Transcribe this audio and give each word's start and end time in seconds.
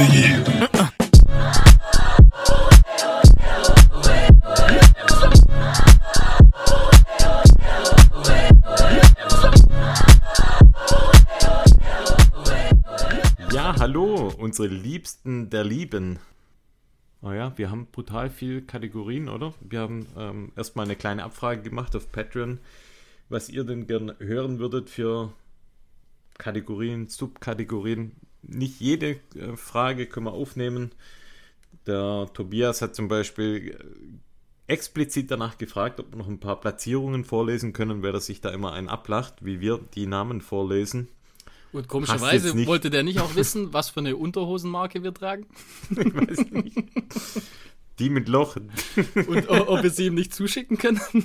Ja, 0.00 0.06
hallo, 13.78 14.32
unsere 14.38 14.68
Liebsten 14.68 15.50
der 15.50 15.64
Lieben. 15.64 16.18
Oh 17.20 17.32
ja, 17.32 17.52
wir 17.58 17.70
haben 17.70 17.88
brutal 17.92 18.30
viele 18.30 18.62
Kategorien, 18.62 19.28
oder? 19.28 19.52
Wir 19.60 19.80
haben 19.80 20.06
ähm, 20.16 20.52
erstmal 20.56 20.86
eine 20.86 20.96
kleine 20.96 21.24
Abfrage 21.24 21.60
gemacht 21.60 21.94
auf 21.94 22.10
Patreon, 22.10 22.58
was 23.28 23.50
ihr 23.50 23.64
denn 23.64 23.86
gern 23.86 24.14
hören 24.18 24.60
würdet 24.60 24.88
für 24.88 25.34
Kategorien, 26.38 27.08
Subkategorien. 27.08 28.12
Nicht 28.42 28.80
jede 28.80 29.18
äh, 29.34 29.56
Frage 29.56 30.06
können 30.06 30.26
wir 30.26 30.32
aufnehmen. 30.32 30.92
Der 31.86 32.28
Tobias 32.32 32.82
hat 32.82 32.94
zum 32.94 33.08
Beispiel 33.08 33.76
äh, 33.78 34.72
explizit 34.72 35.30
danach 35.30 35.58
gefragt, 35.58 36.00
ob 36.00 36.12
wir 36.12 36.18
noch 36.18 36.28
ein 36.28 36.40
paar 36.40 36.60
Platzierungen 36.60 37.24
vorlesen 37.24 37.72
können, 37.72 38.02
weil 38.02 38.14
er 38.14 38.20
sich 38.20 38.40
da 38.40 38.50
immer 38.50 38.72
einen 38.72 38.88
ablacht, 38.88 39.44
wie 39.44 39.60
wir 39.60 39.80
die 39.94 40.06
Namen 40.06 40.40
vorlesen. 40.40 41.08
Und 41.72 41.88
komischerweise 41.88 42.66
wollte 42.66 42.90
der 42.90 43.02
nicht 43.02 43.20
auch 43.20 43.36
wissen, 43.36 43.72
was 43.72 43.90
für 43.90 44.00
eine 44.00 44.16
Unterhosenmarke 44.16 45.02
wir 45.02 45.14
tragen 45.14 45.46
Ich 45.90 46.14
weiß 46.14 46.50
nicht. 46.50 46.76
Die 47.98 48.10
mit 48.10 48.28
Loch. 48.28 48.56
und 48.56 49.48
ob 49.48 49.82
wir 49.82 49.90
sie 49.90 50.06
ihm 50.06 50.14
nicht 50.14 50.34
zuschicken 50.34 50.78
können. 50.78 51.00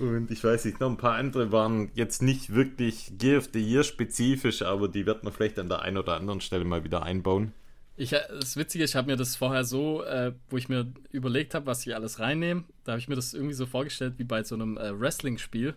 Und 0.00 0.30
ich 0.30 0.42
weiß 0.44 0.64
nicht, 0.64 0.80
noch 0.80 0.90
ein 0.90 0.96
paar 0.96 1.14
andere 1.14 1.52
waren 1.52 1.90
jetzt 1.94 2.22
nicht 2.22 2.54
wirklich 2.54 3.12
Gear 3.18 3.38
of 3.38 3.48
the 3.52 3.60
Year 3.60 3.82
spezifisch, 3.84 4.62
aber 4.62 4.88
die 4.88 5.06
wird 5.06 5.24
man 5.24 5.32
vielleicht 5.32 5.58
an 5.58 5.68
der 5.68 5.82
einen 5.82 5.96
oder 5.98 6.16
anderen 6.16 6.40
Stelle 6.40 6.64
mal 6.64 6.84
wieder 6.84 7.02
einbauen. 7.02 7.52
Ich, 7.96 8.12
äh, 8.12 8.20
das 8.38 8.56
Witzige, 8.56 8.84
ich 8.84 8.94
habe 8.94 9.06
mir 9.06 9.16
das 9.16 9.36
vorher 9.36 9.64
so, 9.64 10.02
äh, 10.04 10.32
wo 10.50 10.56
ich 10.58 10.68
mir 10.68 10.86
überlegt 11.12 11.54
habe, 11.54 11.66
was 11.66 11.86
ich 11.86 11.94
alles 11.94 12.18
reinnehme, 12.20 12.64
da 12.84 12.92
habe 12.92 13.00
ich 13.00 13.08
mir 13.08 13.14
das 13.14 13.32
irgendwie 13.32 13.54
so 13.54 13.64
vorgestellt 13.66 14.14
wie 14.18 14.24
bei 14.24 14.42
so 14.44 14.54
einem 14.54 14.76
äh, 14.76 14.98
Wrestling-Spiel. 15.00 15.74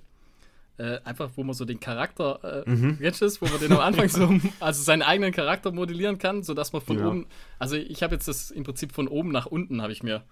Äh, 0.77 0.99
einfach, 1.03 1.29
wo 1.35 1.43
man 1.43 1.53
so 1.53 1.65
den 1.65 1.79
Charakter, 1.81 2.63
äh, 2.65 2.69
Mhm. 2.69 2.99
wo 3.01 3.45
man 3.47 3.59
den 3.59 3.71
am 3.73 3.79
Anfang 3.79 4.07
so, 4.07 4.29
also 4.61 4.81
seinen 4.83 5.01
eigenen 5.01 5.33
Charakter 5.33 5.71
modellieren 5.73 6.17
kann, 6.19 6.41
sodass 6.43 6.71
man 6.71 6.81
von 6.81 6.99
Ja. 6.99 7.07
oben, 7.07 7.25
also 7.57 7.75
ich 7.75 8.01
habe 8.01 8.15
jetzt 8.15 8.27
das 8.29 8.49
im 8.51 8.63
Prinzip 8.63 8.93
von 8.93 9.07
oben 9.09 9.31
nach 9.31 9.45
unten, 9.45 9.81
habe 9.81 9.91
ich 9.91 10.03
mir. 10.03 10.23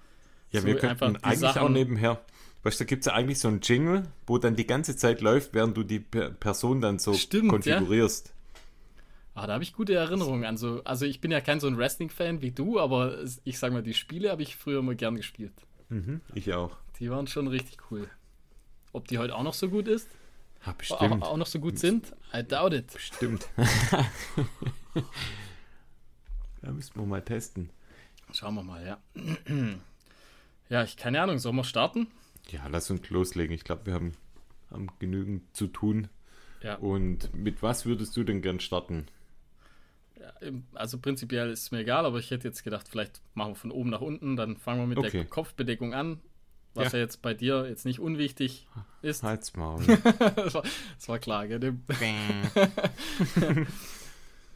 Ja, 0.52 0.62
so 0.62 0.68
wir 0.68 0.76
könnten 0.78 1.16
die 1.16 1.24
eigentlich 1.26 1.50
auch 1.50 1.54
Sachen- 1.56 1.74
nebenher. 1.74 2.22
Weißt 2.68 2.82
du, 2.82 2.84
da 2.84 2.88
gibt 2.90 3.04
es 3.04 3.06
ja 3.06 3.14
eigentlich 3.14 3.40
so 3.40 3.48
einen 3.48 3.62
Jingle, 3.62 4.04
wo 4.26 4.38
dann 4.40 4.58
die 4.58 4.68
ganze 4.68 4.98
Zeit 4.98 5.22
läuft, 5.22 5.54
während 5.54 5.78
du 5.78 5.84
die 5.84 6.02
Per- 6.02 6.32
Person 6.32 6.82
dann 6.82 7.00
so 7.00 7.14
Stimmt, 7.14 7.48
konfigurierst. 7.50 8.34
Ah, 9.36 9.48
da 9.48 9.54
habe 9.54 9.64
ich 9.64 9.72
gute 9.72 9.94
Erinnerungen 9.94 10.44
an 10.44 10.58
so. 10.58 10.84
Also 10.84 11.06
ich 11.06 11.22
bin 11.22 11.32
ja 11.32 11.40
kein 11.40 11.62
so 11.62 11.68
ein 11.68 11.78
Wrestling-Fan 11.78 12.42
wie 12.42 12.52
du, 12.52 12.78
aber 12.78 13.20
ich 13.46 13.58
sag 13.58 13.72
mal, 13.72 13.84
die 13.84 13.94
Spiele 13.94 14.30
habe 14.32 14.42
ich 14.44 14.58
früher 14.58 14.80
immer 14.80 14.96
gern 14.96 15.16
gespielt. 15.16 15.54
Mhm, 15.88 16.20
ich 16.34 16.54
auch. 16.54 16.76
Die 17.00 17.10
waren 17.10 17.26
schon 17.28 17.48
richtig 17.48 17.78
cool. 17.90 18.10
Ob 18.92 19.08
die 19.08 19.18
heute 19.18 19.34
auch 19.36 19.44
noch 19.44 19.54
so 19.54 19.70
gut 19.70 19.88
ist? 19.88 20.10
Ja, 20.66 20.74
Auch, 20.74 20.76
bestimmt. 20.76 21.24
auch 21.24 21.38
noch 21.38 21.48
so 21.48 21.60
gut 21.62 21.80
sind? 21.80 22.14
I 22.34 22.44
doubt 22.44 22.74
it. 22.74 22.92
Stimmt. 23.00 23.48
da 26.62 26.72
müssten 26.72 27.00
wir 27.00 27.06
mal 27.06 27.22
testen. 27.22 27.70
Schauen 28.34 28.56
wir 28.56 28.64
mal, 28.64 28.86
ja. 28.86 28.98
Ja, 30.70 30.84
ich 30.84 30.98
keine 30.98 31.22
Ahnung, 31.22 31.40
sollen 31.40 31.56
wir 31.56 31.64
starten? 31.64 32.08
Ja, 32.50 32.68
lass 32.70 32.90
uns 32.92 33.10
loslegen. 33.10 33.54
Ich 33.54 33.64
glaube, 33.64 33.86
wir 33.88 33.94
haben, 33.94 34.14
haben 34.72 34.88
genügend 35.00 35.56
zu 35.56 35.68
tun. 35.68 36.08
Ja. 36.62 36.76
Und 36.76 37.34
mit 37.36 37.62
was 37.62 37.86
würdest 37.86 38.16
du 38.18 38.24
denn 38.24 38.42
gern 38.42 38.60
starten? 38.60 39.08
Also 40.74 40.98
prinzipiell 40.98 41.50
ist 41.52 41.62
es 41.64 41.72
mir 41.72 41.80
egal, 41.80 42.06
aber 42.06 42.20
ich 42.20 42.32
hätte 42.32 42.48
jetzt 42.48 42.64
gedacht, 42.64 42.88
vielleicht 42.90 43.22
machen 43.34 43.52
wir 43.52 43.56
von 43.56 43.72
oben 43.72 43.90
nach 43.90 44.02
unten, 44.02 44.36
dann 44.36 44.58
fangen 44.58 44.82
wir 44.82 44.88
mit 44.88 44.98
Okay. 44.98 45.12
der 45.12 45.26
Kopfbedeckung 45.26 45.94
an. 45.94 46.20
Was 46.74 46.92
Ja. 46.92 47.00
ja. 47.00 47.06
jetzt 47.06 47.22
bei 47.22 47.34
dir 47.34 47.68
jetzt 47.68 47.86
nicht 47.86 48.00
unwichtig 48.00 48.68
ist. 49.02 49.24
Halt's 49.24 49.56
Maul. 49.56 49.84
das, 50.36 50.54
war, 50.54 50.64
das 50.96 51.08
war 51.10 51.20
klar, 51.20 51.48
gell? 51.48 51.76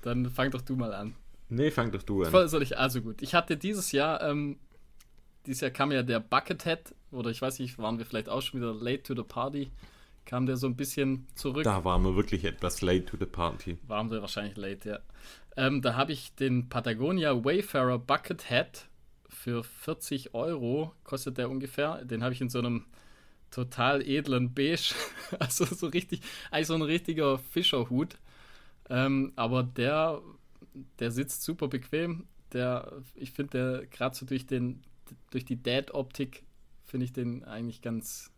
Dann 0.02 0.30
fang 0.32 0.52
doch 0.52 0.62
du 0.62 0.76
mal 0.76 0.94
an. 0.94 1.16
nee, 1.50 1.72
fang 1.72 1.92
doch 1.92 2.04
du 2.04 2.24
an. 2.24 2.48
Soll 2.50 2.64
ich, 2.64 2.78
also 2.78 3.02
gut. 3.02 3.22
Ich 3.22 3.34
hatte 3.36 3.58
dieses 3.58 3.92
Jahr, 3.92 4.22
ähm, 4.24 4.58
dieses 5.46 5.62
Jahr 5.62 5.72
kam 5.72 5.92
ja 5.92 6.04
der 6.04 6.20
Buckethead, 6.20 6.94
oder 7.12 7.30
ich 7.30 7.42
weiß 7.42 7.60
nicht, 7.60 7.78
waren 7.78 7.98
wir 7.98 8.06
vielleicht 8.06 8.30
auch 8.30 8.42
schon 8.42 8.60
wieder 8.60 8.74
late 8.74 9.04
to 9.04 9.16
the 9.16 9.24
party, 9.24 9.72
kam 10.26 10.46
der 10.46 10.58
so 10.58 10.68
ein 10.68 10.76
bisschen 10.76 11.28
zurück. 11.36 11.64
Da 11.64 11.84
waren 11.84 12.04
wir 12.04 12.16
wirklich 12.16 12.46
etwas 12.46 12.82
late 12.82 13.06
to 13.06 13.18
the 13.18 13.26
party. 13.26 13.78
Waren 13.88 14.12
wir 14.12 14.22
wahrscheinlich 14.22 14.58
late, 14.58 14.90
ja. 14.90 15.00
Ähm, 15.58 15.82
da 15.82 15.96
habe 15.96 16.14
ich 16.14 16.34
den 16.36 16.70
Patagonia 16.70 17.44
Wayfarer 17.44 18.00
Buckethead 18.00 18.88
für 19.28 19.64
40 19.64 20.34
Euro, 20.34 20.94
kostet 21.04 21.38
der 21.38 21.50
ungefähr. 21.50 22.06
Den 22.06 22.24
habe 22.24 22.34
ich 22.34 22.42
in 22.42 22.50
so 22.50 22.60
einem 22.60 22.86
total 23.50 24.02
edlen 24.02 24.54
Beige, 24.54 24.94
also 25.40 25.66
so 25.66 25.88
richtig, 25.88 26.22
eigentlich 26.52 26.68
so 26.68 26.76
ein 26.76 26.82
richtiger 26.82 27.38
Fischerhut. 27.38 28.18
Ähm, 28.90 29.34
aber 29.36 29.64
der, 29.64 30.22
der 31.00 31.12
sitzt 31.12 31.44
super 31.44 31.68
bequem. 31.68 32.28
Der, 32.54 33.02
ich 33.16 33.32
finde, 33.32 33.52
der 33.80 33.88
gerade 33.88 34.16
so 34.16 34.26
durch 34.26 34.46
den, 34.46 34.82
durch 35.32 35.46
die 35.46 35.62
Dad-Optik 35.62 36.44
finde 36.92 37.06
ich 37.06 37.14
den 37.14 37.46
eigentlich 37.46 37.82
ganz, 37.82 38.32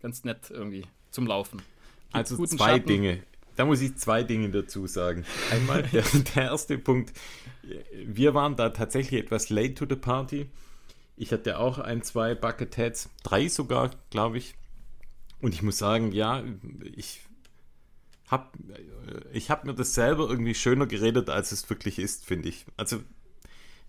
ganz 0.00 0.24
nett 0.24 0.50
irgendwie 0.50 0.86
zum 1.10 1.26
Laufen. 1.26 1.58
Gibt 1.58 2.14
Also 2.14 2.46
zwei 2.46 2.72
Schatten. 2.72 2.86
Dinge. 2.88 3.22
Da 3.56 3.66
muss 3.66 3.82
ich 3.82 3.96
zwei 3.96 4.22
Dinge 4.22 4.48
dazu 4.48 4.86
sagen. 4.86 5.26
Einmal 5.50 5.82
der, 5.92 6.02
der 6.34 6.44
erste 6.44 6.78
Punkt. 6.78 7.12
Wir 8.06 8.32
waren 8.32 8.56
da 8.56 8.70
tatsächlich 8.70 9.20
etwas 9.22 9.50
late 9.50 9.74
to 9.74 9.86
the 9.86 9.96
party. 9.96 10.46
Ich 11.16 11.30
hatte 11.32 11.58
auch 11.58 11.78
ein, 11.78 12.02
zwei 12.02 12.34
Bucketheads, 12.34 13.10
drei 13.22 13.48
sogar, 13.48 13.90
glaube 14.08 14.38
ich. 14.38 14.54
Und 15.40 15.52
ich 15.52 15.62
muss 15.62 15.76
sagen, 15.76 16.12
ja, 16.12 16.42
ich 16.96 17.20
habe 18.28 18.46
ich 19.32 19.50
hab 19.50 19.64
mir 19.64 19.74
das 19.74 19.94
selber 19.94 20.28
irgendwie 20.28 20.54
schöner 20.54 20.86
geredet, 20.86 21.28
als 21.28 21.52
es 21.52 21.68
wirklich 21.68 21.98
ist, 21.98 22.24
finde 22.24 22.48
ich. 22.48 22.64
Also, 22.76 23.02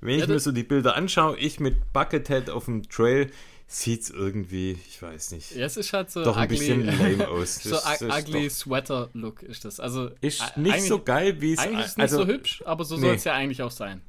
wenn 0.01 0.15
ich 0.15 0.21
Ja, 0.21 0.27
mir 0.27 0.39
so 0.39 0.51
die 0.51 0.63
Bilder 0.63 0.95
anschaue, 0.95 1.37
ich 1.37 1.59
mit 1.59 1.93
Buckethead 1.93 2.49
auf 2.49 2.65
dem 2.65 2.89
Trail, 2.89 3.31
sieht 3.71 4.01
es 4.01 4.09
irgendwie, 4.09 4.71
ich 4.89 4.99
weiß 4.99 5.31
nicht, 5.31 5.51
Ja, 5.55 5.67
es 5.67 5.77
ist 5.77 5.93
halt 5.93 6.09
so 6.09 6.23
doch 6.23 6.35
ein 6.35 6.45
ugly, 6.45 6.57
bisschen 6.57 6.85
lame 6.85 7.27
aus. 7.29 7.55
so 7.63 7.75
ist 7.75 8.01
ugly 8.01 8.47
doch- 8.47 8.53
Sweater-Look 8.55 9.43
ist 9.43 9.63
das. 9.63 9.79
Also 9.79 10.09
Ist 10.21 10.57
nicht 10.57 10.81
so 10.81 10.99
geil, 11.03 11.39
wie 11.39 11.53
es 11.53 11.59
Eigentlich 11.59 11.79
ist 11.85 11.91
es 11.91 11.97
nicht 11.97 12.03
also, 12.03 12.17
so 12.17 12.25
hübsch, 12.27 12.63
aber 12.65 12.83
so 12.83 12.95
nee. 12.95 13.01
soll 13.01 13.15
es 13.15 13.23
ja 13.25 13.33
eigentlich 13.33 13.61
auch 13.61 13.69
sein. 13.71 14.01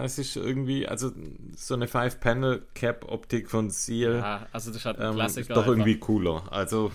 Es 0.00 0.18
ist 0.18 0.36
irgendwie, 0.36 0.86
also 0.86 1.10
so 1.56 1.74
eine 1.74 1.88
Five-Panel-Cap-Optik 1.88 3.50
von 3.50 3.70
Seal 3.70 4.16
Ja, 4.18 4.46
also 4.52 4.70
das 4.70 4.78
ist 4.78 4.86
ein 4.86 4.94
ähm, 4.98 5.10
ist 5.10 5.14
Klassiker. 5.16 5.54
doch 5.54 5.62
einfach. 5.62 5.72
irgendwie 5.72 5.98
cooler. 5.98 6.50
Also, 6.52 6.90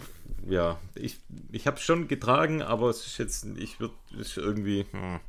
ja, 0.47 0.79
ich, 0.95 1.17
ich 1.51 1.67
habe 1.67 1.77
es 1.77 1.83
schon 1.83 2.07
getragen, 2.07 2.61
aber 2.61 2.89
es 2.89 3.05
ist 3.05 3.17
jetzt, 3.17 3.45
ich 3.57 3.79
würde, 3.79 3.93
es 4.13 4.29
ist 4.29 4.37
irgendwie. 4.37 4.85
Hm, 4.91 5.19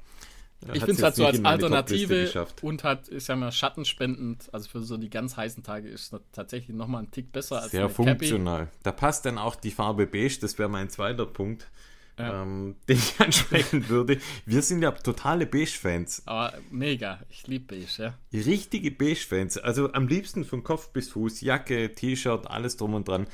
Ich 0.74 0.80
finde 0.80 0.92
es 0.92 1.02
halt 1.02 1.14
so 1.14 1.24
als 1.26 1.42
Alternative 1.44 2.46
und 2.62 2.84
halt 2.84 3.08
ist 3.08 3.28
ja 3.28 3.36
mal 3.36 3.50
schattenspendend. 3.52 4.48
Also 4.52 4.68
für 4.68 4.82
so 4.82 4.96
die 4.98 5.08
ganz 5.10 5.36
heißen 5.36 5.62
Tage 5.62 5.88
ist 5.88 6.12
es 6.12 6.20
tatsächlich 6.32 6.76
nochmal 6.76 7.02
ein 7.04 7.10
Tick 7.10 7.32
besser 7.32 7.62
als 7.62 7.70
Sehr 7.70 7.84
eine 7.84 7.88
Cappy. 7.92 8.04
funktional. 8.28 8.68
Da 8.82 8.92
passt 8.92 9.24
dann 9.24 9.38
auch 9.38 9.54
die 9.54 9.70
Farbe 9.70 10.06
beige, 10.06 10.38
das 10.40 10.58
wäre 10.58 10.68
mein 10.68 10.90
zweiter 10.90 11.24
Punkt, 11.24 11.66
Ja. 12.18 12.42
ähm, 12.42 12.76
den 12.88 12.98
ich 12.98 13.14
ansprechen 13.20 13.88
würde. 13.88 14.18
Wir 14.44 14.60
sind 14.60 14.82
ja 14.82 14.90
totale 14.90 15.46
Beige-Fans. 15.46 16.22
Aber 16.26 16.52
mega, 16.70 17.20
ich 17.30 17.46
liebe 17.46 17.74
beige, 17.76 17.86
ja. 17.96 18.14
Richtige 18.32 18.90
Beige-Fans. 18.90 19.56
Also 19.56 19.90
am 19.94 20.08
liebsten 20.08 20.44
von 20.44 20.62
Kopf 20.62 20.90
bis 20.90 21.08
Fuß, 21.10 21.40
Jacke, 21.40 21.94
T-Shirt, 21.94 22.46
alles 22.50 22.76
drum 22.76 22.92
und 22.94 23.08
dran. 23.08 23.26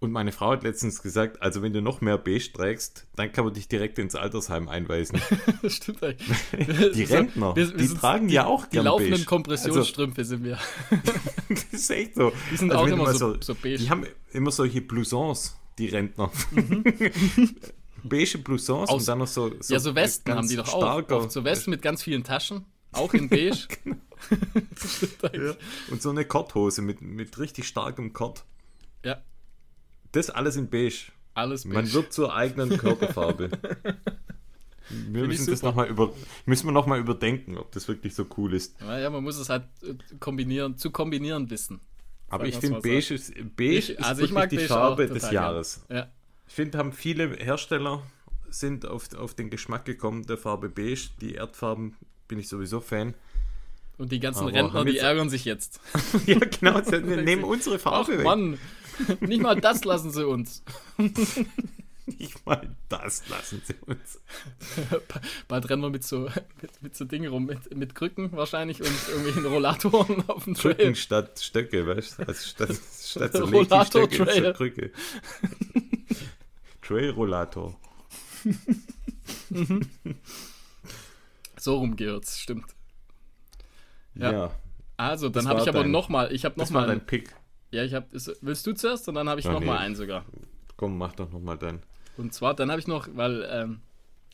Und 0.00 0.12
meine 0.12 0.32
Frau 0.32 0.52
hat 0.52 0.62
letztens 0.62 1.02
gesagt, 1.02 1.42
also 1.42 1.60
wenn 1.60 1.74
du 1.74 1.82
noch 1.82 2.00
mehr 2.00 2.16
Beige 2.16 2.50
trägst, 2.54 3.06
dann 3.16 3.32
kann 3.32 3.44
man 3.44 3.52
dich 3.52 3.68
direkt 3.68 3.98
ins 3.98 4.14
Altersheim 4.14 4.66
einweisen. 4.68 5.20
Das 5.62 5.74
stimmt 5.74 6.02
eigentlich. 6.02 6.92
Die 6.94 7.02
Rentner, 7.04 7.52
die 7.54 7.64
sind 7.86 8.00
tragen 8.00 8.30
ja 8.30 8.46
auch 8.46 8.64
Die 8.64 8.76
gern 8.76 8.86
laufenden 8.86 9.12
beige. 9.12 9.24
Kompressionsstrümpfe 9.26 10.24
sind 10.24 10.42
wir. 10.42 10.58
das 11.50 11.64
ist 11.70 11.90
echt 11.90 12.14
so. 12.14 12.32
Die 12.50 12.56
sind 12.56 12.72
Also 12.72 12.82
auch 12.82 12.86
immer 12.88 13.12
so, 13.12 13.36
so 13.42 13.54
beige. 13.54 13.76
Die 13.76 13.90
haben 13.90 14.06
immer 14.32 14.50
solche 14.50 14.80
Blousons, 14.80 15.54
die 15.78 15.88
Rentner. 15.88 16.30
beige 18.04 18.38
Blousons 18.38 18.88
Aus- 18.88 19.00
und 19.02 19.08
dann 19.08 19.18
noch 19.18 19.26
so, 19.26 19.52
so 19.60 19.74
ja, 19.74 19.80
so 19.80 19.94
Westen 19.94 20.32
haben 20.34 20.48
die 20.48 20.56
doch 20.56 20.72
auch. 20.72 20.80
starker- 20.82 21.16
Oft 21.18 21.32
so 21.32 21.44
Westen 21.44 21.70
mit 21.70 21.82
ganz 21.82 22.02
vielen 22.02 22.24
Taschen, 22.24 22.64
auch 22.92 23.12
in 23.14 23.28
beige. 23.28 23.66
Genau. 23.84 23.96
Ja. 25.32 25.54
Und 25.90 26.02
so 26.02 26.10
eine 26.10 26.24
Korthose 26.24 26.82
mit, 26.82 27.00
mit 27.02 27.38
richtig 27.38 27.66
starkem 27.66 28.12
Kord. 28.12 28.44
Ja, 29.04 29.22
Das 30.12 30.30
alles 30.30 30.56
in 30.56 30.68
beige. 30.68 31.12
alles 31.34 31.64
beige. 31.64 31.74
Man 31.74 31.92
wird 31.92 32.12
zur 32.12 32.34
eigenen 32.34 32.76
Körperfarbe. 32.76 33.50
Wir 34.90 35.24
müssen 35.24 35.46
das 35.46 35.60
super. 35.60 35.68
noch 35.70 35.76
mal 35.76 35.86
über, 35.88 36.12
müssen 36.46 36.66
wir 36.66 36.72
nochmal 36.72 36.98
überdenken, 36.98 37.56
ob 37.58 37.70
das 37.70 37.86
wirklich 37.86 38.12
so 38.14 38.26
cool 38.36 38.54
ist. 38.54 38.74
Ja, 38.80 38.98
ja, 38.98 39.10
man 39.10 39.22
muss 39.22 39.36
es 39.36 39.48
halt 39.48 39.62
äh, 39.82 39.94
kombinieren, 40.18 40.78
zu 40.78 40.90
kombinieren 40.90 41.48
wissen. 41.48 41.80
Aber 42.28 42.46
ich 42.46 42.56
finde, 42.56 42.80
beige 42.80 43.14
ist, 43.14 43.32
beige 43.56 43.78
Ich- 43.78 43.90
ist 43.90 44.04
also 44.04 44.24
ich 44.24 44.34
wirklich 44.34 44.62
die 44.62 44.66
Farbe 44.66 45.06
des 45.06 45.22
total 45.22 45.34
Jahres. 45.34 45.84
Ja. 45.88 46.08
Ich 46.48 46.54
finde, 46.54 46.78
haben 46.78 46.92
viele 46.92 47.36
Hersteller 47.36 48.02
sind 48.48 48.84
auf, 48.86 49.14
auf 49.14 49.34
den 49.34 49.50
Geschmack 49.50 49.84
gekommen 49.84 50.26
der 50.26 50.36
Farbe 50.36 50.68
Beige. 50.68 51.10
Die 51.20 51.34
Erdfarben 51.34 51.96
bin 52.26 52.40
ich 52.40 52.48
sowieso 52.48 52.80
Fan. 52.80 53.14
Und 53.98 54.10
die 54.12 54.18
ganzen 54.18 54.44
Aber 54.48 54.52
Rentner, 54.52 54.84
die 54.84 54.98
ärgern 54.98 55.28
sich 55.28 55.44
jetzt. 55.44 55.80
ja, 56.26 56.38
genau, 56.38 56.80
nehmen 57.22 57.44
unsere 57.44 57.78
Farbe 57.78 58.12
Ach, 58.12 58.18
weg. 58.18 58.24
Mann, 58.24 58.58
nicht 59.20 59.42
mal 59.42 59.60
das 59.60 59.84
lassen 59.84 60.10
sie 60.10 60.26
uns. 60.26 60.62
nicht 62.06 62.44
mal 62.46 62.74
das 62.88 63.28
lassen 63.28 63.62
sie 63.64 63.74
uns. 63.86 64.20
Bald 65.48 65.68
rennen 65.70 65.82
wir 65.82 65.90
mit 65.90 66.04
so, 66.04 66.28
mit, 66.60 66.82
mit 66.82 66.96
so 66.96 67.04
Dingen 67.04 67.30
rum, 67.30 67.46
mit, 67.46 67.74
mit 67.74 67.94
Krücken 67.94 68.32
wahrscheinlich 68.32 68.80
und 68.80 69.08
irgendwelchen 69.08 69.46
Rollatoren 69.46 70.28
auf 70.28 70.44
dem 70.44 70.54
Trail. 70.54 70.74
Krücken 70.74 70.94
statt 70.94 71.40
Stöcke, 71.40 71.86
weißt 71.86 72.18
du? 72.18 72.28
Also 72.28 72.48
statt, 72.48 72.78
statt 73.02 73.32
so 73.32 73.44
Rollator-Trail. 73.44 74.52
Krücke. 74.54 74.90
Trail-Rollator. 76.82 77.78
so 81.56 81.78
rum 81.78 81.96
gehört's, 81.96 82.38
stimmt. 82.38 82.74
Ja. 84.14 84.32
ja. 84.32 84.50
Also, 84.96 85.30
dann 85.30 85.48
habe 85.48 85.60
ich 85.60 85.68
aber 85.68 85.84
nochmal, 85.84 86.32
ich 86.32 86.44
habe 86.44 86.58
nochmal. 86.58 86.86
dein 86.86 87.04
Pick. 87.06 87.34
Ja, 87.70 87.84
ich 87.84 87.94
habe, 87.94 88.06
willst 88.40 88.66
du 88.66 88.72
zuerst 88.72 89.08
und 89.08 89.14
dann 89.14 89.28
habe 89.28 89.40
ich 89.40 89.46
ja, 89.46 89.52
nochmal 89.52 89.78
nee. 89.78 89.84
einen 89.84 89.94
sogar. 89.94 90.24
Komm, 90.76 90.98
mach 90.98 91.14
doch 91.14 91.30
nochmal 91.30 91.56
deinen. 91.56 91.82
Und 92.16 92.34
zwar, 92.34 92.54
dann 92.54 92.70
habe 92.70 92.80
ich 92.80 92.88
noch, 92.88 93.08
weil 93.14 93.46
ähm, 93.50 93.80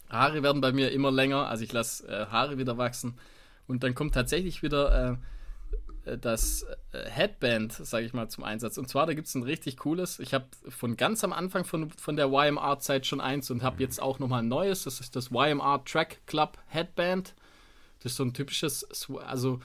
Haare 0.09 0.43
werden 0.43 0.61
bei 0.61 0.73
mir 0.73 0.93
immer 0.93 1.11
länger, 1.11 1.49
also 1.49 1.65
ich 1.65 1.73
lasse 1.73 2.07
äh, 2.09 2.27
Haare 2.27 2.59
wieder 2.59 2.79
wachsen. 2.79 3.19
Und 3.67 3.83
dann 3.83 3.95
kommt 3.95 4.15
tatsächlich 4.15 4.63
wieder 4.63 5.19
äh, 6.07 6.11
äh 6.13 6.19
das 6.19 6.65
äh, 6.93 7.11
Headband, 7.11 7.73
sage 7.73 8.07
ich 8.07 8.15
mal, 8.15 8.29
zum 8.29 8.45
Einsatz. 8.45 8.79
Und 8.79 8.89
zwar, 8.89 9.07
da 9.07 9.15
gibt 9.15 9.29
es 9.29 9.35
ein 9.35 9.43
richtig 9.43 9.77
cooles. 9.79 10.19
Ich 10.19 10.33
habe 10.33 10.47
von 10.69 10.97
ganz 10.97 11.23
am 11.25 11.33
Anfang 11.33 11.65
von, 11.65 11.91
von 11.91 12.17
der 12.17 12.29
YMR-Zeit 12.29 13.07
schon 13.07 13.21
eins 13.21 13.51
und 13.51 13.63
habe 13.63 13.83
jetzt 13.83 14.01
auch 14.01 14.19
nochmal 14.19 14.43
ein 14.43 14.49
neues. 14.49 14.85
Das 14.85 15.01
ist 15.01 15.17
das 15.17 15.31
YMR 15.31 15.85
Track 15.85 16.21
Club 16.27 16.59
Headband. 16.69 17.35
Das 17.99 18.13
ist 18.13 18.17
so 18.17 18.25
ein 18.25 18.33
typisches, 18.33 18.87
also 19.27 19.61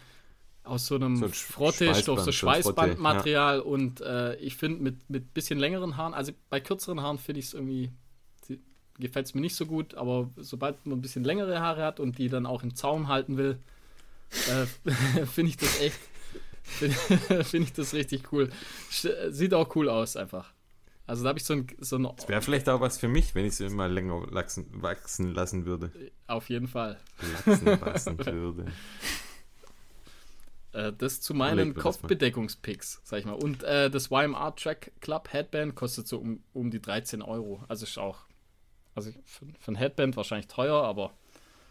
aus 0.72 0.86
so 0.86 0.96
einem 0.96 1.18
so 1.18 1.28
Frottestoff, 1.28 2.22
so 2.22 2.32
Schweißbandmaterial. 2.32 3.58
Ja. 3.58 3.62
Und 3.62 4.00
äh, 4.02 4.36
ich 4.36 4.56
finde 4.56 4.82
mit, 4.82 5.10
mit 5.10 5.34
bisschen 5.34 5.60
längeren 5.60 5.98
Haaren, 5.98 6.14
also 6.14 6.32
bei 6.50 6.62
kürzeren 6.62 7.02
Haaren 7.02 7.18
finde 7.18 7.40
ich 7.40 7.48
es 7.48 7.54
irgendwie, 7.54 7.92
gefällt 8.98 9.26
es 9.26 9.34
mir 9.34 9.42
nicht 9.42 9.56
so 9.56 9.66
gut, 9.66 9.96
aber 9.96 10.30
sobald 10.38 10.86
man 10.86 11.00
ein 11.00 11.02
bisschen 11.02 11.26
längere 11.26 11.60
Haare 11.60 11.84
hat 11.84 12.00
und 12.00 12.18
die 12.18 12.30
dann 12.30 12.46
auch 12.46 12.64
im 12.64 12.74
Zaum 12.74 13.10
halten 13.10 13.38
will, 13.38 13.60
äh, 14.48 15.26
finde 15.26 15.50
ich 15.50 15.58
das 15.58 15.82
echt, 15.82 16.00
finde 16.64 16.96
find 17.44 17.66
ich 17.66 17.74
das 17.74 17.94
richtig 17.94 18.32
cool. 18.32 18.50
Sieht 18.90 19.54
auch 19.54 19.76
cool 19.76 19.90
aus 19.90 20.16
einfach. 20.16 20.54
Also 21.06 21.24
da 21.24 21.30
habe 21.30 21.40
ich 21.40 21.46
so 21.46 21.56
ein. 21.56 21.68
So 21.80 21.98
ein 21.98 22.08
das 22.16 22.30
wäre 22.30 22.42
vielleicht 22.42 22.70
auch 22.70 22.80
was 22.80 22.98
für 22.98 23.10
mich, 23.10 23.36
wenn 23.36 23.44
ich 23.44 23.58
sie 23.58 23.66
immer 23.66 23.90
länger 23.90 24.32
wachsen, 24.32 24.70
wachsen 24.82 25.34
lassen 25.34 25.66
würde. 25.66 25.92
Auf 26.28 26.50
jeden 26.50 26.70
Fall. 26.70 26.98
Wachsen 27.46 27.66
lassen 27.66 28.26
würde. 28.26 28.66
Äh, 30.74 30.94
das 30.94 31.22
zu 31.22 31.34
meinen 31.34 31.74
Kopfbedeckungspicks, 31.74 33.02
sag 33.04 33.20
ich 33.20 33.26
mal. 33.26 33.34
Und 33.34 33.64
äh, 33.64 33.90
das 33.90 34.10
YMR 34.10 34.56
Track 34.56 34.92
Club 35.02 35.32
Headband 35.32 35.76
kostet 35.76 36.08
so 36.08 36.20
um, 36.20 36.44
um 36.54 36.72
die 36.72 36.82
13 36.82 37.22
Euro. 37.22 37.64
Also 37.68 37.86
ist 37.86 37.98
auch, 37.98 38.26
also 38.96 39.12
für, 39.26 39.46
für 39.60 39.72
ein 39.72 39.76
Headband 39.76 40.16
wahrscheinlich 40.16 40.48
teuer, 40.48 40.84
aber 40.84 41.14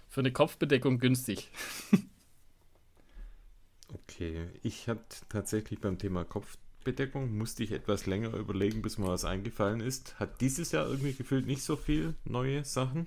für 0.08 0.20
eine 0.20 0.32
Kopfbedeckung 0.32 0.99
günstig. 0.99 1.49
okay, 3.94 4.49
ich 4.62 4.88
hatte 4.88 5.17
tatsächlich 5.29 5.81
beim 5.81 5.99
Thema 5.99 6.25
Kopfbedeckung, 6.25 7.37
musste 7.38 7.62
ich 7.62 7.73
etwas 7.73 8.05
länger 8.05 8.35
überlegen, 8.35 8.82
bis 8.82 8.99
mir 8.99 9.08
was 9.08 9.25
eingefallen 9.25 9.81
ist. 9.81 10.19
Hat 10.20 10.43
dieses 10.43 10.73
Jahr 10.73 10.87
irgendwie 10.87 11.14
gefühlt 11.14 11.47
nicht 11.47 11.62
so 11.62 11.76
viel 11.76 12.14
neue 12.25 12.67
Sachen? 12.67 13.06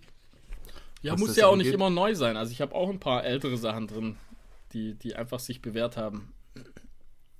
Ja, 1.03 1.17
muss 1.17 1.35
ja 1.35 1.47
auch 1.47 1.51
angeht? 1.53 1.67
nicht 1.67 1.75
immer 1.75 1.89
neu 1.89 2.15
sein. 2.15 2.37
Also 2.37 2.51
ich 2.51 2.61
habe 2.61 2.73
auch 2.73 2.89
ein 2.89 2.99
paar 2.99 3.25
ältere 3.25 3.57
Sachen 3.57 3.87
drin 3.87 4.17
die, 4.73 4.95
die 4.95 5.15
einfach 5.15 5.39
sich 5.39 5.61
bewährt 5.61 5.97
haben. 5.97 6.33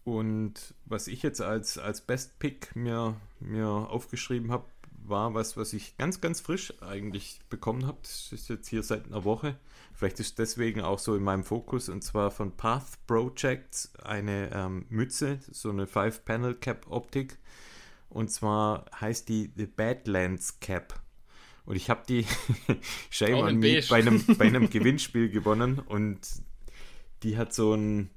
Und 0.03 0.75
was 0.85 1.07
ich 1.07 1.23
jetzt 1.23 1.41
als, 1.41 1.77
als 1.77 2.01
Best 2.01 2.37
Pick 2.39 2.75
mir, 2.75 3.15
mir 3.39 3.67
aufgeschrieben 3.67 4.51
habe, 4.51 4.65
war 5.05 5.33
was, 5.33 5.57
was 5.57 5.73
ich 5.73 5.97
ganz, 5.97 6.21
ganz 6.21 6.41
frisch 6.41 6.73
eigentlich 6.81 7.39
bekommen 7.49 7.85
habe. 7.85 7.97
Das 8.03 8.31
ist 8.31 8.49
jetzt 8.49 8.67
hier 8.67 8.83
seit 8.83 9.05
einer 9.05 9.23
Woche. 9.23 9.57
Vielleicht 9.93 10.19
ist 10.19 10.39
deswegen 10.39 10.81
auch 10.81 10.99
so 10.99 11.15
in 11.15 11.23
meinem 11.23 11.43
Fokus 11.43 11.89
und 11.89 12.03
zwar 12.03 12.31
von 12.31 12.55
Path 12.55 13.05
Projects 13.05 13.93
eine 14.01 14.49
ähm, 14.53 14.85
Mütze, 14.89 15.39
so 15.51 15.69
eine 15.69 15.87
Five-Panel-Cap-Optik. 15.87 17.37
Und 18.09 18.29
zwar 18.31 18.85
heißt 18.99 19.27
die 19.29 19.51
The 19.55 19.65
Badlands 19.65 20.59
Cap. 20.59 21.01
Und 21.65 21.75
ich 21.75 21.89
habe 21.89 22.03
die 22.07 22.25
Shame 23.09 23.35
on 23.35 23.57
me 23.57 23.81
bei 23.89 23.97
einem, 23.97 24.23
bei 24.37 24.45
einem 24.45 24.69
Gewinnspiel 24.69 25.29
gewonnen 25.29 25.79
und 25.79 26.19
die 27.23 27.37
hat 27.37 27.53
so 27.53 27.73
ein, 27.73 28.09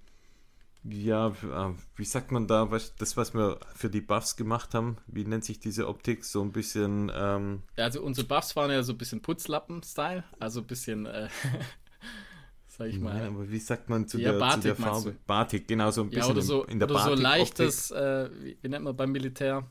ja, 0.84 1.28
äh, 1.28 1.74
wie 1.96 2.04
sagt 2.04 2.32
man 2.32 2.46
da, 2.46 2.70
was, 2.70 2.94
das, 2.96 3.16
was 3.16 3.34
wir 3.34 3.58
für 3.74 3.90
die 3.90 4.00
Buffs 4.00 4.36
gemacht 4.36 4.74
haben, 4.74 4.98
wie 5.06 5.24
nennt 5.24 5.44
sich 5.44 5.58
diese 5.58 5.88
Optik? 5.88 6.24
So 6.24 6.42
ein 6.42 6.52
bisschen. 6.52 7.10
Ähm 7.14 7.62
ja, 7.76 7.84
also 7.84 8.02
unsere 8.02 8.26
Buffs 8.26 8.54
waren 8.56 8.70
ja 8.70 8.82
so 8.82 8.92
ein 8.92 8.98
bisschen 8.98 9.22
Putzlappen-Style, 9.22 10.24
also 10.38 10.60
ein 10.60 10.66
bisschen. 10.66 11.06
Äh, 11.06 11.28
sag 12.66 12.88
ich 12.88 13.00
mal. 13.00 13.18
Ja, 13.18 13.28
aber 13.28 13.50
wie 13.50 13.58
sagt 13.58 13.88
man 13.88 14.06
zu, 14.06 14.18
ja, 14.18 14.32
der, 14.32 14.38
Batik, 14.38 14.62
zu 14.62 14.68
der 14.68 14.76
Farbe? 14.76 15.16
Batik, 15.26 15.68
genau, 15.68 15.90
so 15.90 16.02
ein 16.02 16.10
bisschen 16.10 16.22
ja, 16.22 16.30
oder 16.30 16.42
so, 16.42 16.64
in 16.64 16.78
der 16.78 16.90
oder 16.90 17.00
Batik 17.00 17.16
so 17.16 17.22
leichtes, 17.22 17.90
äh, 17.90 18.30
wie, 18.32 18.58
wie 18.60 18.68
nennt 18.68 18.84
man 18.84 18.96
beim 18.96 19.12
Militär? 19.12 19.66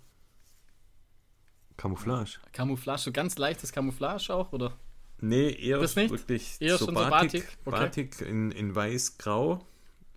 Camouflage. 1.77 2.39
Camouflage, 2.51 3.01
so 3.01 3.11
ganz 3.11 3.37
leichtes 3.37 3.71
Camouflage 3.71 4.33
auch, 4.33 4.53
oder? 4.53 4.77
Nee, 5.21 5.49
eher 5.49 5.79
das 5.79 5.95
nicht? 5.95 6.11
wirklich 6.11 6.57
eher 6.59 6.77
so 6.77 6.87
Batik, 6.87 7.57
so 7.63 7.71
Batik, 7.71 8.15
okay. 8.17 8.29
In, 8.29 8.51
in 8.51 8.75
weiß-grau. 8.75 9.65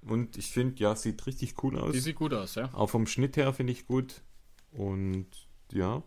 Und 0.02 0.36
ich 0.36 0.50
finde, 0.50 0.80
ja, 0.80 0.94
sieht 0.96 1.26
richtig 1.26 1.62
cool 1.62 1.78
aus. 1.78 1.92
Die 1.92 2.00
sieht 2.00 2.16
gut 2.16 2.32
aus, 2.32 2.54
ja. 2.54 2.72
Auch 2.72 2.88
vom 2.90 3.06
Schnitt 3.06 3.36
her 3.36 3.52
finde 3.52 3.72
ich 3.72 3.86
gut. 3.86 4.22
Und 4.72 5.26
ja, 5.72 6.02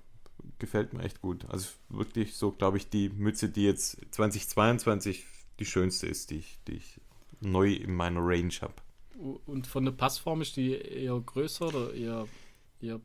gefällt 0.59 0.93
mir 0.93 1.03
echt 1.03 1.21
gut. 1.21 1.45
Also 1.49 1.69
wirklich 1.89 2.35
so, 2.35 2.51
glaube 2.51 2.77
ich, 2.77 2.89
die 2.89 3.09
Mütze, 3.09 3.49
die 3.49 3.65
jetzt 3.65 3.97
2022 4.11 5.25
die 5.59 5.65
schönste 5.65 6.07
ist, 6.07 6.31
die 6.31 6.38
ich, 6.38 6.59
die 6.67 6.73
ich 6.73 6.99
neu 7.39 7.74
in 7.74 7.93
meiner 7.93 8.21
Range 8.21 8.53
habe. 8.62 8.74
Und 9.45 9.67
von 9.67 9.86
der 9.86 9.91
Passform 9.91 10.41
ist 10.41 10.55
die 10.55 10.74
eher 10.74 11.19
größer 11.19 11.67
oder 11.67 11.93
eher, 11.93 12.27
eher 12.79 13.01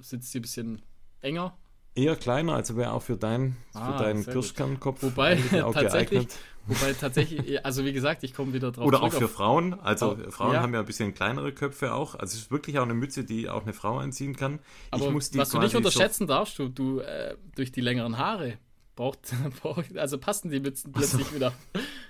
sitzt 0.00 0.32
sie 0.32 0.38
ein 0.38 0.42
bisschen 0.42 0.82
enger? 1.20 1.56
Eher 1.94 2.16
kleiner, 2.16 2.54
also 2.54 2.76
wäre 2.76 2.92
auch 2.92 3.02
für, 3.02 3.16
dein, 3.16 3.56
ah, 3.74 3.92
für 3.92 4.04
deinen 4.04 4.24
Kirschkernkopf 4.24 5.02
wobei, 5.02 5.36
tatsächlich, 5.50 6.26
wobei 6.66 6.94
tatsächlich, 6.94 7.64
also 7.66 7.84
wie 7.84 7.92
gesagt, 7.92 8.24
ich 8.24 8.32
komme 8.32 8.54
wieder 8.54 8.72
drauf 8.72 8.86
Oder 8.86 9.02
auch 9.02 9.12
für 9.12 9.28
Frauen, 9.28 9.78
also 9.78 10.16
oh, 10.16 10.30
Frauen 10.30 10.54
ja. 10.54 10.62
haben 10.62 10.72
ja 10.72 10.80
ein 10.80 10.86
bisschen 10.86 11.12
kleinere 11.12 11.52
Köpfe 11.52 11.92
auch, 11.92 12.14
also 12.14 12.34
es 12.34 12.44
ist 12.44 12.50
wirklich 12.50 12.78
auch 12.78 12.84
eine 12.84 12.94
Mütze, 12.94 13.24
die 13.24 13.50
auch 13.50 13.62
eine 13.62 13.74
Frau 13.74 13.98
anziehen 13.98 14.34
kann. 14.36 14.58
Aber 14.90 15.14
was 15.14 15.30
du 15.30 15.58
nicht 15.58 15.76
unterschätzen 15.76 16.26
darfst, 16.26 16.58
du, 16.58 16.68
du 16.68 17.00
äh, 17.00 17.36
durch 17.56 17.72
die 17.72 17.82
längeren 17.82 18.16
Haare 18.16 18.56
braucht, 18.96 19.34
braucht, 19.62 19.94
also 19.98 20.16
passen 20.16 20.50
die 20.50 20.60
Mützen 20.60 20.92
plötzlich 20.92 21.26
so. 21.26 21.34
wieder. 21.34 21.52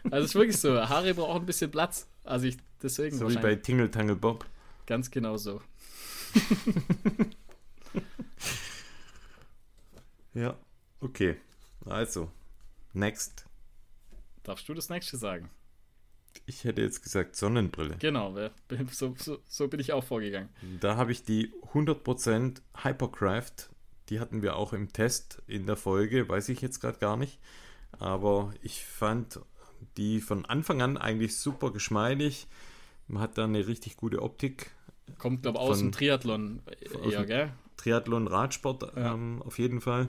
Also 0.04 0.18
es 0.18 0.24
ist 0.26 0.34
wirklich 0.36 0.58
so, 0.58 0.80
Haare 0.80 1.12
brauchen 1.14 1.42
ein 1.42 1.46
bisschen 1.46 1.72
Platz, 1.72 2.08
also 2.22 2.46
ich 2.46 2.56
deswegen 2.80 3.18
So 3.18 3.28
wie 3.28 3.36
bei 3.36 3.56
Tingle 3.56 3.90
Tangle 3.90 4.14
Bob. 4.14 4.46
Ganz 4.86 5.10
genau 5.10 5.36
so. 5.36 5.60
Ja, 10.34 10.58
okay. 11.00 11.36
Also, 11.84 12.30
next. 12.92 13.46
Darfst 14.42 14.68
du 14.68 14.74
das 14.74 14.88
nächste 14.88 15.16
sagen? 15.16 15.50
Ich 16.46 16.64
hätte 16.64 16.82
jetzt 16.82 17.02
gesagt 17.02 17.36
Sonnenbrille. 17.36 17.96
Genau, 17.98 18.34
so, 18.90 19.14
so, 19.18 19.38
so 19.46 19.68
bin 19.68 19.80
ich 19.80 19.92
auch 19.92 20.04
vorgegangen. 20.04 20.48
Da 20.80 20.96
habe 20.96 21.12
ich 21.12 21.24
die 21.24 21.52
100% 21.72 22.62
Hypercraft. 22.82 23.70
Die 24.08 24.18
hatten 24.20 24.42
wir 24.42 24.56
auch 24.56 24.72
im 24.72 24.92
Test 24.92 25.42
in 25.46 25.66
der 25.66 25.76
Folge, 25.76 26.28
weiß 26.28 26.48
ich 26.48 26.60
jetzt 26.60 26.80
gerade 26.80 26.98
gar 26.98 27.16
nicht. 27.16 27.38
Aber 27.98 28.52
ich 28.62 28.84
fand 28.84 29.40
die 29.96 30.20
von 30.20 30.44
Anfang 30.46 30.82
an 30.82 30.96
eigentlich 30.96 31.36
super 31.36 31.72
geschmeidig. 31.72 32.46
Man 33.06 33.22
hat 33.22 33.38
da 33.38 33.44
eine 33.44 33.66
richtig 33.66 33.96
gute 33.96 34.22
Optik. 34.22 34.70
Kommt, 35.18 35.42
glaube 35.42 35.58
ich, 35.58 35.64
aus 35.64 35.78
dem 35.78 35.92
Triathlon 35.92 36.62
eher, 37.04 37.26
gell? 37.26 37.52
Triathlon, 37.76 38.26
Radsport 38.26 38.96
ja. 38.96 39.14
ähm, 39.14 39.42
auf 39.42 39.58
jeden 39.58 39.80
Fall. 39.80 40.08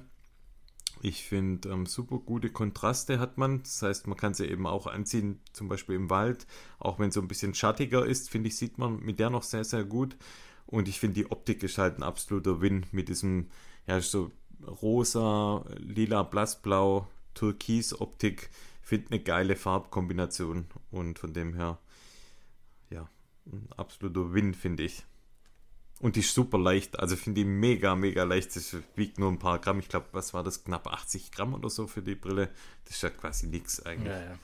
Ich 1.05 1.25
finde, 1.25 1.67
ähm, 1.67 1.85
super 1.85 2.17
gute 2.17 2.49
Kontraste 2.49 3.19
hat 3.19 3.37
man. 3.37 3.61
Das 3.63 3.81
heißt, 3.81 4.07
man 4.07 4.15
kann 4.15 4.33
sie 4.33 4.45
eben 4.45 4.65
auch 4.65 4.87
anziehen, 4.87 5.41
zum 5.51 5.67
Beispiel 5.67 5.97
im 5.97 6.09
Wald. 6.09 6.47
Auch 6.79 6.97
wenn 6.97 7.09
es 7.09 7.15
so 7.15 7.21
ein 7.21 7.27
bisschen 7.27 7.53
schattiger 7.53 8.05
ist, 8.05 8.29
finde 8.29 8.47
ich, 8.47 8.55
sieht 8.55 8.77
man 8.77 9.01
mit 9.01 9.19
der 9.19 9.29
noch 9.29 9.43
sehr, 9.43 9.65
sehr 9.65 9.83
gut. 9.83 10.15
Und 10.65 10.87
ich 10.87 11.01
finde, 11.01 11.15
die 11.15 11.29
Optik 11.29 11.61
ist 11.61 11.77
halt 11.77 11.97
ein 11.97 12.03
absoluter 12.03 12.61
Win 12.61 12.85
mit 12.93 13.09
diesem, 13.09 13.49
ja, 13.85 13.99
so 13.99 14.31
rosa, 14.65 15.65
lila, 15.77 16.23
blassblau, 16.23 17.05
türkis-Optik. 17.33 18.49
Finde 18.81 19.07
eine 19.11 19.19
geile 19.19 19.57
Farbkombination. 19.57 20.67
Und 20.89 21.19
von 21.19 21.33
dem 21.33 21.53
her, 21.53 21.79
ja, 22.89 23.09
ein 23.45 23.67
absoluter 23.75 24.33
Win, 24.33 24.53
finde 24.53 24.83
ich. 24.83 25.03
Und 26.03 26.17
die 26.17 26.19
ist 26.19 26.33
super 26.35 26.57
leicht. 26.59 26.99
Also 26.99 27.15
finde 27.15 27.39
ich 27.41 27.47
mega, 27.47 27.95
mega 27.95 28.23
leicht. 28.23 28.53
Das 28.57 28.75
wiegt 28.95 29.19
nur 29.19 29.31
ein 29.31 29.39
paar 29.39 29.57
Gramm. 29.59 29.79
Ich 29.79 29.87
glaube, 29.87 30.07
was 30.11 30.33
war 30.33 30.43
das? 30.43 30.65
Knapp 30.65 30.85
80 30.87 31.31
Gramm 31.31 31.53
oder 31.53 31.69
so 31.69 31.87
für 31.87 32.01
die 32.01 32.15
Brille. 32.15 32.49
Das 32.83 32.95
ist 32.97 33.03
ja 33.03 33.09
quasi 33.09 33.47
nichts 33.47 33.81
eigentlich. 33.85 34.11
Ja, 34.11 34.21
ja. 34.21 34.39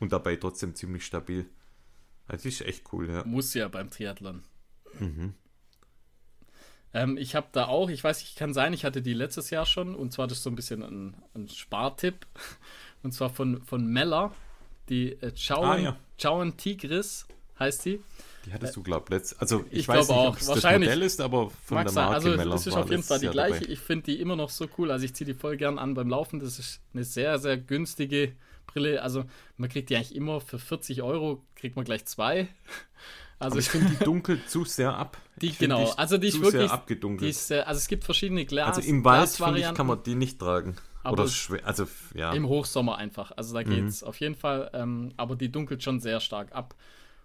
Und 0.00 0.12
dabei 0.12 0.34
trotzdem 0.34 0.74
ziemlich 0.74 1.06
stabil. 1.06 1.46
Also 2.26 2.42
die 2.42 2.48
ist 2.48 2.60
echt 2.62 2.92
cool, 2.92 3.08
ja. 3.08 3.22
Muss 3.24 3.54
ja 3.54 3.68
beim 3.68 3.88
Triathlon. 3.88 4.42
Mhm. 4.98 5.34
Ähm, 6.92 7.16
ich 7.18 7.36
habe 7.36 7.46
da 7.52 7.66
auch, 7.66 7.88
ich 7.88 8.02
weiß 8.02 8.18
nicht, 8.20 8.36
kann 8.36 8.52
sein, 8.52 8.72
ich 8.72 8.84
hatte 8.84 9.00
die 9.00 9.14
letztes 9.14 9.50
Jahr 9.50 9.66
schon. 9.66 9.94
Und 9.94 10.12
zwar 10.12 10.26
das 10.26 10.38
ist 10.38 10.42
so 10.44 10.50
ein 10.50 10.56
bisschen 10.56 10.82
ein, 10.82 11.14
ein 11.34 11.48
Spartipp. 11.48 12.26
Und 13.04 13.12
zwar 13.12 13.30
von, 13.30 13.62
von 13.62 13.86
Meller. 13.86 14.34
Die 14.88 15.12
äh, 15.22 15.30
Chowan, 15.30 15.78
Ah, 15.78 15.78
ja. 15.78 15.96
Chowan 16.20 16.56
Tigris 16.56 17.28
heißt 17.60 17.84
die. 17.84 18.00
Die 18.46 18.52
hattest 18.52 18.76
du, 18.76 18.82
glaube 18.82 19.04
ich, 19.06 19.10
letzt. 19.10 19.40
Also 19.40 19.64
ich, 19.70 19.80
Ich 19.80 19.88
weiß 19.88 20.08
nicht, 20.08 20.16
auch. 20.16 20.28
ob 20.34 20.40
es 20.40 20.46
das. 20.46 20.62
Modell 20.62 21.02
ist, 21.02 21.20
aber 21.20 21.50
von 21.50 21.76
Mag 21.76 21.86
der. 21.86 21.94
Marke 21.94 22.14
Also 22.14 22.28
Meller 22.30 22.50
das 22.50 22.66
ist 22.66 22.74
auf 22.74 22.90
jeden 22.90 23.02
Fall 23.02 23.18
die 23.20 23.28
gleiche. 23.28 23.60
dabei. 23.60 23.72
Ich 23.72 23.78
finde 23.80 24.04
die 24.04 24.20
immer 24.20 24.36
noch 24.36 24.50
so 24.50 24.66
cool. 24.78 24.90
Also 24.90 25.04
ich 25.04 25.14
ziehe 25.14 25.26
die 25.26 25.34
voll 25.34 25.56
gern 25.56 25.78
an 25.78 25.94
beim 25.94 26.08
Laufen. 26.08 26.40
Das 26.40 26.58
ist 26.58 26.80
eine 26.92 27.04
sehr, 27.04 27.38
sehr 27.38 27.56
günstige 27.56 28.32
Brille. 28.66 29.02
Also 29.02 29.24
man 29.56 29.68
kriegt 29.70 29.88
die 29.90 29.96
eigentlich 29.96 30.14
immer 30.14 30.40
für 30.40 30.58
40 30.58 31.02
Euro, 31.02 31.42
kriegt 31.56 31.76
man 31.76 31.84
gleich 31.84 32.04
zwei. 32.04 32.48
Also 33.38 33.54
Aber 33.54 33.60
ich 33.60 33.68
finde, 33.68 33.90
die 33.90 33.96
dunkelt 34.04 34.48
zu 34.48 34.64
sehr 34.64 34.94
ab. 34.94 35.16
Die- 35.36 35.52
genau. 35.52 35.90
Also 35.96 36.18
die 36.18 36.28
ist 36.28 36.34
zu 36.34 36.42
wirklich- 36.42 36.62
sehr 36.68 36.72
abgedunkelt. 36.72 37.22
die 37.26 37.30
ist, 37.30 37.50
äh, 37.50 37.60
also 37.60 37.78
es 37.78 37.88
gibt 37.88 38.04
verschiedene 38.04 38.44
Glas. 38.44 38.76
also 38.76 38.88
im 38.88 39.04
Wald, 39.04 39.28
finde 39.30 39.60
ich, 39.60 39.74
kann 39.74 39.86
man 39.86 40.02
die 40.02 40.14
nicht 40.14 40.38
tragen. 40.38 40.76
Aber 41.02 41.22
Oder 41.24 41.28
schwer. 41.28 41.60
Also, 41.66 41.86
ja. 42.14 42.32
Im 42.32 42.48
Hochsommer 42.48 42.96
einfach. 42.96 43.32
Also 43.36 43.52
da 43.54 43.60
Mhm. 43.60 43.70
geht's 43.86 44.02
auf 44.02 44.20
jeden 44.20 44.34
Fall. 44.36 44.70
Ähm, 44.72 45.12
aber 45.18 45.36
die 45.36 45.50
dunkelt 45.52 45.82
schon 45.82 46.00
sehr 46.00 46.18
stark 46.20 46.54
ab. 46.54 46.74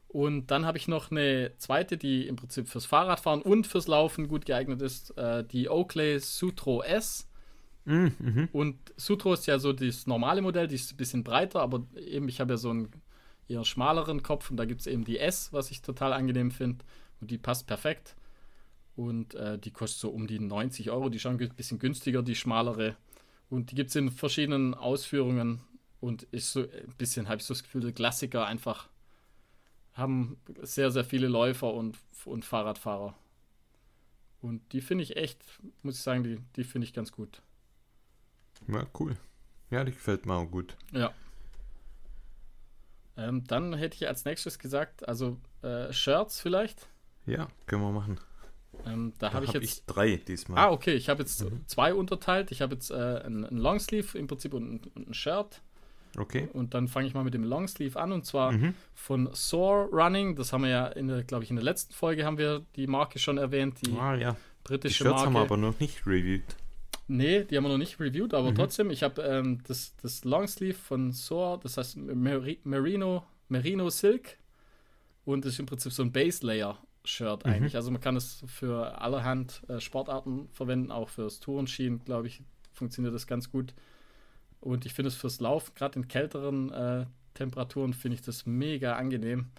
Und 0.10 0.48
dann 0.48 0.66
habe 0.66 0.80
ich 0.80 0.88
noch 0.88 1.12
eine 1.12 1.51
zweite, 1.58 1.96
die 1.96 2.28
im 2.28 2.36
Prinzip 2.36 2.68
fürs 2.68 2.88
Fahrradfahren 2.88 3.44
und 3.44 3.68
fürs 3.68 3.88
Laufen 3.88 4.28
gut 4.28 4.46
geeignet 4.46 4.82
ist. 4.82 5.16
Äh, 5.18 5.44
die 5.44 5.70
Oakley 5.70 6.20
Sutro 6.20 6.82
S. 6.82 7.30
Mhm, 7.86 8.16
mhm. 8.18 8.50
Und 8.51 8.75
Sutro 8.98 9.34
ist 9.34 9.46
ja 9.46 9.60
so 9.60 9.72
das 9.72 10.08
normale 10.08 10.42
Modell, 10.42 10.68
die 10.68 10.75
ist 10.75 10.92
ein 10.92 10.98
bisschen 10.98 11.24
breiter, 11.24 11.62
aber 11.62 11.86
eben 11.96 12.28
ich 12.28 12.42
habe 12.42 12.54
ja 12.54 12.58
so 12.58 12.72
einen 12.72 12.89
eher 13.48 13.63
schmaleren 13.66 14.24
Kopf 14.24 14.50
und 14.50 14.58
da 14.58 14.66
gibt 14.66 14.82
es 14.82 14.88
eben 14.88 15.04
die 15.04 15.20
S, 15.20 15.54
was 15.54 15.70
ich 15.70 15.82
total 15.84 16.13
angenehm 16.13 16.50
finde. 16.50 16.84
Und 17.22 17.30
die 17.30 17.38
passt 17.38 17.68
perfekt. 17.68 18.16
Und 18.96 19.36
äh, 19.36 19.58
die 19.58 19.72
kostet 19.72 20.01
so 20.01 20.10
um 20.10 20.28
die 20.28 20.39
90 20.39 20.89
Euro. 20.89 21.10
Die 21.10 21.18
ist 21.18 21.22
schon 21.22 21.39
ein 21.39 21.50
bisschen 21.56 21.80
günstiger, 21.80 22.24
die 22.24 22.36
schmalere. 22.36 22.96
Und 23.50 23.72
die 23.72 23.75
gibt 23.75 23.89
es 23.89 23.96
in 23.96 24.12
verschiedenen 24.12 24.74
Ausführungen. 24.74 25.62
Und 26.00 26.24
ist 26.24 26.51
so 26.51 26.62
ein 26.62 26.96
bisschen, 26.98 27.28
habe 27.28 27.38
ich 27.38 27.44
so 27.44 27.54
das 27.54 27.63
Gefühl, 27.63 27.82
der 27.82 27.92
Klassiker 27.92 28.46
einfach. 28.46 28.89
Haben 30.00 30.38
sehr, 30.62 30.91
sehr 30.91 31.03
viele 31.03 31.27
Läufer 31.27 31.74
und, 31.74 31.98
und 32.25 32.46
Fahrradfahrer. 32.46 33.13
Und 34.41 34.62
die 34.74 34.82
finde 34.82 35.03
ich 35.03 35.18
echt, 35.18 35.44
muss 35.84 35.96
ich 35.98 36.01
sagen, 36.01 36.24
die, 36.24 36.39
die 36.56 36.63
finde 36.63 36.86
ich 36.88 36.94
ganz 36.94 37.12
gut. 37.12 37.41
ja, 38.68 38.86
cool. 39.00 39.18
Ja, 39.70 39.84
die 39.84 39.91
gefällt 39.91 40.25
mir 40.25 40.34
auch 40.34 40.46
gut. 40.46 40.75
Ja. 40.94 41.13
Ähm, 43.18 43.44
dann 43.46 43.74
hätte 43.74 43.96
ich 43.96 44.08
als 44.08 44.25
nächstes 44.25 44.58
gesagt, 44.60 45.08
also 45.08 45.38
äh, 45.62 45.91
Shirts 45.91 46.39
vielleicht. 46.39 46.88
Ja, 47.25 47.48
können 47.68 47.82
wir 47.84 47.91
machen. 47.91 48.20
Ähm, 48.86 49.13
da 49.20 49.27
Da 49.29 49.34
habe 49.34 49.46
ich 49.46 49.53
hab 49.56 49.62
jetzt. 49.62 49.84
drei 49.88 50.15
diesmal. 50.15 50.58
Ah, 50.58 50.72
okay, 50.72 50.94
ich 50.94 51.10
habe 51.10 51.22
jetzt 51.22 51.46
zwei 51.68 51.94
unterteilt. 51.94 52.51
Ich 52.51 52.62
habe 52.62 52.75
jetzt 52.75 52.91
äh, 52.91 53.22
ein, 53.25 53.44
ein 53.44 53.58
Longsleeve 53.58 54.18
im 54.18 54.27
Prinzip 54.27 54.53
und 54.53 54.74
ein, 54.74 54.91
und 54.96 55.10
ein 55.10 55.13
Shirt. 55.13 55.62
Okay. 56.18 56.50
Und 56.54 56.74
dann 56.74 56.88
fange 56.88 57.08
ich 57.08 57.13
mal 57.13 57.24
mit 57.24 57.34
dem 57.34 57.44
Longsleeve 57.44 58.00
an 58.00 58.12
und 58.12 58.25
zwar 58.25 58.51
Mhm. 58.51 58.74
von 58.94 59.30
Soar 59.34 59.88
Running. 59.92 60.36
Das 60.36 60.51
haben 60.54 60.63
wir 60.63 60.70
ja, 60.70 61.22
glaube 61.24 61.44
ich, 61.44 61.50
in 61.50 61.56
der 61.56 61.63
letzten 61.66 61.94
Folge 61.94 62.25
haben 62.25 62.38
wir 62.38 62.66
die 62.75 62.88
Marke 62.88 63.20
schon 63.20 63.38
erwähnt, 63.38 63.78
die 63.86 63.94
Ah 63.94 64.16
ja. 64.16 64.32
Die 64.32 64.38
britische 64.63 65.04
Shirts 65.04 65.12
Marke. 65.12 65.25
haben 65.28 65.34
wir 65.34 65.42
aber 65.42 65.58
noch 65.58 65.80
nicht 65.80 66.06
reviewed. 66.06 66.56
Nee, 67.08 67.44
die 67.44 67.58
haben 67.58 67.63
wir 67.63 67.70
noch 67.70 67.78
nicht 67.78 68.00
reviewed, 68.00 68.34
aber 68.34 68.51
Mhm. 68.51 68.56
trotzdem, 68.56 68.89
ich 68.92 69.01
habe 69.04 69.22
ähm, 69.24 69.60
das, 69.68 69.96
das 70.01 70.24
Longsleeve 70.25 70.78
von 70.78 71.12
Soar, 71.12 71.60
das 71.60 71.78
heißt 71.78 71.98
Meri 71.98 72.60
Merino, 72.63 73.24
Merino 73.48 73.89
Silk 73.89 74.38
und 75.25 75.46
das 75.46 75.54
ist 75.54 75.60
im 75.60 75.66
Prinzip 75.66 75.92
so 75.92 76.04
ein 76.04 76.12
Base 76.12 76.46
Layer 76.46 76.78
Shirt 77.04 77.46
Mhm. 77.46 77.51
eigentlich. 77.51 77.75
Also 77.75 77.89
man 77.92 78.01
kann 78.01 78.16
es 78.16 78.44
für 78.48 79.01
allerhand 79.01 79.62
äh, 79.70 79.80
Sportarten 79.80 80.50
verwenden, 80.51 80.92
auch 80.92 81.10
fürs 81.10 81.39
Tourenskien, 81.39 82.04
glaube 82.06 82.28
ich, 82.28 82.44
funktioniert 82.74 83.13
das 83.16 83.25
ganz 83.25 83.51
gut. 83.51 83.74
Und 84.62 84.86
ich 84.86 84.94
finde 84.94 85.10
es 85.10 85.16
fürs 85.16 85.39
Laufen, 85.39 85.74
gerade 85.75 86.00
in 86.00 86.08
kälteren 86.08 86.72
äh, 86.72 87.06
Temperaturen, 87.34 87.94
finde 87.94 88.16
ich 88.16 88.22
das 88.22 88.46
mega 88.46 88.96
angenehm. 88.96 89.51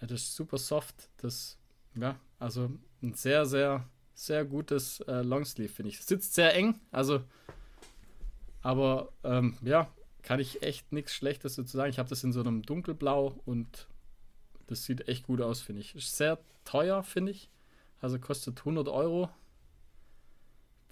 Äh, 0.00 0.06
das 0.06 0.22
ist 0.22 0.36
super 0.36 0.58
soft. 0.58 1.08
Das, 1.18 1.58
ja, 1.94 2.16
also 2.38 2.70
ein 3.02 3.14
sehr, 3.14 3.46
sehr, 3.46 3.88
sehr 4.14 4.44
gutes 4.44 5.00
äh, 5.00 5.22
Longsleeve, 5.22 5.72
finde 5.72 5.90
ich. 5.90 6.00
Sitzt 6.00 6.34
sehr 6.34 6.54
eng, 6.54 6.80
also, 6.90 7.22
aber 8.62 9.12
ähm, 9.24 9.56
ja, 9.62 9.88
kann 10.22 10.40
ich 10.40 10.62
echt 10.62 10.92
nichts 10.92 11.14
Schlechtes 11.14 11.56
dazu 11.56 11.76
sagen. 11.76 11.90
Ich 11.90 11.98
habe 11.98 12.08
das 12.08 12.24
in 12.24 12.32
so 12.32 12.40
einem 12.40 12.62
dunkelblau 12.62 13.40
und 13.44 13.88
das 14.66 14.84
sieht 14.84 15.08
echt 15.08 15.26
gut 15.26 15.40
aus, 15.40 15.60
finde 15.60 15.80
ich. 15.80 15.94
Ist 15.94 16.16
sehr 16.16 16.38
teuer, 16.64 17.02
finde 17.02 17.32
ich. 17.32 17.50
Also 18.00 18.18
kostet 18.18 18.58
100 18.60 18.88
Euro 18.88 19.28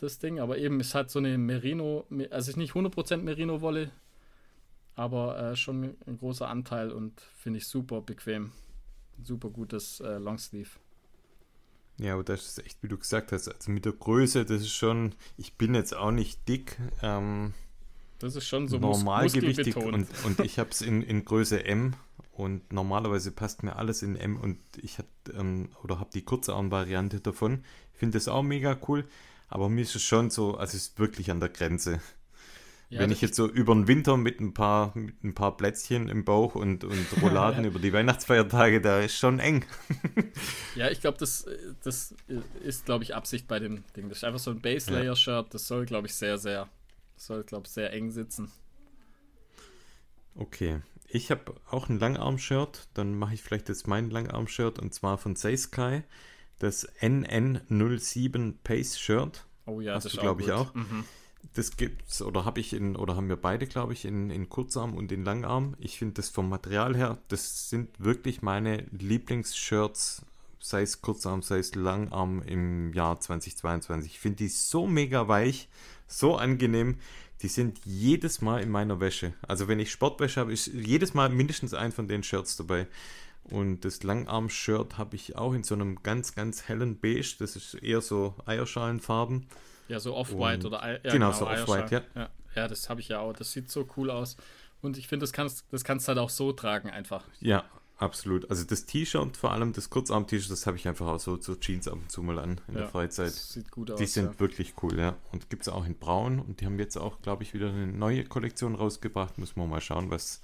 das 0.03 0.19
Ding, 0.19 0.41
aber 0.41 0.59
eben 0.59 0.81
ist 0.81 0.95
halt 0.95 1.11
so 1.11 1.19
eine 1.19 1.37
Merino, 1.39 2.07
also 2.31 2.57
nicht 2.59 2.73
100% 2.73 3.19
Merino-Wolle, 3.19 3.91
aber 4.95 5.53
äh, 5.53 5.57
schon 5.57 5.97
ein 6.07 6.19
großer 6.19 6.49
Anteil 6.49 6.91
und 6.91 7.21
finde 7.21 7.59
ich 7.59 7.67
super 7.67 8.01
bequem. 8.01 8.53
Super 9.23 9.51
gutes 9.51 10.01
äh, 10.01 10.19
Longsleeve. 10.19 10.71
Ja, 11.99 12.15
aber 12.15 12.25
das 12.25 12.47
ist 12.47 12.65
echt, 12.65 12.83
wie 12.83 12.89
du 12.89 12.97
gesagt 12.97 13.31
hast, 13.33 13.49
also 13.49 13.71
mit 13.71 13.85
der 13.85 13.93
Größe, 13.93 14.47
das 14.47 14.63
ist 14.63 14.73
schon, 14.73 15.15
ich 15.37 15.55
bin 15.55 15.75
jetzt 15.75 15.95
auch 15.95 16.11
nicht 16.11 16.49
dick, 16.49 16.79
ähm, 17.03 17.53
Das 18.19 18.37
ist 18.37 18.47
schon 18.47 18.69
so 18.69 18.79
normalgewichtig 18.79 19.77
und, 19.77 20.09
und 20.25 20.41
ich 20.45 20.59
habe 20.59 20.71
es 20.71 20.81
in, 20.81 21.03
in 21.03 21.27
Größe 21.27 21.63
M 21.65 21.95
und 22.33 22.73
normalerweise 22.73 23.33
passt 23.33 23.63
mir 23.63 23.77
alles 23.77 24.03
in 24.03 24.17
M 24.17 24.39
und 24.39 24.59
ich 24.81 24.97
hatte 24.97 25.09
ähm, 25.35 25.69
oder 25.85 26.01
habe 26.01 26.09
die 26.15 26.23
Kurzarm-Variante 26.23 27.21
davon. 27.21 27.65
Ich 27.93 27.99
finde 27.99 28.17
das 28.17 28.29
auch 28.29 28.43
mega 28.43 28.79
cool, 28.89 29.05
aber 29.51 29.69
mir 29.69 29.83
ist 29.83 29.97
es 29.97 30.03
schon 30.03 30.31
so, 30.31 30.57
also 30.57 30.77
es 30.77 30.85
ist 30.85 30.99
wirklich 30.99 31.31
an 31.31 31.41
der 31.41 31.49
Grenze. 31.49 32.01
Ja, 32.89 33.01
Wenn 33.01 33.13
ich 33.13 33.21
jetzt 33.21 33.37
so 33.37 33.47
über 33.49 33.73
den 33.73 33.87
Winter 33.87 34.17
mit 34.17 34.41
ein 34.41 34.53
paar, 34.53 34.97
mit 34.97 35.23
ein 35.23 35.35
paar 35.35 35.57
Plätzchen 35.57 36.09
im 36.09 36.25
Bauch 36.25 36.57
und, 36.57 36.83
und 36.83 37.07
Rouladen 37.23 37.65
über 37.65 37.79
die 37.79 37.93
Weihnachtsfeiertage, 37.93 38.81
da 38.81 39.01
ist 39.01 39.17
schon 39.17 39.39
eng. 39.39 39.65
Ja, 40.77 40.89
ich 40.89 41.01
glaube, 41.01 41.19
das, 41.19 41.47
das 41.83 42.15
ist, 42.63 42.87
glaube 42.87 43.03
ich, 43.03 43.15
Absicht 43.15 43.49
bei 43.49 43.59
dem 43.59 43.83
Ding. 43.97 44.09
Das 44.09 44.19
ist 44.19 44.25
einfach 44.25 44.39
so 44.39 44.53
ein 44.53 44.61
Base-Layer-Shirt. 44.61 45.53
Das 45.53 45.67
soll, 45.67 45.85
glaube 45.85 46.07
ich, 46.07 46.15
sehr, 46.15 46.39
sehr, 46.39 46.69
soll, 47.17 47.43
glaube 47.43 47.67
ich, 47.67 47.73
sehr 47.73 47.93
eng 47.93 48.11
sitzen. 48.11 48.51
Okay, 50.37 50.81
ich 51.09 51.33
habe 51.33 51.57
auch 51.69 51.89
ein 51.89 51.99
Langarm-Shirt. 51.99 52.89
Dann 52.95 53.17
mache 53.17 53.35
ich 53.35 53.43
vielleicht 53.43 53.69
jetzt 53.69 53.89
mein 53.89 54.11
Langarm-Shirt 54.11 54.79
und 54.79 54.95
zwar 54.95 55.19
von 55.19 55.35
Seiskai. 55.35 56.05
Das 56.61 56.87
NN07 57.01 58.55
Pace 58.63 58.99
Shirt. 59.01 59.47
Oh 59.67 59.81
ja, 59.81 59.95
Hast 59.95 60.05
das 60.05 60.13
du, 60.13 60.19
ist 60.19 60.23
glaub 60.23 60.41
ich, 60.41 60.53
auch? 60.53 60.73
Mhm. 60.75 61.05
Das 61.55 61.77
gibt's 61.79 62.21
oder 62.21 62.45
habe 62.45 62.61
ich 62.61 62.75
in 62.75 62.97
oder 62.97 63.17
haben 63.17 63.31
wir 63.31 63.37
beide, 63.37 63.67
glaube 63.67 63.95
ich, 63.95 64.05
in, 64.05 64.31
in 64.31 64.51
Kurzarm 64.51 64.95
und 64.95 65.11
in 65.11 65.25
Langarm. 65.25 65.75
Ich 65.79 65.99
finde 65.99 66.15
das 66.17 66.29
vom 66.29 66.51
Material 66.51 66.95
her, 66.95 67.17
das 67.29 67.71
sind 67.71 67.89
wirklich 67.99 68.43
meine 68.43 68.85
Lieblingsshirts, 68.93 70.23
sei 70.59 70.83
es 70.83 71.01
Kurzarm, 71.01 71.41
sei 71.41 71.59
es 71.59 71.75
Langarm 71.75 72.43
im 72.43 72.93
Jahr 72.93 73.19
2022. 73.19 74.13
Ich 74.13 74.21
finde 74.21 74.37
die 74.37 74.49
so 74.49 74.87
mega 74.87 75.29
weich, 75.29 75.69
so 76.07 76.37
angenehm. 76.37 76.99
Die 77.41 77.49
sind 77.49 77.81
jedes 77.87 78.43
Mal 78.43 78.61
in 78.61 78.69
meiner 78.69 79.01
Wäsche. 79.01 79.33
Also 79.41 79.67
wenn 79.67 79.81
ich 79.81 79.91
Sportwäsche 79.91 80.41
habe, 80.41 80.53
ist 80.53 80.67
jedes 80.67 81.15
Mal 81.15 81.31
mindestens 81.31 81.73
ein 81.73 81.91
von 81.91 82.07
den 82.07 82.23
Shirts 82.23 82.59
dabei. 82.59 82.87
Und 83.45 83.85
das 83.85 84.03
Langarm-Shirt 84.03 84.99
habe 84.99 85.17
ich 85.17 85.37
auch 85.37 85.55
in 85.55 85.65
so 85.65 85.75
einem 85.75 86.03
ganz, 86.03 86.35
ganz 86.35 86.69
hellen 86.69 87.01
Beige. 87.01 87.37
Das 87.39 87.57
ist 87.57 87.75
eher 87.75 88.01
so 88.01 88.35
Eierschalenfarben. 88.47 89.47
Ja, 89.89 89.99
so 89.99 90.15
Off-White 90.15 90.67
oder 90.67 91.01
ja, 91.05 91.13
genau, 91.13 91.33
so 91.33 91.47
Eierschalen. 91.47 91.85
Off-White, 91.85 92.05
ja. 92.15 92.31
Ja, 92.55 92.69
das 92.69 92.89
habe 92.89 93.01
ich 93.01 93.09
ja 93.09 93.21
auch. 93.21 93.33
Das 93.33 93.53
sieht 93.53 93.71
so 93.71 93.89
cool 93.97 94.11
aus. 94.11 94.37
Und 94.83 94.97
ich 94.97 95.09
finde, 95.09 95.25
das 95.25 95.33
kannst, 95.33 95.65
das 95.71 95.85
kannst 95.85 96.07
du 96.07 96.09
halt 96.09 96.19
auch 96.19 96.31
so 96.31 96.53
tragen 96.53 96.91
einfach. 96.91 97.25
Ja, 97.41 97.65
absolut. 97.99 98.49
Also 98.51 98.65
das 98.65 98.87
T-Shirt, 98.87 99.37
vor 99.37 99.53
allem 99.53 99.73
das 99.73 99.91
Kurzarm-T-Shirt, 99.91 100.51
das 100.51 100.67
habe 100.67 100.77
ich 100.77 100.89
einfach 100.89 101.07
auch 101.07 101.21
so 101.21 101.37
zur 101.37 101.61
Jeans 101.61 101.87
ab 101.87 101.95
und 101.95 102.11
zu 102.11 102.23
mal 102.23 102.39
an 102.39 102.61
in 102.69 102.75
ja, 102.75 102.81
der 102.81 102.89
Freizeit. 102.89 103.29
Das 103.29 103.53
sieht 103.53 103.71
gut 103.71 103.91
aus. 103.91 103.99
Die 103.99 104.07
sind 104.07 104.33
ja. 104.35 104.41
wirklich 104.41 104.75
cool, 104.83 104.99
ja. 104.99 105.17
Und 105.33 105.51
gibt 105.51 105.63
es 105.63 105.69
auch 105.69 105.85
in 105.85 105.97
Braun 105.97 106.39
und 106.39 106.61
die 106.61 106.67
haben 106.67 106.79
jetzt 106.79 106.97
auch, 106.97 107.21
glaube 107.21 107.43
ich, 107.43 107.53
wieder 107.53 107.69
eine 107.69 107.87
neue 107.87 108.25
Kollektion 108.25 108.75
rausgebracht. 108.75 109.39
Müssen 109.39 109.57
wir 109.57 109.67
mal 109.67 109.81
schauen, 109.81 110.11
was, 110.11 110.41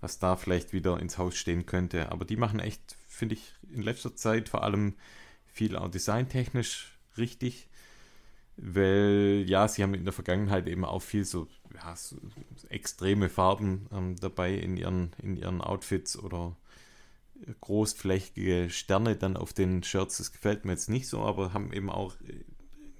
was 0.00 0.18
da 0.18 0.36
vielleicht 0.36 0.72
wieder 0.72 0.98
ins 1.00 1.18
Haus 1.18 1.36
stehen 1.36 1.66
könnte. 1.66 2.12
Aber 2.12 2.24
die 2.24 2.36
machen 2.36 2.60
echt, 2.60 2.96
finde 3.08 3.34
ich, 3.34 3.52
in 3.70 3.82
letzter 3.82 4.14
Zeit 4.14 4.48
vor 4.48 4.62
allem 4.62 4.94
viel 5.46 5.76
auch 5.76 5.90
designtechnisch 5.90 6.98
richtig. 7.16 7.68
Weil, 8.56 9.44
ja, 9.46 9.68
sie 9.68 9.82
haben 9.82 9.94
in 9.94 10.04
der 10.04 10.12
Vergangenheit 10.12 10.66
eben 10.66 10.84
auch 10.84 11.02
viel 11.02 11.24
so, 11.24 11.46
ja, 11.74 11.94
so 11.94 12.16
extreme 12.68 13.28
Farben 13.28 13.86
ähm, 13.92 14.16
dabei 14.16 14.54
in 14.54 14.76
ihren, 14.76 15.12
in 15.22 15.36
ihren 15.36 15.60
Outfits 15.60 16.18
oder 16.18 16.56
großflächige 17.60 18.68
Sterne 18.70 19.16
dann 19.16 19.36
auf 19.36 19.52
den 19.52 19.82
Shirts. 19.82 20.18
Das 20.18 20.32
gefällt 20.32 20.64
mir 20.64 20.72
jetzt 20.72 20.88
nicht 20.88 21.08
so, 21.08 21.20
aber 21.22 21.52
haben 21.52 21.72
eben 21.72 21.90
auch 21.90 22.16
in 22.20 22.44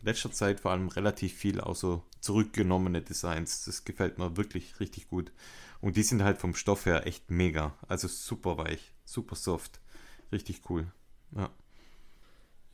letzter 0.03 0.31
Zeit 0.31 0.61
vor 0.61 0.71
allem 0.71 0.89
relativ 0.89 1.35
viel 1.35 1.61
auch 1.61 1.77
so 1.77 2.03
zurückgenommene 2.21 3.03
Designs. 3.03 3.65
Das 3.65 3.85
gefällt 3.85 4.19
mir 4.19 4.37
wirklich 4.37 4.81
richtig 4.81 5.09
gut. 5.09 5.33
Und 5.81 5.97
die 5.97 6.03
sind 6.03 6.23
halt 6.23 6.39
vom 6.39 6.55
Stoff 6.55 6.87
her 6.87 7.07
echt 7.07 7.31
mega. 7.31 7.77
Also 7.87 8.09
super 8.09 8.59
weich, 8.59 8.95
super 9.05 9.37
soft. 9.37 9.81
Richtig 10.33 10.63
cool. 10.69 10.91
Ja. 11.33 11.51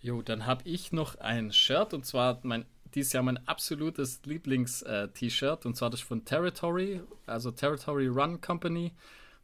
Jo, 0.00 0.23
dann 0.23 0.46
habe 0.46 0.68
ich 0.68 0.92
noch 0.92 1.16
ein 1.16 1.52
Shirt 1.52 1.94
und 1.94 2.04
zwar 2.04 2.40
mein 2.42 2.66
dieses 2.94 3.12
Jahr 3.12 3.23
mein 3.23 3.46
absolutes 3.46 4.20
Lieblings-T-Shirt 4.25 5.66
und 5.66 5.76
zwar 5.76 5.90
das 5.90 6.00
von 6.00 6.25
Territory, 6.25 7.00
also 7.26 7.50
Territory 7.50 8.06
Run 8.06 8.40
Company. 8.40 8.92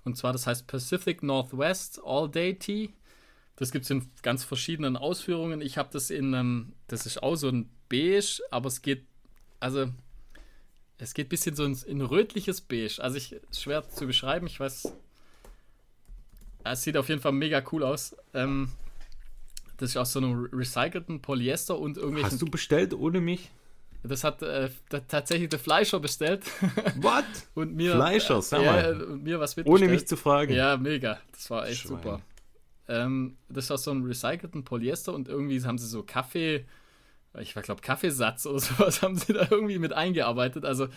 Und 0.05 0.17
zwar 0.17 0.33
das 0.33 0.47
heißt 0.47 0.67
Pacific 0.67 1.23
Northwest 1.23 2.01
All 2.05 2.29
Day 2.29 2.59
Tee. 2.59 2.95
Das 3.57 3.73
gibt 3.73 3.85
es 3.85 3.91
in 3.91 4.09
ganz 4.23 4.45
verschiedenen 4.45 4.97
Ausführungen. 4.97 5.61
Ich 5.61 5.77
habe 5.77 5.91
das 5.93 6.11
in 6.11 6.35
einem, 6.35 6.73
das 6.87 7.07
ist 7.07 7.23
auch 7.23 7.37
so 7.37 7.49
ein 7.49 7.69
Beige, 7.89 8.41
aber 8.51 8.69
es 8.69 8.81
geht, 8.81 9.05
also 9.59 9.89
es 11.01 11.15
geht 11.15 11.27
ein 11.27 11.31
bisschen 11.31 11.57
so 11.57 11.65
in, 11.65 11.77
in 11.87 12.01
rötliches 12.01 12.61
Beige. 12.61 12.99
Also 12.99 13.17
ich, 13.17 13.37
schwer 13.53 13.89
zu 13.89 14.07
beschreiben, 14.07 14.47
ich 14.47 14.61
weiß, 14.61 14.93
es 16.65 16.83
sieht 16.83 16.97
auf 16.97 17.09
jeden 17.09 17.21
Fall 17.21 17.33
mega 17.33 17.63
cool 17.73 17.83
aus. 17.83 18.17
Ähm, 18.35 18.71
das 19.79 19.91
ist 19.91 19.97
aus 19.97 20.13
so 20.13 20.21
einem 20.21 20.49
recycelten 20.53 21.23
Polyester 21.23 21.79
und 21.79 21.97
irgendwelchen. 21.97 22.33
Hast 22.33 22.43
du 22.43 22.47
bestellt 22.47 22.93
ohne 22.93 23.21
mich? 23.21 23.51
Das 24.03 24.25
hat 24.25 24.43
äh, 24.43 24.71
tatsächlich 25.09 25.51
der 25.51 25.59
Fleischer 25.59 26.01
bestellt. 26.01 26.43
What? 26.97 27.25
und 27.55 27.75
mir, 27.75 27.95
Fleischer, 27.95 28.41
sag 28.41 28.65
mal. 28.65 29.03
Äh, 29.03 29.17
mir 29.17 29.41
was 29.41 29.57
Ohne 29.65 29.89
mich 29.89 30.07
zu 30.07 30.17
fragen. 30.17 30.55
Ja, 30.55 30.77
mega. 30.77 31.21
Das 31.33 31.51
war 31.51 31.67
echt 31.67 31.83
Schwein. 31.83 31.97
super. 31.97 32.21
Ähm, 32.89 33.37
das 33.49 33.65
ist 33.65 33.71
aus 33.71 33.85
so 33.85 33.91
einem 33.91 34.05
recycelten 34.05 34.65
Polyester 34.65 35.15
und 35.15 35.29
irgendwie 35.29 35.63
haben 35.63 35.79
sie 35.79 35.87
so 35.87 36.03
Kaffee, 36.03 36.65
ich 37.39 37.55
glaube 37.55 37.81
Kaffeesatz 37.81 38.47
oder 38.47 38.59
sowas 38.61 39.03
haben 39.03 39.17
sie 39.17 39.33
da 39.33 39.47
irgendwie 39.51 39.79
mit 39.79 39.93
eingearbeitet. 39.93 40.65
Also 40.65 40.89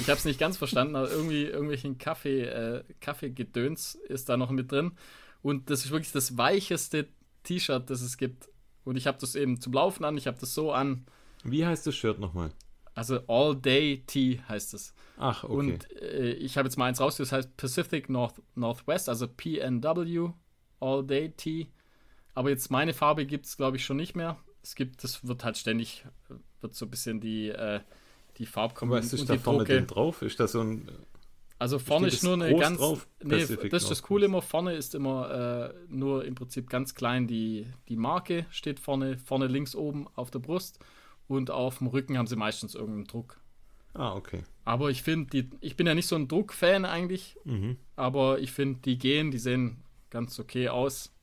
ich 0.00 0.08
habe 0.08 0.18
es 0.18 0.24
nicht 0.24 0.40
ganz 0.40 0.56
verstanden, 0.56 0.96
aber 0.96 1.10
irgendwie 1.10 1.44
irgendwelchen 1.44 1.98
Kaffee, 1.98 2.42
äh, 2.42 2.84
Kaffeegedöns 3.00 3.94
ist 3.94 4.28
da 4.28 4.36
noch 4.36 4.50
mit 4.50 4.72
drin. 4.72 4.92
Und 5.42 5.70
das 5.70 5.84
ist 5.84 5.90
wirklich 5.90 6.12
das 6.12 6.36
weicheste 6.36 7.08
T-Shirt, 7.44 7.88
das 7.88 8.00
es 8.00 8.16
gibt. 8.16 8.48
Und 8.84 8.96
ich 8.96 9.06
habe 9.06 9.18
das 9.20 9.34
eben 9.34 9.60
zum 9.60 9.72
Laufen 9.72 10.04
an, 10.04 10.16
ich 10.16 10.26
habe 10.26 10.38
das 10.40 10.54
so 10.54 10.72
an. 10.72 11.06
Wie 11.44 11.64
heißt 11.64 11.86
das 11.86 11.94
Shirt 11.94 12.18
nochmal? 12.18 12.50
Also 12.94 13.20
All 13.28 13.54
Day 13.54 14.02
Tea 14.06 14.40
heißt 14.48 14.74
es. 14.74 14.94
Ach, 15.18 15.44
okay. 15.44 15.54
Und 15.54 15.92
äh, 16.00 16.32
ich 16.32 16.56
habe 16.56 16.66
jetzt 16.66 16.76
mal 16.76 16.86
eins 16.86 17.00
rausgesucht, 17.00 17.32
das 17.32 17.38
heißt 17.38 17.56
Pacific 17.56 18.08
North, 18.08 18.40
Northwest, 18.54 19.08
also 19.08 19.28
PNW 19.28 20.30
All 20.80 21.06
Day 21.06 21.30
Tea. 21.36 21.68
Aber 22.34 22.50
jetzt 22.50 22.70
meine 22.70 22.94
Farbe 22.94 23.26
gibt 23.26 23.46
es, 23.46 23.56
glaube 23.56 23.76
ich, 23.76 23.84
schon 23.84 23.98
nicht 23.98 24.16
mehr. 24.16 24.38
Es 24.66 24.74
gibt, 24.74 25.04
das 25.04 25.24
wird 25.24 25.44
halt 25.44 25.56
ständig, 25.56 26.04
wird 26.60 26.74
so 26.74 26.86
ein 26.86 26.90
bisschen 26.90 27.20
die, 27.20 27.50
äh, 27.50 27.80
die 28.36 28.46
Farbkombination. 28.46 29.20
Was 29.20 29.20
ist 29.20 29.30
da 29.30 29.38
vorne 29.38 29.64
denn 29.64 29.86
drauf? 29.86 30.22
Ist 30.22 30.40
das 30.40 30.52
so 30.52 30.60
ein 30.60 30.88
also 31.58 31.78
vorne 31.78 32.08
ist 32.08 32.24
nur 32.24 32.34
eine 32.34 32.54
ganz. 32.56 32.78
Drauf, 32.78 33.06
nee, 33.22 33.38
das 33.38 33.82
ist 33.82 33.90
das 33.90 34.02
Coole 34.02 34.26
immer. 34.26 34.42
Vorne 34.42 34.74
ist 34.74 34.94
immer 34.94 35.70
äh, 35.70 35.74
nur 35.88 36.24
im 36.24 36.34
Prinzip 36.34 36.68
ganz 36.68 36.96
klein 36.96 37.28
die, 37.28 37.66
die 37.88 37.96
Marke, 37.96 38.44
steht 38.50 38.80
vorne, 38.80 39.18
vorne 39.18 39.46
links 39.46 39.76
oben 39.76 40.08
auf 40.16 40.32
der 40.32 40.40
Brust 40.40 40.80
und 41.28 41.50
auf 41.52 41.78
dem 41.78 41.86
Rücken 41.86 42.18
haben 42.18 42.26
sie 42.26 42.36
meistens 42.36 42.74
irgendeinen 42.74 43.06
Druck. 43.06 43.40
Ah, 43.94 44.14
okay. 44.14 44.42
Aber 44.64 44.90
ich 44.90 45.02
finde, 45.02 45.46
ich 45.60 45.76
bin 45.76 45.86
ja 45.86 45.94
nicht 45.94 46.08
so 46.08 46.16
ein 46.16 46.28
Druckfan 46.28 46.84
eigentlich, 46.84 47.36
mhm. 47.44 47.76
aber 47.94 48.40
ich 48.40 48.50
finde, 48.50 48.80
die 48.80 48.98
gehen, 48.98 49.30
die 49.30 49.38
sehen 49.38 49.78
ganz 50.10 50.38
okay 50.40 50.68
aus. 50.68 51.15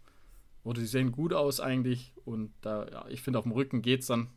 Oder 0.64 0.82
die 0.82 0.88
sehen 0.88 1.12
gut 1.12 1.34
aus 1.34 1.60
eigentlich. 1.60 2.14
Und 2.26 2.54
da, 2.62 2.88
ja, 2.90 3.06
ich 3.10 3.22
finde, 3.22 3.40
auf 3.40 3.44
dem 3.44 3.52
Rücken 3.52 3.82
geht 3.82 4.02
es 4.02 4.08
dann. 4.08 4.30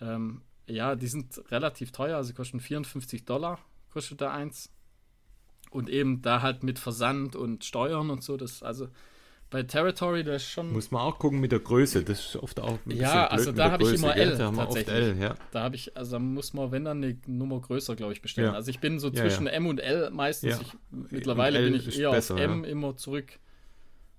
Ähm, 0.00 0.42
ja, 0.66 0.94
die 0.94 1.08
sind 1.08 1.42
relativ 1.50 1.90
teuer, 1.90 2.16
also 2.16 2.32
kosten 2.32 2.60
54 2.60 3.24
Dollar 3.24 3.58
kostet 3.90 4.20
da 4.20 4.32
eins. 4.32 4.70
Und 5.70 5.88
eben 5.88 6.22
da 6.22 6.42
halt 6.42 6.64
mit 6.64 6.78
Versand 6.78 7.36
und 7.36 7.64
Steuern 7.64 8.10
und 8.10 8.24
so, 8.24 8.36
das 8.36 8.62
also 8.62 8.88
bei 9.50 9.62
Territory, 9.64 10.24
das 10.24 10.42
ist 10.42 10.50
schon. 10.50 10.72
Muss 10.72 10.90
man 10.90 11.02
auch 11.02 11.18
gucken 11.18 11.40
mit 11.40 11.52
der 11.52 11.58
Größe, 11.58 12.02
das 12.04 12.20
ist 12.20 12.36
oft 12.36 12.60
auch 12.60 12.78
ein 12.86 12.96
Ja, 12.96 13.26
also 13.26 13.52
da 13.52 13.72
habe 13.72 13.82
ich 13.84 13.94
immer 13.94 14.16
L. 14.16 14.36
Da 14.36 14.46
haben 14.46 14.56
wir 14.56 14.68
oft 14.68 14.88
L, 14.88 15.16
ja. 15.18 15.34
Da 15.50 15.62
habe 15.62 15.76
ich, 15.76 15.96
also 15.96 16.12
da 16.12 16.18
muss 16.18 16.54
man, 16.54 16.72
wenn 16.72 16.84
dann 16.84 17.02
eine 17.02 17.16
Nummer 17.26 17.60
größer, 17.60 17.96
glaube 17.96 18.12
ich, 18.12 18.22
bestellen. 18.22 18.50
Ja. 18.50 18.54
Also 18.54 18.70
ich 18.70 18.80
bin 18.80 18.98
so 18.98 19.10
zwischen 19.10 19.46
ja, 19.46 19.52
ja. 19.52 19.56
M 19.58 19.66
und 19.66 19.78
L 19.78 20.10
meistens. 20.10 20.60
Ich, 20.60 20.72
mittlerweile 21.10 21.62
bin 21.62 21.74
ich 21.74 21.98
eher 21.98 22.12
besser, 22.12 22.34
auf 22.34 22.40
M 22.40 22.64
immer 22.64 22.96
zurück. 22.96 23.38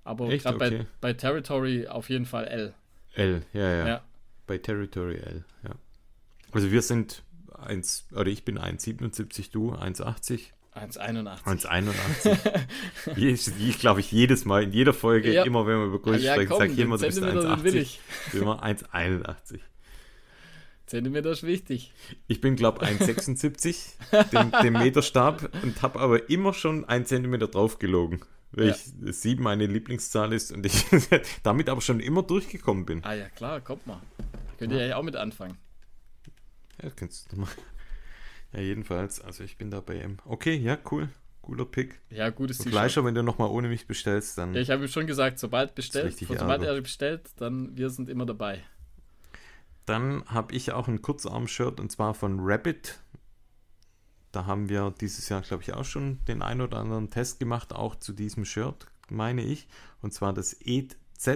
Aber 0.04 0.30
gerade 0.30 0.56
okay. 0.56 0.78
bei, 0.80 0.86
bei 1.00 1.14
Territory 1.14 1.88
auf 1.88 2.10
jeden 2.10 2.26
Fall 2.26 2.46
L. 2.48 2.74
L, 3.14 3.44
ja, 3.54 3.88
ja. 3.88 4.02
Bei 4.48 4.58
Territory 4.58 5.18
L, 5.18 5.44
ja. 5.64 5.72
Also 6.52 6.72
wir 6.72 6.82
sind 6.82 7.24
1, 7.58 8.08
oder 8.14 8.28
ich 8.28 8.44
bin 8.44 8.58
1,77, 8.58 9.52
du 9.52 9.74
1,80. 9.74 10.42
1,81. 10.74 11.66
1,81. 11.66 13.52
ich 13.60 13.80
glaube 13.80 14.00
ich 14.00 14.12
jedes 14.12 14.46
Mal, 14.46 14.64
in 14.64 14.72
jeder 14.72 14.94
Folge, 14.94 15.34
ja. 15.34 15.44
immer 15.44 15.68
wenn 15.68 15.80
wir 15.80 15.86
über 15.86 16.00
Größe 16.00 16.24
ja, 16.24 16.34
sprechen, 16.34 16.58
sage 16.58 16.72
ich 16.72 16.80
immer, 16.80 16.98
du 16.98 17.06
bist 17.06 17.22
1,80. 17.22 17.98
Immer 18.34 18.64
1,81. 18.64 19.60
Zentimeter 20.86 21.32
ist 21.32 21.44
wichtig. 21.44 21.94
Ich 22.28 22.42
bin, 22.42 22.56
glaube 22.56 22.86
ich, 22.86 22.92
1,76, 22.92 24.30
den, 24.32 24.52
den 24.64 24.74
Meterstab, 24.74 25.50
und 25.64 25.82
habe 25.82 26.00
aber 26.00 26.30
immer 26.30 26.54
schon 26.54 26.86
1 26.86 27.08
Zentimeter 27.08 27.48
draufgelogen. 27.48 28.22
Weil 28.52 28.68
ja. 28.68 28.76
ich 28.76 29.16
7 29.16 29.42
meine 29.42 29.66
Lieblingszahl 29.66 30.34
ist 30.34 30.52
und 30.52 30.66
ich 30.66 30.86
damit 31.44 31.70
aber 31.70 31.82
schon 31.82 32.00
immer 32.00 32.24
durchgekommen 32.24 32.86
bin. 32.86 33.04
Ah 33.04 33.14
ja, 33.14 33.30
klar, 33.30 33.62
kommt 33.62 33.88
mal. 33.88 34.02
Könnt 34.58 34.74
ihr 34.74 34.86
ja 34.86 34.98
auch 34.98 35.04
mit 35.04 35.16
anfangen. 35.16 35.58
Ja, 36.82 36.90
kannst 36.96 37.32
du 37.32 37.38
mal. 37.38 37.50
Ja, 38.54 38.60
jedenfalls, 38.60 39.22
also 39.22 39.44
ich 39.44 39.58
bin 39.58 39.72
da 39.72 39.80
bei 39.80 40.02
ihm. 40.02 40.18
Okay, 40.26 40.56
ja, 40.56 40.78
cool. 40.92 41.10
Cooler 41.42 41.66
Pick. 41.66 42.00
Ja, 42.10 42.30
gutes 42.30 42.58
T-Shirt. 42.58 42.74
Fleischer, 42.74 43.04
wenn 43.04 43.16
du 43.16 43.24
nochmal 43.24 43.50
ohne 43.50 43.68
mich 43.68 43.88
bestellst, 43.88 44.38
dann. 44.38 44.54
Ja, 44.54 44.62
ich 44.62 44.70
habe 44.70 44.84
ihm 44.84 44.88
schon 44.88 45.08
gesagt, 45.08 45.40
sobald 45.40 45.74
bestellt, 45.74 46.16
sobald 46.18 46.62
er 46.62 46.80
bestellt, 46.82 47.30
dann 47.38 47.76
wir 47.76 47.90
sind 47.90 48.10
immer 48.10 48.26
dabei. 48.26 48.64
Dann 49.86 50.24
habe 50.28 50.54
ich 50.54 50.72
auch 50.72 50.88
ein 50.88 51.02
Kurzarm-Shirt 51.02 51.80
und 51.80 51.92
zwar 51.92 52.14
von 52.14 52.40
Rabbit. 52.40 53.00
Da 54.32 54.46
haben 54.46 54.70
wir 54.70 54.94
dieses 55.00 55.28
Jahr, 55.30 55.42
glaube 55.42 55.64
ich, 55.64 55.74
auch 55.74 55.84
schon 55.86 56.20
den 56.28 56.42
ein 56.42 56.62
oder 56.62 56.78
anderen 56.78 57.10
Test 57.10 57.40
gemacht, 57.40 57.74
auch 57.74 57.96
zu 57.96 58.14
diesem 58.14 58.46
Shirt, 58.46 58.88
meine 59.10 59.44
ich. 59.44 59.68
Und 60.02 60.14
zwar 60.14 60.34
das 60.34 60.56
EZTSS. 60.62 61.36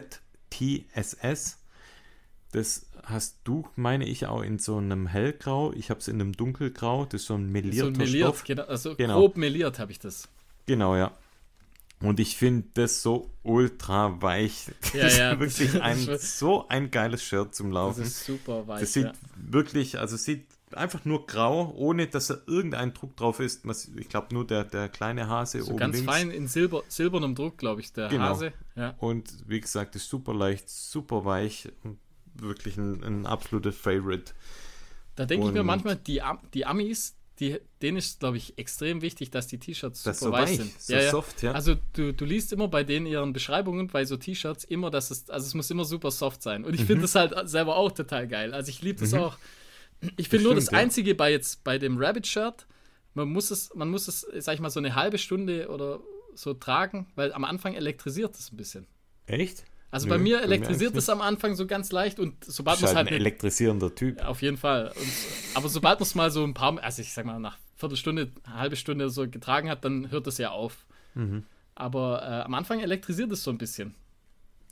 Das 2.52 2.86
hast 3.04 3.40
du, 3.44 3.68
meine 3.76 4.06
ich, 4.06 4.28
auch 4.28 4.42
in 4.42 4.60
so 4.60 4.78
einem 4.78 5.08
hellgrau. 5.08 5.74
Ich 5.74 5.90
habe 5.90 6.00
es 6.00 6.08
in 6.08 6.22
einem 6.22 6.32
dunkelgrau. 6.32 7.04
Das 7.06 7.22
ist 7.22 7.28
so 7.28 7.34
ein 7.34 7.52
melierter 7.52 7.94
so 7.94 8.00
meliert, 8.00 8.28
Stoff. 8.28 8.44
Genau, 8.46 8.64
also 8.64 8.96
genau. 8.96 9.20
grob 9.20 9.36
meliert 9.36 9.78
habe 9.78 9.92
ich 9.92 10.00
das. 10.00 10.30
Genau, 10.66 10.96
ja. 10.96 11.12
Und 12.02 12.20
ich 12.20 12.38
finde 12.38 12.68
das 12.74 13.02
so 13.02 13.30
ultra 13.44 14.22
weich. 14.22 14.68
Ja, 14.94 15.04
das 15.04 15.18
ja, 15.18 15.32
ist 15.34 15.40
wirklich 15.40 15.82
ein, 15.82 16.18
so 16.20 16.68
ein 16.68 16.92
geiles 16.92 17.24
Shirt 17.24 17.56
zum 17.56 17.72
Laufen. 17.72 18.02
Das 18.02 18.10
ist 18.10 18.26
super 18.26 18.68
weich. 18.68 18.82
Das 18.82 18.94
sieht 18.94 19.06
ja. 19.06 19.14
wirklich, 19.36 20.00
also 20.00 20.16
sieht 20.18 20.46
einfach 20.76 21.06
nur 21.06 21.26
grau, 21.26 21.74
ohne 21.76 22.08
dass 22.08 22.28
da 22.28 22.38
irgendein 22.48 22.94
Druck 22.94 23.16
drauf 23.16 23.40
ist. 23.40 23.66
Ich 23.98 24.10
glaube 24.10 24.34
nur 24.34 24.46
der, 24.46 24.64
der 24.64 24.90
kleine 24.90 25.28
Hase 25.28 25.62
so 25.62 25.72
oben 25.72 25.78
ganz 25.78 25.96
links. 25.96 26.12
fein 26.12 26.32
in 26.32 26.48
Silber, 26.48 26.84
silbernem 26.88 27.36
Druck, 27.36 27.58
glaube 27.58 27.82
ich, 27.82 27.94
der 27.94 28.10
genau. 28.10 28.26
Hase. 28.26 28.54
Ja. 28.76 28.96
Und 28.98 29.32
wie 29.48 29.60
gesagt, 29.60 29.96
ist 29.96 30.10
super 30.10 30.34
leicht, 30.34 30.70
super 30.70 31.26
weich 31.26 31.70
und 31.84 31.98
wirklich 32.36 32.78
ein, 32.78 33.04
ein 33.04 33.26
absolutes 33.26 33.76
Favorite. 33.78 34.34
Da 35.16 35.26
denke 35.26 35.48
ich 35.48 35.54
mir 35.54 35.64
manchmal, 35.64 35.96
die, 35.96 36.22
die 36.54 36.66
Amis, 36.66 37.16
die, 37.40 37.60
denen 37.82 37.98
ist, 37.98 38.20
glaube 38.20 38.38
ich, 38.38 38.58
extrem 38.58 39.02
wichtig, 39.02 39.32
dass 39.32 39.48
die 39.48 39.58
T-Shirts 39.58 40.04
super 40.04 40.16
so 40.16 40.32
weich, 40.32 40.58
sind. 40.58 40.82
So 40.82 40.94
ja, 40.94 41.10
soft, 41.10 41.42
ja. 41.42 41.52
Also 41.52 41.76
du, 41.94 42.14
du 42.14 42.26
liest 42.26 42.54
immer 42.54 42.68
bei 42.68 42.84
denen 42.84 43.06
ihren 43.06 43.34
Beschreibungen 43.34 43.88
bei 43.88 44.06
so 44.06 44.18
T-Shirts 44.18 44.64
immer, 44.66 44.90
dass 44.92 45.12
es, 45.12 45.30
also 45.30 45.46
es 45.46 45.54
muss 45.54 45.70
immer 45.72 45.86
super 45.86 46.12
soft 46.12 46.42
sein. 46.42 46.66
Und 46.66 46.74
ich 46.74 46.82
mhm. 46.82 46.86
finde 46.86 47.02
das 47.04 47.16
halt 47.16 47.50
selber 47.50 47.76
auch 47.78 47.92
total 47.92 48.28
geil. 48.28 48.54
Also 48.54 48.70
ich 48.70 48.82
liebe 48.82 49.00
das 49.00 49.12
mhm. 49.12 49.20
auch. 49.20 49.38
Ich 50.18 50.30
finde 50.30 50.46
nur 50.46 50.56
das 50.56 50.70
Einzige 50.70 51.12
ja. 51.12 51.16
bei 51.16 51.32
jetzt 51.32 51.64
bei 51.64 51.78
dem 51.78 51.98
Rabbit-Shirt, 51.98 52.68
man 53.14 53.30
muss 53.30 53.52
es, 53.52 53.74
man 53.74 53.90
muss 53.90 54.08
es, 54.08 54.28
sag 54.40 54.56
ich 54.56 54.60
mal, 54.60 54.70
so 54.70 54.80
eine 54.80 54.96
halbe 54.96 55.18
Stunde 55.18 55.70
oder 55.70 56.00
so 56.34 56.54
tragen, 56.54 57.08
weil 57.16 57.34
am 57.34 57.46
Anfang 57.46 57.74
elektrisiert 57.74 58.36
es 58.36 58.52
ein 58.52 58.58
bisschen. 58.58 58.88
Echt? 59.26 59.64
Also 59.92 60.08
Nö, 60.08 60.16
bei 60.16 60.18
mir 60.18 60.42
elektrisiert 60.42 60.96
es 60.98 61.10
am 61.10 61.22
Anfang 61.22 61.56
so 61.56 61.66
ganz 61.66 61.92
leicht 61.92 62.20
und 62.20 62.44
sobald 62.44 62.82
man 62.82 62.90
es 62.90 62.96
halt. 62.96 63.08
Ein 63.08 63.14
elektrisierender 63.14 63.96
Typ. 63.96 64.22
Auf 64.22 64.42
jeden 64.42 64.58
Fall. 64.58 64.92
Und, 64.96 65.12
aber 65.54 65.70
sobald 65.70 66.00
man 66.00 66.08
es 66.08 66.16
mal 66.16 66.32
so 66.32 66.44
ein 66.44 66.54
paar, 66.54 66.78
also 66.84 67.02
ich 67.02 67.14
sag 67.14 67.26
mal, 67.26 67.40
nach 67.40 67.58
Viertelstunde, 67.78 68.32
eine 68.44 68.56
halbe 68.56 68.76
Stunde 68.76 69.10
so 69.10 69.30
getragen 69.30 69.70
hat, 69.70 69.86
dann 69.86 70.12
hört 70.12 70.28
es 70.28 70.38
ja 70.38 70.52
auf. 70.52 70.86
Mhm. 71.14 71.44
Aber 71.76 72.22
äh, 72.24 72.44
am 72.44 72.54
Anfang 72.54 72.82
elektrisiert 72.82 73.32
es 73.32 73.44
so 73.44 73.52
ein 73.52 73.58
bisschen. 73.58 73.96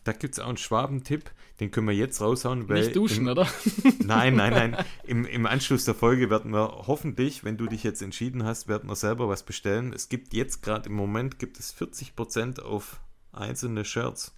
Da 0.03 0.11
gibt 0.11 0.33
es 0.33 0.39
auch 0.39 0.47
einen 0.49 0.57
Schwabentipp, 0.57 1.31
den 1.59 1.71
können 1.71 1.87
wir 1.87 1.95
jetzt 1.95 2.19
raushauen. 2.19 2.67
Weil 2.67 2.83
Nicht 2.83 2.95
duschen, 2.95 3.25
im, 3.25 3.31
oder? 3.31 3.47
Nein, 3.99 4.35
nein, 4.35 4.51
nein. 4.51 4.85
Im, 5.05 5.25
Im 5.25 5.45
Anschluss 5.45 5.85
der 5.85 5.95
Folge 5.95 6.29
werden 6.29 6.51
wir 6.51 6.83
hoffentlich, 6.87 7.43
wenn 7.45 7.55
du 7.57 7.67
dich 7.67 7.83
jetzt 7.83 8.01
entschieden 8.01 8.43
hast, 8.43 8.67
werden 8.67 8.89
wir 8.89 8.95
selber 8.97 9.29
was 9.29 9.43
bestellen. 9.43 9.93
Es 9.93 10.09
gibt 10.09 10.33
jetzt 10.33 10.61
gerade 10.61 10.89
im 10.89 10.95
Moment 10.95 11.39
gibt 11.39 11.57
es 11.57 11.73
40% 11.73 12.59
auf 12.61 12.99
einzelne 13.31 13.85
Shirts. 13.85 14.35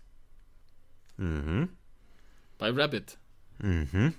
Mhm. 1.17 1.69
Bei 2.60 2.69
Rabbit. 2.71 3.17
Mhm. 3.60 4.13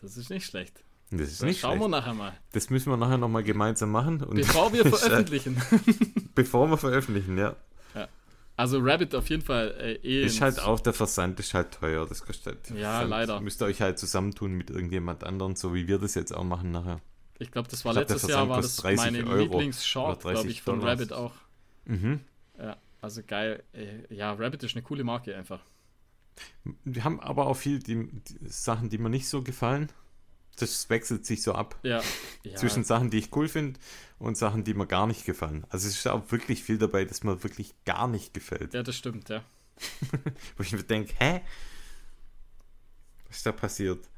Das 0.00 0.16
ist 0.16 0.30
nicht 0.30 0.46
schlecht. 0.46 0.82
Das 1.10 1.20
ist 1.28 1.40
Das 1.40 1.46
nicht 1.46 1.60
schauen 1.60 1.78
wir 1.78 1.86
schlecht. 1.88 1.90
nachher 1.90 2.14
mal. 2.14 2.36
Das 2.52 2.68
müssen 2.70 2.90
wir 2.90 2.96
nachher 2.96 3.18
nochmal 3.18 3.44
gemeinsam 3.44 3.90
machen. 3.90 4.22
Und 4.22 4.36
Bevor 4.36 4.72
wir 4.72 4.84
veröffentlichen. 4.92 5.60
Bevor 6.34 6.68
wir 6.68 6.78
veröffentlichen, 6.78 7.38
ja. 7.38 7.54
Also 8.58 8.80
Rabbit 8.80 9.14
auf 9.14 9.30
jeden 9.30 9.42
Fall 9.42 9.72
äh, 9.78 9.92
eh. 10.02 10.24
Ist 10.24 10.40
halt 10.40 10.58
auch, 10.58 10.80
der 10.80 10.92
Versand 10.92 11.38
ist 11.38 11.54
halt 11.54 11.74
teuer. 11.74 12.04
Das 12.08 12.26
kostet. 12.26 12.70
Ja, 12.70 12.74
Versand. 12.74 13.10
leider. 13.10 13.40
Müsst 13.40 13.62
ihr 13.62 13.66
euch 13.66 13.80
halt 13.80 14.00
zusammentun 14.00 14.52
mit 14.52 14.68
irgendjemand 14.68 15.22
anderem, 15.22 15.54
so 15.54 15.74
wie 15.74 15.86
wir 15.86 16.00
das 16.00 16.16
jetzt 16.16 16.34
auch 16.34 16.42
machen 16.42 16.72
nachher. 16.72 17.00
Ich 17.38 17.52
glaube, 17.52 17.68
das 17.68 17.84
war 17.84 17.92
glaub, 17.92 18.08
letztes 18.10 18.28
Jahr 18.28 18.48
war 18.48 18.60
das 18.60 18.74
30 18.74 18.96
meine 18.96 19.20
Lieblingsshort, 19.20 20.24
oder 20.24 20.34
30 20.34 20.34
glaube 20.34 20.50
ich, 20.50 20.62
von 20.62 20.80
Dollar. 20.80 20.92
Rabbit 20.94 21.12
auch. 21.12 21.34
Mhm. 21.84 22.20
Ja, 22.58 22.76
also 23.00 23.22
geil. 23.24 23.62
Äh, 23.72 24.12
Ja, 24.12 24.32
Rabbit 24.32 24.64
ist 24.64 24.74
eine 24.74 24.82
coole 24.82 25.04
Marke 25.04 25.36
einfach. 25.36 25.60
Wir 26.82 27.04
haben 27.04 27.20
aber 27.20 27.46
auch 27.46 27.54
viel 27.54 27.78
die, 27.78 28.08
die 28.08 28.38
Sachen, 28.48 28.88
die 28.88 28.98
mir 28.98 29.08
nicht 29.08 29.28
so 29.28 29.42
gefallen. 29.42 29.88
Das 30.58 30.90
wechselt 30.90 31.26
sich 31.26 31.42
so 31.42 31.52
ab. 31.52 31.78
Ja. 31.82 32.02
ja 32.42 32.54
Zwischen 32.56 32.84
Sachen, 32.84 33.10
die 33.10 33.18
ich 33.18 33.34
cool 33.34 33.48
finde 33.48 33.78
und 34.18 34.36
Sachen, 34.36 34.64
die 34.64 34.74
mir 34.74 34.86
gar 34.86 35.06
nicht 35.06 35.24
gefallen. 35.24 35.64
Also 35.70 35.88
es 35.88 35.96
ist 35.96 36.06
auch 36.06 36.30
wirklich 36.30 36.62
viel 36.62 36.78
dabei, 36.78 37.04
das 37.04 37.22
mir 37.24 37.42
wirklich 37.42 37.74
gar 37.84 38.08
nicht 38.08 38.34
gefällt. 38.34 38.74
ja, 38.74 38.82
das 38.82 38.96
stimmt, 38.96 39.28
ja. 39.28 39.42
Wo 40.56 40.62
ich 40.62 40.72
mir 40.72 40.82
denke, 40.82 41.14
hä? 41.18 41.40
Was 43.28 43.36
ist 43.38 43.46
da 43.46 43.52
passiert? 43.52 44.08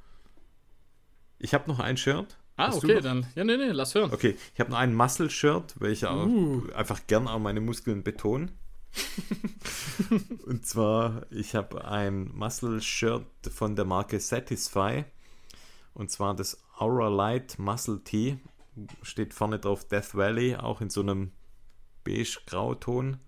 Ich 1.38 1.55
habe 1.55 1.68
noch 1.68 1.81
ein 1.81 1.96
Shirt. 1.96 2.37
Ah, 2.57 2.74
okay, 2.74 3.00
dann. 3.00 3.26
Ja, 3.35 3.44
nee, 3.44 3.57
nee, 3.57 3.70
lass 3.70 3.94
hören. 3.94 4.12
Okay, 4.12 4.37
ich 4.53 4.61
habe 4.61 4.70
noch 4.70 4.79
ein 4.79 4.94
Muscle-Shirt, 4.94 5.76
weil 5.79 5.92
ich 5.92 6.05
auch 6.05 6.26
Uh. 6.26 6.68
einfach 6.74 7.07
gern 7.07 7.26
auch 7.26 7.38
meine 7.38 7.61
Muskeln 7.61 8.03
betone. 8.03 8.48
und 10.46 10.66
zwar, 10.66 11.26
ich 11.31 11.55
habe 11.55 11.85
ein 11.87 12.31
Muscle-Shirt 12.35 13.24
von 13.50 13.76
der 13.76 13.87
Marke 13.87 14.20
Satisfy. 14.20 15.05
Und 16.01 16.11
zwar 16.11 16.35
das 16.35 16.57
Aura 16.79 17.09
Light 17.09 17.59
Muscle 17.59 18.03
Tee. 18.03 18.39
Steht 19.03 19.35
vorne 19.35 19.59
drauf 19.59 19.87
Death 19.87 20.15
Valley, 20.15 20.57
auch 20.57 20.81
in 20.81 20.89
so 20.89 21.03
einem 21.03 21.31
beige-grauton. 22.05 23.19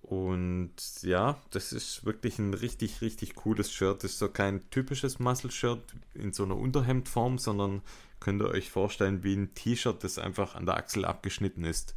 Und 0.00 0.72
ja, 1.02 1.38
das 1.50 1.74
ist 1.74 2.06
wirklich 2.06 2.38
ein 2.38 2.54
richtig, 2.54 3.02
richtig 3.02 3.34
cooles 3.34 3.70
Shirt. 3.70 4.02
Das 4.02 4.12
ist 4.12 4.18
so 4.18 4.30
kein 4.30 4.70
typisches 4.70 5.18
Muscle-Shirt 5.18 5.82
in 6.14 6.32
so 6.32 6.44
einer 6.44 6.56
Unterhemdform, 6.56 7.36
sondern 7.36 7.82
könnt 8.18 8.40
ihr 8.40 8.48
euch 8.48 8.70
vorstellen 8.70 9.22
wie 9.22 9.36
ein 9.36 9.52
T-Shirt, 9.52 10.02
das 10.04 10.18
einfach 10.18 10.54
an 10.54 10.64
der 10.64 10.78
Achsel 10.78 11.04
abgeschnitten 11.04 11.64
ist 11.64 11.94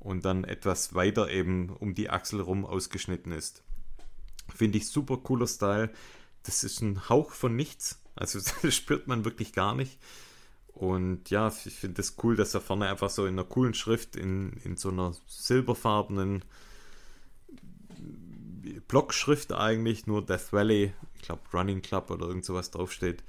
und 0.00 0.24
dann 0.24 0.44
etwas 0.44 0.94
weiter 0.94 1.28
eben 1.28 1.68
um 1.68 1.92
die 1.92 2.08
Achsel 2.08 2.40
rum 2.40 2.64
ausgeschnitten 2.64 3.32
ist. 3.32 3.62
Finde 4.48 4.78
ich 4.78 4.88
super 4.88 5.18
cooler 5.18 5.46
Style. 5.46 5.92
Das 6.44 6.64
ist 6.64 6.80
ein 6.80 7.10
Hauch 7.10 7.32
von 7.32 7.54
nichts. 7.54 8.00
Also 8.18 8.40
das 8.62 8.74
spürt 8.74 9.06
man 9.06 9.24
wirklich 9.24 9.52
gar 9.52 9.74
nicht. 9.74 9.98
Und 10.74 11.30
ja, 11.30 11.48
ich 11.48 11.74
finde 11.74 12.00
es 12.00 12.14
das 12.14 12.24
cool, 12.24 12.36
dass 12.36 12.52
da 12.52 12.60
vorne 12.60 12.88
einfach 12.88 13.10
so 13.10 13.26
in 13.26 13.34
einer 13.34 13.44
coolen 13.44 13.74
Schrift, 13.74 14.14
in, 14.14 14.52
in 14.64 14.76
so 14.76 14.90
einer 14.90 15.12
silberfarbenen 15.26 16.44
Blockschrift 18.86 19.52
eigentlich, 19.52 20.06
nur 20.06 20.24
Death 20.24 20.52
Valley, 20.52 20.92
ich 21.16 21.22
glaube 21.22 21.42
Running 21.52 21.82
Club 21.82 22.10
oder 22.10 22.28
irgend 22.28 22.44
sowas 22.44 22.70
draufsteht. 22.70 23.24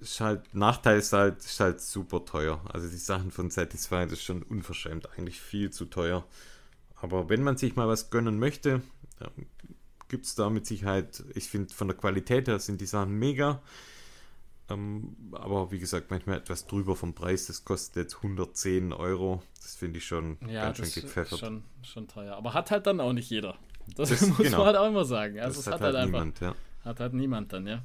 Ist 0.00 0.20
halt, 0.20 0.54
Nachteil 0.54 0.98
ist 0.98 1.12
halt, 1.12 1.38
ist 1.40 1.60
halt 1.60 1.80
super 1.80 2.24
teuer. 2.24 2.62
Also 2.72 2.88
die 2.88 2.96
Sachen 2.96 3.30
von 3.30 3.50
Satisfy, 3.50 4.04
das 4.04 4.12
ist 4.12 4.24
schon 4.24 4.42
unverschämt, 4.42 5.10
eigentlich 5.12 5.40
viel 5.40 5.70
zu 5.70 5.84
teuer. 5.84 6.24
Aber 6.94 7.28
wenn 7.28 7.42
man 7.42 7.56
sich 7.58 7.76
mal 7.76 7.88
was 7.88 8.10
gönnen 8.10 8.38
möchte, 8.38 8.80
gibt 10.08 10.24
es 10.24 10.34
da 10.34 10.48
mit 10.50 10.66
Sicherheit, 10.66 11.22
ich 11.34 11.48
finde 11.48 11.74
von 11.74 11.88
der 11.88 11.96
Qualität 11.96 12.48
her 12.48 12.58
sind 12.60 12.80
die 12.80 12.86
Sachen 12.86 13.18
mega. 13.18 13.60
Ähm, 14.72 15.16
aber 15.32 15.70
wie 15.70 15.78
gesagt, 15.78 16.10
manchmal 16.10 16.38
etwas 16.38 16.66
drüber 16.66 16.96
vom 16.96 17.14
Preis. 17.14 17.46
Das 17.46 17.64
kostet 17.64 17.96
jetzt 17.96 18.16
110 18.16 18.92
Euro. 18.92 19.42
Das 19.60 19.74
finde 19.76 19.98
ich 19.98 20.06
schon 20.06 20.38
Ja, 20.48 20.64
ganz 20.70 20.78
schön 20.92 21.02
gepfeffert. 21.02 21.38
schon, 21.38 21.62
schon 21.82 22.08
teuer. 22.08 22.36
Aber 22.36 22.54
hat 22.54 22.70
halt 22.70 22.86
dann 22.86 23.00
auch 23.00 23.12
nicht 23.12 23.30
jeder. 23.30 23.56
Das, 23.96 24.10
Das- 24.10 24.20
muss 24.26 24.36
genau. 24.38 24.58
man 24.58 24.66
halt 24.68 24.76
auch 24.76 24.86
immer 24.88 25.04
sagen. 25.04 25.40
Also 25.40 25.56
das 25.58 25.66
es 25.66 25.72
hat 25.72 25.80
halt, 25.80 25.96
einfach, 25.96 26.06
niemand, 26.20 26.40
ja. 26.40 26.54
hat 26.84 27.00
halt 27.00 27.14
niemand 27.14 27.52
dann, 27.52 27.66
ja. 27.66 27.82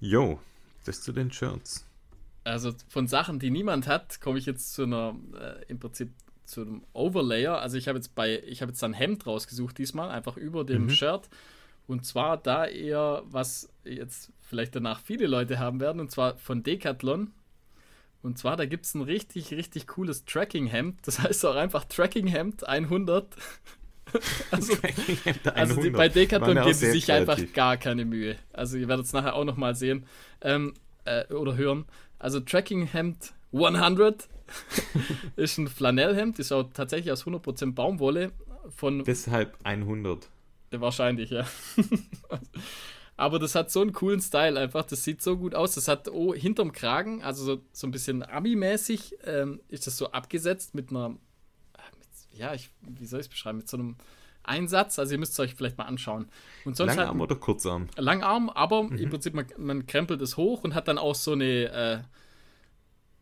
Jo, 0.00 0.38
das 0.84 1.00
zu 1.00 1.12
den 1.12 1.30
Shirts. 1.32 1.86
Also 2.44 2.72
von 2.88 3.06
Sachen, 3.06 3.38
die 3.38 3.50
niemand 3.50 3.86
hat, 3.86 4.20
komme 4.20 4.38
ich 4.38 4.46
jetzt 4.46 4.74
zu 4.74 4.82
einer, 4.82 5.16
äh, 5.40 5.64
im 5.68 5.78
Prinzip 5.78 6.10
zu 6.44 6.62
einem 6.62 6.82
Overlayer. 6.92 7.60
Also 7.60 7.76
ich 7.78 7.88
habe 7.88 7.98
jetzt 7.98 8.14
bei, 8.14 8.42
ich 8.42 8.60
habe 8.62 8.72
jetzt 8.72 8.82
ein 8.82 8.92
Hemd 8.94 9.26
rausgesucht 9.26 9.78
diesmal, 9.78 10.10
einfach 10.10 10.36
über 10.36 10.64
dem 10.64 10.84
Mhm. 10.84 10.90
Shirt. 10.90 11.28
Und 11.92 12.06
zwar 12.06 12.38
da 12.38 12.66
eher, 12.66 13.22
was 13.26 13.68
jetzt 13.84 14.32
vielleicht 14.40 14.74
danach 14.74 15.00
viele 15.00 15.26
Leute 15.26 15.58
haben 15.58 15.78
werden, 15.78 16.00
und 16.00 16.10
zwar 16.10 16.38
von 16.38 16.62
Decathlon. 16.62 17.32
Und 18.22 18.38
zwar, 18.38 18.56
da 18.56 18.66
gibt 18.66 18.86
es 18.86 18.94
ein 18.94 19.02
richtig, 19.02 19.52
richtig 19.52 19.86
cooles 19.88 20.24
Tracking-Hemd. 20.24 21.06
Das 21.06 21.18
heißt 21.18 21.44
auch 21.44 21.56
einfach 21.56 21.84
Tracking-Hemd 21.84 22.66
100. 22.66 23.36
also, 24.50 24.74
also 25.54 25.82
die, 25.82 25.90
bei 25.90 26.08
Decathlon 26.08 26.56
geben 26.56 26.72
sie 26.72 26.92
sich 26.92 27.12
einfach 27.12 27.38
gar 27.52 27.76
keine 27.76 28.04
Mühe. 28.04 28.36
Also 28.52 28.78
ihr 28.78 28.88
werdet 28.88 29.06
es 29.06 29.12
nachher 29.12 29.34
auch 29.34 29.44
nochmal 29.44 29.74
sehen 29.74 30.06
ähm, 30.40 30.72
äh, 31.04 31.26
oder 31.32 31.56
hören. 31.56 31.84
Also 32.18 32.40
Tracking-Hemd 32.40 33.34
100 33.52 34.28
ist 35.36 35.58
ein 35.58 35.68
Flanellhemd, 35.68 36.38
ist 36.38 36.52
auch 36.52 36.70
tatsächlich 36.72 37.12
aus 37.12 37.26
100% 37.26 37.74
Baumwolle 37.74 38.32
von 38.70 39.04
Deshalb 39.04 39.58
100. 39.64 40.30
Wahrscheinlich, 40.80 41.30
ja. 41.30 41.46
Aber 43.16 43.38
das 43.38 43.54
hat 43.54 43.70
so 43.70 43.82
einen 43.82 43.92
coolen 43.92 44.20
Style 44.20 44.58
einfach. 44.58 44.84
Das 44.84 45.04
sieht 45.04 45.22
so 45.22 45.36
gut 45.36 45.54
aus. 45.54 45.74
Das 45.74 45.86
hat 45.86 46.08
oh, 46.08 46.34
hinterm 46.34 46.72
Kragen, 46.72 47.22
also 47.22 47.44
so, 47.44 47.62
so 47.72 47.86
ein 47.86 47.90
bisschen 47.90 48.22
Ami-mäßig, 48.22 49.16
ähm, 49.24 49.60
ist 49.68 49.86
das 49.86 49.96
so 49.96 50.10
abgesetzt 50.10 50.74
mit 50.74 50.90
einer, 50.90 51.10
mit, 51.10 51.18
ja, 52.32 52.54
ich, 52.54 52.70
wie 52.80 53.06
soll 53.06 53.20
ich 53.20 53.26
es 53.26 53.30
beschreiben? 53.30 53.58
Mit 53.58 53.68
so 53.68 53.76
einem 53.76 53.96
Einsatz. 54.42 54.98
Also 54.98 55.12
ihr 55.12 55.18
müsst 55.18 55.32
es 55.34 55.40
euch 55.40 55.54
vielleicht 55.54 55.78
mal 55.78 55.84
anschauen. 55.84 56.28
Und 56.64 56.76
sonst 56.76 56.96
Langarm 56.96 57.20
hat 57.20 57.30
oder 57.30 57.36
Kurzarm? 57.36 57.88
Langarm, 57.96 58.50
aber 58.50 58.88
im 58.90 59.10
Prinzip 59.10 59.34
man, 59.34 59.46
man 59.56 59.86
krempelt 59.86 60.20
es 60.20 60.36
hoch 60.36 60.64
und 60.64 60.74
hat 60.74 60.88
dann 60.88 60.98
auch 60.98 61.14
so 61.14 61.32
eine 61.32 62.04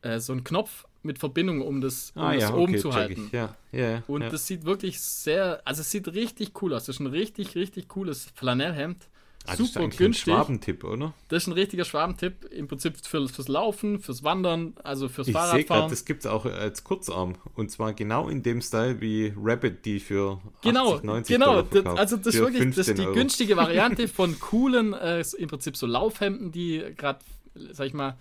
äh, 0.03 0.09
äh, 0.09 0.21
so 0.21 0.33
einen 0.33 0.45
Knopf 0.45 0.87
mit 1.03 1.19
Verbindung, 1.19 1.63
um 1.63 1.81
das, 1.81 2.13
um 2.15 2.23
das 2.33 2.53
oben 2.53 2.79
zu 2.79 2.89
check 2.91 2.93
halten. 2.99 3.25
Ich. 3.27 3.33
Ja, 3.33 3.57
ja. 3.73 4.03
Und 4.07 4.23
ja. 4.23 4.29
das 4.31 4.47
sieht 4.47 4.65
wirklich 4.65 5.01
sehr, 5.01 5.61
also 5.65 5.81
es 5.81 5.91
sieht 5.91 6.09
richtig 6.09 6.53
cool 6.63 6.75
aus. 6.75 6.85
Das 6.87 6.97
ist 6.97 7.01
ein 7.01 7.07
richtig, 7.07 7.55
richtig 7.55 7.89
cooles 7.89 8.29
Flanellhemd. 8.35 9.09
Ah, 9.47 9.53
das 9.53 9.61
ist 9.61 9.73
Super 9.73 9.89
günstig. 9.89 10.07
Ein 10.07 10.15
Schwabentipp, 10.37 10.85
oder? 10.85 11.15
Das 11.29 11.45
ist 11.45 11.47
ein 11.47 11.55
richtiger 11.55 11.87
Schwabentipp. 11.87 12.45
Im 12.53 12.69
Prinzip 12.69 12.95
für, 13.03 13.27
fürs 13.27 13.49
Laufen, 13.49 13.99
fürs 13.99 14.23
Wandern, 14.23 14.75
also 14.85 15.09
fürs 15.09 15.29
Ich 15.29 15.33
sehe 15.33 15.41
gerade, 15.43 15.51
Fahrradfahren. 15.65 15.91
das 15.91 16.05
gibt 16.05 16.21
es 16.21 16.27
auch 16.27 16.45
als 16.45 16.85
Kurzarm. 16.85 17.37
Und 17.55 17.71
zwar 17.71 17.95
genau 17.95 18.29
in 18.29 18.43
dem 18.43 18.61
Style 18.61 19.01
wie 19.01 19.33
Rabbit, 19.35 19.87
die 19.87 19.99
für 19.99 20.33
80, 20.59 20.61
Genau, 20.63 21.01
90 21.03 21.35
genau. 21.35 21.47
Dollar 21.47 21.65
verkauft. 21.65 21.99
also 21.99 22.17
das 22.19 22.27
ist 22.35 22.41
wirklich 22.41 22.69
das 22.69 22.79
ist 22.79 22.87
15 22.89 22.97
die 22.97 23.03
Euro. 23.07 23.15
günstige 23.15 23.57
Variante 23.57 24.09
von 24.09 24.39
coolen, 24.41 24.93
äh, 24.93 25.25
im 25.39 25.49
Prinzip 25.49 25.75
so 25.75 25.87
Laufhemden, 25.87 26.53
die 26.53 26.85
gerade, 26.99 27.21
sag 27.55 27.87
ich 27.87 27.95
mal, 27.95 28.19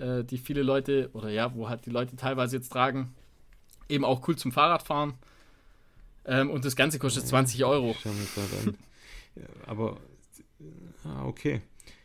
äh, 0.00 0.24
die 0.24 0.38
viele 0.38 0.62
Leute, 0.62 1.10
oder 1.12 1.28
ja, 1.30 1.54
wo 1.54 1.68
halt 1.68 1.86
die 1.86 1.90
Leute 1.90 2.16
teilweise 2.16 2.56
jetzt 2.56 2.70
tragen, 2.72 3.14
eben 3.88 4.04
auch 4.04 4.26
cool 4.28 4.36
zum 4.36 4.52
Fahrradfahren. 4.52 5.14
Ähm, 6.24 6.50
und 6.50 6.64
das 6.64 6.76
Ganze 6.76 6.98
kostet 6.98 7.26
20 7.26 7.64
Euro. 7.64 7.94
Aber, 9.66 9.96
ah, 11.04 11.24
okay. 11.24 11.60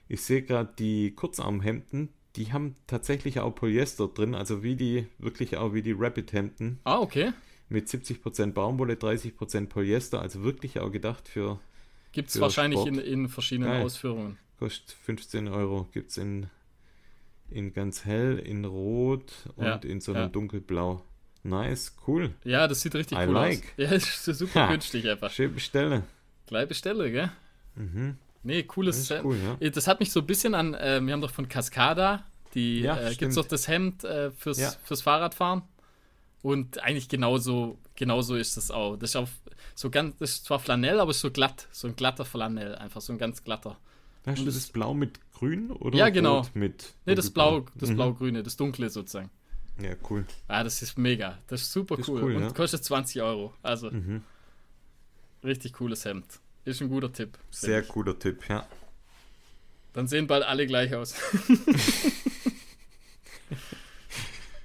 Ich 0.08 0.22
sehe 0.22 0.44
gerade 0.44 0.72
die 0.78 1.12
Kurzarmhemden, 1.16 2.10
die 2.36 2.54
haben 2.54 2.76
tatsächlich 2.88 3.40
auch 3.40 3.52
Polyester 3.56 4.08
drin, 4.08 4.36
also 4.36 4.62
wie 4.62 4.76
die, 4.76 5.08
wirklich 5.18 5.58
auch 5.58 5.74
wie 5.74 5.82
die 5.82 5.94
Rabbit-Hemden 5.98 6.80
Ah, 6.84 7.00
okay. 7.00 7.32
mit 7.70 7.88
70% 7.88 8.52
Baumwolle, 8.54 8.94
30% 8.96 9.68
Polyester, 9.68 10.22
also 10.22 10.44
wirklich 10.44 10.80
auch 10.80 10.92
gedacht 10.92 11.28
für, 11.28 11.60
Gibt 12.12 12.30
es 12.30 12.40
wahrscheinlich 12.40 12.86
in, 12.86 12.96
Sport. 12.96 13.08
in 13.08 13.30
verschiedenen 13.30 13.72
Geil. 13.72 13.84
Ausführungen. 13.84 14.38
kostet 14.60 14.92
15 14.92 15.48
Euro, 15.48 15.88
gibt 15.92 16.12
es 16.12 16.18
in, 16.18 16.48
in 17.50 17.74
ganz 17.74 18.06
hell, 18.06 18.40
in 18.40 18.66
rot 18.66 19.32
und 19.56 19.66
Ja, 19.66 19.76
in 19.76 20.02
so 20.02 20.12
einem 20.14 20.24
ja. 20.24 20.28
dunkelblau. 20.30 21.04
Nice, 21.44 21.96
cool. 22.08 22.34
Ja, 22.44 22.68
das 22.68 22.82
sieht 22.82 22.96
richtig 22.96 23.18
I 23.18 23.26
cool 23.28 23.34
like. 23.34 23.60
aus. 23.64 23.72
Ja, 23.78 23.92
ist 23.92 24.26
super 24.26 24.62
Ha. 24.68 24.72
günstig 24.72 25.08
einfach. 25.08 25.30
Schön 25.30 25.54
bestelle. 25.54 26.04
Gleich 26.48 26.68
bestelle, 26.68 27.12
gell? 27.12 27.32
Mhm. 27.76 28.18
Nee, 28.44 28.64
cooles 28.64 28.96
Das 28.96 29.02
ist 29.04 29.08
Set. 29.10 29.24
cool, 29.24 29.38
ja. 29.60 29.70
Das 29.70 29.88
hat 29.88 30.00
mich 30.00 30.12
so 30.12 30.22
ein 30.22 30.26
bisschen 30.28 30.56
an, 30.56 30.74
äh, 30.76 31.00
wir 31.04 31.14
haben 31.14 31.22
doch 31.22 31.32
von 31.32 31.48
Cascada, 31.48 32.24
die 32.56 32.82
Ja, 32.82 32.96
äh, 32.98 33.04
gibt 33.06 33.14
stimmt. 33.16 33.30
es 33.30 33.36
doch 33.36 33.46
das 33.48 33.68
Hemd 33.68 34.04
äh, 34.04 34.32
fürs, 34.32 34.60
Ja. 34.60 34.72
fürs 34.84 35.02
Fahrradfahren. 35.02 35.62
Und 36.42 36.82
eigentlich 36.84 37.10
genauso, 37.10 37.80
genauso 37.96 38.36
ist 38.36 38.56
das 38.58 38.70
auch. 38.70 38.98
Das 38.98 39.12
ist 39.12 39.16
auch 39.16 39.28
so 39.74 39.90
ganz, 39.90 40.16
das 40.18 40.32
ist 40.32 40.46
zwar 40.46 40.60
Flanell, 40.60 41.00
aber 41.00 41.12
ist 41.12 41.22
so 41.22 41.32
glatt, 41.32 41.68
so 41.72 41.88
ein 41.88 41.96
glatter 41.96 42.24
Flanell, 42.26 42.76
einfach 42.76 43.02
so 43.02 43.14
ein 43.14 43.18
ganz 43.20 43.44
glatter. 43.44 43.78
Und 44.26 44.46
das, 44.46 44.54
das- 44.56 44.68
Blau 44.68 44.94
mit 44.94 45.20
Grün 45.38 45.72
oder 45.72 45.98
Ja, 45.98 46.10
genau. 46.10 46.40
Rot 46.40 46.56
mit? 46.56 46.94
Nee, 47.06 47.16
das 47.16 47.30
Blau, 47.30 47.66
das 47.76 47.90
Mhm. 47.90 47.96
Blau-Grüne, 47.96 48.42
das 48.44 48.56
Dunkle 48.58 48.90
sozusagen. 48.90 49.30
Ja, 49.82 49.92
cool. 50.10 50.26
Ah, 50.48 50.64
das 50.64 50.82
ist 50.82 50.98
mega. 50.98 51.38
Das 51.48 51.62
ist 51.62 51.72
super 51.74 51.98
Das 51.98 52.06
ist 52.08 52.10
cool. 52.14 52.24
cool, 52.24 52.36
Und 52.38 52.44
ja. 52.44 52.52
kostet 52.52 52.84
20 52.84 53.22
Euro. 53.22 53.54
Also, 53.62 53.92
Mhm. 53.92 54.24
Richtig 55.44 55.74
cooles 55.74 56.06
Hemd. 56.06 56.26
Ist 56.64 56.82
ein 56.82 56.90
guter 56.90 57.12
Tipp. 57.12 57.38
Sehr 57.52 57.82
guter 57.84 58.18
Tipp, 58.18 58.48
ja. 58.50 58.66
Dann 59.94 60.08
sehen 60.08 60.26
bald 60.28 60.44
alle 60.44 60.66
gleich 60.66 60.96
aus. 60.96 61.14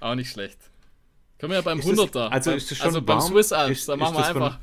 Auch 0.00 0.14
nicht 0.14 0.30
schlecht. 0.30 0.58
Können 1.38 1.50
wir 1.50 1.56
ja 1.56 1.62
beim 1.62 1.78
Ist 1.80 1.86
100er. 1.86 2.30
das- 2.30 2.32
also 2.32 2.50
beim, 2.50 2.56
ist 2.58 2.70
das 2.70 2.78
schon 2.78 2.86
also 2.86 3.02
beim? 3.02 3.20
Swiss 3.20 3.52
Alps, 3.52 3.78
Ist- 3.80 3.88
da 3.88 3.96
machen 3.96 4.14
wir 4.14 4.20
das 4.20 4.30
von- 4.30 4.42
einfach 4.42 4.58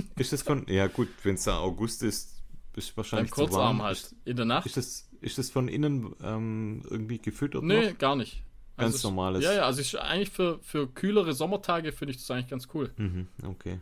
Ist 0.16 0.32
das 0.32 0.42
von. 0.42 0.66
Ja, 0.68 0.86
gut, 0.88 1.08
wenn 1.22 1.34
es 1.34 1.44
da 1.44 1.58
August 1.58 2.02
ist, 2.02 2.30
ist 2.74 2.90
beim 2.90 2.96
wahrscheinlich 2.96 3.30
zu 3.30 3.34
Kurzarm 3.36 3.78
warm. 3.78 3.82
halt. 3.82 4.14
In 4.24 4.36
der 4.36 4.44
Nacht. 4.46 4.66
ist, 4.66 4.76
das, 4.76 5.08
ist 5.22 5.38
das 5.38 5.50
von 5.50 5.68
innen 5.68 6.14
ähm, 6.22 6.82
irgendwie 6.90 7.18
gefüttert 7.18 7.62
Nee, 7.64 7.90
noch? 7.90 7.98
gar 7.98 8.16
nicht. 8.16 8.42
Ganz 8.76 8.96
es- 8.96 9.02
normales. 9.04 9.44
Ja, 9.44 9.52
ja, 9.52 9.62
also 9.66 9.80
ist 9.80 9.94
eigentlich 9.96 10.30
für, 10.30 10.58
für 10.62 10.86
kühlere 10.88 11.32
Sommertage 11.34 11.92
finde 11.92 12.12
ich 12.12 12.18
das 12.18 12.30
eigentlich 12.30 12.48
ganz 12.48 12.68
cool. 12.74 12.90
Mhm, 12.96 13.28
okay. 13.44 13.80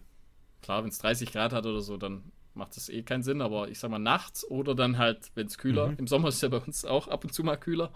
Klar, 0.63 0.83
wenn 0.83 0.91
es 0.91 0.99
30 0.99 1.33
Grad 1.33 1.53
hat 1.53 1.65
oder 1.67 1.81
so, 1.81 1.97
dann 1.97 2.23
macht 2.55 2.77
das 2.77 2.89
eh 2.89 3.03
keinen 3.03 3.23
Sinn, 3.23 3.41
aber 3.41 3.69
ich 3.69 3.79
sag 3.79 3.91
mal 3.91 3.99
nachts 3.99 4.45
oder 4.51 4.75
dann 4.75 4.99
halt, 4.99 5.31
wenn 5.35 5.47
es 5.47 5.57
kühler, 5.57 5.89
Mhm. 5.89 5.97
im 5.99 6.07
Sommer 6.07 6.29
ist 6.29 6.43
ja 6.43 6.49
bei 6.49 6.59
uns 6.59 6.85
auch 6.85 7.09
ab 7.09 7.25
und 7.25 7.33
zu 7.33 7.43
mal 7.45 7.57
kühler, 7.57 7.93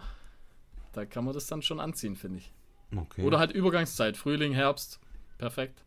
da 0.92 1.04
kann 1.04 1.24
man 1.24 1.35
das 1.35 1.46
dann 1.46 1.61
schon 1.62 1.80
anziehen, 1.80 2.16
finde 2.16 2.38
ich. 2.38 2.52
okay. 2.96 3.22
Oder 3.22 3.38
halt 3.40 3.50
Übergangszeit, 3.52 4.16
Frühling, 4.16 4.52
Herbst, 4.52 5.00
perfekt. 5.38 5.85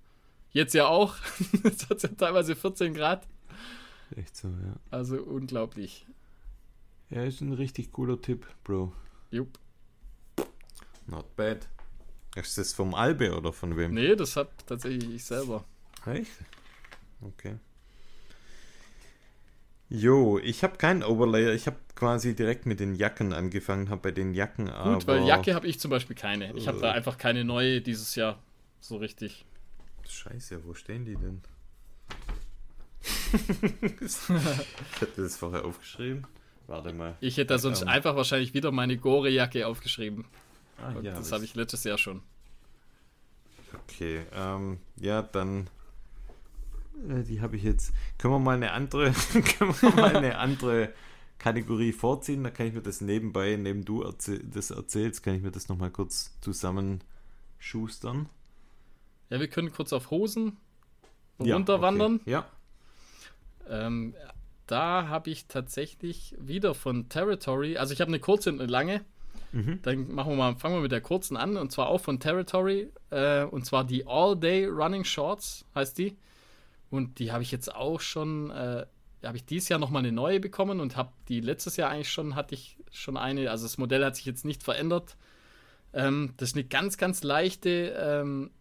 Jetzt 0.52 0.74
ja 0.74 0.88
auch, 0.88 1.15
es 1.63 1.89
hat 1.89 2.04
ja 2.04 2.10
teilweise 2.10 2.56
14 2.56 2.93
Grad, 2.93 3.26
Echt 4.15 4.36
so, 4.38 4.50
ja. 4.50 4.76
also 4.91 5.17
unglaublich. 5.17 6.06
Ja, 7.10 7.24
ist 7.24 7.41
ein 7.41 7.54
richtig 7.54 7.91
cooler 7.91 8.22
Tipp, 8.22 8.46
Bro. 8.63 8.91
Jupp. 9.32 9.60
Not 11.08 11.36
bad. 11.36 11.67
Ist 12.36 12.58
das 12.58 12.74
vom 12.74 12.93
Albe 12.93 13.36
oder 13.36 13.54
von 13.54 13.78
wem? 13.78 13.93
Nee, 13.93 14.15
das 14.15 14.36
hab 14.36 14.65
tatsächlich 14.67 15.10
ich 15.10 15.24
selber. 15.24 15.63
Echt? 16.06 16.32
Okay. 17.22 17.58
Jo, 19.89 20.38
ich 20.38 20.63
habe 20.63 20.78
keinen 20.78 21.02
Overlayer. 21.02 21.54
Ich 21.54 21.65
habe 21.65 21.78
quasi 21.96 22.36
direkt 22.36 22.65
mit 22.65 22.82
den 22.82 22.93
Jacken 22.93 23.32
angefangen, 23.32 23.89
habe 23.89 24.02
bei 24.02 24.12
den 24.12 24.34
Jacken 24.34 24.70
aber... 24.70 24.96
Gut, 24.96 25.08
weil 25.08 25.26
Jacke 25.26 25.56
habe 25.56 25.65
ich 25.65 25.80
zum 25.80 25.89
Beispiel 25.91 26.15
keine. 26.15 26.54
Ich 26.58 26.67
habe 26.67 26.80
da 26.80 26.91
Äh. 26.91 26.96
einfach 26.96 27.17
keine 27.17 27.46
neue 27.46 27.82
dieses 27.82 28.15
Jahr 28.15 28.38
so 28.82 28.98
richtig. 28.98 29.46
Scheiße, 30.08 30.65
wo 30.65 30.74
stehen 30.74 31.06
die 31.06 31.15
denn? 31.15 31.41
ich 34.02 34.30
hatte 35.02 35.22
das 35.22 35.38
vorher 35.38 35.63
aufgeschrieben. 35.63 36.28
Warte 36.67 36.93
mal. 36.93 37.15
Ich 37.21 37.38
hätte 37.38 37.53
da 37.53 37.58
sonst 37.60 37.82
Ähm. 37.82 37.88
einfach 37.88 38.15
wahrscheinlich 38.15 38.53
wieder 38.53 38.71
meine 38.71 38.97
Gore-Jacke 38.97 39.65
aufgeschrieben. 39.67 40.25
Ah, 40.77 40.91
ja, 41.01 41.15
das 41.15 41.27
hab 41.32 41.38
habe 41.38 41.45
ich 41.45 41.56
letztes 41.56 41.84
Jahr 41.86 41.97
schon. 41.97 42.21
Okay, 43.84 44.25
ähm, 44.34 44.80
ja, 44.99 45.21
dann. 45.21 45.69
Äh, 47.10 47.23
die 47.23 47.41
habe 47.41 47.56
ich 47.56 47.63
jetzt. 47.63 47.93
Können 48.17 48.34
wir 48.34 48.39
mal 48.39 48.56
eine 48.56 48.71
andere, 48.71 49.12
können 49.58 49.73
wir 49.82 49.89
mal 49.95 50.15
eine 50.15 50.38
andere 50.38 50.93
Kategorie 51.39 51.93
vorziehen? 51.93 52.43
Da 52.43 52.49
kann 52.51 52.67
ich 52.67 52.73
mir 52.73 52.82
das 52.82 53.01
nebenbei, 53.01 53.56
neben 53.56 53.86
du 53.86 54.03
erzähl, 54.03 54.39
das 54.39 54.69
erzählst, 54.71 55.23
kann 55.23 55.36
ich 55.36 55.41
mir 55.41 55.51
das 55.51 55.69
nochmal 55.69 55.91
kurz 55.91 56.38
zusammenschustern. 56.41 58.30
Ja, 59.30 59.39
wir 59.39 59.47
können 59.47 59.71
kurz 59.71 59.93
auf 59.93 60.12
Hosen 60.12 60.58
Ja, 61.39 61.56
runterwandern. 61.56 62.15
Okay. 62.21 62.32
Ja. 62.32 62.45
Ähm, 63.69 64.13
da 64.67 65.08
habe 65.08 65.30
ich 65.30 65.47
tatsächlich 65.47 66.36
wieder 66.39 66.75
von 66.75 67.10
Territory, 67.10 67.77
also 67.77 67.93
ich 67.93 68.01
habe 68.01 68.10
eine 68.10 68.19
kurze 68.19 68.51
und 68.51 68.62
eine 68.62 68.69
lange. 68.69 69.01
Mhm. 69.53 69.80
Dann 69.82 70.13
machen 70.13 70.34
wir 70.34 70.36
mal, 70.36 70.56
fangen 70.56 70.75
wir 70.75 70.82
mit 70.82 70.91
der 70.91 71.01
kurzen 71.01 71.38
an 71.38 71.58
und 71.58 71.71
zwar 71.71 71.88
auch 71.88 71.99
von 72.01 72.19
Territory 72.19 72.91
äh, 73.10 73.43
und 73.43 73.65
zwar 73.65 73.86
die 73.86 74.06
All 74.06 74.38
Day 74.38 74.65
Running 74.65 75.03
Shorts 75.03 75.65
heißt 75.73 75.97
die. 75.97 76.17
Und 76.89 77.19
die 77.19 77.32
habe 77.32 77.43
ich 77.43 77.51
jetzt 77.51 77.73
auch 77.73 77.99
schon, 77.99 78.49
äh, 78.51 78.86
habe 79.23 79.38
ich 79.38 79.45
dieses 79.45 79.69
Jahr 79.69 79.80
nochmal 79.80 80.01
eine 80.01 80.12
neue 80.12 80.39
bekommen 80.39 80.80
und 80.80 80.95
habe 80.95 81.12
die 81.27 81.41
letztes 81.41 81.77
Jahr 81.77 81.89
eigentlich 81.89 82.12
schon, 82.12 82.36
hatte 82.36 82.56
ich 82.56 82.77
schon 82.91 83.17
eine, 83.17 83.51
also 83.51 83.65
das 83.65 83.77
Modell 83.77 84.03
hat 84.06 84.15
sich 84.15 84.25
jetzt 84.25 84.45
nicht 84.45 84.63
verändert. 84.63 85.17
Ähm, 85.93 86.34
das 86.38 86.49
ist 86.49 86.56
eine 86.56 86.65
ganz, 86.65 86.97
ganz 86.97 87.23
leichte, 87.23 87.95
ähm, 87.97 88.51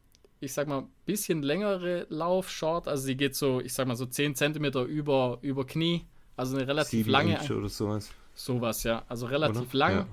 ich 0.41 0.53
sag 0.53 0.69
mal, 0.69 0.85
bisschen 1.07 1.43
längere 1.43 2.07
Lauf-Short, 2.11 2.89
also 2.89 3.05
sie 3.05 3.17
geht 3.17 3.35
so, 3.35 3.61
ich 3.61 3.73
sag 3.75 3.87
mal, 3.89 3.97
so 3.97 4.07
10 4.07 4.35
Zentimeter 4.35 4.83
über, 4.83 5.39
über 5.41 5.67
Knie, 5.67 6.05
also 6.37 6.57
eine 6.57 6.67
relativ 6.69 6.91
Sieben 6.91 7.11
lange, 7.11 7.39
Inch 7.39 7.51
oder 7.51 7.69
sowas. 7.69 8.11
sowas, 8.35 8.83
ja, 8.83 9.05
also 9.09 9.27
relativ 9.27 9.71
Oder? 9.71 9.79
lang 9.79 9.93
Ja. 9.97 10.07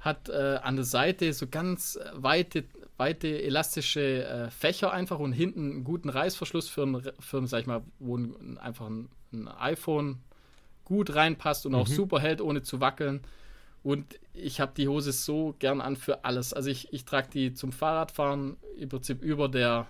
hat 0.00 0.28
äh, 0.28 0.58
an 0.62 0.76
der 0.76 0.84
Seite 0.84 1.32
so 1.32 1.46
ganz 1.46 1.98
weite, 2.12 2.64
weite 2.98 3.28
elastische 3.42 4.24
äh, 4.24 4.50
Fächer 4.50 4.92
einfach 4.92 5.18
und 5.18 5.32
hinten 5.32 5.70
einen 5.70 5.84
guten 5.84 6.10
Reißverschluss 6.10 6.68
für 6.68 6.82
ein, 6.82 7.02
für 7.18 7.38
ein 7.38 7.46
sag 7.46 7.60
ich 7.60 7.66
mal, 7.66 7.82
wo 7.98 8.16
ein, 8.18 8.58
einfach 8.58 8.86
ein, 8.86 9.08
ein 9.32 9.48
iPhone 9.48 10.18
gut 10.84 11.14
reinpasst 11.14 11.64
und 11.66 11.74
auch 11.74 11.88
Mhm. 11.88 11.92
super 11.92 12.20
hält, 12.20 12.40
ohne 12.42 12.62
zu 12.62 12.80
wackeln. 12.80 13.20
Und 13.82 14.18
ich 14.34 14.60
habe 14.60 14.72
die 14.76 14.88
Hose 14.88 15.12
so 15.12 15.54
gern 15.58 15.80
an 15.80 15.96
für 15.96 16.24
alles. 16.24 16.52
Also 16.52 16.70
ich, 16.70 16.92
ich 16.92 17.04
trage 17.04 17.28
die 17.32 17.54
zum 17.54 17.72
Fahrradfahren 17.72 18.56
im 18.76 18.88
Prinzip 18.88 19.22
über 19.22 19.48
der, 19.48 19.88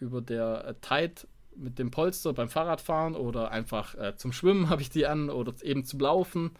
über 0.00 0.22
der 0.22 0.64
äh, 0.66 0.74
Tide 0.80 1.26
mit 1.54 1.78
dem 1.78 1.90
Polster 1.90 2.32
beim 2.32 2.48
Fahrradfahren 2.48 3.14
oder 3.14 3.50
einfach 3.50 3.94
äh, 3.96 4.16
zum 4.16 4.32
Schwimmen 4.32 4.68
habe 4.70 4.82
ich 4.82 4.90
die 4.90 5.06
an 5.06 5.28
oder 5.30 5.52
eben 5.62 5.84
zum 5.84 6.00
Laufen 6.00 6.52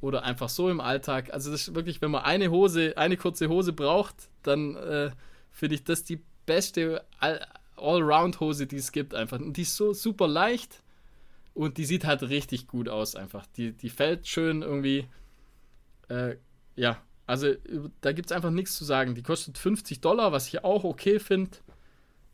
oder 0.00 0.22
einfach 0.24 0.48
so 0.48 0.70
im 0.70 0.80
Alltag. 0.80 1.32
Also 1.32 1.50
das 1.50 1.68
ist 1.68 1.74
wirklich, 1.74 2.00
wenn 2.00 2.10
man 2.10 2.24
eine 2.24 2.50
Hose, 2.50 2.96
eine 2.96 3.16
kurze 3.18 3.48
Hose 3.48 3.72
braucht, 3.74 4.30
dann 4.42 4.76
äh, 4.76 5.10
finde 5.50 5.74
ich 5.74 5.84
das 5.84 6.04
die 6.04 6.22
beste 6.46 7.04
All- 7.18 7.46
Allround-Hose, 7.76 8.66
die 8.66 8.76
es 8.76 8.92
gibt 8.92 9.14
einfach. 9.14 9.38
Und 9.38 9.56
die 9.56 9.62
ist 9.62 9.76
so 9.76 9.92
super 9.92 10.28
leicht 10.28 10.82
und 11.54 11.76
die 11.78 11.84
sieht 11.84 12.04
halt 12.06 12.22
richtig 12.22 12.66
gut 12.66 12.88
aus 12.88 13.14
einfach. 13.14 13.46
Die, 13.56 13.72
die 13.72 13.90
fällt 13.90 14.26
schön 14.26 14.62
irgendwie. 14.62 15.06
Äh, 16.10 16.36
ja, 16.76 17.00
also 17.26 17.48
über- 17.50 17.90
da 18.02 18.12
gibt 18.12 18.30
es 18.30 18.32
einfach 18.36 18.50
nichts 18.50 18.76
zu 18.76 18.84
sagen. 18.84 19.14
Die 19.14 19.22
kostet 19.22 19.56
50 19.56 20.00
Dollar, 20.00 20.32
was 20.32 20.48
ich 20.48 20.64
auch 20.64 20.84
okay 20.84 21.18
finde, 21.18 21.56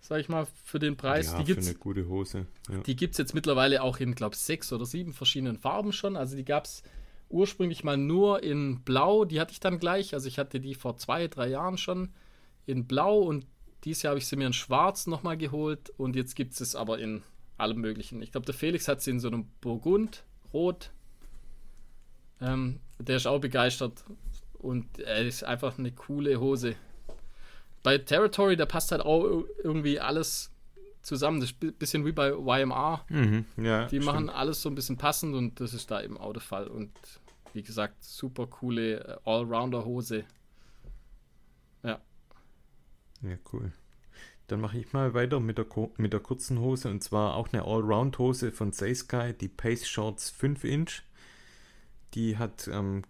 sag 0.01 0.21
ich 0.21 0.29
mal, 0.29 0.47
für 0.65 0.79
den 0.79 0.97
Preis. 0.97 1.27
ja, 1.33 1.39
die 1.39 1.45
für 1.45 1.55
gibt's, 1.55 1.69
eine 1.69 1.79
gute 1.79 2.09
Hose. 2.09 2.47
Ja. 2.71 2.79
die 2.81 2.97
gibt 2.97 3.13
es 3.13 3.19
jetzt 3.19 3.35
mittlerweile 3.35 3.83
auch 3.83 3.99
in, 4.01 4.15
glaube 4.15 4.35
ich, 4.35 4.41
sechs 4.41 4.73
oder 4.73 4.87
sieben 4.87 5.13
verschiedenen 5.13 5.59
Farben 5.59 5.93
schon. 5.93 6.17
Also 6.17 6.37
die 6.37 6.45
gab 6.45 6.65
es 6.65 6.83
ursprünglich 7.29 7.85
mal 7.85 7.97
nur 7.97 8.43
in 8.43 8.83
Blau. 8.83 9.25
Die 9.25 9.41
hatte 9.41 9.53
ich 9.53 9.61
dann 9.61 9.79
gleich. 9.79 10.15
Also 10.15 10.29
ich 10.29 10.39
hatte 10.39 10.61
die 10.61 10.75
vor 10.75 10.97
zwei, 10.97 11.29
drei 11.29 11.49
Jahren 11.49 11.77
schon 11.79 12.11
in 12.67 12.87
Blau 12.87 13.19
und 13.21 13.47
dieses 13.85 14.03
Jahr 14.03 14.11
habe 14.13 14.19
ich 14.19 14.27
sie 14.27 14.37
mir 14.37 14.47
in 14.47 14.53
Schwarz 14.53 15.07
nochmal 15.07 15.37
geholt 15.37 15.91
und 15.97 16.17
jetzt 16.17 16.35
gibt 16.35 16.55
es 16.55 16.61
es 16.61 16.75
aber 16.75 16.99
in 16.99 17.23
allem 17.59 17.81
Möglichen. 17.81 18.21
Ich 18.23 18.33
glaube, 18.33 18.47
der 18.47 18.55
Felix 18.55 18.89
hat 18.89 19.01
sie 19.03 19.11
in 19.13 19.21
so 19.21 19.29
einem 19.29 19.47
Burgund, 19.61 20.25
Rot. 20.53 20.93
Ähm, 22.41 22.81
der 22.99 23.17
ist 23.17 23.27
auch 23.27 23.41
begeistert 23.41 24.05
und 24.59 24.99
er 24.99 25.25
ist 25.27 25.43
einfach 25.45 25.79
eine 25.79 25.93
coole 25.93 26.39
Hose. 26.41 26.75
Bei 27.83 27.99
Territory, 27.99 28.57
da 28.57 28.67
passt 28.67 28.91
halt 28.93 29.03
auch 29.03 29.25
ir- 29.25 29.45
irgendwie 29.63 30.01
alles 30.01 30.51
zusammen. 31.03 31.41
Das 31.41 31.51
ist 31.53 31.63
ein 31.63 31.73
bisschen 31.75 32.05
wie 32.05 32.13
bei 32.13 32.31
YMR. 32.33 33.05
Mhm, 33.09 33.45
ja 33.57 33.83
Die 33.85 33.89
stimmt. 33.97 34.05
machen 34.07 34.29
alles 34.31 34.61
so 34.63 34.69
ein 34.69 34.75
bisschen 34.75 34.97
passend 34.97 35.35
und 35.35 35.61
das 35.61 35.73
ist 35.73 35.91
da 35.91 36.03
eben 36.03 36.19
auch 36.19 36.33
der 36.33 36.43
Fall. 36.43 36.67
Und 36.67 36.91
wie 37.53 37.63
gesagt, 37.63 38.03
super 38.03 38.47
coole 38.49 39.01
äh, 39.01 39.17
Allrounder-Hose. 39.25 40.25
Ja. 41.85 42.01
Ja, 43.23 43.37
cool. 43.53 43.73
Dann 44.49 44.61
mache 44.61 44.79
ich 44.79 44.93
mal 44.93 45.15
weiter 45.15 45.41
mit 45.41 45.59
der, 45.59 45.67
mit 45.97 46.13
der 46.13 46.21
kurzen 46.21 46.61
Hose 46.61 46.89
und 46.91 47.03
zwar 47.03 47.35
auch 47.35 47.53
eine 47.53 47.63
Allround-Hose 47.65 48.53
von 48.53 48.73
Saysky, 48.73 49.33
die 49.33 49.49
Pace 49.49 49.89
Shorts 49.89 50.31
5 50.31 50.65
Inch. 50.65 51.03
Die 52.15 52.39
hat 52.39 52.69
ähm, 52.69 53.03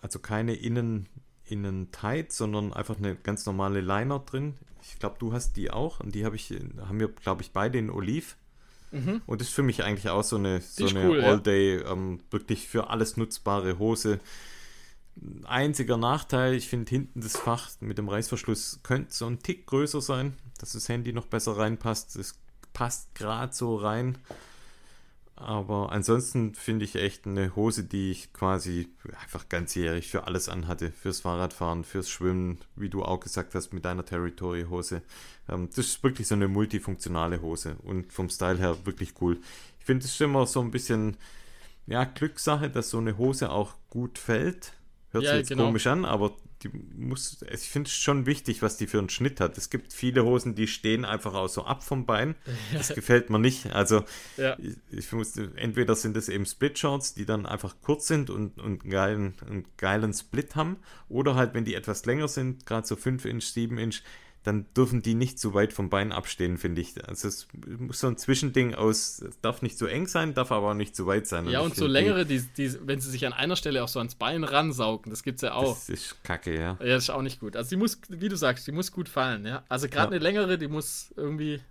also 0.00 0.18
keine 0.18 0.54
Innen, 0.54 1.08
Innen 1.46 1.90
Tight, 1.90 2.32
sondern 2.32 2.72
einfach 2.72 2.98
eine 2.98 3.16
ganz 3.16 3.46
normale 3.46 3.80
Liner 3.80 4.18
drin. 4.18 4.54
Ich 4.82 4.98
glaube, 4.98 5.16
du 5.18 5.32
hast 5.32 5.56
die 5.56 5.70
auch 5.70 6.00
und 6.00 6.14
die 6.14 6.24
habe 6.26 6.36
ich, 6.36 6.50
haben 6.78 7.00
wir, 7.00 7.08
glaube 7.08 7.42
ich, 7.42 7.52
beide 7.52 7.78
in 7.78 7.90
Oliv. 7.90 8.36
Mhm. 8.92 9.22
Und 9.26 9.40
das 9.40 9.48
ist 9.48 9.54
für 9.54 9.62
mich 9.62 9.82
eigentlich 9.82 10.10
auch 10.10 10.22
so 10.22 10.36
eine, 10.36 10.60
so 10.60 10.86
eine 10.86 11.08
cool, 11.08 11.20
ja. 11.20 11.28
All-Day, 11.28 11.76
ähm, 11.78 12.20
wirklich 12.30 12.68
für 12.68 12.90
alles 12.90 13.16
nutzbare 13.16 13.78
Hose. 13.78 14.20
Einziger 15.44 15.96
Nachteil, 15.96 16.54
ich 16.54 16.68
finde 16.68 16.90
hinten 16.90 17.20
das 17.20 17.36
Fach 17.36 17.70
mit 17.80 17.98
dem 17.98 18.08
Reißverschluss 18.08 18.80
könnte 18.82 19.14
so 19.14 19.26
ein 19.26 19.38
Tick 19.38 19.66
größer 19.66 20.00
sein, 20.00 20.34
dass 20.58 20.72
das 20.72 20.88
Handy 20.88 21.12
noch 21.12 21.26
besser 21.26 21.56
reinpasst. 21.56 22.16
Es 22.16 22.38
passt 22.72 23.14
gerade 23.14 23.54
so 23.54 23.76
rein. 23.76 24.18
Aber 25.36 25.90
ansonsten 25.90 26.54
finde 26.54 26.84
ich 26.84 26.94
echt 26.94 27.26
eine 27.26 27.56
Hose, 27.56 27.82
die 27.82 28.12
ich 28.12 28.32
quasi 28.32 28.88
einfach 29.20 29.48
ganzjährig 29.48 30.08
für 30.08 30.26
alles 30.28 30.48
anhatte. 30.48 30.92
Fürs 30.92 31.20
Fahrradfahren, 31.20 31.82
fürs 31.82 32.08
Schwimmen, 32.08 32.58
wie 32.76 32.88
du 32.88 33.02
auch 33.02 33.18
gesagt 33.18 33.54
hast, 33.54 33.72
mit 33.72 33.84
deiner 33.84 34.04
Territory-Hose. 34.04 35.02
Ähm, 35.48 35.68
das 35.74 35.86
ist 35.86 36.02
wirklich 36.04 36.28
so 36.28 36.36
eine 36.36 36.46
multifunktionale 36.46 37.42
Hose 37.42 37.76
und 37.82 38.12
vom 38.12 38.30
Style 38.30 38.58
her 38.58 38.76
wirklich 38.84 39.14
cool. 39.20 39.38
Ich 39.80 39.86
finde 39.86 40.06
es 40.06 40.20
immer 40.20 40.46
so 40.46 40.60
ein 40.60 40.70
bisschen, 40.70 41.16
ja, 41.86 42.04
Glückssache, 42.04 42.70
dass 42.70 42.90
so 42.90 42.98
eine 42.98 43.18
Hose 43.18 43.50
auch 43.50 43.74
gut 43.90 44.18
fällt. 44.18 44.72
Hört 45.14 45.24
ja, 45.24 45.30
sich 45.30 45.38
jetzt 45.38 45.48
genau. 45.50 45.66
komisch 45.66 45.86
an, 45.86 46.04
aber 46.04 46.36
die 46.64 46.70
muss, 46.96 47.44
ich 47.48 47.60
finde 47.60 47.86
es 47.86 47.94
schon 47.94 48.26
wichtig, 48.26 48.62
was 48.62 48.76
die 48.76 48.88
für 48.88 48.98
einen 48.98 49.08
Schnitt 49.08 49.38
hat. 49.38 49.56
Es 49.56 49.70
gibt 49.70 49.92
viele 49.92 50.24
Hosen, 50.24 50.56
die 50.56 50.66
stehen 50.66 51.04
einfach 51.04 51.34
auch 51.34 51.46
so 51.48 51.64
ab 51.64 51.84
vom 51.84 52.04
Bein. 52.04 52.34
Das 52.72 52.88
gefällt 52.96 53.30
mir 53.30 53.38
nicht. 53.38 53.72
Also 53.72 54.02
ja. 54.36 54.56
ich, 54.58 54.74
ich 54.90 55.12
muss, 55.12 55.36
entweder 55.36 55.94
sind 55.94 56.16
es 56.16 56.28
eben 56.28 56.44
Split-Shorts, 56.44 57.14
die 57.14 57.26
dann 57.26 57.46
einfach 57.46 57.76
kurz 57.80 58.08
sind 58.08 58.28
und, 58.28 58.58
und 58.58 58.82
einen, 58.82 58.90
geilen, 58.90 59.34
einen 59.46 59.66
geilen 59.76 60.12
Split 60.12 60.56
haben, 60.56 60.78
oder 61.08 61.36
halt, 61.36 61.54
wenn 61.54 61.64
die 61.64 61.74
etwas 61.74 62.06
länger 62.06 62.26
sind, 62.26 62.66
gerade 62.66 62.84
so 62.84 62.96
5 62.96 63.24
Inch, 63.24 63.44
7 63.44 63.78
Inch, 63.78 64.02
dann 64.44 64.66
dürfen 64.76 65.00
die 65.00 65.14
nicht 65.14 65.38
zu 65.38 65.54
weit 65.54 65.72
vom 65.72 65.88
Bein 65.88 66.12
abstehen, 66.12 66.58
finde 66.58 66.82
ich. 66.82 67.02
Also 67.08 67.28
es 67.28 67.48
muss 67.78 68.00
so 68.00 68.08
ein 68.08 68.18
Zwischending 68.18 68.74
aus, 68.74 69.20
es 69.22 69.40
darf 69.40 69.62
nicht 69.62 69.78
zu 69.78 69.86
eng 69.86 70.06
sein, 70.06 70.34
darf 70.34 70.52
aber 70.52 70.70
auch 70.70 70.74
nicht 70.74 70.94
zu 70.94 71.06
weit 71.06 71.26
sein. 71.26 71.48
Ja, 71.48 71.60
und, 71.60 71.70
und 71.70 71.76
so 71.76 71.86
längere, 71.86 72.26
die, 72.26 72.42
die, 72.56 72.86
wenn 72.86 73.00
sie 73.00 73.10
sich 73.10 73.24
an 73.26 73.32
einer 73.32 73.56
Stelle 73.56 73.82
auch 73.82 73.88
so 73.88 74.00
ans 74.00 74.14
Bein 74.14 74.44
ransaugen, 74.44 75.10
das 75.10 75.22
gibt 75.22 75.36
es 75.36 75.42
ja 75.42 75.54
auch. 75.54 75.74
Das 75.74 75.88
ist 75.88 76.22
kacke, 76.24 76.54
ja. 76.54 76.76
Ja, 76.80 76.94
das 76.94 77.04
ist 77.04 77.10
auch 77.10 77.22
nicht 77.22 77.40
gut. 77.40 77.56
Also 77.56 77.70
die 77.70 77.76
muss, 77.76 77.98
wie 78.10 78.28
du 78.28 78.36
sagst, 78.36 78.66
die 78.66 78.72
muss 78.72 78.92
gut 78.92 79.08
fallen, 79.08 79.46
ja. 79.46 79.64
Also 79.70 79.88
gerade 79.88 80.14
ja. 80.14 80.16
eine 80.16 80.18
längere, 80.18 80.58
die 80.58 80.68
muss 80.68 81.14
irgendwie, 81.16 81.62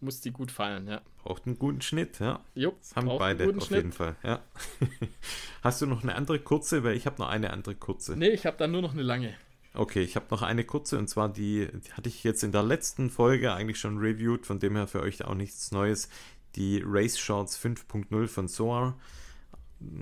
muss 0.00 0.20
die 0.20 0.30
gut 0.30 0.52
fallen, 0.52 0.86
ja. 0.86 1.02
Braucht 1.24 1.46
einen 1.46 1.58
guten 1.58 1.80
Schnitt, 1.80 2.20
ja. 2.20 2.38
Jo, 2.54 2.76
das 2.78 2.94
haben 2.94 3.08
beide 3.18 3.48
auf 3.48 3.64
Schnitt. 3.64 3.78
jeden 3.78 3.92
Fall, 3.92 4.14
ja. 4.22 4.40
Hast 5.62 5.82
du 5.82 5.86
noch 5.86 6.04
eine 6.04 6.14
andere 6.14 6.38
kurze? 6.38 6.84
Weil 6.84 6.96
ich 6.96 7.06
habe 7.06 7.20
noch 7.20 7.28
eine 7.28 7.50
andere 7.50 7.74
kurze. 7.74 8.16
Nee, 8.16 8.28
ich 8.28 8.46
habe 8.46 8.56
dann 8.56 8.70
nur 8.70 8.82
noch 8.82 8.92
eine 8.92 9.02
lange. 9.02 9.34
Okay, 9.76 10.02
ich 10.02 10.16
habe 10.16 10.26
noch 10.30 10.42
eine 10.42 10.64
kurze 10.64 10.98
und 10.98 11.08
zwar 11.08 11.28
die, 11.28 11.68
die, 11.70 11.92
hatte 11.92 12.08
ich 12.08 12.24
jetzt 12.24 12.42
in 12.42 12.52
der 12.52 12.62
letzten 12.62 13.10
Folge 13.10 13.52
eigentlich 13.52 13.78
schon 13.78 13.98
reviewed, 13.98 14.46
von 14.46 14.58
dem 14.58 14.74
her 14.74 14.86
für 14.86 15.00
euch 15.00 15.24
auch 15.24 15.34
nichts 15.34 15.70
Neues. 15.70 16.08
Die 16.54 16.82
Race 16.84 17.18
Shorts 17.18 17.58
5.0 17.58 18.26
von 18.28 18.48
Soar. 18.48 18.98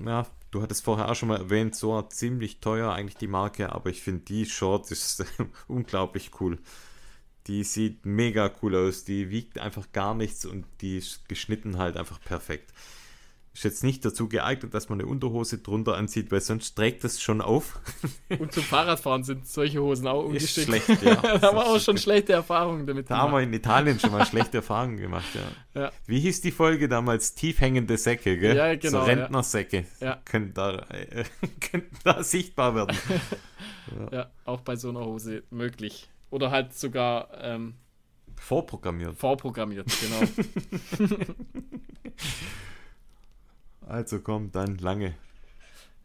Ja, 0.07 0.27
du 0.53 0.63
hattest 0.63 0.85
vorher 0.85 1.11
auch 1.11 1.17
schon 1.17 1.29
mal 1.29 1.39
erwähnt, 1.39 1.75
Soar 1.75 2.09
ziemlich 2.11 2.61
teuer 2.61 2.93
eigentlich 2.93 3.17
die 3.17 3.27
Marke, 3.27 3.73
aber 3.73 3.91
ich 3.91 4.01
finde 4.03 4.25
die 4.25 4.47
Short 4.47 4.91
ist 4.93 5.25
unglaublich 5.69 6.31
cool. 6.41 6.59
Die 7.49 7.65
sieht 7.65 8.07
mega 8.07 8.53
cool 8.63 8.77
aus, 8.77 9.05
die 9.05 9.31
wiegt 9.31 9.59
einfach 9.59 9.91
gar 9.93 10.15
nichts 10.15 10.47
und 10.47 10.67
die 10.81 10.99
ist 10.99 11.29
geschnitten 11.29 11.79
halt 11.79 11.97
einfach 11.97 12.21
perfekt 12.21 12.73
ist 13.55 13.63
jetzt 13.63 13.85
nicht 13.85 14.05
dazu 14.05 14.29
geeignet, 14.29 14.75
dass 14.75 14.89
man 14.89 15.01
eine 15.01 15.09
Unterhose 15.09 15.59
drunter 15.59 15.97
anzieht, 15.97 16.33
weil 16.33 16.41
sonst 16.41 16.75
trägt 16.75 17.05
es 17.05 17.23
schon 17.23 17.41
auf. 17.41 17.79
Und 18.39 18.53
zum 18.53 18.65
Fahrradfahren 18.65 19.23
sind 19.23 19.47
solche 19.47 19.81
Hosen 19.81 20.09
auch 20.09 20.25
ungeschickt. 20.25 20.57
Ist 20.57 20.65
schlecht, 20.65 21.03
ja. 21.03 21.15
da 21.39 21.41
haben 21.41 21.57
wir 21.57 21.67
auch 21.67 21.79
schon 21.79 21.97
schlechte 21.97 22.33
Erfahrungen 22.33 22.85
damit 22.85 23.09
Da 23.09 23.15
gemacht. 23.15 23.27
haben 23.29 23.33
wir 23.33 23.43
in 23.43 23.53
Italien 23.53 24.01
schon 24.01 24.11
mal 24.11 24.27
schlechte 24.27 24.57
Erfahrungen 24.57 24.97
gemacht, 24.97 25.29
ja. 25.35 25.43
ja. 25.83 25.93
Wie 26.07 26.19
hieß 26.19 26.41
die 26.41 26.51
Folge 26.51 26.89
damals? 26.89 27.37
Tiefhängende 27.37 27.97
Säcke, 27.97 28.37
gell? 28.37 28.57
Ja, 28.57 28.75
genau. 28.75 29.01
So 29.01 29.05
Rentnersäcke 29.05 29.85
ja. 30.01 30.21
können, 30.25 30.53
da, 30.53 30.81
äh, 30.89 31.25
könnten 31.61 31.97
da 32.03 32.25
sichtbar 32.25 32.75
werden. 32.75 32.99
ja. 34.11 34.19
ja. 34.19 34.31
auch 34.45 34.63
bei 34.63 34.75
so 34.75 34.89
einer 34.89 35.05
Hose 35.07 35.45
möglich. 35.51 36.09
Oder 36.31 36.51
halt 36.51 36.75
sogar 36.75 37.29
ähm, 37.41 37.75
vorprogrammiert. 38.35 39.17
Vorprogrammiert, 39.17 39.87
genau. 40.01 40.23
Also 43.87 44.21
kommt 44.21 44.55
dann 44.55 44.79
lange. 44.79 45.15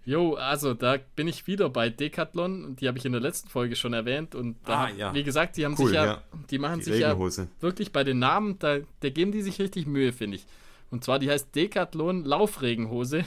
Jo, 0.06 0.36
also 0.36 0.74
da 0.74 0.98
bin 1.16 1.28
ich 1.28 1.46
wieder 1.46 1.70
bei 1.70 1.90
Decathlon 1.90 2.76
die 2.78 2.88
habe 2.88 2.98
ich 2.98 3.06
in 3.06 3.12
der 3.12 3.22
letzten 3.22 3.50
Folge 3.50 3.76
schon 3.76 3.94
erwähnt 3.94 4.34
und 4.34 4.56
da, 4.66 4.86
ah, 4.86 4.90
ja. 4.90 5.14
wie 5.14 5.24
gesagt, 5.24 5.58
die 5.58 5.66
haben 5.66 5.76
cool, 5.78 5.88
sich 5.88 5.96
ja, 5.96 6.06
ja, 6.06 6.24
die 6.50 6.58
machen 6.58 6.80
die 6.80 6.86
sich 6.86 7.02
ja 7.02 7.18
wirklich 7.60 7.92
bei 7.92 8.04
den 8.04 8.18
Namen, 8.18 8.58
da, 8.60 8.78
da 9.02 9.10
geben 9.10 9.32
die 9.32 9.42
sich 9.42 9.60
richtig 9.60 9.86
Mühe, 9.86 10.12
finde 10.12 10.38
ich. 10.38 10.46
Und 10.92 11.04
zwar, 11.04 11.20
die 11.20 11.30
heißt 11.30 11.56
Decathlon 11.56 12.26
Laufregenhose. 12.26 13.24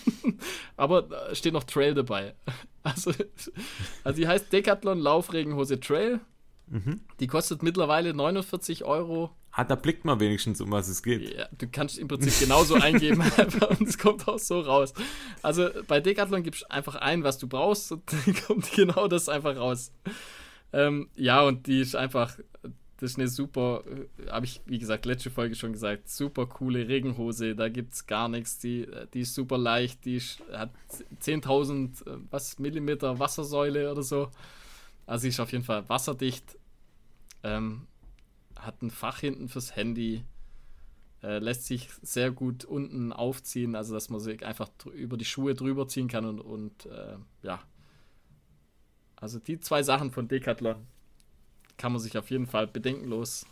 Aber 0.76 1.08
steht 1.34 1.52
noch 1.52 1.64
Trail 1.64 1.94
dabei. 1.94 2.34
Also, 2.84 3.12
also 4.02 4.16
die 4.18 4.26
heißt 4.26 4.50
Decathlon 4.50 4.98
Laufregenhose 4.98 5.78
Trail. 5.78 6.20
Mhm. 6.68 7.02
Die 7.20 7.26
kostet 7.26 7.62
mittlerweile 7.62 8.14
49 8.14 8.84
Euro 8.84 9.30
Ah, 9.58 9.64
da 9.64 9.74
blickt 9.74 10.04
man 10.04 10.20
wenigstens, 10.20 10.60
um 10.60 10.70
was 10.70 10.86
es 10.86 11.02
geht. 11.02 11.36
Ja, 11.36 11.48
du 11.50 11.66
kannst 11.66 11.98
im 11.98 12.06
Prinzip 12.06 12.38
genauso 12.38 12.76
eingeben 12.76 13.20
und 13.80 13.88
es 13.88 13.98
kommt 13.98 14.28
auch 14.28 14.38
so 14.38 14.60
raus. 14.60 14.94
Also 15.42 15.68
bei 15.88 15.98
Decathlon 15.98 16.44
gibst 16.44 16.62
du 16.62 16.70
einfach 16.70 16.94
ein, 16.94 17.24
was 17.24 17.38
du 17.38 17.48
brauchst 17.48 17.90
und 17.90 18.04
dann 18.06 18.36
kommt 18.46 18.70
genau 18.70 19.08
das 19.08 19.28
einfach 19.28 19.56
raus. 19.56 19.90
Ähm, 20.72 21.08
ja, 21.16 21.42
und 21.42 21.66
die 21.66 21.80
ist 21.80 21.96
einfach, 21.96 22.38
das 22.98 23.10
ist 23.10 23.18
eine 23.18 23.26
super, 23.26 23.82
äh, 23.84 24.30
habe 24.30 24.46
ich 24.46 24.60
wie 24.66 24.78
gesagt 24.78 25.06
letzte 25.06 25.32
Folge 25.32 25.56
schon 25.56 25.72
gesagt, 25.72 26.08
super 26.08 26.46
coole 26.46 26.86
Regenhose, 26.86 27.56
da 27.56 27.68
gibt 27.68 27.94
es 27.94 28.06
gar 28.06 28.28
nichts, 28.28 28.60
die, 28.60 28.86
die 29.12 29.22
ist 29.22 29.34
super 29.34 29.58
leicht, 29.58 30.04
die 30.04 30.18
ist, 30.18 30.40
hat 30.52 30.70
10.000 31.20 32.06
äh, 32.06 32.18
was, 32.30 32.60
Millimeter 32.60 33.18
Wassersäule 33.18 33.90
oder 33.90 34.04
so. 34.04 34.30
Also 35.04 35.22
sie 35.22 35.30
ist 35.30 35.40
auf 35.40 35.50
jeden 35.50 35.64
Fall 35.64 35.88
wasserdicht. 35.88 36.56
Ähm, 37.42 37.88
hat 38.58 38.82
ein 38.82 38.90
Fach 38.90 39.20
hinten 39.20 39.48
fürs 39.48 39.76
Handy, 39.76 40.24
äh, 41.22 41.38
lässt 41.38 41.66
sich 41.66 41.88
sehr 42.02 42.30
gut 42.30 42.64
unten 42.64 43.12
aufziehen, 43.12 43.74
also 43.74 43.94
dass 43.94 44.08
man 44.08 44.20
sich 44.20 44.44
einfach 44.44 44.70
über 44.92 45.16
die 45.16 45.24
Schuhe 45.24 45.54
drüber 45.54 45.88
ziehen 45.88 46.08
kann 46.08 46.24
und, 46.24 46.40
und 46.40 46.86
äh, 46.86 47.16
ja. 47.42 47.60
Also 49.16 49.38
die 49.38 49.58
zwei 49.58 49.82
Sachen 49.82 50.12
von 50.12 50.28
Decathlon 50.28 50.76
kann 51.76 51.92
man 51.92 52.00
sich 52.00 52.16
auf 52.16 52.30
jeden 52.30 52.46
Fall 52.46 52.66
bedenkenlos 52.66 53.46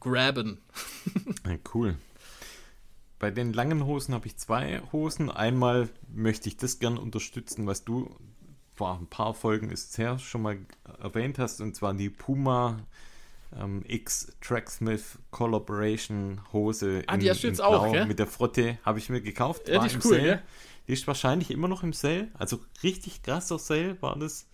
graben. 0.00 0.58
cool. 1.74 1.96
Bei 3.18 3.30
den 3.30 3.52
langen 3.52 3.84
Hosen 3.86 4.14
habe 4.14 4.26
ich 4.26 4.36
zwei 4.36 4.82
Hosen. 4.92 5.30
Einmal 5.30 5.88
möchte 6.08 6.48
ich 6.48 6.58
das 6.58 6.78
gern 6.78 6.98
unterstützen, 6.98 7.66
was 7.66 7.84
du 7.84 8.14
vor 8.74 8.98
ein 8.98 9.06
paar 9.06 9.32
Folgen 9.32 9.70
ist 9.70 9.96
her 9.96 10.18
schon 10.18 10.42
mal 10.42 10.58
erwähnt 11.00 11.38
hast, 11.38 11.62
und 11.62 11.74
zwar 11.74 11.94
die 11.94 12.10
Puma 12.10 12.78
ähm, 13.58 13.82
X 13.86 14.32
Tracksmith 14.40 15.18
Collaboration 15.30 16.40
Hose. 16.52 17.02
Ah, 17.06 17.16
die 17.16 17.30
hast 17.30 17.42
du 17.42 17.48
jetzt 17.48 17.58
Blau 17.58 17.76
auch, 17.76 17.92
gell? 17.92 18.06
Mit 18.06 18.18
der 18.18 18.26
Frotte 18.26 18.78
habe 18.84 18.98
ich 18.98 19.08
mir 19.08 19.20
gekauft. 19.20 19.68
Ja, 19.68 19.80
die 19.80 19.86
ist 19.86 20.04
cool, 20.04 20.16
Sale. 20.16 20.42
Die 20.88 20.92
ist 20.92 21.06
wahrscheinlich 21.06 21.50
immer 21.50 21.68
noch 21.68 21.82
im 21.82 21.92
Sale. 21.92 22.28
Also 22.34 22.60
richtig 22.82 23.22
krasser 23.22 23.58
Sale 23.58 24.00
war 24.00 24.18
das. 24.18 24.46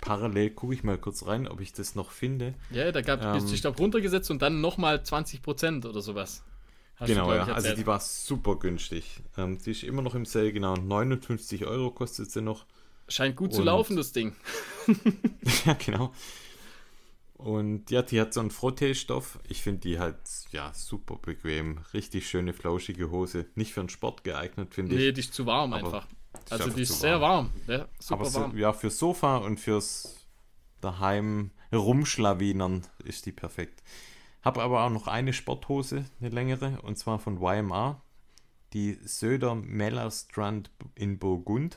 Parallel 0.00 0.50
gucke 0.50 0.74
ich 0.74 0.84
mal 0.84 0.98
kurz 0.98 1.26
rein, 1.26 1.48
ob 1.48 1.60
ich 1.60 1.72
das 1.72 1.94
noch 1.94 2.10
finde. 2.10 2.54
Ja, 2.70 2.92
da 2.92 3.00
gab 3.00 3.22
es, 3.22 3.44
ähm, 3.44 3.54
ich 3.54 3.62
glaube, 3.62 3.78
runtergesetzt 3.78 4.30
und 4.30 4.42
dann 4.42 4.60
nochmal 4.60 4.96
20% 4.96 5.86
oder 5.86 6.02
sowas. 6.02 6.42
Hast 6.96 7.08
genau, 7.08 7.30
du, 7.30 7.36
ja. 7.36 7.44
Also 7.44 7.74
die 7.74 7.86
war 7.86 7.98
super 8.00 8.56
günstig. 8.56 9.22
Ähm, 9.38 9.58
die 9.58 9.70
ist 9.70 9.84
immer 9.84 10.02
noch 10.02 10.14
im 10.14 10.26
Sale, 10.26 10.52
genau. 10.52 10.74
59 10.76 11.64
Euro 11.66 11.90
kostet 11.90 12.30
sie 12.30 12.42
noch. 12.42 12.66
Scheint 13.08 13.36
gut 13.36 13.50
und 13.50 13.56
zu 13.56 13.62
laufen, 13.62 13.96
das 13.96 14.12
Ding. 14.12 14.36
ja, 15.64 15.72
genau. 15.74 16.12
Und 17.44 17.90
ja, 17.90 18.02
die 18.02 18.20
hat 18.20 18.32
so 18.32 18.40
einen 18.40 18.50
Frotteestoff. 18.50 19.40
Ich 19.48 19.62
finde 19.62 19.80
die 19.80 19.98
halt, 19.98 20.16
ja, 20.52 20.72
super 20.74 21.16
bequem. 21.16 21.78
Richtig 21.92 22.28
schöne, 22.28 22.52
flauschige 22.52 23.10
Hose. 23.10 23.46
Nicht 23.56 23.72
für 23.72 23.80
den 23.80 23.88
Sport 23.88 24.22
geeignet, 24.22 24.74
finde 24.74 24.94
ich. 24.94 25.00
Nee, 25.00 25.12
die 25.12 25.20
ist 25.20 25.34
zu 25.34 25.44
warm 25.46 25.72
einfach. 25.72 26.06
Also 26.50 26.70
die 26.70 26.82
ist 26.82 27.00
sehr 27.00 27.20
warm. 27.20 27.50
Ja, 27.66 27.88
super 27.98 28.22
aber 28.22 28.34
warm. 28.34 28.56
ja, 28.56 28.72
fürs 28.72 28.98
Sofa 28.98 29.38
und 29.38 29.58
fürs 29.58 30.26
daheim 30.80 31.50
rumschlawinern 31.72 32.86
ist 33.04 33.26
die 33.26 33.32
perfekt. 33.32 33.82
Habe 34.42 34.62
aber 34.62 34.84
auch 34.84 34.90
noch 34.90 35.06
eine 35.06 35.32
Sporthose, 35.32 36.04
eine 36.20 36.30
längere, 36.30 36.80
und 36.82 36.98
zwar 36.98 37.18
von 37.18 37.40
YMR. 37.40 38.02
Die 38.72 38.98
Söder 39.04 39.54
Mellerstrand 39.54 40.70
in 40.94 41.18
Burgund. 41.18 41.76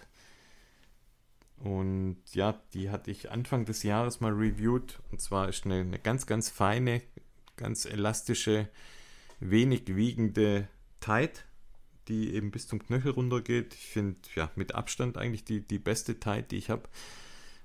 Und 1.58 2.18
ja, 2.34 2.60
die 2.74 2.90
hatte 2.90 3.12
ich 3.12 3.32
Anfang 3.32 3.66
des 3.66 3.84
Jahres 3.84 4.20
mal 4.20 4.32
reviewed. 4.32 5.00
Und 5.12 5.22
zwar 5.22 5.50
ist 5.50 5.66
eine, 5.66 5.82
eine 5.82 6.00
ganz, 6.00 6.26
ganz 6.26 6.50
feine, 6.50 7.02
ganz 7.56 7.86
elastische, 7.86 8.70
wenig 9.40 9.96
wiegende 9.96 10.68
Tight, 11.00 11.46
die 12.08 12.34
eben 12.34 12.52
bis 12.52 12.68
zum 12.68 12.80
Knöchel 12.80 13.12
runtergeht. 13.12 13.74
Ich 13.74 13.88
finde, 13.88 14.20
ja, 14.36 14.52
mit 14.56 14.76
Abstand 14.76 15.18
eigentlich 15.18 15.46
die, 15.46 15.62
die 15.62 15.80
beste 15.80 16.20
Tight, 16.20 16.52
die 16.52 16.58
ich 16.58 16.70
habe. 16.70 16.84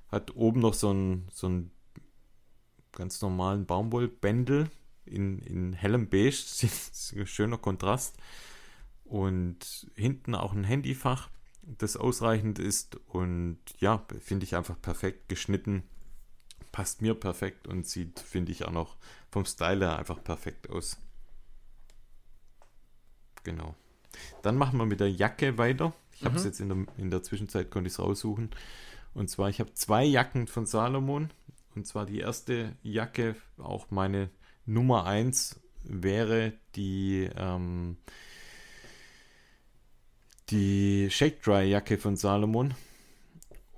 Hat 0.08 0.34
oben 0.34 0.60
noch 0.60 0.74
so 0.74 0.90
einen, 0.90 1.28
so 1.32 1.64
ganz 2.92 3.20
normalen 3.22 3.66
Baumwollbändel 3.66 4.70
in, 5.04 5.38
in 5.40 5.72
hellem 5.72 6.08
Beige. 6.08 6.32
schöner 7.26 7.58
Kontrast. 7.58 8.16
Und 9.04 9.90
hinten 9.96 10.34
auch 10.34 10.52
ein 10.52 10.64
Handyfach 10.64 11.28
das 11.62 11.96
ausreichend 11.96 12.58
ist 12.58 12.96
und 13.08 13.58
ja, 13.78 14.04
finde 14.20 14.44
ich 14.44 14.56
einfach 14.56 14.80
perfekt 14.80 15.28
geschnitten. 15.28 15.82
Passt 16.72 17.02
mir 17.02 17.14
perfekt 17.14 17.66
und 17.66 17.86
sieht, 17.86 18.20
finde 18.20 18.52
ich, 18.52 18.64
auch 18.64 18.72
noch 18.72 18.96
vom 19.30 19.44
Style 19.44 19.86
her 19.86 19.98
einfach 19.98 20.22
perfekt 20.22 20.70
aus. 20.70 20.96
Genau. 23.44 23.74
Dann 24.42 24.56
machen 24.56 24.78
wir 24.78 24.86
mit 24.86 25.00
der 25.00 25.10
Jacke 25.10 25.58
weiter. 25.58 25.92
Ich 26.12 26.24
habe 26.24 26.36
es 26.36 26.42
mhm. 26.42 26.48
jetzt 26.48 26.60
in 26.60 26.68
der, 26.68 26.86
in 26.96 27.10
der 27.10 27.22
Zwischenzeit, 27.22 27.70
konnte 27.70 27.88
ich 27.88 27.94
es 27.94 27.98
raussuchen. 27.98 28.50
Und 29.14 29.28
zwar, 29.28 29.48
ich 29.48 29.60
habe 29.60 29.74
zwei 29.74 30.04
Jacken 30.04 30.46
von 30.46 30.66
Salomon. 30.66 31.30
Und 31.74 31.86
zwar 31.86 32.06
die 32.06 32.18
erste 32.18 32.76
Jacke, 32.82 33.36
auch 33.58 33.90
meine 33.90 34.30
Nummer 34.66 35.06
1, 35.06 35.60
wäre 35.84 36.52
die 36.76 37.30
ähm, 37.36 37.96
die 40.50 41.08
Shake 41.10 41.42
Dry 41.42 41.64
Jacke 41.70 41.96
von 41.96 42.16
Salomon. 42.16 42.74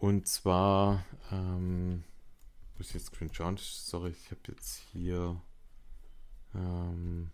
Und 0.00 0.26
zwar, 0.26 1.04
ähm, 1.30 2.02
muss 2.76 2.88
ich 2.88 2.94
jetzt 2.94 3.06
screen 3.06 3.32
schauen, 3.32 3.56
sorry, 3.58 4.10
ich 4.10 4.30
habe 4.30 4.40
jetzt 4.48 4.82
hier, 4.92 5.40
ähm, 6.54 7.30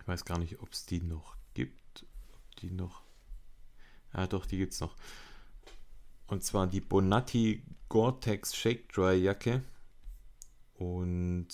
ich 0.00 0.06
weiß 0.06 0.24
gar 0.24 0.38
nicht, 0.38 0.60
ob 0.60 0.72
es 0.72 0.86
die 0.86 1.00
noch 1.00 1.36
gibt, 1.54 2.06
ob 2.32 2.56
die 2.56 2.70
noch, 2.70 3.02
ja 4.14 4.26
doch, 4.26 4.46
die 4.46 4.58
gibt 4.58 4.72
es 4.72 4.80
noch. 4.80 4.94
Und 6.28 6.44
zwar 6.44 6.66
die 6.68 6.80
Bonatti 6.80 7.62
Gore-Tex 7.88 8.54
Shake 8.56 8.92
Dry 8.92 9.16
Jacke. 9.16 9.62
Und 10.74 11.48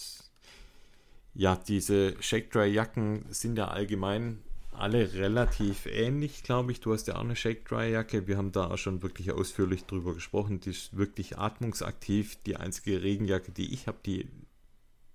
ja, 1.35 1.57
diese 1.57 2.23
Shake 2.23 2.51
Dry 2.51 2.67
Jacken 2.67 3.25
sind 3.31 3.57
ja 3.57 3.69
allgemein 3.69 4.43
alle 4.73 5.13
relativ 5.15 5.87
ähnlich, 5.87 6.43
glaube 6.43 6.73
ich. 6.73 6.81
Du 6.81 6.93
hast 6.93 7.07
ja 7.07 7.17
auch 7.17 7.21
eine 7.21 7.37
Shake 7.37 7.65
Dry 7.65 7.91
Jacke. 7.93 8.27
Wir 8.27 8.37
haben 8.37 8.53
da 8.53 8.71
auch 8.71 8.79
schon 8.79 9.03
wirklich 9.03 9.31
ausführlich 9.33 9.85
drüber 9.85 10.15
gesprochen. 10.15 10.61
Die 10.61 10.71
ist 10.71 10.97
wirklich 10.97 11.39
atmungsaktiv. 11.39 12.37
Die 12.45 12.57
einzige 12.57 13.03
Regenjacke, 13.03 13.53
die 13.53 13.73
ich 13.73 13.87
habe, 13.87 13.99
die, 14.05 14.29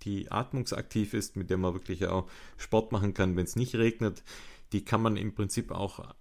die 0.03 0.31
atmungsaktiv 0.31 1.13
ist, 1.13 1.35
mit 1.35 1.49
der 1.49 1.57
man 1.57 1.73
wirklich 1.73 2.05
auch 2.07 2.29
Sport 2.57 2.91
machen 2.91 3.13
kann, 3.13 3.35
wenn 3.35 3.45
es 3.45 3.55
nicht 3.55 3.75
regnet. 3.75 4.23
Die 4.71 4.85
kann 4.85 5.01
man 5.01 5.17
im 5.17 5.33
Prinzip 5.33 5.71
auch 5.71 6.13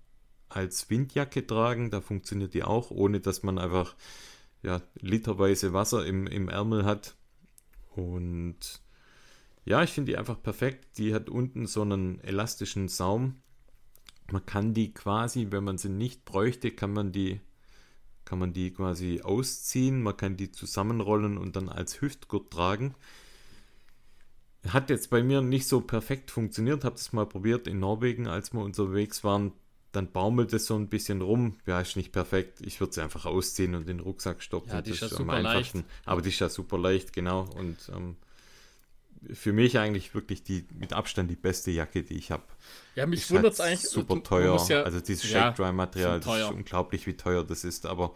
als 0.49 0.89
Windjacke 0.91 1.47
tragen. 1.47 1.91
Da 1.91 2.01
funktioniert 2.01 2.55
die 2.55 2.65
auch, 2.65 2.91
ohne 2.91 3.21
dass 3.21 3.43
man 3.43 3.59
einfach 3.59 3.95
ja, 4.63 4.83
literweise 5.01 5.73
Wasser 5.73 6.07
im, 6.07 6.27
im 6.27 6.49
Ärmel 6.49 6.85
hat. 6.85 7.15
Und 7.95 8.81
ja, 9.67 9.83
ich 9.83 9.91
finde 9.91 10.13
die 10.13 10.19
einfach 10.19 10.41
perfekt. 10.43 10.97
Die 10.97 11.13
hat 11.13 11.29
unten 11.29 11.67
so 11.67 11.83
einen 11.83 12.21
elastischen 12.21 12.89
Saum. 12.89 13.43
Man 14.31 14.47
kann 14.47 14.73
die 14.75 14.95
quasi, 14.95 15.49
wenn 15.51 15.65
man 15.65 15.77
sie 15.77 15.89
nicht 15.89 16.25
bräuchte, 16.25 16.71
kann 16.71 16.93
man 16.93 17.13
die, 17.13 17.41
kann 18.25 18.39
man 18.39 18.53
die 18.53 18.73
quasi 18.73 19.21
ausziehen. 19.23 20.03
Man 20.03 20.17
kann 20.17 20.37
die 20.37 20.51
zusammenrollen 20.53 21.37
und 21.37 21.57
dann 21.57 21.69
als 21.69 22.01
Hüftgurt 22.01 22.53
tragen. 22.53 22.95
Hat 24.69 24.89
jetzt 24.89 25.11
bei 25.11 25.23
mir 25.23 25.43
nicht 25.43 25.69
so 25.69 25.81
perfekt 25.81 26.31
funktioniert. 26.31 26.85
Habe 26.85 26.97
das 26.97 27.13
mal 27.13 27.27
probiert 27.27 27.67
in 27.67 27.79
Norwegen, 27.79 28.27
als 28.27 28.53
wir 28.53 28.63
unterwegs 28.63 29.23
waren 29.23 29.53
dann 29.97 30.13
baumelt 30.13 30.53
es 30.53 30.67
so 30.67 30.77
ein 30.77 30.89
bisschen 30.89 31.23
rum. 31.23 31.57
Ja, 31.65 31.81
ist 31.81 31.97
nicht 31.97 32.13
perfekt. 32.13 32.61
Ich 32.61 32.81
würde 32.81 32.93
sie 32.93 33.01
einfach 33.03 33.25
ausziehen 33.25 33.75
und 33.75 33.83
in 33.83 33.97
den 33.97 34.01
Rucksack 34.01 34.43
stopfen. 34.43 34.71
Ja, 34.71 34.83
die 34.83 34.91
ist 34.91 35.01
ja 35.01 35.09
super 35.09 35.41
leicht. 35.41 35.75
Aber 36.05 36.21
die 36.21 36.29
ist 36.29 36.39
ja 36.39 36.51
super 36.51 36.77
leicht, 36.77 37.15
genau. 37.15 37.49
Und 37.57 37.79
ähm, 37.95 38.17
für 39.33 39.53
mich 39.53 39.79
eigentlich 39.79 40.15
wirklich 40.15 40.43
die 40.43 40.67
mit 40.79 40.93
Abstand 40.93 41.31
die 41.31 41.37
beste 41.37 41.71
Jacke, 41.71 42.03
die 42.03 42.15
ich 42.15 42.31
habe. 42.31 42.45
Ja, 42.95 43.07
mich 43.07 43.31
wundert 43.31 43.55
es 43.55 43.61
halt 43.61 43.73
eigentlich. 43.73 43.91
Super 43.91 44.23
teuer. 44.23 44.65
Ja, 44.69 44.83
also 44.83 45.01
dieses 45.01 45.25
Shake-Dry-Material, 45.25 46.21
das 46.21 46.41
ist 46.41 46.51
unglaublich, 46.51 47.07
wie 47.07 47.15
teuer 47.15 47.45
das 47.45 47.65
ist. 47.65 47.87
Aber 47.87 48.15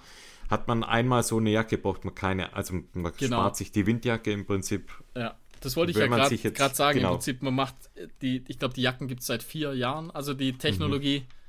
hat 0.49 0.69
man 0.69 0.83
einmal 0.85 1.23
so 1.23 1.39
eine 1.39 1.51
Jacke, 1.51 1.79
braucht 1.79 2.05
man 2.05 2.15
keine. 2.15 2.55
Also 2.55 2.75
man 2.93 3.13
genau. 3.17 3.39
spart 3.39 3.57
sich 3.57 3.73
die 3.73 3.87
Windjacke 3.87 4.33
im 4.33 4.47
Prinzip. 4.47 4.91
Ja. 5.17 5.37
Das 5.63 5.77
wollte 5.77 5.93
ich 5.93 5.99
ja 5.99 6.07
gerade 6.07 6.75
sagen. 6.75 6.99
Genau. 6.99 7.11
Im 7.11 7.15
Prinzip, 7.17 7.43
man 7.43 7.55
macht 7.55 7.75
die, 8.23 8.43
ich 8.49 8.59
glaube, 8.59 8.73
die 8.73 8.81
Jacken 8.81 9.09
gibt 9.09 9.21
es 9.21 9.27
seit 9.27 9.43
vier 9.43 9.75
Jahren. 9.75 10.11
Also 10.11 10.33
die 10.33 10.57
Technologie. 10.57 11.21
Mhm 11.21 11.41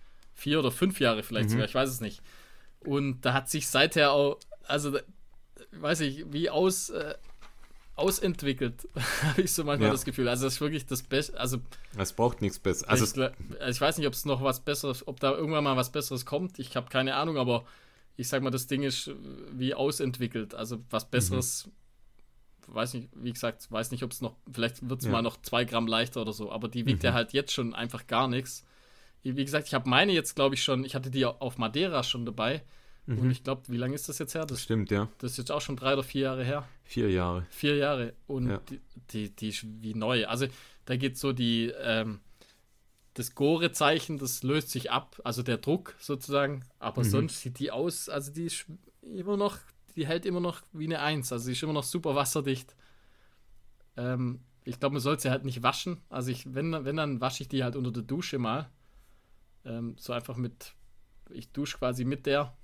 vier 0.41 0.59
oder 0.59 0.71
fünf 0.71 0.99
Jahre 0.99 1.23
vielleicht 1.23 1.49
mhm. 1.49 1.53
sogar, 1.53 1.65
ich 1.65 1.75
weiß 1.75 1.89
es 1.89 2.01
nicht. 2.01 2.21
Und 2.79 3.21
da 3.21 3.33
hat 3.33 3.49
sich 3.49 3.67
seither 3.67 4.11
auch, 4.11 4.39
also 4.63 4.97
weiß 5.71 6.01
ich, 6.01 6.25
wie 6.31 6.49
aus, 6.49 6.89
äh, 6.89 7.15
ausentwickelt, 8.01 8.87
habe 9.23 9.41
ich 9.41 9.53
so 9.53 9.63
manchmal 9.63 9.87
ja. 9.87 9.93
das 9.93 10.05
Gefühl. 10.05 10.27
Also 10.27 10.45
das 10.45 10.55
ist 10.55 10.61
wirklich 10.61 10.85
das 10.85 11.03
Beste. 11.03 11.39
Also 11.39 11.59
es 11.97 12.13
braucht 12.13 12.41
nichts 12.41 12.59
Besseres. 12.59 12.89
Also 12.89 13.23
ich, 13.23 13.31
ich, 13.69 13.81
weiß 13.81 13.97
nicht, 13.97 14.07
ob 14.07 14.13
es 14.13 14.25
noch 14.25 14.43
was 14.43 14.59
Besseres, 14.59 15.07
ob 15.07 15.19
da 15.19 15.31
irgendwann 15.31 15.63
mal 15.63 15.77
was 15.77 15.91
Besseres 15.91 16.25
kommt. 16.25 16.59
Ich 16.59 16.75
habe 16.75 16.89
keine 16.89 17.15
Ahnung, 17.15 17.37
aber 17.37 17.65
ich 18.17 18.27
sag 18.27 18.43
mal, 18.43 18.49
das 18.49 18.67
Ding 18.67 18.83
ist 18.83 19.11
wie 19.53 19.73
ausentwickelt. 19.73 20.53
Also 20.55 20.79
was 20.89 21.09
Besseres. 21.09 21.67
Mhm. 21.67 21.71
Weiß 22.67 22.93
nicht, 22.93 23.09
wie 23.15 23.33
gesagt, 23.33 23.69
weiß 23.71 23.91
nicht, 23.91 24.03
ob 24.03 24.11
es 24.11 24.21
noch, 24.21 24.35
vielleicht 24.49 24.87
wird 24.87 24.99
es 24.99 25.05
ja. 25.05 25.11
mal 25.11 25.21
noch 25.21 25.41
zwei 25.41 25.65
Gramm 25.65 25.87
leichter 25.87 26.21
oder 26.21 26.31
so, 26.31 26.51
aber 26.51 26.69
die 26.69 26.85
wiegt 26.85 27.03
mhm. 27.03 27.07
ja 27.07 27.13
halt 27.13 27.33
jetzt 27.33 27.51
schon 27.51 27.73
einfach 27.73 28.07
gar 28.07 28.27
nichts 28.27 28.63
wie 29.23 29.45
gesagt, 29.45 29.67
ich 29.67 29.73
habe 29.73 29.89
meine 29.89 30.11
jetzt, 30.11 30.35
glaube 30.35 30.55
ich, 30.55 30.63
schon, 30.63 30.83
ich 30.83 30.95
hatte 30.95 31.11
die 31.11 31.25
auf 31.25 31.57
Madeira 31.57 32.03
schon 32.03 32.25
dabei. 32.25 32.63
Mhm. 33.05 33.19
Und 33.19 33.31
ich 33.31 33.43
glaube, 33.43 33.63
wie 33.67 33.77
lange 33.77 33.95
ist 33.95 34.07
das 34.09 34.19
jetzt 34.19 34.35
her? 34.35 34.45
Das 34.45 34.61
stimmt, 34.61 34.91
ja. 34.91 35.07
Das 35.17 35.31
ist 35.31 35.37
jetzt 35.37 35.51
auch 35.51 35.61
schon 35.61 35.75
drei 35.75 35.93
oder 35.93 36.03
vier 36.03 36.21
Jahre 36.21 36.43
her. 36.43 36.67
Vier 36.83 37.09
Jahre. 37.09 37.45
Vier 37.49 37.75
Jahre. 37.75 38.13
Und 38.27 38.49
ja. 38.49 38.57
die, 38.69 38.79
die, 39.11 39.35
die, 39.35 39.49
ist 39.49 39.65
wie 39.81 39.93
neu. 39.93 40.27
Also 40.27 40.47
da 40.85 40.95
geht 40.95 41.17
so 41.17 41.33
die, 41.33 41.73
ähm, 41.81 42.19
das 43.13 43.35
Gore-Zeichen, 43.35 44.17
das 44.17 44.43
löst 44.43 44.69
sich 44.69 44.91
ab, 44.91 45.19
also 45.23 45.43
der 45.43 45.57
Druck 45.57 45.95
sozusagen. 45.99 46.65
Aber 46.79 47.03
mhm. 47.03 47.09
sonst 47.09 47.41
sieht 47.41 47.59
die 47.59 47.71
aus, 47.71 48.07
also 48.07 48.31
die 48.31 48.45
ist 48.45 48.65
immer 49.01 49.37
noch, 49.37 49.57
die 49.95 50.07
hält 50.07 50.25
immer 50.25 50.39
noch 50.39 50.61
wie 50.71 50.85
eine 50.85 50.99
Eins. 50.99 51.31
Also 51.31 51.47
die 51.47 51.53
ist 51.53 51.63
immer 51.63 51.73
noch 51.73 51.83
super 51.83 52.15
wasserdicht. 52.15 52.75
Ähm, 53.97 54.41
ich 54.63 54.79
glaube, 54.79 54.93
man 54.93 55.01
sollte 55.01 55.23
sie 55.23 55.31
halt 55.31 55.43
nicht 55.43 55.63
waschen. 55.63 55.97
Also 56.09 56.31
ich, 56.31 56.53
wenn, 56.53 56.85
wenn, 56.85 56.97
dann 56.97 57.19
wasche 57.19 57.43
ich 57.43 57.49
die 57.49 57.63
halt 57.63 57.75
unter 57.75 57.91
der 57.91 58.03
Dusche 58.03 58.37
mal. 58.37 58.69
Ähm, 59.65 59.95
so 59.97 60.13
einfach 60.13 60.37
mit, 60.37 60.73
ich 61.33 61.51
dusche 61.51 61.77
quasi 61.77 62.05
mit 62.05 62.25
der. 62.25 62.55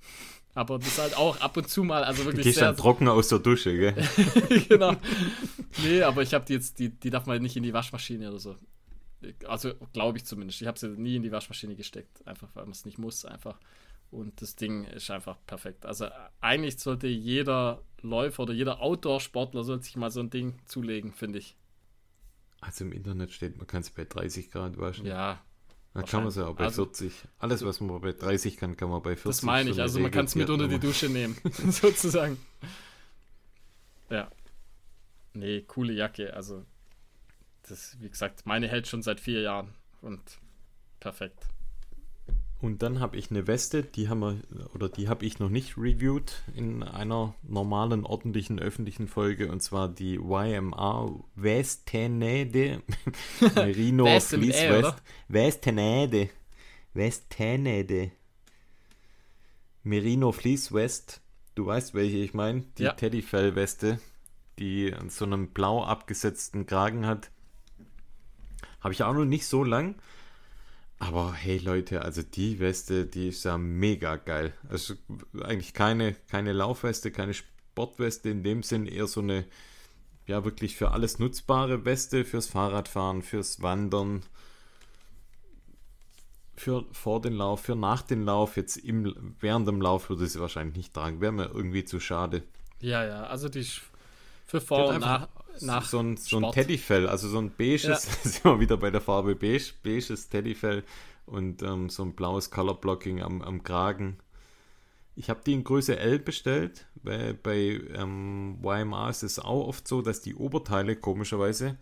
Aber 0.54 0.78
das 0.78 0.98
halt 0.98 1.16
auch 1.16 1.40
ab 1.40 1.56
und 1.56 1.68
zu 1.68 1.84
mal, 1.84 2.02
also 2.02 2.24
wirklich. 2.24 2.42
Die 2.42 2.50
ist 2.50 2.60
dann 2.60 2.76
trocken 2.76 3.06
aus 3.06 3.28
der 3.28 3.38
Dusche, 3.38 3.76
gell? 3.76 3.94
genau. 4.68 4.96
Nee, 5.84 6.02
aber 6.02 6.22
ich 6.22 6.34
habe 6.34 6.44
die 6.44 6.54
jetzt, 6.54 6.78
die, 6.78 6.88
die 6.88 7.10
darf 7.10 7.26
man 7.26 7.40
nicht 7.40 7.56
in 7.56 7.62
die 7.62 7.72
Waschmaschine 7.72 8.28
oder 8.28 8.40
so. 8.40 8.56
Also 9.46 9.74
glaube 9.92 10.18
ich 10.18 10.24
zumindest. 10.24 10.60
Ich 10.60 10.66
habe 10.66 10.78
sie 10.78 10.88
nie 10.88 11.16
in 11.16 11.22
die 11.22 11.32
Waschmaschine 11.32 11.76
gesteckt, 11.76 12.26
einfach 12.26 12.48
weil 12.54 12.64
man 12.64 12.72
es 12.72 12.84
nicht 12.84 12.98
muss, 12.98 13.24
einfach. 13.24 13.58
Und 14.10 14.40
das 14.40 14.56
Ding 14.56 14.84
ist 14.84 15.10
einfach 15.10 15.36
perfekt. 15.46 15.84
Also 15.84 16.08
eigentlich 16.40 16.78
sollte 16.78 17.08
jeder 17.08 17.82
Läufer 18.00 18.44
oder 18.44 18.54
jeder 18.54 18.80
Outdoor-Sportler 18.80 19.64
sollte 19.64 19.84
sich 19.84 19.96
mal 19.96 20.10
so 20.10 20.20
ein 20.20 20.30
Ding 20.30 20.58
zulegen, 20.64 21.12
finde 21.12 21.40
ich. 21.40 21.56
Also 22.60 22.84
im 22.84 22.92
Internet 22.92 23.32
steht, 23.32 23.58
man 23.58 23.66
kann 23.66 23.82
es 23.82 23.90
bei 23.90 24.04
30 24.04 24.50
Grad 24.50 24.78
waschen. 24.78 25.06
Ja, 25.06 25.40
dann 25.94 26.04
kann 26.04 26.20
man 26.20 26.28
es 26.28 26.36
ja 26.36 26.46
auch 26.46 26.54
bei 26.54 26.64
also, 26.64 26.84
40. 26.84 27.12
Alles, 27.38 27.64
was 27.64 27.80
man 27.80 28.00
bei 28.00 28.12
30 28.12 28.56
kann, 28.56 28.76
kann 28.76 28.88
man 28.90 29.02
bei 29.02 29.16
40. 29.16 29.24
Das 29.24 29.42
meine 29.42 29.70
ich, 29.70 29.80
also 29.80 30.00
man 30.00 30.10
kann 30.10 30.26
es 30.26 30.34
mit 30.34 30.48
unter 30.50 30.68
die 30.68 30.78
Dusche 30.78 31.08
nehmen, 31.08 31.36
sozusagen. 31.70 32.38
Ja. 34.10 34.30
Nee, 35.34 35.62
coole 35.62 35.92
Jacke. 35.92 36.34
Also, 36.34 36.64
das, 37.68 37.96
wie 38.00 38.08
gesagt, 38.08 38.46
meine 38.46 38.68
hält 38.68 38.86
schon 38.86 39.02
seit 39.02 39.20
vier 39.20 39.40
Jahren 39.40 39.74
und 40.00 40.20
perfekt. 41.00 41.46
Und 42.60 42.82
dann 42.82 42.98
habe 42.98 43.16
ich 43.16 43.30
eine 43.30 43.46
Weste, 43.46 43.84
die 43.84 44.08
haben 44.08 44.18
wir, 44.18 44.40
oder 44.74 44.88
die 44.88 45.08
habe 45.08 45.24
ich 45.24 45.38
noch 45.38 45.48
nicht 45.48 45.76
reviewed 45.76 46.42
in 46.56 46.82
einer 46.82 47.34
normalen, 47.42 48.04
ordentlichen, 48.04 48.58
öffentlichen 48.58 49.06
Folge, 49.06 49.52
und 49.52 49.62
zwar 49.62 49.88
die 49.88 50.16
YMA 50.16 51.08
Westenede 51.36 52.82
Merino 53.54 54.18
Fleece 54.18 54.70
West. 54.70 55.02
Westenede. 55.28 56.30
Westenede. 56.94 58.10
Merino 59.84 60.32
Fleece 60.32 60.72
West. 60.72 61.20
Du 61.54 61.66
weißt, 61.66 61.94
welche 61.94 62.16
ich 62.16 62.34
meine? 62.34 62.64
Die 62.78 62.84
ja. 62.84 62.92
Teddyfell-Weste, 62.92 64.00
die 64.58 64.92
so 65.08 65.24
einen 65.24 65.50
blau 65.50 65.84
abgesetzten 65.84 66.66
Kragen 66.66 67.06
hat. 67.06 67.30
Habe 68.80 68.94
ich 68.94 69.04
auch 69.04 69.14
noch 69.14 69.24
nicht 69.24 69.46
so 69.46 69.62
lang. 69.62 69.94
Aber 70.98 71.32
hey 71.32 71.58
Leute, 71.58 72.02
also 72.02 72.22
die 72.22 72.58
Weste, 72.58 73.06
die 73.06 73.28
ist 73.28 73.44
ja 73.44 73.56
mega 73.56 74.16
geil. 74.16 74.52
Also 74.68 74.94
eigentlich 75.40 75.72
keine, 75.72 76.14
keine 76.28 76.52
Laufweste, 76.52 77.12
keine 77.12 77.34
Sportweste 77.34 78.30
in 78.30 78.42
dem 78.42 78.62
Sinn, 78.62 78.86
eher 78.86 79.06
so 79.06 79.20
eine, 79.20 79.44
ja 80.26 80.44
wirklich 80.44 80.76
für 80.76 80.90
alles 80.90 81.20
nutzbare 81.20 81.84
Weste, 81.84 82.24
fürs 82.24 82.48
Fahrradfahren, 82.48 83.22
fürs 83.22 83.62
Wandern, 83.62 84.22
für 86.56 86.84
vor 86.90 87.20
den 87.20 87.34
Lauf, 87.34 87.60
für 87.60 87.76
nach 87.76 88.02
dem 88.02 88.24
Lauf. 88.24 88.56
Jetzt 88.56 88.76
im, 88.76 89.36
während 89.38 89.68
dem 89.68 89.80
Lauf 89.80 90.10
würde 90.10 90.24
ich 90.24 90.32
sie 90.32 90.40
wahrscheinlich 90.40 90.76
nicht 90.76 90.94
tragen, 90.94 91.20
wäre 91.20 91.32
mir 91.32 91.46
irgendwie 91.46 91.84
zu 91.84 92.00
schade. 92.00 92.42
Ja, 92.80 93.04
ja, 93.04 93.22
also 93.24 93.48
die 93.48 93.60
ist 93.60 93.82
für 94.46 94.60
vor 94.60 94.88
und 94.88 95.00
nach, 95.00 95.28
nach 95.62 95.86
so 95.86 95.98
ein, 96.00 96.16
so 96.16 96.38
ein 96.38 96.52
Teddyfell, 96.52 97.08
also 97.08 97.28
so 97.28 97.38
ein 97.38 97.52
beiges, 97.56 97.84
ja. 97.84 97.96
sind 98.22 98.44
wir 98.44 98.60
wieder 98.60 98.76
bei 98.76 98.90
der 98.90 99.00
Farbe 99.00 99.34
beige, 99.34 99.72
beiges 99.82 100.28
Teddyfell 100.28 100.84
und 101.26 101.62
ähm, 101.62 101.88
so 101.88 102.02
ein 102.02 102.14
blaues 102.14 102.50
Colorblocking 102.50 103.22
am, 103.22 103.42
am 103.42 103.62
Kragen. 103.62 104.18
Ich 105.14 105.30
habe 105.30 105.40
die 105.44 105.52
in 105.52 105.64
Größe 105.64 105.98
L 105.98 106.20
bestellt, 106.20 106.86
weil 107.02 107.34
bei 107.34 107.80
ähm, 107.94 108.58
YMA 108.62 109.10
ist 109.10 109.24
es 109.24 109.38
auch 109.38 109.66
oft 109.66 109.88
so, 109.88 110.00
dass 110.00 110.20
die 110.20 110.34
Oberteile 110.34 110.94
komischerweise 110.94 111.76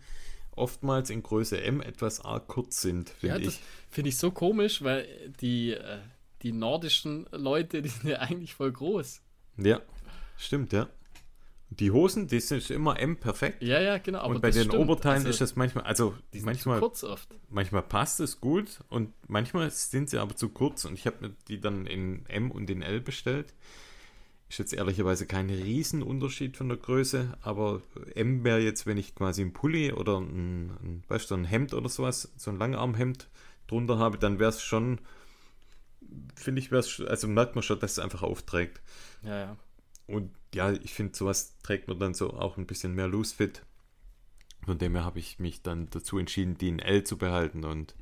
oftmals 0.57 1.09
in 1.09 1.23
Größe 1.23 1.61
M 1.61 1.81
etwas 1.81 2.19
arg 2.25 2.47
kurz 2.47 2.81
sind, 2.81 3.09
finde 3.09 3.41
ja, 3.41 3.47
ich. 3.49 3.59
Finde 3.89 4.09
ich 4.09 4.17
so 4.17 4.31
komisch, 4.31 4.83
weil 4.83 5.07
die, 5.39 5.73
äh, 5.73 5.99
die 6.41 6.51
nordischen 6.51 7.27
Leute, 7.31 7.81
die 7.83 7.89
sind 7.89 8.09
ja 8.09 8.19
eigentlich 8.19 8.55
voll 8.55 8.71
groß. 8.71 9.21
Ja, 9.57 9.81
stimmt, 10.37 10.73
ja. 10.73 10.87
Die 11.69 11.91
Hosen, 11.91 12.27
die 12.27 12.39
sind 12.39 12.69
immer 12.69 12.99
M 12.99 13.17
perfekt. 13.17 13.61
Ja, 13.61 13.81
ja, 13.81 13.97
genau. 13.97 14.27
und 14.27 14.41
bei 14.41 14.51
den 14.51 14.65
stimmt. 14.65 14.75
Oberteilen 14.75 15.17
also, 15.17 15.29
ist 15.29 15.41
das 15.41 15.55
manchmal, 15.57 15.83
also 15.83 16.15
die 16.33 16.39
manchmal, 16.39 16.79
kurz 16.79 17.03
oft. 17.03 17.27
manchmal 17.49 17.81
passt 17.81 18.21
es 18.21 18.39
gut 18.39 18.79
und 18.89 19.13
manchmal 19.27 19.69
sind 19.69 20.09
sie 20.09 20.17
aber 20.17 20.35
zu 20.35 20.49
kurz 20.49 20.85
und 20.85 20.93
ich 20.93 21.05
habe 21.05 21.27
mir 21.27 21.35
die 21.49 21.59
dann 21.59 21.85
in 21.85 22.25
M 22.27 22.51
und 22.51 22.69
in 22.69 22.81
L 22.81 23.01
bestellt. 23.01 23.53
Ist 24.49 24.59
jetzt 24.59 24.73
ehrlicherweise 24.73 25.25
kein 25.25 25.49
Riesenunterschied 25.49 26.55
von 26.55 26.69
der 26.69 26.77
Größe, 26.77 27.37
aber 27.41 27.81
M 28.15 28.45
wäre 28.45 28.61
jetzt, 28.61 28.85
wenn 28.85 28.97
ich 28.97 29.13
quasi 29.13 29.41
einen 29.41 29.51
Pulli 29.51 29.91
oder 29.91 30.21
ein, 30.21 30.69
ein, 30.81 31.03
weißt 31.09 31.29
du, 31.29 31.35
ein 31.35 31.43
Hemd 31.43 31.73
oder 31.73 31.89
sowas, 31.89 32.31
so 32.37 32.49
ein 32.49 32.57
Langarmhemd 32.57 33.27
drunter 33.67 33.99
habe, 33.99 34.17
dann 34.17 34.39
wäre 34.39 34.51
es 34.51 34.61
schon, 34.61 34.99
finde 36.33 36.61
ich, 36.61 36.71
wäre 36.71 36.79
es, 36.79 37.01
also 37.01 37.27
merkt 37.27 37.55
man 37.55 37.63
schon, 37.63 37.77
dass 37.81 37.93
es 37.93 37.99
einfach 37.99 38.23
aufträgt. 38.23 38.81
Ja, 39.21 39.37
ja. 39.37 39.57
Und 40.07 40.31
ja, 40.53 40.71
ich 40.71 40.93
finde, 40.93 41.15
sowas 41.15 41.57
trägt 41.63 41.87
man 41.87 41.99
dann 41.99 42.13
so 42.13 42.33
auch 42.33 42.57
ein 42.57 42.65
bisschen 42.65 42.93
mehr 42.93 43.07
Loose 43.07 43.35
Fit. 43.35 43.63
Von 44.65 44.77
dem 44.77 44.95
her 44.95 45.05
habe 45.05 45.19
ich 45.19 45.39
mich 45.39 45.61
dann 45.61 45.89
dazu 45.89 46.17
entschieden, 46.17 46.57
die 46.57 46.69
in 46.69 46.79
L 46.79 47.03
zu 47.03 47.17
behalten 47.17 47.63
und 47.63 47.95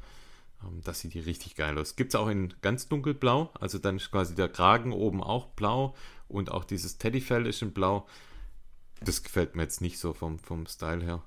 ähm, 0.64 0.82
das 0.84 1.00
sieht 1.00 1.14
hier 1.14 1.26
richtig 1.26 1.56
geil 1.56 1.78
aus. 1.78 1.96
Gibt 1.96 2.14
es 2.14 2.20
auch 2.20 2.28
in 2.28 2.54
ganz 2.62 2.88
dunkelblau, 2.88 3.52
also 3.60 3.78
dann 3.78 3.98
ist 3.98 4.12
quasi 4.12 4.36
der 4.36 4.50
Kragen 4.50 4.94
oben 4.94 5.22
auch 5.22 5.48
blau 5.48 5.96
und 6.28 6.52
auch 6.52 6.64
dieses 6.64 6.98
Teddyfell 6.98 7.46
ist 7.46 7.62
in 7.62 7.74
blau. 7.74 8.08
Das 9.02 9.24
gefällt 9.24 9.56
mir 9.56 9.64
jetzt 9.64 9.82
nicht 9.82 10.00
so 10.00 10.14
vom, 10.14 10.40
vom 10.40 10.66
Style 10.68 11.04
her. 11.04 11.24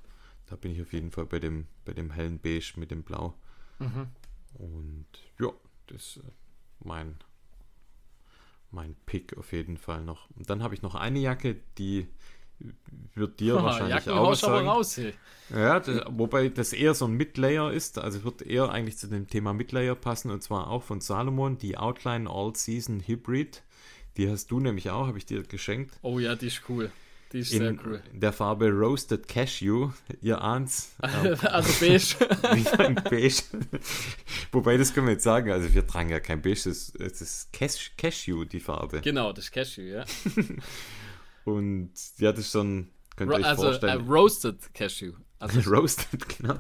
Da 0.47 0.57
bin 0.57 0.73
ich 0.73 0.81
auf 0.81 0.93
jeden 0.93 1.11
Fall 1.11 1.27
bei 1.27 1.39
dem, 1.39 1.67
bei 1.85 1.93
dem 1.93 2.11
hellen 2.11 2.39
Beige 2.39 2.75
mit 2.77 2.91
dem 2.91 3.03
Blau. 3.03 3.35
Mhm. 3.79 4.09
Und 4.55 5.07
ja, 5.39 5.51
das 5.87 5.97
ist 5.97 6.17
äh, 6.19 6.31
mein, 6.81 7.17
mein 8.71 8.97
Pick 9.07 9.37
auf 9.37 9.53
jeden 9.53 9.77
Fall 9.77 10.03
noch. 10.05 10.29
Und 10.37 10.51
dann 10.51 10.63
habe 10.63 10.75
ich 10.75 10.83
noch 10.83 10.95
eine 10.95 11.19
Jacke, 11.19 11.57
die 11.79 12.09
wird 13.15 13.41
dir 13.41 13.55
wahrscheinlich 13.63 13.95
Jacken 13.95 14.13
auch 14.13 14.31
was 14.31 14.41
sagen. 14.41 14.69
raus, 14.69 14.97
hey. 14.97 15.15
Ja, 15.51 15.81
das, 15.81 16.03
wobei 16.11 16.49
das 16.49 16.73
eher 16.73 16.95
so 16.95 17.07
ein 17.07 17.13
Midlayer 17.13 17.73
ist, 17.73 17.99
also 17.99 18.25
wird 18.25 18.43
eher 18.43 18.71
eigentlich 18.71 18.99
zu 18.99 19.07
dem 19.07 19.29
Thema 19.29 19.55
Midlayer 19.55 19.95
passen 19.95 20.31
und 20.31 20.43
zwar 20.43 20.69
auch 20.69 20.83
von 20.83 21.01
Salomon, 21.01 21.57
die 21.57 21.77
Outline 21.79 22.29
All 22.29 22.55
Season 22.55 23.01
Hybrid. 23.01 23.63
Die 24.17 24.29
hast 24.29 24.51
du 24.51 24.59
nämlich 24.59 24.91
auch, 24.91 25.07
habe 25.07 25.19
ich 25.19 25.27
dir 25.27 25.43
geschenkt. 25.45 25.97
Oh 26.03 26.19
ja, 26.19 26.35
die 26.35 26.49
ist 26.49 26.63
cool. 26.69 26.91
Die 27.33 27.41
ist 27.41 27.53
In 27.53 27.59
sehr 27.59 27.77
cool. 27.85 28.03
der 28.13 28.33
Farbe 28.33 28.71
Roasted 28.71 29.29
Cashew. 29.29 29.91
Ihr 30.23 30.41
ahnt's. 30.41 30.95
also 31.01 31.73
beige. 31.79 32.17
wie 32.55 32.83
ein 32.83 32.95
Beige. 32.95 33.43
Wobei, 34.53 34.79
das 34.79 34.95
können 34.95 35.07
wir 35.07 35.13
jetzt 35.13 35.25
sagen, 35.25 35.51
also 35.51 35.73
wir 35.75 35.87
tragen 35.87 36.09
ja 36.09 36.21
kein 36.21 36.41
Beige, 36.41 36.53
es 36.53 36.67
ist, 36.67 37.01
es 37.01 37.21
ist 37.21 37.53
Cash, 37.53 37.93
Cashew, 37.99 38.45
die 38.45 38.61
Farbe. 38.61 39.03
genau, 39.03 39.33
das 39.33 39.47
ist 39.47 39.53
Cashew, 39.53 39.83
ja. 39.83 40.05
Und 41.45 41.93
ja, 42.19 42.33
das 42.33 42.41
ist 42.47 42.53
schon, 42.53 42.89
könnt 43.17 43.31
ihr 43.31 43.35
Ro 43.35 43.41
euch 43.41 43.47
also 43.47 43.63
äh, 43.63 43.67
vorstellen. 43.67 44.09
Roasted 44.09 44.75
Cashew. 44.75 45.13
Also 45.39 45.71
Roasted, 45.71 46.29
genau. 46.39 46.59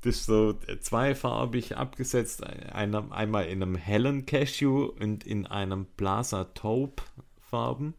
Das 0.00 0.16
ist 0.16 0.26
so 0.26 0.58
zweifarbig 0.80 1.76
abgesetzt. 1.76 2.44
Einer, 2.44 3.10
einmal 3.12 3.46
in 3.46 3.62
einem 3.62 3.74
hellen 3.74 4.26
Cashew 4.26 4.84
und 4.84 5.24
in 5.24 5.46
einem 5.46 5.86
Plaza 5.96 6.44
Taupe 6.44 7.02
Farben. 7.40 7.94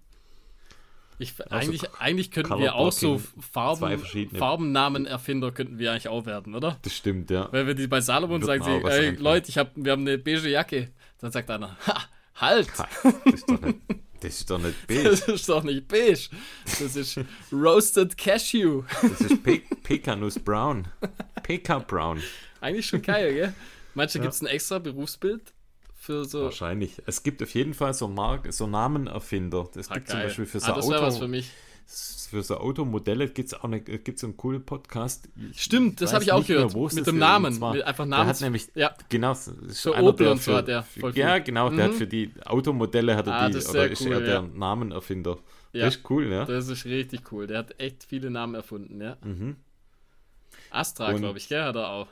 Ich, 1.18 1.34
eigentlich, 1.52 1.82
eigentlich 2.00 2.32
könnten 2.32 2.50
Color 2.50 2.62
wir 2.62 2.76
auch 2.76 2.92
so 2.92 3.22
Farben. 3.52 4.00
Farbennamenerfinder 4.38 5.52
könnten 5.52 5.80
wir 5.80 5.92
eigentlich 5.92 6.08
auch 6.10 6.26
werden, 6.26 6.56
oder? 6.56 6.78
Das 6.82 6.94
stimmt, 6.96 7.30
ja. 7.30 7.48
Weil 7.52 7.68
wir 7.68 7.74
die 7.74 7.88
bei 7.88 8.02
Salomon 8.02 8.42
Wird 8.42 8.64
sagen, 8.64 8.82
sie, 8.84 8.90
ey. 8.90 9.16
Leute, 9.16 9.50
ich 9.50 9.58
hab, 9.58 9.72
wir 9.76 9.92
haben 9.92 10.02
eine 10.02 10.18
beige 10.18 10.50
Jacke. 10.50 10.92
Dann 11.20 11.32
sagt 11.32 11.50
einer, 11.50 11.78
ha, 11.88 12.02
halt, 12.36 12.68
Das 12.78 13.34
ist 13.36 13.50
doch 13.50 13.62
nicht, 13.62 13.76
das 14.26 14.30
ist 14.30 14.50
doch 14.50 14.60
nicht 14.60 14.88
beige. 14.88 15.04
das 15.10 15.28
ist 15.28 15.50
doch 15.50 15.64
nicht 15.64 15.88
beige. 15.88 16.30
Das 16.66 16.96
ist 16.96 17.20
Roasted 17.52 18.18
Cashew. 18.18 18.84
Das 19.02 19.22
ist 19.22 19.44
Pe 19.44 19.62
Pekanus 19.84 20.40
Brown. 20.40 20.88
Peka 21.44 21.80
Brown. 21.80 22.22
Eigentlich 22.60 22.88
schon 22.88 23.02
geil, 23.02 23.34
gell? 23.34 23.54
Du, 23.94 24.02
Ja. 24.02 24.06
gibt 24.06 24.34
es 24.34 24.42
ein 24.42 24.48
extra 24.48 24.80
Berufsbild 24.80 25.54
für 26.06 26.26
so. 26.26 26.44
Wahrscheinlich. 26.44 27.02
Es 27.06 27.24
gibt 27.24 27.42
auf 27.44 27.54
jeden 27.54 27.74
Fall 27.74 27.94
so, 27.94 28.08
Mark 28.08 28.52
so 28.54 28.68
Namenerfinder. 28.68 29.70
Das 29.74 29.90
Ah, 29.90 29.96
gibt 29.96 30.08
zum 30.10 30.18
geil. 30.20 30.28
Beispiel 30.28 30.46
für 30.46 30.60
so, 30.60 30.72
ah, 30.72 30.76
das 30.76 30.90
wäre 30.90 31.02
was 31.02 31.18
für 31.18 31.24
Auto, 31.26 31.32
mich. 31.32 31.52
für 32.30 32.42
so 32.44 32.58
Automodelle 32.58 33.28
gibt 33.30 33.48
es 33.50 33.54
auch 33.54 33.64
eine, 33.64 33.82
gibt's 33.82 34.24
einen 34.24 34.36
coolen 34.38 34.64
Podcast. 34.66 35.30
Ich 35.52 35.62
Stimmt, 35.64 36.02
das 36.02 36.14
habe 36.14 36.24
ich 36.24 36.32
auch 36.32 36.48
mehr, 36.48 36.66
gehört. 36.68 36.76
es 36.92 36.94
Mit 36.96 37.08
dem. 37.08 37.18
Namen. 37.18 37.54
Zwar- 37.54 37.74
mit 37.74 37.84
einfach 37.84 38.04
Der 38.06 38.10
Namens. 38.10 38.38
hat 38.38 38.42
nämlich, 38.42 38.68
ja, 38.76 38.96
genau, 39.10 39.34
So 39.34 39.96
Opel 39.96 40.26
der 40.26 40.32
und 40.32 40.42
so 40.42 40.56
hat 40.56 40.68
der, 40.68 40.86
Ja, 41.14 41.40
genau, 41.40 41.70
der 41.70 41.88
Mhm. 41.88 41.92
hat 41.92 41.98
für 41.98 42.08
die 42.08 42.32
Automodelle 42.46 43.16
hat 43.16 43.28
er 43.28 43.34
Ah, 43.34 43.50
die, 43.50 43.58
ist 43.58 43.70
oder 43.70 43.88
ist 43.88 44.02
cool, 44.02 44.12
er 44.14 44.22
der 44.22 44.34
ja. 44.36 44.42
Namenerfinder. 44.42 45.38
Ja. 45.74 45.86
Das 45.86 45.98
ist 45.98 46.10
cool, 46.10 46.28
ja. 46.32 46.46
das 46.46 46.68
ist 46.70 46.86
richtig 46.86 47.32
cool. 47.32 47.48
Der 47.48 47.60
hat 47.60 47.80
echt 47.80 48.04
viele 48.06 48.30
Namen 48.32 48.56
erfunden, 48.56 49.02
ja. 49.02 49.18
Mhm. 49.24 49.58
Astra, 50.72 51.12
glaube 51.14 51.38
ich, 51.38 51.48
gell, 51.50 51.64
hat 51.64 51.76
er 51.76 51.90
auch. 51.90 52.08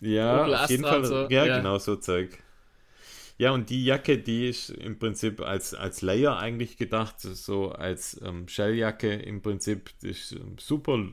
Ja, 0.00 0.42
Opel 0.42 0.54
auf 0.54 0.70
jeden 0.70 0.84
Astra 0.84 0.96
Fall. 1.00 1.04
so, 1.06 1.26
Ja, 1.30 1.44
ja. 1.44 1.56
genau, 1.58 1.78
so 1.78 1.96
Zeug. 1.96 2.38
Ja, 3.38 3.52
und 3.52 3.70
die 3.70 3.84
Jacke, 3.84 4.18
die 4.18 4.48
ist 4.48 4.70
im 4.70 4.98
Prinzip 4.98 5.40
als, 5.40 5.72
als 5.72 6.02
Layer 6.02 6.38
eigentlich 6.38 6.76
gedacht, 6.76 7.20
so 7.20 7.70
als 7.70 8.20
ähm, 8.24 8.48
Shelljacke 8.48 9.14
im 9.14 9.42
Prinzip, 9.42 9.96
die 10.00 10.08
ist 10.08 10.32
ähm, 10.32 10.56
super, 10.58 11.06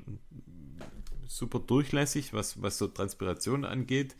super 1.28 1.59
durchlässig, 1.59 2.34
was, 2.34 2.59
was 2.63 2.80
so 2.80 2.88
Transpiration 2.88 3.63
angeht. 3.63 4.15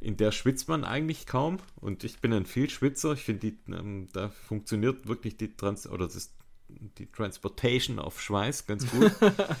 In 0.00 0.18
der 0.18 0.32
schwitzt 0.32 0.68
man 0.68 0.84
eigentlich 0.84 1.26
kaum 1.26 1.56
und 1.76 2.04
ich 2.04 2.20
bin 2.20 2.34
ein 2.34 2.44
Vielschwitzer. 2.44 3.14
Ich 3.14 3.22
finde, 3.22 3.54
ähm, 3.68 4.08
da 4.12 4.28
funktioniert 4.28 5.08
wirklich 5.08 5.38
die 5.38 5.56
Trans 5.56 5.86
oder 5.86 6.08
das, 6.08 6.34
die 6.68 7.10
Transportation 7.10 7.98
auf 7.98 8.20
Schweiß 8.20 8.66
ganz 8.66 8.86
gut. 8.90 9.12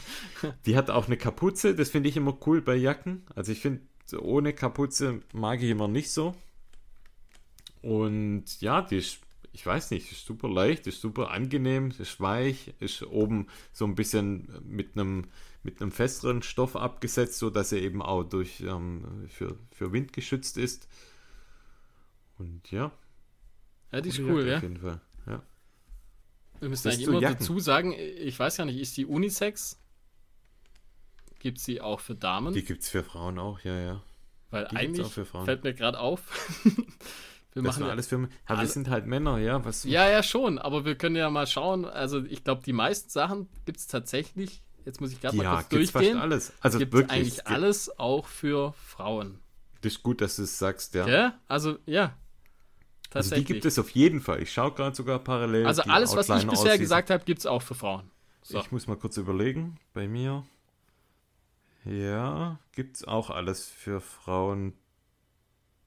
die 0.66 0.76
hat 0.76 0.90
auch 0.90 1.06
eine 1.06 1.16
Kapuze, 1.16 1.74
das 1.74 1.88
finde 1.88 2.10
ich 2.10 2.18
immer 2.18 2.36
cool 2.46 2.60
bei 2.60 2.76
Jacken. 2.76 3.22
Also 3.34 3.52
ich 3.52 3.60
finde, 3.60 3.80
ohne 4.20 4.52
Kapuze 4.52 5.22
mag 5.32 5.62
ich 5.62 5.70
immer 5.70 5.88
nicht 5.88 6.10
so. 6.10 6.34
Und 7.82 8.60
ja, 8.60 8.82
die 8.82 8.96
ist, 8.98 9.20
ich 9.52 9.64
weiß 9.64 9.90
nicht, 9.90 10.12
ist 10.12 10.26
super 10.26 10.48
leicht, 10.48 10.86
ist 10.86 11.00
super 11.00 11.30
angenehm, 11.30 11.92
ist 11.98 12.20
weich, 12.20 12.74
ist 12.78 13.02
oben 13.02 13.46
so 13.72 13.84
ein 13.84 13.94
bisschen 13.94 14.48
mit 14.64 14.96
einem 14.96 15.26
mit 15.62 15.80
einem 15.80 15.92
festeren 15.92 16.42
Stoff 16.42 16.76
abgesetzt, 16.76 17.38
so 17.38 17.50
dass 17.50 17.72
er 17.72 17.82
eben 17.82 18.00
auch 18.02 18.24
durch 18.24 18.60
ähm, 18.60 19.26
für, 19.28 19.58
für 19.70 19.92
Wind 19.92 20.12
geschützt 20.12 20.56
ist. 20.56 20.88
Und 22.38 22.70
ja, 22.70 22.92
Ja, 23.92 24.00
die 24.00 24.08
ist 24.08 24.20
cool, 24.20 24.46
ja. 24.46 24.56
Auf 24.56 24.62
jeden 24.62 24.78
Fall. 24.78 25.00
Ja. 25.26 25.42
Wir 26.60 26.68
müssen 26.68 26.88
eigentlich 26.88 27.06
immer 27.06 27.20
Jacken. 27.20 27.38
dazu 27.38 27.60
sagen, 27.60 27.92
ich 27.92 28.38
weiß 28.38 28.56
ja 28.56 28.64
nicht, 28.64 28.78
ist 28.78 28.96
die 28.96 29.04
Unisex? 29.04 29.78
Gibt 31.38 31.58
es 31.58 31.64
die 31.64 31.80
auch 31.80 32.00
für 32.00 32.14
Damen? 32.14 32.54
Die 32.54 32.64
gibt 32.64 32.82
es 32.82 32.88
für 32.88 33.02
Frauen 33.02 33.38
auch, 33.38 33.60
ja, 33.60 33.78
ja. 33.78 34.02
Weil 34.50 34.66
die 34.68 34.76
eigentlich 34.76 35.06
auch 35.06 35.12
für 35.12 35.24
Frauen. 35.24 35.44
fällt 35.44 35.64
mir 35.64 35.74
gerade 35.74 35.98
auf, 35.98 36.22
wir 37.52 37.62
Das 37.62 37.76
machen 37.76 37.86
ja, 37.86 37.92
alles 37.92 38.06
für. 38.08 38.28
Aber 38.46 38.60
wir 38.60 38.68
sind 38.68 38.88
halt 38.88 39.06
Männer, 39.06 39.38
ja. 39.38 39.64
Was, 39.64 39.84
ja, 39.84 40.08
ja, 40.08 40.22
schon, 40.22 40.58
aber 40.58 40.84
wir 40.84 40.94
können 40.94 41.16
ja 41.16 41.30
mal 41.30 41.46
schauen. 41.46 41.84
Also 41.84 42.24
ich 42.24 42.44
glaube, 42.44 42.62
die 42.64 42.72
meisten 42.72 43.10
Sachen 43.10 43.48
gibt 43.64 43.78
es 43.78 43.86
tatsächlich, 43.86 44.62
jetzt 44.84 45.00
muss 45.00 45.12
ich 45.12 45.20
gerade 45.20 45.36
mal 45.36 45.42
ja 45.42 45.54
kurz 45.56 45.68
gibt's 45.68 45.90
fast 45.90 46.04
durchgehen, 46.04 46.20
alles. 46.20 46.52
Also 46.60 46.78
gibt 46.78 46.94
es 46.94 47.00
wirklich. 47.00 47.18
eigentlich 47.18 47.46
alles 47.46 47.98
auch 47.98 48.26
für 48.26 48.72
Frauen. 48.74 49.40
Das 49.80 49.94
ist 49.94 50.02
gut, 50.02 50.20
dass 50.20 50.36
du 50.36 50.42
es 50.42 50.58
sagst, 50.58 50.94
ja. 50.94 51.08
Ja? 51.08 51.40
Also, 51.48 51.78
ja. 51.86 52.14
Also 53.12 53.34
die 53.34 53.44
gibt 53.44 53.64
es 53.64 53.78
auf 53.78 53.90
jeden 53.90 54.20
Fall. 54.20 54.42
Ich 54.42 54.52
schaue 54.52 54.72
gerade 54.72 54.94
sogar 54.94 55.18
parallel. 55.18 55.66
Also 55.66 55.82
alles, 55.82 56.14
was 56.14 56.28
ich 56.28 56.34
bisher 56.34 56.50
All-Season. 56.50 56.78
gesagt 56.78 57.10
habe, 57.10 57.24
gibt 57.24 57.40
es 57.40 57.46
auch 57.46 57.62
für 57.62 57.74
Frauen. 57.74 58.10
So. 58.42 58.58
Ich 58.58 58.70
muss 58.70 58.86
mal 58.86 58.96
kurz 58.96 59.16
überlegen. 59.16 59.78
Bei 59.92 60.06
mir. 60.06 60.44
Ja, 61.84 62.58
gibt 62.72 62.96
es 62.96 63.04
auch 63.04 63.30
alles 63.30 63.66
für 63.66 64.00
Frauen. 64.00 64.74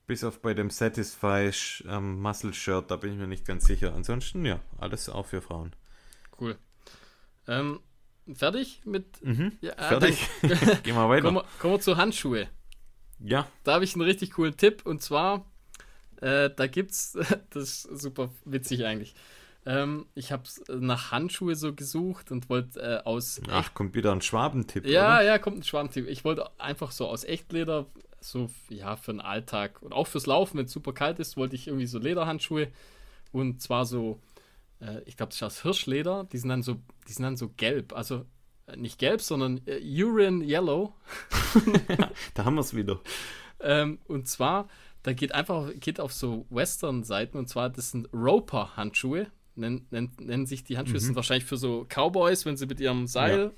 Bis 0.05 0.23
auf 0.23 0.41
bei 0.41 0.53
dem 0.53 0.69
Satisfy 0.69 1.49
ähm, 1.87 2.21
Muscle 2.21 2.53
Shirt, 2.53 2.91
da 2.91 2.97
bin 2.97 3.13
ich 3.13 3.17
mir 3.17 3.27
nicht 3.27 3.45
ganz 3.45 3.65
sicher. 3.65 3.93
Ansonsten, 3.93 4.45
ja, 4.45 4.59
alles 4.77 5.07
auch 5.09 5.25
für 5.25 5.41
Frauen. 5.41 5.73
Cool. 6.39 6.57
Ähm, 7.47 7.79
fertig 8.33 8.81
mit. 8.85 9.23
Mhm. 9.23 9.53
Ja, 9.61 9.71
äh, 9.73 9.87
Fertig. 9.87 10.27
dann 10.41 10.49
Gehen 10.83 10.95
wir 10.95 11.07
weiter. 11.09 11.23
kommen, 11.23 11.37
wir, 11.37 11.45
kommen 11.59 11.73
wir 11.75 11.79
zu 11.79 11.95
Handschuhe. 11.97 12.49
Ja, 13.19 13.47
Da 13.63 13.75
habe 13.75 13.85
ich 13.85 13.93
einen 13.95 14.03
richtig 14.03 14.31
coolen 14.31 14.57
Tipp 14.57 14.85
und 14.85 15.01
zwar, 15.01 15.45
äh, 16.19 16.49
da 16.53 16.67
gibt's, 16.67 17.13
das 17.51 17.85
ist 17.85 18.01
super 18.01 18.29
witzig 18.43 18.83
eigentlich. 18.85 19.15
Ähm, 19.65 20.07
ich 20.13 20.33
habe 20.33 20.43
nach 20.67 21.11
Handschuhe 21.11 21.55
so 21.55 21.73
gesucht 21.73 22.31
und 22.31 22.49
wollte 22.49 22.81
äh, 22.81 23.07
aus. 23.07 23.39
ach, 23.49 23.73
kommt 23.73 23.95
wieder 23.95 24.11
ein 24.11 24.19
Schwabentipp. 24.21 24.85
ja, 24.85 25.15
oder? 25.15 25.23
ja, 25.23 25.37
kommt 25.37 25.59
ein 25.59 25.63
Schwarmtipp. 25.63 26.09
Ich 26.09 26.25
wollte 26.25 26.49
einfach 26.59 26.91
so 26.91 27.07
aus 27.07 27.23
Echtleder, 27.23 27.85
so 28.23 28.49
ja, 28.69 28.95
für 28.95 29.11
den 29.11 29.21
Alltag 29.21 29.81
und 29.81 29.93
auch 29.93 30.07
fürs 30.07 30.25
Laufen, 30.25 30.57
wenn 30.57 30.65
es 30.65 30.71
super 30.71 30.93
kalt 30.93 31.19
ist, 31.19 31.37
wollte 31.37 31.55
ich 31.55 31.67
irgendwie 31.67 31.87
so 31.87 31.99
Lederhandschuhe 31.99 32.69
und 33.33 33.61
zwar 33.61 33.85
so, 33.85 34.21
äh, 34.79 35.01
ich 35.05 35.17
glaube, 35.17 35.31
das 35.31 35.37
ist 35.37 35.43
aus 35.43 35.61
Hirschleder. 35.63 36.25
Die 36.31 36.37
sind 36.37 36.49
dann 36.49 36.63
so, 36.63 36.79
die 37.07 37.13
sind 37.13 37.23
dann 37.23 37.35
so 37.35 37.49
gelb, 37.49 37.93
also 37.93 38.25
äh, 38.67 38.77
nicht 38.77 38.99
gelb, 38.99 39.21
sondern 39.21 39.61
äh, 39.65 39.79
Urine 39.81 40.45
Yellow. 40.45 40.93
Da 42.33 42.45
haben 42.45 42.55
wir 42.55 42.61
es 42.61 42.75
wieder. 42.75 42.99
Ähm, 43.59 43.99
und 44.05 44.27
zwar, 44.27 44.67
da 45.03 45.13
geht 45.13 45.33
einfach 45.33 45.71
geht 45.79 45.99
auf 45.99 46.13
so 46.13 46.45
Western-Seiten 46.49 47.37
und 47.37 47.47
zwar, 47.47 47.69
das 47.69 47.91
sind 47.91 48.07
Roper-Handschuhe. 48.13 49.27
Nennen, 49.55 49.85
nennen, 49.91 50.11
nennen 50.19 50.45
sich 50.47 50.63
die 50.63 50.77
Handschuhe, 50.77 50.95
Das 50.95 51.03
sind 51.03 51.15
wahrscheinlich 51.15 51.45
für 51.45 51.57
so 51.57 51.85
Cowboys, 51.87 52.45
wenn 52.45 52.57
sie 52.57 52.65
mit 52.65 52.79
ihrem 52.79 53.05
Seil. 53.05 53.51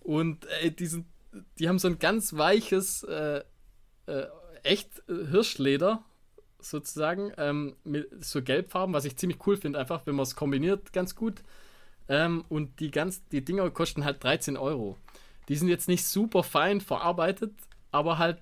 Und 0.00 0.46
ey, 0.62 0.70
die, 0.70 0.86
sind, 0.86 1.06
die 1.58 1.68
haben 1.68 1.78
so 1.78 1.88
ein 1.88 1.98
ganz 1.98 2.34
weiches, 2.34 3.02
äh, 3.02 3.44
äh, 4.08 4.26
echt 4.62 5.02
äh, 5.08 5.26
Hirschleder. 5.30 6.02
sozusagen, 6.60 7.32
ähm, 7.38 7.76
mit 7.84 8.24
so 8.24 8.42
Gelbfarben, 8.42 8.92
was 8.92 9.04
ich 9.04 9.16
ziemlich 9.16 9.38
cool 9.46 9.56
finde, 9.56 9.78
einfach, 9.78 10.06
wenn 10.06 10.16
man 10.16 10.24
es 10.24 10.34
kombiniert, 10.34 10.92
ganz 10.92 11.14
gut. 11.14 11.42
Ähm, 12.08 12.44
und 12.48 12.80
die, 12.80 12.90
ganz, 12.90 13.24
die 13.28 13.44
Dinger 13.44 13.70
kosten 13.70 14.04
halt 14.04 14.24
13 14.24 14.56
Euro. 14.56 14.96
Die 15.48 15.56
sind 15.56 15.68
jetzt 15.68 15.88
nicht 15.88 16.04
super 16.04 16.42
fein 16.42 16.80
verarbeitet, 16.80 17.52
aber 17.92 18.18
halt, 18.18 18.38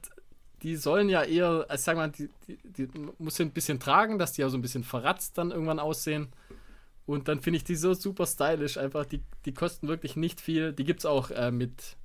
die 0.63 0.77
sollen 0.77 1.09
ja 1.09 1.23
eher, 1.23 1.67
also 1.69 1.83
sag 1.85 1.97
mal, 1.97 2.11
die, 2.11 2.31
die, 2.49 2.59
die 2.65 2.89
muss 3.19 3.41
ein 3.41 3.51
bisschen 3.53 3.79
tragen, 3.81 4.19
dass 4.19 4.33
die 4.33 4.45
auch 4.45 4.49
so 4.49 4.57
ein 4.57 4.63
bisschen 4.63 4.85
verratzt 4.85 5.37
dann 5.37 5.51
irgendwann 5.51 5.79
aussehen. 5.79 6.29
Und 7.05 7.29
dann 7.29 7.41
finde 7.41 7.59
ich 7.59 7.65
die 7.65 7.77
so 7.77 7.95
super 7.95 8.27
stylisch, 8.27 8.79
einfach, 8.79 9.05
die, 9.07 9.23
die 9.45 9.55
kosten 9.55 9.89
wirklich 9.89 10.17
nicht 10.17 10.41
viel. 10.41 10.73
Die 10.73 10.85
gibt 10.85 11.01
es 11.01 11.07
auch 11.07 11.31
äh, 11.31 11.51
mit, 11.51 11.97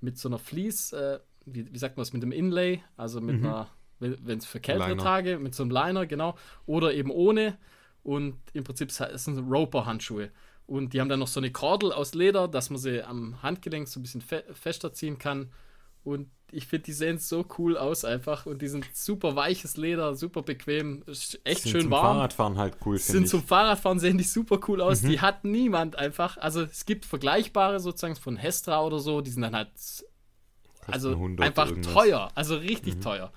mit 0.00 0.18
so 0.18 0.28
einer 0.28 0.38
Fleece, 0.38 0.92
äh, 0.92 1.18
wie, 1.46 1.72
wie 1.72 1.78
sagt 1.78 1.96
man 1.96 2.02
das, 2.02 2.12
mit 2.12 2.22
einem 2.22 2.32
Inlay, 2.32 2.82
also 2.96 3.20
mit 3.20 3.40
mhm. 3.40 3.46
einer, 3.46 3.68
wenn 3.98 4.38
es 4.38 4.46
für 4.46 4.60
kältere 4.60 4.96
Tage, 4.96 5.38
mit 5.38 5.54
so 5.54 5.62
einem 5.62 5.70
Liner, 5.70 6.06
genau, 6.06 6.36
oder 6.66 6.92
eben 6.94 7.10
ohne. 7.10 7.58
Und 8.02 8.36
im 8.52 8.64
Prinzip 8.64 8.90
sind 8.90 9.38
Roper-Handschuhe. 9.50 10.30
Und 10.66 10.92
die 10.92 11.00
haben 11.00 11.08
dann 11.08 11.20
noch 11.20 11.28
so 11.28 11.40
eine 11.40 11.50
Kordel 11.50 11.92
aus 11.92 12.14
Leder, 12.14 12.48
dass 12.48 12.70
man 12.70 12.78
sie 12.78 13.02
am 13.02 13.42
Handgelenk 13.42 13.88
so 13.88 14.00
ein 14.00 14.02
bisschen 14.02 14.20
fe 14.20 14.44
fester 14.52 14.92
ziehen 14.92 15.18
kann. 15.18 15.50
Und 16.04 16.28
ich 16.52 16.66
finde, 16.66 16.84
die 16.84 16.92
sehen 16.92 17.18
so 17.18 17.44
cool 17.58 17.76
aus 17.76 18.04
einfach. 18.04 18.46
Und 18.46 18.62
die 18.62 18.68
sind 18.68 18.86
super 18.94 19.36
weiches 19.36 19.76
Leder, 19.76 20.14
super 20.14 20.42
bequem, 20.42 21.02
echt 21.44 21.62
sind 21.62 21.72
schön 21.72 21.80
zum 21.82 21.90
warm. 21.90 22.16
Fahrradfahren 22.16 22.58
halt 22.58 22.76
cool, 22.84 22.98
Sind 22.98 23.24
ich. 23.24 23.30
zum 23.30 23.42
Fahrradfahren 23.42 23.98
sehen 23.98 24.18
die 24.18 24.24
super 24.24 24.60
cool 24.68 24.80
aus. 24.80 25.02
Mhm. 25.02 25.08
Die 25.08 25.20
hat 25.20 25.44
niemand 25.44 25.96
einfach. 25.96 26.36
Also 26.36 26.62
es 26.62 26.84
gibt 26.84 27.04
vergleichbare 27.06 27.80
sozusagen 27.80 28.16
von 28.16 28.36
Hestra 28.36 28.82
oder 28.82 28.98
so, 28.98 29.20
die 29.20 29.30
sind 29.30 29.42
dann 29.42 29.54
halt 29.54 29.70
also 30.88 31.10
einfach 31.38 31.68
irgendwas. 31.68 31.92
teuer, 31.92 32.30
also 32.34 32.56
richtig 32.56 32.96
mhm. 32.96 33.00
teuer. 33.00 33.32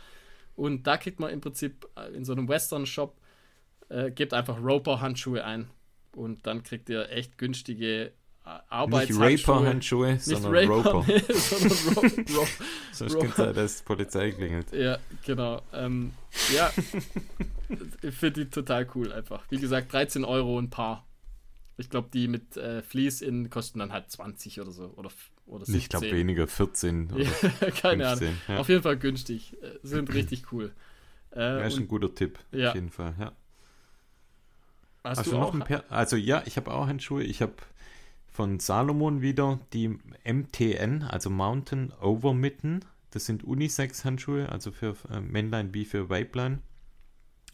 Und 0.55 0.87
da 0.87 0.97
kriegt 0.97 1.19
man 1.19 1.29
im 1.29 1.41
Prinzip 1.41 1.87
äh, 1.95 2.13
in 2.15 2.25
so 2.25 2.33
einem 2.33 2.47
Western-Shop, 2.47 3.15
äh, 3.89 4.11
gebt 4.11 4.33
einfach 4.33 4.61
Roper-Handschuhe 4.61 5.43
ein 5.43 5.69
und 6.15 6.47
dann 6.47 6.63
kriegt 6.63 6.89
ihr 6.89 7.09
echt 7.11 7.37
günstige 7.37 8.11
Arbeitshandschuhe. 8.69 9.29
Nicht 9.29 9.47
Raper-Handschuhe, 9.47 10.19
sondern 10.19 10.55
Raper, 10.55 10.91
Roper. 10.91 11.05
Nee, 11.07 11.21
sondern 11.29 11.95
Ro 11.95 12.41
Ro 12.41 12.47
Sonst 12.91 13.19
könnte 13.19 13.35
sein, 13.35 13.53
dass 13.53 13.77
die 13.77 13.83
Polizei 13.83 14.31
klingelt. 14.31 14.71
Ja, 14.71 14.97
genau. 15.25 15.61
Ähm, 15.73 16.13
ja, 16.53 16.71
ich 18.01 18.15
finde 18.15 18.45
die 18.45 18.49
total 18.49 18.87
cool 18.95 19.11
einfach. 19.11 19.43
Wie 19.49 19.57
gesagt, 19.57 19.91
13 19.93 20.23
Euro 20.25 20.57
ein 20.57 20.69
Paar. 20.69 21.05
Ich 21.77 21.89
glaube, 21.89 22.09
die 22.11 22.27
mit 22.27 22.57
äh, 22.57 22.81
Fleece 22.81 23.21
in 23.21 23.49
kosten 23.49 23.79
dann 23.79 23.91
halt 23.91 24.09
20 24.09 24.61
oder 24.61 24.71
so. 24.71 24.93
Oder, 24.95 25.09
oder 25.47 25.65
17. 25.65 25.77
Ich 25.79 25.89
glaube 25.89 26.11
weniger, 26.11 26.47
14 26.47 27.11
oder 27.11 27.25
Keine 27.71 28.05
15, 28.05 28.27
Ahnung. 28.27 28.37
Ja. 28.47 28.57
Auf 28.57 28.69
jeden 28.69 28.83
Fall 28.83 28.97
günstig. 28.97 29.57
Äh, 29.61 29.79
sind 29.83 30.13
richtig 30.13 30.51
cool. 30.51 30.71
Äh, 31.35 31.39
ja, 31.39 31.59
ist 31.61 31.77
ein 31.77 31.87
guter 31.87 32.13
Tipp. 32.13 32.39
Ja. 32.51 32.69
Auf 32.69 32.75
jeden 32.75 32.89
Fall, 32.89 33.15
ja. 33.19 33.31
Hast, 35.03 35.19
Hast 35.19 35.31
du, 35.31 35.37
noch 35.37 35.53
ein 35.53 35.61
paar? 35.61 35.83
Also 35.89 36.17
ja, 36.17 36.43
ich 36.45 36.57
habe 36.57 36.71
auch 36.71 36.87
Handschuhe. 36.87 37.23
Ich 37.23 37.41
habe 37.41 37.53
von 38.27 38.59
Salomon 38.59 39.21
wieder 39.21 39.59
die 39.73 39.97
MTN, 40.25 41.03
also 41.03 41.29
Mountain 41.29 41.93
Overmitten. 42.01 42.83
Das 43.11 43.25
sind 43.25 43.43
Unisex-Handschuhe, 43.43 44.49
also 44.49 44.71
für 44.71 44.95
äh, 45.09 45.21
Männlein 45.21 45.73
wie 45.73 45.85
für 45.85 46.09
Weiblein. 46.09 46.61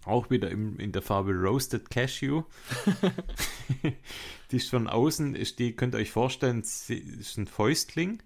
Auch 0.05 0.29
wieder 0.29 0.49
im, 0.51 0.79
in 0.79 0.91
der 0.91 1.01
Farbe 1.01 1.31
Roasted 1.31 1.89
Cashew. 1.89 2.43
die 4.51 4.57
ist 4.57 4.69
von 4.69 4.87
außen, 4.87 5.35
ist 5.35 5.59
die, 5.59 5.75
könnt 5.75 5.95
ihr 5.95 5.99
euch 5.99 6.11
vorstellen, 6.11 6.59
ist 6.59 7.37
ein 7.37 7.47
Fäustling. 7.47 8.21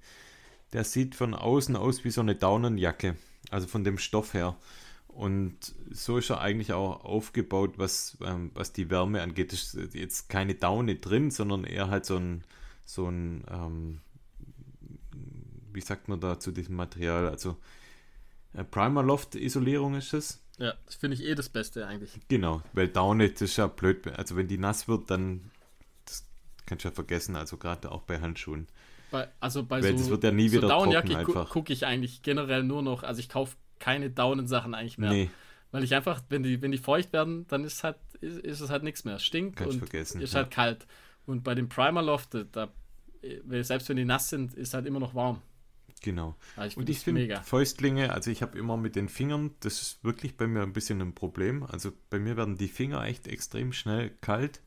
Der 0.73 0.83
sieht 0.83 1.15
von 1.15 1.33
außen 1.33 1.75
aus 1.75 2.03
wie 2.03 2.09
so 2.09 2.21
eine 2.21 2.35
Daunenjacke. 2.35 3.15
Also 3.51 3.67
von 3.67 3.83
dem 3.83 3.97
Stoff 3.97 4.33
her. 4.33 4.57
Und 5.07 5.73
so 5.89 6.17
ist 6.17 6.29
er 6.29 6.41
eigentlich 6.41 6.73
auch 6.73 7.03
aufgebaut, 7.03 7.73
was, 7.77 8.17
ähm, 8.23 8.51
was 8.53 8.73
die 8.73 8.89
Wärme 8.89 9.21
angeht. 9.21 9.53
Es 9.53 9.73
ist 9.73 9.95
jetzt 9.95 10.29
keine 10.29 10.55
Daune 10.55 10.95
drin, 10.95 11.31
sondern 11.31 11.63
eher 11.63 11.89
halt 11.89 12.05
so 12.05 12.17
ein, 12.17 12.43
so 12.85 13.07
ein 13.07 13.43
ähm, 13.49 14.01
wie 15.77 15.81
sagt 15.81 16.07
man 16.07 16.19
da 16.19 16.39
zu 16.39 16.51
diesem 16.51 16.75
Material? 16.75 17.29
Also 17.29 17.57
äh, 18.53 18.63
Primer 18.63 19.03
Loft 19.03 19.35
Isolierung 19.35 19.95
ist 19.95 20.13
es. 20.13 20.39
Ja, 20.57 20.73
das 20.85 20.95
finde 20.95 21.15
ich 21.15 21.23
eh 21.23 21.35
das 21.35 21.49
Beste 21.49 21.85
eigentlich. 21.85 22.19
Genau, 22.27 22.61
weil 22.73 22.87
das 22.87 23.41
ist 23.41 23.57
ja 23.57 23.67
blöd. 23.67 24.07
Also 24.07 24.35
wenn 24.35 24.47
die 24.47 24.57
nass 24.57 24.87
wird, 24.87 25.11
dann 25.11 25.51
das 26.05 26.25
kannst 26.65 26.83
du 26.83 26.89
ja 26.89 26.93
vergessen, 26.93 27.35
also 27.35 27.57
gerade 27.57 27.91
auch 27.91 28.01
bei 28.03 28.19
Handschuhen. 28.19 28.67
Bei, 29.11 29.27
also 29.39 29.63
bei 29.63 29.81
weil 29.83 29.93
so, 29.93 29.97
das 29.99 30.09
wird 30.09 30.23
ja 30.23 30.31
nie 30.31 30.49
so 30.49 30.57
wieder 30.57 30.67
Daunenjacke 30.67 31.23
gu 31.23 31.45
gucke 31.45 31.71
ich 31.71 31.85
eigentlich 31.85 32.23
generell 32.23 32.63
nur 32.63 32.81
noch, 32.81 33.03
also 33.03 33.19
ich 33.19 33.29
kaufe 33.29 33.55
keine 33.79 34.09
Daunensachen 34.09 34.73
eigentlich 34.73 34.97
mehr. 34.97 35.11
Nee. 35.11 35.29
Weil 35.71 35.83
ich 35.83 35.93
einfach, 35.93 36.21
wenn 36.29 36.43
die, 36.43 36.61
wenn 36.61 36.71
die 36.71 36.77
feucht 36.77 37.13
werden, 37.13 37.45
dann 37.49 37.63
ist 37.63 37.83
halt, 37.83 37.97
ist, 38.21 38.39
ist 38.39 38.61
es 38.61 38.69
halt 38.69 38.83
nichts 38.83 39.05
mehr. 39.05 39.19
Stinkt 39.19 39.57
Kannst 39.57 39.73
und 39.73 39.79
vergessen, 39.79 40.21
ist 40.21 40.33
ja. 40.33 40.41
halt 40.41 40.51
kalt. 40.51 40.87
Und 41.25 41.43
bei 41.43 41.55
dem 41.55 41.69
Primer 41.69 42.01
Loft, 42.01 42.35
da, 42.53 42.69
selbst 43.61 43.89
wenn 43.89 43.97
die 43.97 44.05
nass 44.05 44.29
sind, 44.29 44.53
ist 44.53 44.73
halt 44.73 44.85
immer 44.85 44.99
noch 44.99 45.13
warm. 45.13 45.41
Genau. 46.01 46.35
Also 46.55 46.71
ich 46.71 46.77
und 46.77 46.89
ich 46.89 46.99
finde 46.99 47.41
Fäustlinge, 47.43 48.13
also 48.13 48.29
ich 48.29 48.41
habe 48.41 48.57
immer 48.57 48.77
mit 48.77 48.95
den 48.95 49.09
Fingern, 49.09 49.51
das 49.61 49.81
ist 49.81 50.03
wirklich 50.03 50.37
bei 50.37 50.47
mir 50.47 50.61
ein 50.61 50.73
bisschen 50.73 51.01
ein 51.01 51.13
Problem. 51.13 51.63
Also 51.63 51.91
bei 52.09 52.19
mir 52.19 52.37
werden 52.37 52.57
die 52.57 52.67
Finger 52.67 53.03
echt 53.03 53.27
extrem 53.27 53.73
schnell 53.73 54.11
kalt. 54.21 54.61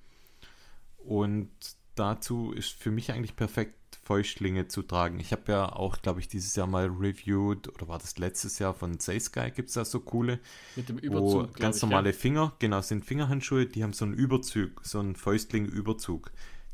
Und 0.98 1.50
dazu 1.94 2.52
ist 2.52 2.72
für 2.72 2.90
mich 2.90 3.12
eigentlich 3.12 3.36
perfekt 3.36 3.74
Fäustlinge 4.02 4.66
zu 4.68 4.82
tragen. 4.82 5.20
Ich 5.20 5.32
habe 5.32 5.52
ja 5.52 5.72
auch, 5.72 6.02
glaube 6.02 6.20
ich, 6.20 6.28
dieses 6.28 6.56
Jahr 6.56 6.66
mal 6.66 6.86
reviewed, 6.86 7.68
oder 7.68 7.88
war 7.88 7.98
das 7.98 8.18
letztes 8.18 8.58
Jahr 8.58 8.74
von 8.74 8.98
Sky, 8.98 9.50
gibt 9.54 9.68
es 9.68 9.74
da 9.74 9.84
so 9.84 10.00
coole. 10.00 10.40
Mit 10.76 10.88
dem 10.88 10.98
Überzug. 10.98 11.54
ganz 11.54 11.76
ich, 11.76 11.82
normale 11.82 12.10
ja. 12.10 12.16
Finger, 12.16 12.52
genau, 12.58 12.80
sind 12.80 13.04
Fingerhandschuhe, 13.04 13.66
die 13.66 13.82
haben 13.82 13.92
so 13.92 14.04
einen 14.04 14.14
Überzug, 14.14 14.80
so 14.84 14.98
einen 14.98 15.14
Fäustling-Überzug. 15.14 16.32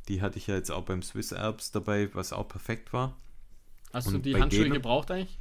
Die 0.09 0.23
hatte 0.23 0.39
ich 0.39 0.47
ja 0.47 0.55
jetzt 0.55 0.71
auch 0.71 0.85
beim 0.85 1.03
Swiss 1.03 1.33
Alps 1.33 1.73
dabei, 1.73 2.09
was 2.15 2.33
auch 2.33 2.49
perfekt 2.49 2.93
war. 2.93 3.17
Hast 3.97 4.09
Und 4.09 4.13
du 4.13 4.19
die 4.19 4.37
Handschuhe 4.37 4.65
denen, 4.65 4.75
gebraucht 4.75 5.11
eigentlich? 5.11 5.39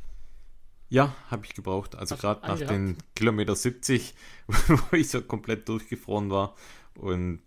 Ja, 0.87 1.13
habe 1.29 1.45
ich 1.45 1.53
gebraucht. 1.55 1.93
Also 1.93 2.15
gerade 2.15 2.47
nach 2.47 2.57
den 2.57 2.95
Kilometer 3.13 3.53
70, 3.53 4.15
wo 4.47 4.95
ich 4.95 5.09
so 5.09 5.21
komplett 5.21 5.67
durchgefroren 5.67 6.29
war 6.29 6.55
und 6.97 7.41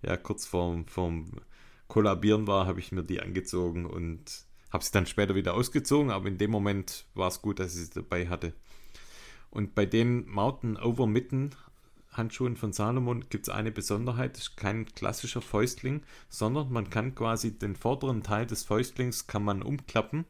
ja, 0.00 0.16
kurz 0.16 0.46
vorm, 0.46 0.86
vorm 0.86 1.30
Kollabieren 1.88 2.46
war, 2.46 2.64
habe 2.64 2.80
ich 2.80 2.90
mir 2.90 3.02
die 3.02 3.20
angezogen 3.20 3.84
und 3.84 4.46
habe 4.72 4.82
sie 4.82 4.92
dann 4.92 5.04
später 5.04 5.34
wieder 5.34 5.52
ausgezogen, 5.52 6.10
aber 6.10 6.28
in 6.28 6.38
dem 6.38 6.50
Moment 6.50 7.04
war 7.12 7.28
es 7.28 7.42
gut, 7.42 7.58
dass 7.58 7.74
ich 7.74 7.88
sie 7.88 7.90
dabei 7.90 8.28
hatte. 8.28 8.54
Und 9.50 9.74
bei 9.74 9.84
den 9.84 10.26
Mountain 10.26 10.78
Over 10.78 11.06
Mitten 11.06 11.50
Handschuhen 12.20 12.56
von 12.56 12.72
Salomon 12.72 13.24
gibt 13.28 13.48
es 13.48 13.54
eine 13.54 13.72
Besonderheit, 13.72 14.36
das 14.36 14.42
ist 14.42 14.56
kein 14.56 14.86
klassischer 14.86 15.42
Fäustling, 15.42 16.02
sondern 16.28 16.70
man 16.70 16.90
kann 16.90 17.14
quasi 17.14 17.58
den 17.58 17.74
vorderen 17.74 18.22
Teil 18.22 18.46
des 18.46 18.62
Fäustlings 18.62 19.26
kann 19.26 19.42
man 19.42 19.62
umklappen 19.62 20.24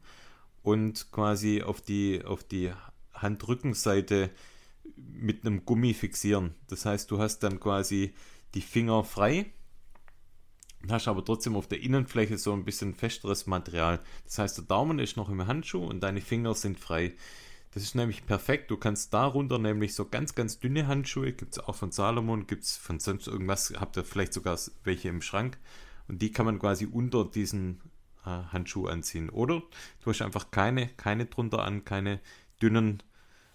und 0.63 1.11
quasi 1.11 1.61
auf 1.61 1.81
die, 1.81 2.23
auf 2.23 2.43
die 2.43 2.71
Handrückenseite 3.13 4.31
mit 4.95 5.45
einem 5.45 5.65
Gummi 5.65 5.93
fixieren. 5.93 6.55
Das 6.67 6.85
heißt, 6.85 7.11
du 7.11 7.19
hast 7.19 7.39
dann 7.39 7.59
quasi 7.59 8.13
die 8.55 8.61
Finger 8.61 9.03
frei 9.03 9.51
hast 10.89 11.07
aber 11.07 11.23
trotzdem 11.23 11.55
auf 11.55 11.67
der 11.67 11.81
Innenfläche 11.81 12.37
so 12.37 12.53
ein 12.53 12.65
bisschen 12.65 12.95
festeres 12.95 13.45
Material. 13.45 13.99
Das 14.25 14.39
heißt, 14.39 14.57
der 14.57 14.65
Daumen 14.65 14.99
ist 14.99 15.17
noch 15.17 15.29
im 15.29 15.45
Handschuh 15.45 15.85
und 15.85 16.01
deine 16.01 16.21
Finger 16.21 16.55
sind 16.55 16.79
frei. 16.79 17.13
Das 17.73 17.83
ist 17.83 17.95
nämlich 17.95 18.25
perfekt. 18.25 18.69
Du 18.69 18.77
kannst 18.77 19.13
darunter 19.13 19.57
nämlich 19.57 19.95
so 19.95 20.05
ganz, 20.05 20.35
ganz 20.35 20.59
dünne 20.59 20.87
Handschuhe, 20.87 21.31
gibt 21.31 21.53
es 21.53 21.59
auch 21.59 21.75
von 21.75 21.91
Salomon, 21.91 22.45
gibt 22.45 22.63
es 22.63 22.75
von 22.75 22.99
sonst 22.99 23.27
irgendwas, 23.27 23.73
habt 23.77 23.95
ihr 23.97 24.03
vielleicht 24.03 24.33
sogar 24.33 24.59
welche 24.83 25.09
im 25.09 25.21
Schrank. 25.21 25.57
Und 26.07 26.21
die 26.21 26.31
kann 26.31 26.45
man 26.45 26.59
quasi 26.59 26.85
unter 26.85 27.23
diesen 27.23 27.79
äh, 28.25 28.29
Handschuh 28.29 28.87
anziehen. 28.87 29.29
Oder 29.29 29.61
du 30.03 30.09
hast 30.09 30.21
einfach 30.21 30.51
keine, 30.51 30.89
keine 30.89 31.27
drunter 31.27 31.63
an, 31.63 31.85
keine 31.85 32.19
dünnen 32.61 33.01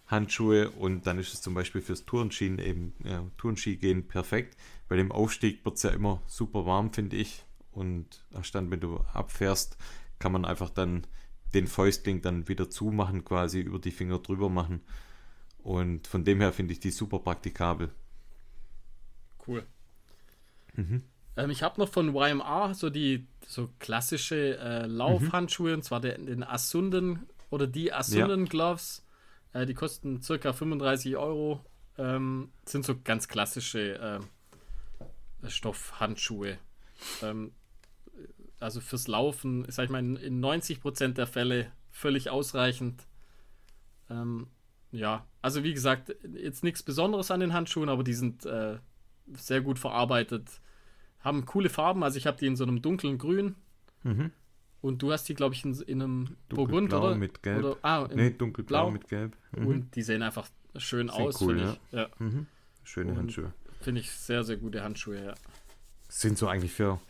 Handschuhe 0.07 0.71
und 0.71 1.07
dann 1.07 1.19
ist 1.19 1.35
es 1.35 1.43
zum 1.43 1.55
Beispiel 1.55 1.83
fürs 1.83 2.05
Tourenski 2.05 2.47
eben, 2.61 2.95
ja, 3.05 3.25
Tourenski 3.39 3.77
gehen 3.77 4.07
perfekt. 4.07 4.57
Bei 4.89 4.97
dem 4.97 5.11
Aufstieg 5.11 5.65
wird 5.65 5.77
es 5.77 5.83
ja 5.83 5.91
immer 5.91 6.23
super 6.27 6.65
warm, 6.65 6.93
finde 6.93 7.17
ich. 7.17 7.45
Und 7.73 8.25
anstatt 8.33 8.71
wenn 8.71 8.81
du 8.81 8.99
abfährst, 9.13 9.77
kann 10.19 10.33
man 10.33 10.45
einfach 10.45 10.71
dann 10.71 11.07
den 11.55 11.67
Fäustling 11.67 12.23
dann 12.23 12.49
wieder 12.49 12.71
zumachen, 12.71 13.25
quasi 13.25 13.61
über 13.61 13.79
die 13.79 13.91
Finger 13.91 14.19
drüber 14.19 14.49
machen. 14.49 14.83
Und 15.63 16.07
von 16.07 16.25
dem 16.25 16.41
her 16.41 16.53
finde 16.53 16.73
ich 16.73 16.81
die 16.81 16.91
super 16.91 17.19
praktikabel. 17.19 17.91
Cool. 19.47 19.65
Mhm. 20.75 21.03
Ähm, 21.37 21.51
ich 21.51 21.63
habe 21.63 21.81
noch 21.81 21.89
von 21.89 22.15
YMR 22.15 22.75
so 22.75 22.91
die 22.91 23.27
so 23.47 23.69
klassische 23.79 24.59
äh, 24.59 24.87
Laufhandschuhe, 24.87 25.71
mhm. 25.71 25.75
und 25.77 25.83
zwar 25.83 26.01
den, 26.01 26.27
den 26.27 26.43
Asunden 26.43 27.27
oder 27.51 27.67
die 27.67 27.93
Asunden 27.93 28.45
ja. 28.45 28.51
Gloves. 28.51 29.05
Äh, 29.53 29.67
die 29.67 29.75
kosten 29.75 30.23
circa 30.23 30.53
35 30.53 31.17
Euro. 31.17 31.65
Ähm, 31.99 32.51
sind 32.67 32.85
so 32.85 32.95
ganz 33.03 33.27
klassische 33.27 34.21
äh, 35.43 35.49
Stoffhandschuhe. 35.49 36.59
Ähm, 37.23 37.53
also 38.61 38.81
fürs 38.81 39.09
Laufen, 39.09 39.65
sag 39.69 39.85
ich 39.85 39.91
mal, 39.91 39.99
in, 39.99 40.17
in 40.17 40.45
90% 40.45 41.15
der 41.15 41.27
Fälle 41.27 41.71
völlig 41.91 42.31
ausreichend. 42.31 43.07
Ähm, 44.11 44.49
ja, 44.93 45.27
also 45.43 45.63
wie 45.63 45.75
gesagt, 45.75 46.15
jetzt 46.35 46.65
nichts 46.65 46.83
Besonderes 46.83 47.31
an 47.31 47.41
den 47.41 47.53
Handschuhen, 47.53 47.89
aber 47.89 48.05
die 48.05 48.15
sind 48.15 48.47
äh, 48.47 48.79
sehr 49.35 49.61
gut 49.61 49.79
verarbeitet. 49.79 50.61
Haben 51.21 51.45
coole 51.45 51.69
Farben, 51.69 52.03
also 52.03 52.19
ich 52.19 52.27
habe 52.27 52.39
die 52.39 52.47
in 52.47 52.57
so 52.57 52.65
einem 52.65 52.83
dunklen 52.83 53.19
Grün. 53.19 53.57
Mhm. 54.05 54.31
Und 54.81 55.03
du 55.03 55.13
hast 55.13 55.29
die, 55.29 55.35
glaube 55.35 55.55
ich, 55.55 55.65
in, 55.65 55.75
in 55.83 56.03
einem 56.03 56.37
Burgund, 56.49 56.93
oder? 56.93 57.17
mit 57.17 57.43
Gelb. 57.43 57.65
Oder, 57.65 57.77
ah, 57.83 58.09
nee, 58.15 58.31
dunkelblau 58.31 58.91
mit 58.91 59.09
Gelb. 59.09 59.37
Mhm. 59.57 59.67
Und 59.67 59.97
die 59.97 60.03
sehen 60.03 60.23
einfach 60.23 60.49
schön 60.77 61.09
Sind 61.09 61.11
aus, 61.11 61.41
cool, 61.41 61.59
ja. 61.59 61.73
Ich. 61.73 61.93
ja. 61.93 62.09
Mhm. 62.19 62.47
Schöne 62.85 63.11
Und 63.13 63.19
Handschuhe. 63.19 63.53
Finde 63.81 64.01
ich 64.01 64.11
sehr, 64.13 64.45
sehr 64.45 64.57
gute 64.57 64.83
Handschuhe, 64.83 65.25
ja. 65.25 65.35
Sind 66.09 66.39
so 66.39 66.47
eigentlich 66.47 66.73
für, 66.73 67.01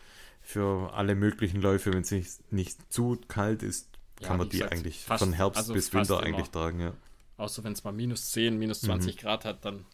für 0.47 0.93
alle 0.95 1.17
möglichen 1.17 1.61
Läufe, 1.61 1.93
wenn 1.93 2.03
es 2.03 2.13
nicht, 2.13 2.53
nicht 2.53 2.93
zu 2.93 3.19
kalt 3.27 3.65
ist, 3.65 3.89
kann 4.23 4.31
ja, 4.31 4.37
man 4.37 4.49
die 4.49 4.59
gesagt, 4.59 4.73
eigentlich 4.73 5.05
von 5.05 5.33
Herbst 5.33 5.59
also 5.59 5.75
bis 5.75 5.93
Winter 5.93 6.21
eigentlich 6.21 6.51
tragen, 6.51 6.79
ja. 6.79 6.93
Außer 7.37 7.65
wenn 7.65 7.73
es 7.73 7.83
mal 7.83 7.93
minus 7.93 8.31
10, 8.31 8.57
minus 8.57 8.83
20 8.83 9.17
mhm. 9.17 9.21
Grad 9.21 9.45
hat, 9.45 9.65
dann, 9.65 9.85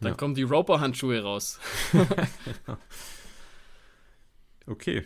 dann 0.00 0.12
ja. 0.12 0.16
kommen 0.16 0.34
die 0.34 0.42
Roper-Handschuhe 0.42 1.22
raus. 1.22 1.60
okay. 4.66 5.04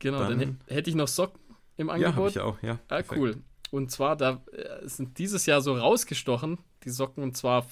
Genau, 0.00 0.18
dann, 0.18 0.40
dann 0.40 0.60
hätte 0.66 0.90
ich 0.90 0.96
noch 0.96 1.08
Socken 1.08 1.40
im 1.76 1.88
Angebot. 1.88 2.34
Ja, 2.34 2.42
ich 2.42 2.46
auch, 2.46 2.62
ja. 2.62 2.80
Ah, 2.88 3.04
cool. 3.12 3.36
Und 3.70 3.92
zwar, 3.92 4.16
da 4.16 4.42
äh, 4.52 4.88
sind 4.88 5.18
dieses 5.18 5.46
Jahr 5.46 5.60
so 5.60 5.74
rausgestochen, 5.76 6.58
die 6.82 6.90
Socken, 6.90 7.22
und 7.22 7.36
zwar 7.36 7.64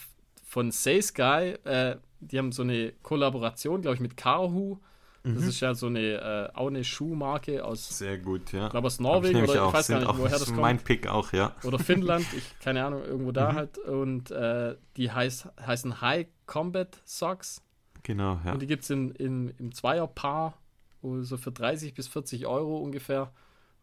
von 0.44 0.70
Say 0.70 1.02
Sky. 1.02 1.56
Äh, 1.64 1.96
die 2.20 2.38
haben 2.38 2.52
so 2.52 2.62
eine 2.62 2.92
Kollaboration, 3.02 3.82
glaube 3.82 3.96
ich, 3.96 4.00
mit 4.00 4.16
Karhu. 5.24 5.34
Das 5.36 5.44
mhm. 5.44 5.48
ist 5.48 5.60
ja 5.60 5.74
so 5.74 5.86
eine, 5.86 6.00
äh, 6.00 6.56
auch 6.56 6.66
eine 6.66 6.84
Schuhmarke 6.84 7.64
aus. 7.64 7.98
Sehr 7.98 8.18
gut, 8.18 8.52
ja. 8.52 8.66
Ich 8.66 8.70
glaube 8.70 8.86
aus 8.86 9.00
Norwegen 9.00 9.42
oder 9.42 9.66
ich 9.66 9.72
weiß 9.72 9.88
gar 9.88 10.00
nicht, 10.00 10.18
woher 10.18 10.38
das 10.38 10.46
kommt. 10.46 10.60
Mein 10.60 10.78
Pick 10.78 11.06
auch, 11.06 11.32
ja. 11.32 11.56
Oder 11.62 11.78
Finnland, 11.78 12.26
ich 12.36 12.58
keine 12.60 12.84
Ahnung, 12.84 13.02
irgendwo 13.02 13.32
da 13.32 13.52
mhm. 13.52 13.56
halt. 13.56 13.78
Und 13.78 14.30
äh, 14.30 14.76
die 14.98 15.10
heißt, 15.10 15.48
heißen 15.66 16.02
High 16.02 16.26
Combat 16.44 17.00
Socks. 17.04 17.62
Genau, 18.02 18.38
ja. 18.44 18.52
Und 18.52 18.60
die 18.60 18.66
gibt 18.66 18.82
es 18.82 18.90
in, 18.90 19.12
in, 19.12 19.48
im 19.58 19.72
Zweierpaar, 19.72 20.58
so 21.00 21.38
für 21.38 21.52
30 21.52 21.94
bis 21.94 22.06
40 22.06 22.46
Euro 22.46 22.78
ungefähr. 22.78 23.32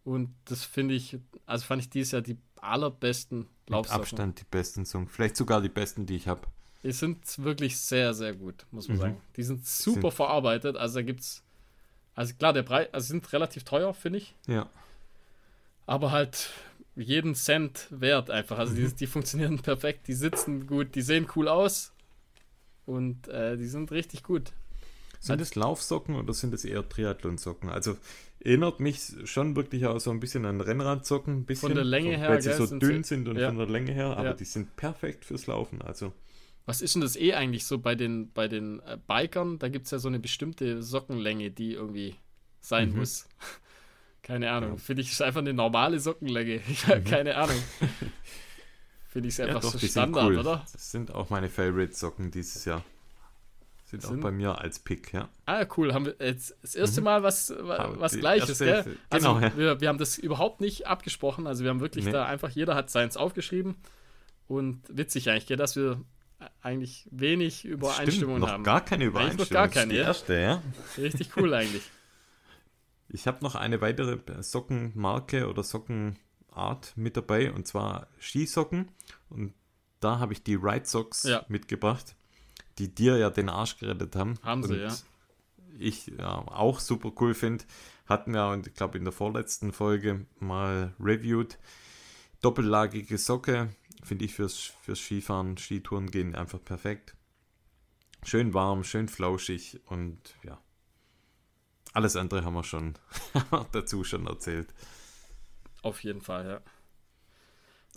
Und 0.03 0.35
das 0.45 0.63
finde 0.63 0.93
ich, 0.93 1.17
also 1.47 1.65
fand 1.65 1.81
ich 1.81 1.89
dieses 1.89 2.11
Jahr 2.11 2.21
die 2.21 2.37
allerbesten 2.57 3.47
Laufsocken. 3.67 3.99
Mit 3.99 4.11
Abstand 4.11 4.39
die 4.39 4.45
besten 4.49 4.85
Songs. 4.85 5.11
Vielleicht 5.11 5.35
sogar 5.35 5.61
die 5.61 5.69
besten, 5.69 6.05
die 6.05 6.15
ich 6.15 6.27
habe. 6.27 6.41
Die 6.83 6.91
sind 6.91 7.19
wirklich 7.43 7.77
sehr, 7.77 8.13
sehr 8.13 8.33
gut, 8.33 8.65
muss 8.71 8.87
man 8.87 8.97
mhm. 8.97 9.01
sagen. 9.01 9.21
Die 9.37 9.43
sind 9.43 9.65
super 9.65 10.09
sind 10.09 10.13
verarbeitet. 10.13 10.77
Also 10.77 10.99
da 10.99 11.01
gibt's. 11.03 11.43
Also 12.15 12.33
klar, 12.33 12.53
der 12.53 12.63
Preis, 12.63 12.87
also 12.91 13.07
sind 13.07 13.31
relativ 13.31 13.63
teuer, 13.63 13.93
finde 13.93 14.19
ich. 14.19 14.35
Ja. 14.47 14.69
Aber 15.85 16.11
halt 16.11 16.49
jeden 16.95 17.35
Cent 17.35 17.87
wert 17.89 18.29
einfach. 18.29 18.57
Also 18.57 18.73
die, 18.73 18.87
die 18.93 19.07
funktionieren 19.07 19.59
perfekt, 19.63 20.07
die 20.07 20.13
sitzen 20.13 20.67
gut, 20.67 20.95
die 20.95 21.01
sehen 21.01 21.27
cool 21.35 21.47
aus. 21.47 21.93
Und 22.85 23.27
äh, 23.27 23.57
die 23.57 23.67
sind 23.67 23.91
richtig 23.91 24.23
gut. 24.23 24.51
Sind 25.19 25.39
es 25.39 25.53
Laufsocken 25.53 26.15
oder 26.15 26.33
sind 26.33 26.51
es 26.53 26.65
eher 26.65 26.87
Triathlonsocken? 26.87 27.69
Also 27.69 27.95
erinnert 28.39 28.79
mich 28.79 29.13
schon 29.25 29.55
wirklich 29.55 29.85
auch 29.85 29.99
so 29.99 30.09
ein 30.09 30.19
bisschen 30.19 30.45
an 30.45 30.59
Rennradsocken, 30.61 31.41
ein 31.41 31.45
bisschen, 31.45 31.69
von 31.69 31.75
der 31.75 31.85
Länge 31.85 32.17
her, 32.17 32.29
weil 32.29 32.41
sie 32.41 32.53
so 32.53 32.65
dünn 32.65 33.03
sind 33.03 33.27
und 33.27 33.37
ja. 33.37 33.49
von 33.49 33.57
der 33.57 33.67
Länge 33.67 33.91
her, 33.91 34.17
aber 34.17 34.29
ja. 34.29 34.33
die 34.33 34.45
sind 34.45 34.75
perfekt 34.77 35.25
fürs 35.25 35.45
Laufen. 35.45 35.83
Also 35.83 36.11
was 36.65 36.81
ist 36.81 36.95
denn 36.95 37.01
das 37.01 37.15
eh 37.15 37.33
eigentlich 37.33 37.65
so 37.65 37.79
bei 37.79 37.95
den, 37.95 38.31
bei 38.31 38.47
den 38.47 38.79
äh, 38.81 38.97
Bikern? 39.07 39.59
Da 39.59 39.69
gibt 39.69 39.85
es 39.85 39.91
ja 39.91 39.99
so 39.99 40.07
eine 40.07 40.19
bestimmte 40.19 40.83
Sockenlänge, 40.83 41.51
die 41.51 41.73
irgendwie 41.73 42.15
sein 42.59 42.91
mhm. 42.91 42.99
muss. 42.99 43.27
keine 44.21 44.51
Ahnung. 44.51 44.71
Ja. 44.71 44.77
Finde 44.77 45.01
ich, 45.01 45.11
ist 45.11 45.21
einfach 45.21 45.41
eine 45.41 45.53
normale 45.53 45.99
Sockenlänge. 45.99 46.61
Mhm. 46.87 47.03
keine 47.03 47.35
Ahnung. 47.35 47.57
Finde 49.09 49.27
ich 49.27 49.35
es 49.35 49.39
einfach 49.41 49.55
ja, 49.55 49.69
doch, 49.71 49.77
so 49.77 49.87
Standard, 49.87 50.25
cool. 50.25 50.37
oder? 50.37 50.65
Das 50.71 50.91
sind 50.91 51.13
auch 51.13 51.29
meine 51.29 51.49
Favorite-Socken 51.49 52.31
dieses 52.31 52.63
Jahr. 52.63 52.81
Sind, 53.83 54.03
sind, 54.03 54.19
auch 54.19 54.23
bei 54.23 54.31
mir 54.31 54.57
als 54.57 54.79
Pick, 54.79 55.11
ja. 55.11 55.27
Ah, 55.45 55.65
cool. 55.75 55.93
Haben 55.93 56.05
wir 56.05 56.15
jetzt 56.19 56.55
das 56.61 56.75
erste 56.75 57.01
mhm. 57.01 57.05
Mal 57.05 57.23
was, 57.23 57.53
was 57.59 58.17
Gleiches, 58.17 58.61
erste, 58.61 58.65
gell? 58.65 58.97
Also, 59.09 59.33
genau, 59.33 59.45
ja. 59.45 59.57
wir, 59.57 59.81
wir 59.81 59.89
haben 59.89 59.97
das 59.97 60.17
überhaupt 60.17 60.61
nicht 60.61 60.87
abgesprochen. 60.87 61.45
Also, 61.45 61.65
wir 61.65 61.71
haben 61.71 61.81
wirklich 61.81 62.05
nee. 62.05 62.11
da 62.13 62.25
einfach, 62.25 62.51
jeder 62.51 62.73
hat 62.73 62.89
seins 62.89 63.17
aufgeschrieben. 63.17 63.75
Und 64.47 64.81
witzig 64.87 65.29
eigentlich, 65.29 65.47
gell, 65.47 65.57
dass 65.57 65.75
wir 65.75 65.99
eigentlich 66.61 67.07
wenig 67.11 67.65
Übereinstimmungen 67.65 68.47
haben. 68.47 68.63
gar 68.63 68.83
keine 68.83 69.05
Übereinstimmung. 69.05 69.47
Noch 69.47 69.53
gar 69.53 69.67
keine, 69.67 69.93
die 69.93 69.99
erste, 69.99 70.39
ja. 70.39 70.61
Richtig 70.97 71.35
cool 71.37 71.53
eigentlich. 71.53 71.83
Ich 73.13 73.27
habe 73.27 73.39
noch 73.41 73.55
eine 73.55 73.81
weitere 73.81 74.19
Sockenmarke 74.41 75.49
oder 75.49 75.63
Sockenart 75.63 76.93
mit 76.95 77.17
dabei 77.17 77.51
und 77.51 77.67
zwar 77.67 78.07
Skisocken. 78.21 78.89
Und 79.29 79.53
da 79.99 80.19
habe 80.19 80.31
ich 80.31 80.43
die 80.43 80.55
Ride 80.55 80.85
Socks 80.85 81.23
ja. 81.23 81.45
mitgebracht, 81.49 82.15
die 82.77 82.95
dir 82.95 83.17
ja 83.17 83.29
den 83.29 83.49
Arsch 83.49 83.77
gerettet 83.77 84.15
haben. 84.15 84.35
Haben 84.43 84.63
sie, 84.63 84.77
ja. 84.77 84.95
Ich 85.77 86.07
ja, 86.07 86.37
auch 86.47 86.79
super 86.79 87.11
cool 87.19 87.33
finde. 87.33 87.65
Hatten 88.05 88.33
wir, 88.33 88.47
und 88.47 88.67
ich 88.67 88.73
glaube, 88.75 88.97
in 88.97 89.03
der 89.03 89.13
vorletzten 89.13 89.73
Folge 89.73 90.25
mal 90.39 90.93
reviewed. 90.97 91.57
Doppellagige 92.41 93.17
Socke, 93.17 93.69
finde 94.03 94.25
ich 94.25 94.33
fürs, 94.33 94.73
fürs 94.81 94.99
Skifahren, 94.99 95.57
Skitouren 95.57 96.09
gehen 96.09 96.35
einfach 96.35 96.63
perfekt. 96.63 97.15
Schön 98.23 98.53
warm, 98.53 98.83
schön 98.83 99.07
flauschig 99.07 99.79
und 99.85 100.19
ja. 100.43 100.59
Alles 101.93 102.15
andere 102.15 102.45
haben 102.45 102.53
wir 102.53 102.63
schon 102.63 102.93
dazu 103.71 104.03
schon 104.03 104.27
erzählt. 104.27 104.73
Auf 105.81 106.03
jeden 106.03 106.21
Fall, 106.21 106.47
ja. 106.47 106.61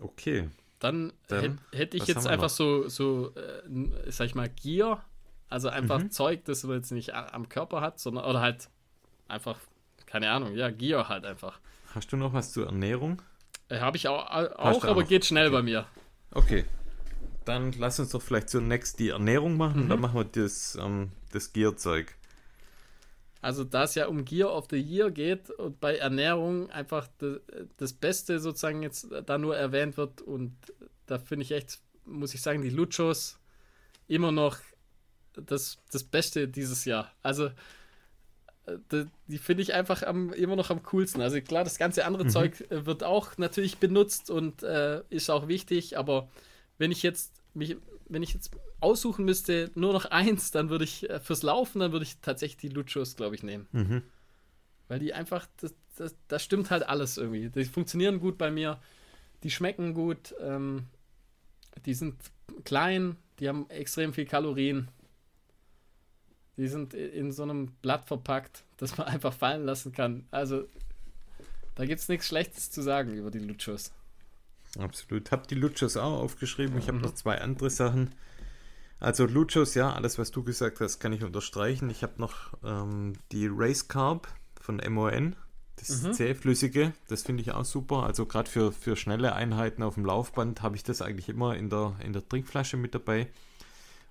Okay. 0.00 0.48
Dann, 0.80 1.12
Dann 1.28 1.60
hätte 1.72 1.96
ich 1.96 2.06
jetzt 2.06 2.26
einfach 2.26 2.50
so, 2.50 2.88
so 2.88 3.34
äh, 3.34 4.10
sag 4.10 4.26
ich 4.26 4.34
mal, 4.34 4.48
Gier. 4.48 5.02
Also 5.48 5.68
einfach 5.68 6.00
mhm. 6.00 6.10
Zeug, 6.10 6.44
das 6.44 6.64
man 6.64 6.76
jetzt 6.76 6.90
nicht 6.90 7.14
am 7.14 7.48
Körper 7.48 7.80
hat, 7.80 8.00
sondern 8.00 8.24
oder 8.24 8.40
halt 8.40 8.68
einfach, 9.28 9.58
keine 10.06 10.30
Ahnung, 10.30 10.54
ja, 10.54 10.70
Gier 10.70 11.08
halt 11.08 11.24
einfach. 11.24 11.60
Hast 11.94 12.12
du 12.12 12.16
noch 12.16 12.32
was 12.32 12.52
zur 12.52 12.66
Ernährung? 12.66 13.22
Äh, 13.68 13.80
Habe 13.80 13.96
ich 13.96 14.08
auch, 14.08 14.26
auch 14.26 14.84
aber 14.84 15.04
geht 15.04 15.24
schnell 15.24 15.46
okay. 15.46 15.56
bei 15.56 15.62
mir. 15.62 15.86
Okay. 16.30 16.64
Dann 17.44 17.72
lass 17.72 18.00
uns 18.00 18.10
doch 18.10 18.22
vielleicht 18.22 18.48
zunächst 18.48 18.98
die 18.98 19.10
Ernährung 19.10 19.56
machen. 19.56 19.84
Mhm. 19.84 19.88
Dann 19.88 20.00
machen 20.00 20.16
wir 20.16 20.24
das, 20.24 20.78
ähm, 20.80 21.12
das 21.32 21.52
Gear-Zeug. 21.52 22.14
Also, 23.42 23.62
da 23.62 23.82
es 23.82 23.94
ja 23.94 24.06
um 24.06 24.24
Gear 24.24 24.54
of 24.54 24.68
the 24.70 24.78
Year 24.78 25.10
geht 25.10 25.50
und 25.50 25.78
bei 25.78 25.98
Ernährung 25.98 26.70
einfach 26.70 27.08
das, 27.18 27.40
das 27.76 27.92
Beste 27.92 28.40
sozusagen 28.40 28.82
jetzt 28.82 29.08
da 29.26 29.36
nur 29.36 29.54
erwähnt 29.54 29.98
wird 29.98 30.22
und 30.22 30.56
da 31.04 31.18
finde 31.18 31.42
ich 31.42 31.52
echt, 31.52 31.78
muss 32.06 32.32
ich 32.32 32.40
sagen, 32.40 32.62
die 32.62 32.70
Luchos 32.70 33.38
immer 34.08 34.32
noch 34.32 34.56
das, 35.34 35.76
das 35.92 36.04
Beste 36.04 36.48
dieses 36.48 36.86
Jahr. 36.86 37.12
Also, 37.22 37.50
die, 38.92 39.06
die 39.26 39.38
finde 39.38 39.62
ich 39.62 39.74
einfach 39.74 40.02
am, 40.02 40.32
immer 40.32 40.56
noch 40.56 40.70
am 40.70 40.82
coolsten. 40.84 41.20
Also 41.20 41.40
klar, 41.40 41.64
das 41.64 41.78
ganze 41.78 42.04
andere 42.04 42.24
mhm. 42.24 42.30
Zeug 42.30 42.60
äh, 42.70 42.86
wird 42.86 43.04
auch 43.04 43.36
natürlich 43.36 43.78
benutzt 43.78 44.30
und 44.30 44.62
äh, 44.62 45.02
ist 45.10 45.30
auch 45.30 45.48
wichtig, 45.48 45.98
aber 45.98 46.28
wenn 46.78 46.90
ich 46.90 47.02
jetzt 47.02 47.32
mich, 47.54 47.76
wenn 48.08 48.22
ich 48.22 48.34
jetzt 48.34 48.50
aussuchen 48.80 49.24
müsste, 49.24 49.70
nur 49.74 49.92
noch 49.92 50.06
eins, 50.06 50.50
dann 50.50 50.70
würde 50.70 50.84
ich 50.84 51.08
äh, 51.08 51.20
fürs 51.20 51.42
Laufen, 51.42 51.80
dann 51.80 51.92
würde 51.92 52.04
ich 52.04 52.18
tatsächlich 52.20 52.56
die 52.56 52.68
Luchos, 52.68 53.16
glaube 53.16 53.34
ich, 53.34 53.42
nehmen. 53.42 53.68
Mhm. 53.72 54.02
Weil 54.88 54.98
die 54.98 55.14
einfach, 55.14 55.46
das, 55.58 55.74
das, 55.96 56.14
das, 56.28 56.42
stimmt 56.42 56.70
halt 56.70 56.86
alles 56.86 57.16
irgendwie. 57.16 57.48
Die 57.48 57.64
funktionieren 57.64 58.20
gut 58.20 58.36
bei 58.36 58.50
mir, 58.50 58.80
die 59.42 59.50
schmecken 59.50 59.94
gut, 59.94 60.34
ähm, 60.40 60.86
die 61.86 61.94
sind 61.94 62.16
klein, 62.64 63.16
die 63.38 63.48
haben 63.48 63.68
extrem 63.70 64.12
viel 64.12 64.26
Kalorien. 64.26 64.88
Die 66.56 66.68
sind 66.68 66.94
in 66.94 67.32
so 67.32 67.42
einem 67.42 67.72
Blatt 67.82 68.06
verpackt, 68.06 68.64
das 68.76 68.96
man 68.96 69.06
einfach 69.08 69.32
fallen 69.32 69.64
lassen 69.64 69.92
kann. 69.92 70.26
Also, 70.30 70.64
da 71.74 71.84
gibt 71.86 72.00
es 72.00 72.08
nichts 72.08 72.28
Schlechtes 72.28 72.70
zu 72.70 72.82
sagen 72.82 73.12
über 73.14 73.30
die 73.30 73.40
Luchos. 73.40 73.92
Absolut. 74.78 75.30
Hab 75.30 75.48
die 75.48 75.54
Luchos 75.54 75.96
auch 75.96 76.20
aufgeschrieben. 76.20 76.78
Ich 76.78 76.88
habe 76.88 76.98
mhm. 76.98 77.04
noch 77.04 77.14
zwei 77.14 77.40
andere 77.40 77.70
Sachen. 77.70 78.14
Also 79.00 79.26
Luchos, 79.26 79.74
ja, 79.74 79.92
alles, 79.92 80.18
was 80.18 80.30
du 80.30 80.42
gesagt 80.42 80.80
hast, 80.80 80.98
kann 80.98 81.12
ich 81.12 81.24
unterstreichen. 81.24 81.90
Ich 81.90 82.02
habe 82.02 82.14
noch 82.18 82.54
ähm, 82.64 83.14
die 83.32 83.48
Race 83.50 83.88
Carb 83.88 84.28
von 84.60 84.80
MON. 84.88 85.36
Das 85.76 86.02
mhm. 86.02 86.12
zähflüssige, 86.12 86.92
das 87.08 87.22
finde 87.22 87.42
ich 87.42 87.52
auch 87.52 87.64
super. 87.64 88.04
Also 88.04 88.26
gerade 88.26 88.48
für, 88.48 88.70
für 88.72 88.96
schnelle 88.96 89.34
Einheiten 89.34 89.82
auf 89.82 89.94
dem 89.94 90.04
Laufband 90.04 90.62
habe 90.62 90.76
ich 90.76 90.84
das 90.84 91.02
eigentlich 91.02 91.28
immer 91.28 91.56
in 91.56 91.68
der, 91.68 91.96
in 92.04 92.12
der 92.12 92.26
Trinkflasche 92.26 92.76
mit 92.76 92.94
dabei. 92.94 93.28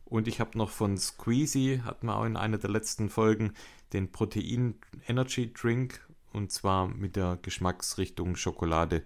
Und 0.05 0.27
ich 0.27 0.39
habe 0.39 0.57
noch 0.57 0.69
von 0.69 0.97
Squeezy, 0.97 1.81
hatten 1.83 2.07
wir 2.07 2.17
auch 2.17 2.25
in 2.25 2.37
einer 2.37 2.57
der 2.57 2.69
letzten 2.69 3.09
Folgen, 3.09 3.53
den 3.93 4.11
Protein 4.11 4.75
Energy 5.07 5.51
Drink 5.53 6.05
und 6.33 6.51
zwar 6.51 6.87
mit 6.87 7.15
der 7.15 7.37
Geschmacksrichtung 7.41 8.35
Schokolade. 8.35 9.03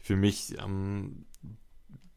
Für 0.00 0.16
mich 0.16 0.58
ähm, 0.58 1.24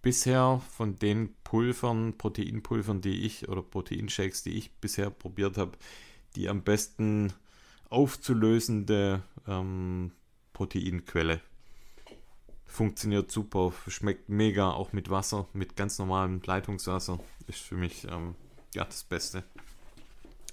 bisher 0.02 0.62
von 0.72 0.98
den 1.00 1.36
Pulvern, 1.44 2.18
Proteinpulvern, 2.18 3.02
die 3.02 3.26
ich 3.26 3.48
oder 3.48 3.62
Proteinshakes, 3.62 4.44
die 4.44 4.58
ich 4.58 4.74
bisher 4.76 5.10
probiert 5.10 5.58
habe, 5.58 5.78
die 6.36 6.50
am 6.50 6.64
besten 6.64 7.34
aufzulösende 7.90 9.22
ähm, 9.48 10.12
Proteinquelle. 10.54 11.42
Funktioniert 12.66 13.32
super, 13.32 13.72
schmeckt 13.88 14.28
mega, 14.28 14.72
auch 14.72 14.92
mit 14.92 15.10
Wasser, 15.10 15.48
mit 15.54 15.76
ganz 15.76 16.00
normalem 16.00 16.42
Leitungswasser. 16.46 17.20
Ist 17.48 17.62
für 17.62 17.76
mich 17.76 18.04
ähm, 18.06 18.36
ja 18.74 18.84
das 18.86 19.04
Beste. 19.04 19.44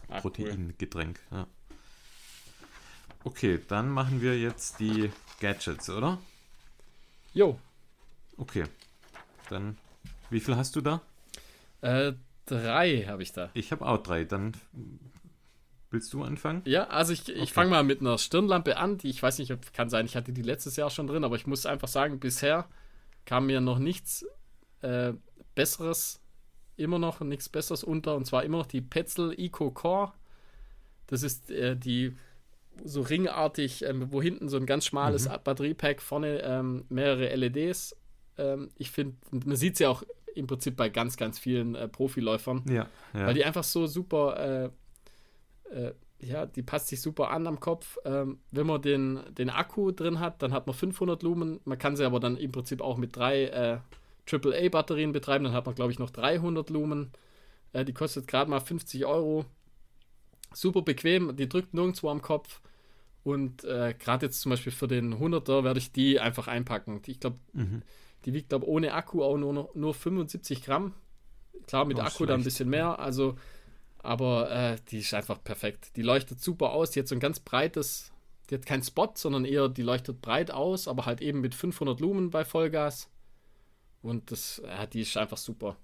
Ah, 0.09 0.21
Proteingetränk. 0.21 1.21
Ja. 1.31 1.47
Okay, 3.25 3.59
dann 3.69 3.89
machen 3.91 4.21
wir 4.21 4.39
jetzt 4.39 4.81
die 4.81 5.11
Gadgets, 5.41 5.89
oder? 5.91 6.19
Jo. 7.33 7.59
Okay. 8.37 8.65
Dann, 9.49 9.79
wie 10.31 10.41
viel 10.41 10.57
hast 10.57 10.77
du 10.77 10.81
da? 10.81 11.01
Äh, 11.81 12.13
drei 12.47 13.05
habe 13.09 13.23
ich 13.23 13.33
da. 13.33 13.51
Ich 13.55 13.73
habe 13.73 13.87
auch 13.87 13.99
drei. 13.99 14.25
Dann 14.25 14.53
willst 15.91 16.13
du 16.13 16.23
anfangen? 16.23 16.63
Ja, 16.65 16.85
also 16.89 17.13
ich, 17.13 17.29
ich 17.29 17.41
okay. 17.41 17.47
fange 17.53 17.71
mal 17.71 17.83
mit 17.83 18.01
einer 18.01 18.19
Stirnlampe 18.19 18.77
an. 18.77 18.99
Die 18.99 19.09
ich 19.09 19.23
weiß 19.23 19.39
nicht, 19.39 19.53
ob, 19.53 19.73
kann 19.73 19.89
sein, 19.89 20.07
ich 20.07 20.17
hatte 20.17 20.33
die 20.33 20.43
letztes 20.43 20.77
Jahr 20.77 20.91
schon 20.91 21.07
drin, 21.07 21.25
aber 21.25 21.37
ich 21.37 21.47
muss 21.47 21.67
einfach 21.67 21.89
sagen, 21.89 22.21
bisher 22.21 22.69
kam 23.25 23.47
mir 23.47 23.61
noch 23.61 23.79
nichts 23.79 24.27
äh, 24.83 25.15
Besseres, 25.55 26.21
immer 26.77 26.99
noch 26.99 27.21
nichts 27.21 27.49
Besseres 27.49 27.85
unter. 27.85 28.17
Und 28.17 28.27
zwar 28.27 28.45
immer 28.45 28.59
noch 28.59 28.67
die 28.67 28.81
Petzl 28.81 29.35
Eco 29.37 29.71
Core. 29.71 30.13
Das 31.07 31.23
ist 31.23 31.51
äh, 31.51 31.77
die 31.77 32.17
so 32.83 33.03
ringartig, 33.03 33.85
ähm, 33.85 34.11
wo 34.11 34.21
hinten 34.21 34.49
so 34.49 34.57
ein 34.57 34.67
ganz 34.67 34.87
schmales 34.87 35.29
mhm. 35.29 35.37
Batteriepack, 35.45 36.03
vorne 36.03 36.43
ähm, 36.43 36.85
mehrere 36.89 37.35
LEDs. 37.35 37.97
Ähm, 38.37 38.71
ich 38.77 38.91
finde, 38.91 39.17
man 39.31 39.57
sieht 39.57 39.77
sie 39.77 39.85
ja 39.85 39.91
auch 39.91 40.03
im 40.35 40.47
Prinzip 40.47 40.77
bei 40.77 40.89
ganz, 40.89 41.17
ganz 41.17 41.39
vielen 41.39 41.75
äh, 41.75 41.89
Profiläufern. 41.89 42.65
Ja, 42.69 42.89
ja, 43.13 43.27
Weil 43.27 43.35
die 43.35 43.45
einfach 43.45 43.65
so 43.65 43.87
super, 43.87 44.73
äh, 45.73 45.75
äh, 45.75 45.95
ja, 46.19 46.47
die 46.47 46.63
passt 46.63 46.89
sich 46.89 47.01
super 47.01 47.31
an 47.31 47.47
am 47.47 47.61
Kopf. 47.61 47.99
Ähm, 48.05 48.39
wenn 48.51 48.67
man 48.67 48.83
den, 48.83 49.21
den 49.31 49.51
Akku 49.51 49.93
drin 49.93 50.19
hat, 50.21 50.43
dann 50.43 50.53
hat 50.53 50.67
man 50.67 50.75
500 50.75 51.23
Lumen. 51.23 51.61
Man 51.65 51.79
kann 51.79 51.97
sie 51.97 52.05
aber 52.05 52.19
dann 52.19 52.37
im 52.37 52.51
Prinzip 52.51 52.81
auch 52.81 52.97
mit 52.97 53.17
drei 53.17 53.45
äh, 53.45 53.79
AAA-Batterien 54.31 55.13
betreiben. 55.13 55.45
Dann 55.45 55.53
hat 55.53 55.67
man, 55.67 55.75
glaube 55.75 55.93
ich, 55.93 55.99
noch 55.99 56.11
300 56.11 56.71
Lumen. 56.71 57.13
Äh, 57.73 57.85
die 57.85 57.93
kostet 57.93 58.27
gerade 58.27 58.51
mal 58.51 58.61
50 58.61 59.05
Euro 59.07 59.45
super 60.57 60.83
bequem, 60.83 61.37
die 61.37 61.49
drückt 61.49 61.75
nirgendwo 61.75 62.11
am 62.11 62.23
Kopf. 62.23 62.61
Und 63.23 63.65
äh, 63.65 63.95
gerade 63.99 64.27
jetzt 64.27 64.41
zum 64.41 64.51
Beispiel 64.51 64.73
für 64.73 64.87
den 64.87 65.15
100er 65.15 65.65
werde 65.65 65.79
ich 65.79 65.93
die 65.93 66.21
einfach 66.21 66.47
einpacken. 66.47 67.01
Ich 67.07 67.21
glaube, 67.21 67.39
mhm. 67.53 67.83
die 68.25 68.35
wiegt, 68.35 68.51
glaube 68.51 68.69
ohne 68.69 68.93
Akku 68.93 69.23
auch 69.23 69.39
nur, 69.39 69.71
nur 69.75 69.95
75 69.95 70.63
Gramm. 70.63 70.95
Klar, 71.67 71.87
mit 71.87 71.99
oh, 71.99 72.03
Akku 72.03 72.17
schlecht. 72.17 72.31
dann 72.31 72.41
ein 72.41 72.45
bisschen 72.45 72.69
mehr. 72.69 72.99
Also, 72.99 73.37
aber 73.99 74.51
äh, 74.51 74.77
die 74.91 74.99
ist 74.99 75.15
einfach 75.15 75.43
perfekt. 75.43 75.97
Die 75.97 76.03
leuchtet 76.03 76.41
super 76.41 76.73
aus. 76.73 76.91
Die 76.91 77.01
hat 77.01 77.09
so 77.09 77.15
ein 77.15 77.21
ganz 77.21 77.41
breites, 77.41 78.13
die 78.51 78.57
hat 78.57 78.67
keinen 78.67 78.83
Spot, 78.83 79.11
sondern 79.15 79.47
eher, 79.47 79.71
die 79.71 79.83
leuchtet 79.83 80.21
breit 80.21 80.51
aus, 80.51 80.87
aber 80.87 81.07
halt 81.07 81.23
eben 81.23 81.41
mit 81.41 81.55
500 81.55 82.01
Lumen 82.01 82.31
bei 82.31 82.45
Vollgas. 82.45 83.09
Und 84.05 84.31
das, 84.31 84.59
äh, 84.59 84.87
die 84.87 85.01
ist 85.01 85.17
einfach 85.17 85.39
super. 85.39 85.79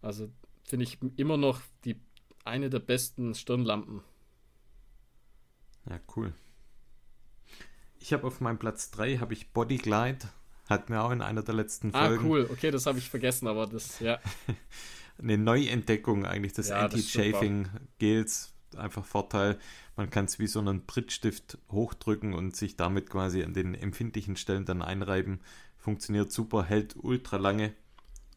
Also 0.00 0.30
finde 0.62 0.84
ich 0.84 0.98
immer 1.16 1.36
noch 1.36 1.60
die 1.84 2.00
eine 2.44 2.70
der 2.70 2.78
besten 2.78 3.34
Stirnlampen. 3.34 4.02
Ja, 5.90 5.98
cool. 6.14 6.32
Ich 7.98 8.12
habe 8.12 8.24
auf 8.24 8.40
meinem 8.40 8.58
Platz 8.58 8.92
3 8.92 9.16
habe 9.16 9.32
ich 9.32 9.50
Bodyglide. 9.50 10.28
Hat 10.66 10.90
mir 10.90 11.02
auch 11.02 11.10
in 11.10 11.22
einer 11.22 11.42
der 11.42 11.56
letzten 11.56 11.92
ah, 11.92 12.06
Folgen. 12.06 12.24
Ah, 12.24 12.28
cool. 12.28 12.48
Okay, 12.52 12.70
das 12.70 12.86
habe 12.86 12.98
ich 12.98 13.10
vergessen, 13.10 13.48
aber 13.48 13.66
das, 13.66 13.98
ja. 13.98 14.20
Eine 15.18 15.36
Neuentdeckung 15.36 16.26
eigentlich 16.26 16.52
des 16.52 16.68
ja, 16.68 16.84
Anti-Chafing-Gels. 16.84 18.52
Einfach 18.76 19.04
Vorteil, 19.04 19.58
man 19.96 20.10
kann 20.10 20.24
es 20.24 20.38
wie 20.38 20.46
so 20.46 20.58
einen 20.60 20.86
Prittstift 20.86 21.58
hochdrücken 21.70 22.32
und 22.32 22.56
sich 22.56 22.76
damit 22.76 23.10
quasi 23.10 23.42
an 23.42 23.54
den 23.54 23.74
empfindlichen 23.74 24.36
Stellen 24.36 24.64
dann 24.64 24.82
einreiben. 24.82 25.40
Funktioniert 25.84 26.32
super, 26.32 26.64
hält 26.64 26.96
ultra 26.96 27.36
lange 27.36 27.74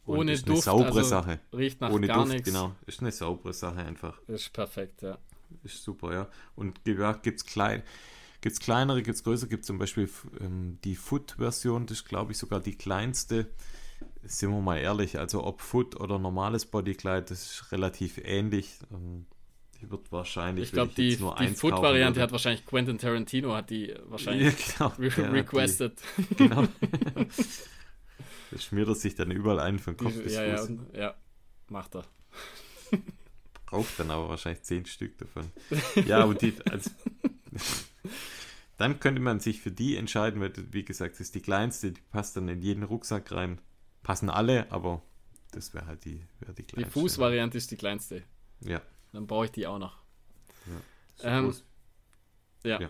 und 0.04 0.18
Ohne 0.18 0.34
ist 0.34 0.50
Duft, 0.50 0.68
eine 0.68 0.78
saubere 0.78 0.98
also 0.98 1.10
Sache. 1.10 1.40
Riecht 1.54 1.80
nach 1.80 1.92
Ohne 1.92 2.08
gar 2.08 2.18
Duft, 2.18 2.34
nichts. 2.34 2.46
genau. 2.46 2.76
Ist 2.86 3.00
eine 3.00 3.14
saubere 3.14 3.54
Sache 3.54 3.78
einfach. 3.78 4.20
Ist 4.28 4.52
perfekt, 4.52 5.02
ja. 5.02 5.18
Ist 5.64 5.82
super, 5.82 6.14
ja. 6.14 6.28
Und 6.58 6.82
ja, 6.86 7.14
gibt 7.14 7.40
es 7.40 7.46
klein, 7.46 7.84
gibt's 8.42 8.60
kleinere, 8.60 9.02
gibt 9.02 9.16
es 9.16 9.24
größere, 9.24 9.48
gibt 9.48 9.64
zum 9.64 9.78
Beispiel 9.78 10.10
ähm, 10.42 10.78
die 10.84 10.98
Foot-Version, 10.98 11.86
das 11.86 12.00
ist 12.00 12.06
glaube 12.10 12.34
ich 12.34 12.38
sogar 12.38 12.60
die 12.60 12.76
kleinste. 12.76 13.48
Sind 14.24 14.52
wir 14.52 14.60
mal 14.60 14.80
ehrlich, 14.80 15.18
also 15.18 15.46
ob 15.46 15.62
Foot 15.62 15.96
oder 15.96 16.20
normales 16.20 16.66
Bodykleid, 16.66 17.32
das 17.32 17.44
ist 17.44 17.72
relativ 17.72 18.18
ähnlich. 18.18 18.78
Ähm, 18.92 19.26
die 19.82 19.90
wird 19.90 20.12
wahrscheinlich. 20.12 20.66
Ich 20.66 20.72
glaube, 20.72 20.92
die, 20.96 21.18
die 21.18 21.48
Foot-Variante 21.48 22.22
hat 22.22 22.32
wahrscheinlich 22.32 22.66
Quentin 22.66 22.98
Tarantino 22.98 23.54
hat 23.54 23.70
die 23.70 23.94
wahrscheinlich 24.06 24.54
ja, 24.80 24.88
genau, 24.90 25.10
re 25.18 25.34
requested. 25.34 25.94
Die, 26.18 26.36
genau. 26.36 26.68
Das 28.52 28.64
schmiert 28.64 28.88
er 28.88 28.96
sich 28.96 29.16
dann 29.16 29.32
überall 29.32 29.60
ein 29.60 29.80
von 29.80 29.98
Kopf 29.98 30.22
bis 30.22 30.34
ja, 30.34 30.58
Fuß. 30.58 30.72
Ja, 30.94 31.00
ja, 31.00 31.16
macht 31.70 31.96
er. 31.96 32.06
Braucht 33.66 34.00
dann 34.00 34.12
aber 34.12 34.30
wahrscheinlich 34.30 34.64
zehn 34.64 34.86
Stück 34.86 35.18
davon. 35.18 35.52
Ja, 36.06 36.24
und 36.24 36.42
die, 36.42 36.54
also, 36.72 36.90
dann 38.78 39.00
könnte 39.00 39.22
man 39.22 39.40
sich 39.42 39.62
für 39.62 39.72
die 39.72 39.98
entscheiden, 39.98 40.40
weil, 40.40 40.54
wie 40.72 40.86
gesagt, 40.86 41.16
das 41.16 41.22
ist 41.22 41.36
die 41.36 41.42
kleinste, 41.42 41.92
die 41.92 42.02
passt 42.12 42.38
dann 42.38 42.48
in 42.48 42.62
jeden 42.62 42.84
Rucksack 42.84 43.32
rein. 43.32 43.60
Passen 44.04 44.30
alle, 44.30 44.72
aber 44.72 45.02
das 45.52 45.74
wäre 45.74 45.86
halt 45.86 46.06
die, 46.06 46.22
wär 46.40 46.54
die 46.54 46.64
kleinste. 46.64 46.90
Die 46.90 47.00
Fußvariante 47.00 47.58
ist 47.58 47.72
die 47.72 47.76
kleinste. 47.76 48.24
Ja. 48.62 48.82
Dann 49.18 49.26
brauche 49.26 49.46
ich 49.46 49.52
die 49.52 49.66
auch 49.66 49.80
noch. 49.80 49.98
Ja. 51.24 51.40
Ähm, 51.40 51.56
ja. 52.64 52.82
ja. 52.82 52.90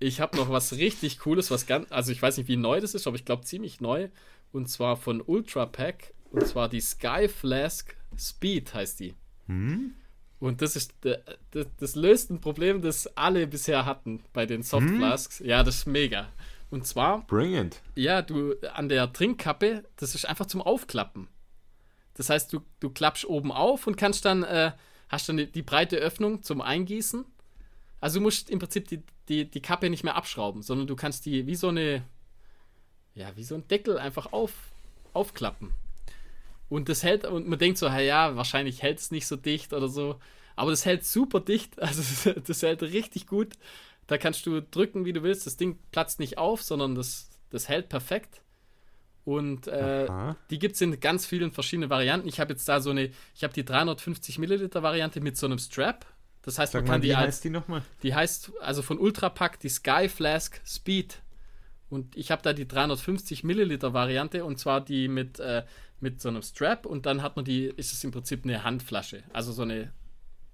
Ich 0.00 0.20
habe 0.20 0.36
noch 0.36 0.50
was 0.50 0.72
richtig 0.72 1.20
Cooles, 1.20 1.52
was 1.52 1.66
ganz, 1.66 1.92
also 1.92 2.10
ich 2.10 2.20
weiß 2.20 2.36
nicht, 2.36 2.48
wie 2.48 2.56
neu 2.56 2.80
das 2.80 2.94
ist, 2.94 3.06
aber 3.06 3.14
ich 3.14 3.24
glaube 3.24 3.44
ziemlich 3.44 3.80
neu. 3.80 4.08
Und 4.50 4.68
zwar 4.68 4.96
von 4.96 5.22
Ultra 5.24 5.66
Pack. 5.66 6.14
Und 6.32 6.44
zwar 6.48 6.68
die 6.68 6.80
Sky 6.80 7.28
Flask 7.28 7.96
Speed 8.18 8.74
heißt 8.74 8.98
die. 8.98 9.14
Hm? 9.46 9.94
Und 10.40 10.62
das 10.62 10.74
ist 10.74 10.94
das, 11.02 11.66
das 11.78 11.94
löst 11.94 12.32
ein 12.32 12.40
Problem, 12.40 12.82
das 12.82 13.06
alle 13.16 13.46
bisher 13.46 13.86
hatten 13.86 14.24
bei 14.32 14.46
den 14.46 14.64
Soft 14.64 14.88
hm? 14.88 14.96
Flasks. 14.96 15.38
Ja, 15.38 15.62
das 15.62 15.76
ist 15.76 15.86
mega. 15.86 16.28
Und 16.70 16.88
zwar. 16.88 17.24
Brilliant. 17.28 17.82
Ja, 17.94 18.22
du 18.22 18.56
an 18.74 18.88
der 18.88 19.12
Trinkkappe, 19.12 19.84
das 19.94 20.16
ist 20.16 20.24
einfach 20.24 20.46
zum 20.46 20.60
Aufklappen. 20.60 21.28
Das 22.14 22.30
heißt, 22.30 22.52
du, 22.52 22.62
du 22.80 22.90
klappst 22.90 23.26
oben 23.26 23.52
auf 23.52 23.86
und 23.86 23.96
kannst 23.96 24.24
dann, 24.24 24.42
äh, 24.42 24.72
hast 25.08 25.28
dann 25.28 25.36
die, 25.36 25.50
die, 25.50 25.62
breite 25.62 25.96
Öffnung 25.96 26.42
zum 26.42 26.60
Eingießen. 26.60 27.24
Also 28.00 28.18
du 28.18 28.22
musst 28.22 28.50
im 28.50 28.58
Prinzip 28.58 28.88
die, 28.88 29.02
die, 29.28 29.50
die 29.50 29.62
Kappe 29.62 29.90
nicht 29.90 30.04
mehr 30.04 30.16
abschrauben, 30.16 30.62
sondern 30.62 30.86
du 30.86 30.96
kannst 30.96 31.26
die 31.26 31.46
wie 31.46 31.56
so 31.56 31.68
eine, 31.68 32.04
ja, 33.14 33.36
wie 33.36 33.44
so 33.44 33.54
ein 33.54 33.66
Deckel 33.68 33.98
einfach 33.98 34.32
auf, 34.32 34.52
aufklappen. 35.12 35.72
Und 36.68 36.88
das 36.88 37.02
hält, 37.02 37.24
und 37.24 37.48
man 37.48 37.58
denkt 37.58 37.78
so, 37.78 37.86
ja, 37.88 38.36
wahrscheinlich 38.36 38.82
hält 38.82 38.98
es 38.98 39.10
nicht 39.10 39.26
so 39.26 39.36
dicht 39.36 39.72
oder 39.72 39.88
so. 39.88 40.20
Aber 40.54 40.70
das 40.70 40.84
hält 40.84 41.04
super 41.04 41.40
dicht, 41.40 41.78
also 41.82 42.32
das 42.34 42.62
hält 42.62 42.82
richtig 42.82 43.26
gut. 43.26 43.54
Da 44.06 44.18
kannst 44.18 44.46
du 44.46 44.62
drücken, 44.62 45.04
wie 45.04 45.12
du 45.12 45.22
willst. 45.22 45.46
Das 45.46 45.56
Ding 45.56 45.78
platzt 45.92 46.18
nicht 46.18 46.38
auf, 46.38 46.62
sondern 46.62 46.94
das, 46.94 47.30
das 47.50 47.68
hält 47.68 47.88
perfekt. 47.88 48.42
Und 49.28 49.66
äh, 49.66 50.08
die 50.48 50.58
gibt 50.58 50.76
es 50.76 50.80
in 50.80 51.00
ganz 51.00 51.26
vielen 51.26 51.52
verschiedenen 51.52 51.90
Varianten. 51.90 52.26
Ich 52.28 52.40
habe 52.40 52.54
jetzt 52.54 52.66
da 52.66 52.80
so 52.80 52.88
eine, 52.88 53.10
ich 53.34 53.44
habe 53.44 53.52
die 53.52 53.62
350 53.62 54.38
Milliliter 54.38 54.82
Variante 54.82 55.20
mit 55.20 55.36
so 55.36 55.44
einem 55.44 55.58
Strap. 55.58 56.06
Das 56.40 56.58
heißt, 56.58 56.72
Sag 56.72 56.84
man 56.84 56.86
kann 56.92 57.00
mal, 57.00 57.06
die 57.06 57.14
als, 57.14 57.26
heißt 57.26 57.44
die 57.44 57.50
nochmal? 57.50 57.82
Die 58.02 58.14
heißt 58.14 58.52
also 58.62 58.80
von 58.80 58.98
Ultrapack 58.98 59.60
die 59.60 59.68
Sky 59.68 60.08
Flask 60.08 60.58
Speed 60.64 61.20
und 61.90 62.16
ich 62.16 62.30
habe 62.30 62.40
da 62.40 62.54
die 62.54 62.66
350 62.66 63.44
Milliliter 63.44 63.92
Variante 63.92 64.46
und 64.46 64.58
zwar 64.58 64.80
die 64.80 65.08
mit, 65.08 65.38
äh, 65.40 65.62
mit 66.00 66.22
so 66.22 66.30
einem 66.30 66.40
Strap 66.40 66.86
und 66.86 67.04
dann 67.04 67.20
hat 67.20 67.36
man 67.36 67.44
die, 67.44 67.66
ist 67.66 67.92
es 67.92 68.02
im 68.04 68.12
Prinzip 68.12 68.44
eine 68.44 68.64
Handflasche. 68.64 69.24
Also 69.34 69.52
so 69.52 69.60
eine, 69.60 69.92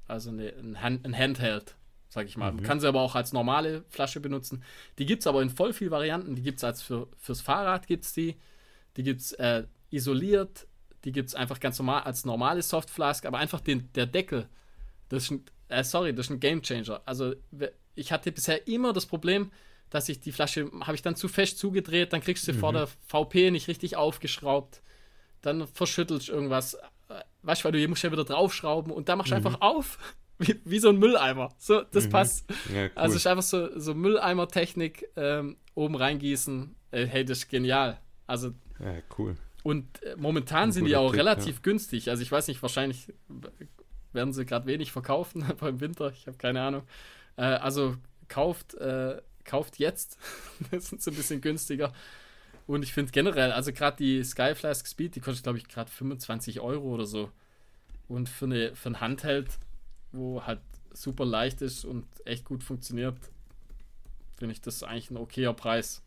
also 0.09 0.31
eine, 0.31 0.49
ein, 0.49 0.83
Hand, 0.83 1.07
ein 1.07 1.17
Handheld, 1.17 1.77
sag 2.09 2.27
ich 2.27 2.37
mal. 2.37 2.51
Mhm. 2.51 2.57
Man 2.57 2.65
kann 2.65 2.81
sie 2.81 2.89
aber 2.89 3.03
auch 3.03 3.15
als 3.15 3.33
normale 3.33 3.85
Flasche 3.89 4.19
benutzen. 4.19 4.65
Die 4.99 5.07
gibt 5.07 5.21
es 5.21 5.29
aber 5.29 5.43
in 5.43 5.51
voll 5.51 5.73
viel 5.73 5.93
Varianten. 5.93 6.35
Die 6.35 6.43
gibt 6.43 6.59
es 6.59 6.65
als 6.65 6.83
für, 6.83 7.07
fürs 7.21 7.41
Fahrrad 7.41 7.87
gibt 7.87 8.05
es 8.05 8.13
die. 8.13 8.35
Die 8.97 9.03
gibt 9.03 9.21
es 9.21 9.33
äh, 9.33 9.65
isoliert. 9.91 10.67
Die 11.05 11.13
gibt 11.13 11.29
es 11.29 11.35
einfach 11.35 11.61
ganz 11.61 11.79
normal 11.79 12.03
als 12.03 12.25
normale 12.25 12.63
Softflask, 12.63 13.27
aber 13.27 13.39
einfach 13.39 13.61
den, 13.61 13.93
der 13.95 14.07
Deckel. 14.07 14.49
Das 15.09 15.25
ist 15.25 15.31
ein, 15.31 15.45
äh, 15.69 15.85
sorry, 15.85 16.15
das 16.15 16.27
ist 16.27 16.31
ein 16.31 16.41
Game 16.41 16.63
Changer. 16.63 17.03
Also 17.05 17.35
ich 17.95 18.13
hatte 18.13 18.33
bisher 18.33 18.67
immer 18.67 18.93
das 18.93 19.07
Problem, 19.07 19.51
dass 19.91 20.09
ich 20.09 20.21
die 20.21 20.33
Flasche, 20.33 20.71
habe 20.81 20.95
ich 20.95 21.03
dann 21.03 21.15
zu 21.15 21.29
fest 21.29 21.59
zugedreht, 21.59 22.13
dann 22.13 22.21
kriegst 22.21 22.49
du 22.49 22.53
mhm. 22.53 22.59
vor 22.59 22.73
der 22.73 22.89
VP 23.07 23.51
nicht 23.51 23.69
richtig 23.69 23.97
aufgeschraubt, 23.97 24.83
dann 25.41 25.67
verschüttelst 25.69 26.29
irgendwas, 26.29 26.75
äh, 27.09 27.21
weißt 27.43 27.61
du, 27.61 27.65
weil 27.67 27.73
du 27.73 27.79
hier 27.79 27.89
musst 27.89 28.03
ja 28.03 28.11
wieder 28.11 28.25
draufschrauben 28.25 28.93
und 28.93 29.09
da 29.09 29.17
machst 29.17 29.31
du 29.31 29.39
mhm. 29.39 29.47
einfach 29.47 29.61
auf, 29.61 29.99
wie, 30.39 30.61
wie, 30.65 30.79
so 30.79 30.89
ein 30.89 30.99
Mülleimer. 30.99 31.55
So, 31.59 31.83
das 31.83 32.07
mhm. 32.07 32.11
passt. 32.11 32.51
Ja, 32.75 32.87
cool. 32.87 32.91
Also 32.95 33.15
es 33.15 33.23
ist 33.23 33.27
einfach 33.27 33.43
so, 33.45 33.79
so 33.79 33.95
Mülleimer-Technik, 33.95 35.09
ähm, 35.17 35.59
oben 35.75 35.95
reingießen, 35.95 36.75
äh, 36.91 37.07
hey, 37.07 37.25
das 37.25 37.39
ist 37.39 37.49
genial. 37.49 38.01
Also, 38.27 38.53
ja, 38.81 38.95
cool. 39.19 39.37
Und 39.63 40.03
äh, 40.03 40.17
momentan 40.17 40.73
sind 40.73 40.85
die 40.85 40.97
auch 40.97 41.11
Tipp, 41.11 41.21
relativ 41.21 41.57
ja. 41.57 41.63
günstig. 41.63 42.11
Also 42.11 42.23
ich 42.23 42.31
weiß 42.31 42.49
nicht, 42.49 42.61
wahrscheinlich 42.63 43.13
werden 44.13 44.33
sie 44.33 44.45
gerade 44.45 44.67
wenig 44.67 44.93
verkaufen 44.93 45.45
beim 45.61 45.81
Winter. 45.81 46.13
Ich 46.13 46.27
habe 46.27 46.37
keine 46.37 46.63
Ahnung. 46.63 46.83
Äh, 47.37 47.43
also 47.43 47.97
kauft 48.29 48.75
äh, 48.75 49.21
kauft 49.45 49.79
jetzt. 49.79 50.19
das 50.71 50.89
sind 50.89 51.03
so 51.03 51.11
ein 51.11 51.17
bisschen 51.17 51.41
günstiger. 51.41 51.93
Und 52.67 52.83
ich 52.83 52.95
finde 52.95 53.13
generell, 53.13 53.53
also 53.53 53.73
gerade 53.73 53.99
die 53.99 54.25
Skyflask 54.25 54.87
Speed, 54.87 55.17
die 55.17 55.21
kostet, 55.21 55.45
glaube 55.45 55.59
ich, 55.59 55.69
gerade 55.69 55.91
25 55.91 56.61
Euro 56.61 56.95
oder 56.95 57.07
so. 57.07 57.31
Und 58.09 58.29
für, 58.29 58.47
eine, 58.47 58.75
für 58.75 58.91
ein 58.91 59.01
Handheld, 59.01 59.49
wo 60.13 60.43
halt 60.43 60.61
super 60.93 61.27
leicht 61.27 61.61
ist 61.61 61.85
und 61.85 62.07
echt 62.25 62.45
gut 62.45 62.63
funktioniert, 62.63 63.19
finde 64.39 64.53
ich 64.53 64.61
das 64.61 64.83
eigentlich 64.83 65.11
ein 65.11 65.17
okayer 65.17 65.53
Preis. 65.53 66.03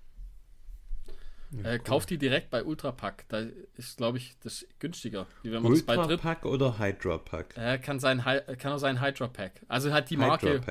Ja, 1.52 1.72
äh, 1.72 1.80
Kauft 1.80 2.10
die 2.10 2.18
direkt 2.18 2.50
bei 2.50 2.64
Ultrapack. 2.64 3.26
Da 3.30 3.46
ist, 3.78 3.98
glaube 3.98 4.18
ich, 4.18 4.36
das 4.44 4.66
günstiger. 4.80 5.28
Ultrapack 5.44 6.46
oder 6.46 6.78
Hydra 6.80 7.18
Pack? 7.18 7.56
Äh, 7.58 7.78
kann, 7.78 8.00
sein, 8.00 8.22
kann 8.58 8.74
auch 8.74 8.80
sein 8.80 9.02
Hydra 9.02 9.28
Pack. 9.28 9.62
Also 9.68 9.94
halt 9.94 10.10
die 10.10 10.18
Marke. 10.18 10.62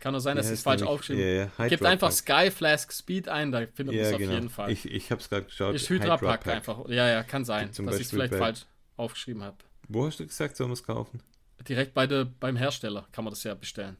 Kann 0.00 0.14
auch 0.14 0.20
sein, 0.20 0.36
dass 0.36 0.48
es 0.48 0.62
falsch 0.62 0.82
aufgeschrieben 0.82 1.24
yeah, 1.24 1.50
yeah, 1.58 1.68
Gebt 1.68 1.84
einfach 1.84 2.12
Sky 2.12 2.52
Flask 2.52 2.92
Speed 2.92 3.28
ein, 3.28 3.50
da 3.50 3.66
findet 3.66 3.96
man 3.96 4.04
es 4.04 4.12
auf 4.12 4.18
genau. 4.18 4.32
jeden 4.32 4.48
Fall. 4.48 4.70
Ich, 4.70 4.88
ich 4.88 5.10
habe 5.10 5.20
es 5.20 5.28
gerade 5.28 5.46
geschaut. 5.46 5.74
Ist 5.74 5.88
Hydra, 5.90 6.14
Hydra 6.14 6.16
Pack, 6.16 6.44
Pack, 6.44 6.54
einfach. 6.54 6.88
Ja, 6.88 7.08
ja, 7.08 7.24
kann 7.24 7.44
sein, 7.44 7.70
dass 7.72 7.96
ich 7.96 8.02
es 8.02 8.10
vielleicht 8.10 8.34
falsch 8.34 8.66
aufgeschrieben 8.96 9.42
habe. 9.42 9.56
Wo 9.88 10.06
hast 10.06 10.20
du 10.20 10.26
gesagt, 10.26 10.56
soll 10.56 10.68
man 10.68 10.74
es 10.74 10.84
kaufen? 10.84 11.20
Direkt 11.68 11.94
bei 11.94 12.06
der, 12.06 12.26
beim 12.26 12.54
Hersteller 12.54 13.08
kann 13.10 13.24
man 13.24 13.32
das 13.32 13.42
ja 13.42 13.54
bestellen. 13.54 13.96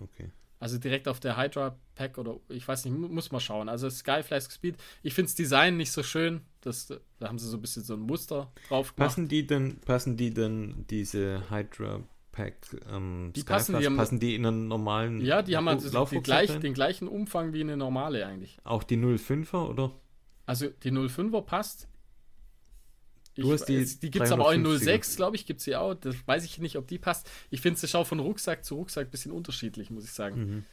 Okay. 0.00 0.30
Also 0.62 0.78
direkt 0.78 1.08
auf 1.08 1.18
der 1.18 1.36
Hydra 1.36 1.76
Pack 1.96 2.18
oder 2.18 2.36
ich 2.48 2.68
weiß 2.68 2.84
nicht, 2.84 2.96
muss 2.96 3.32
mal 3.32 3.40
schauen. 3.40 3.68
Also 3.68 3.90
Sky 3.90 4.22
Flask 4.22 4.52
Speed, 4.52 4.76
ich 5.02 5.12
finde 5.12 5.26
das 5.26 5.34
Design 5.34 5.76
nicht 5.76 5.90
so 5.90 6.04
schön. 6.04 6.42
Das, 6.60 6.86
da 6.86 7.26
haben 7.26 7.40
sie 7.40 7.48
so 7.48 7.56
ein 7.56 7.60
bisschen 7.60 7.82
so 7.82 7.94
ein 7.94 8.00
Muster 8.00 8.52
drauf 8.68 8.94
gemacht. 8.94 9.08
Passen 9.08 9.26
die 9.26 9.44
denn, 9.44 9.80
passen 9.80 10.16
die 10.16 10.32
denn 10.32 10.84
diese 10.88 11.50
Hydra 11.50 12.04
Pack 12.30 12.54
ähm, 12.88 13.32
die 13.34 13.42
passen, 13.42 13.76
die 13.76 13.86
haben, 13.86 13.96
passen 13.96 14.20
die 14.20 14.36
in 14.36 14.46
einen 14.46 14.68
normalen 14.68 15.20
Ja, 15.20 15.42
die 15.42 15.56
haben 15.56 15.66
also 15.66 16.04
die 16.04 16.20
gleich, 16.20 16.56
den 16.60 16.74
gleichen 16.74 17.08
Umfang 17.08 17.52
wie 17.52 17.62
eine 17.62 17.76
normale 17.76 18.24
eigentlich. 18.24 18.56
Auch 18.62 18.84
die 18.84 18.96
05er 18.96 19.68
oder? 19.68 19.90
Also 20.46 20.68
die 20.68 20.92
05er 20.92 21.42
passt. 21.42 21.88
Du 23.34 23.42
ich, 23.42 23.52
hast 23.52 23.64
die, 23.66 23.84
die 23.84 24.10
gibt 24.10 24.26
es 24.26 24.32
aber 24.32 24.46
auch 24.46 24.52
in 24.52 24.66
06, 24.66 25.16
glaube 25.16 25.36
ich, 25.36 25.46
gibt 25.46 25.58
es 25.58 25.64
sie 25.64 25.76
auch. 25.76 25.94
Das 25.94 26.16
weiß 26.26 26.44
ich 26.44 26.58
nicht, 26.58 26.76
ob 26.76 26.86
die 26.86 26.98
passt. 26.98 27.30
Ich 27.50 27.60
finde 27.60 27.80
es 27.82 27.94
auch 27.94 28.06
von 28.06 28.20
Rucksack 28.20 28.64
zu 28.64 28.74
Rucksack 28.74 29.08
ein 29.08 29.10
bisschen 29.10 29.32
unterschiedlich, 29.32 29.90
muss 29.90 30.04
ich 30.04 30.12
sagen. 30.12 30.36
Mhm. 30.36 30.64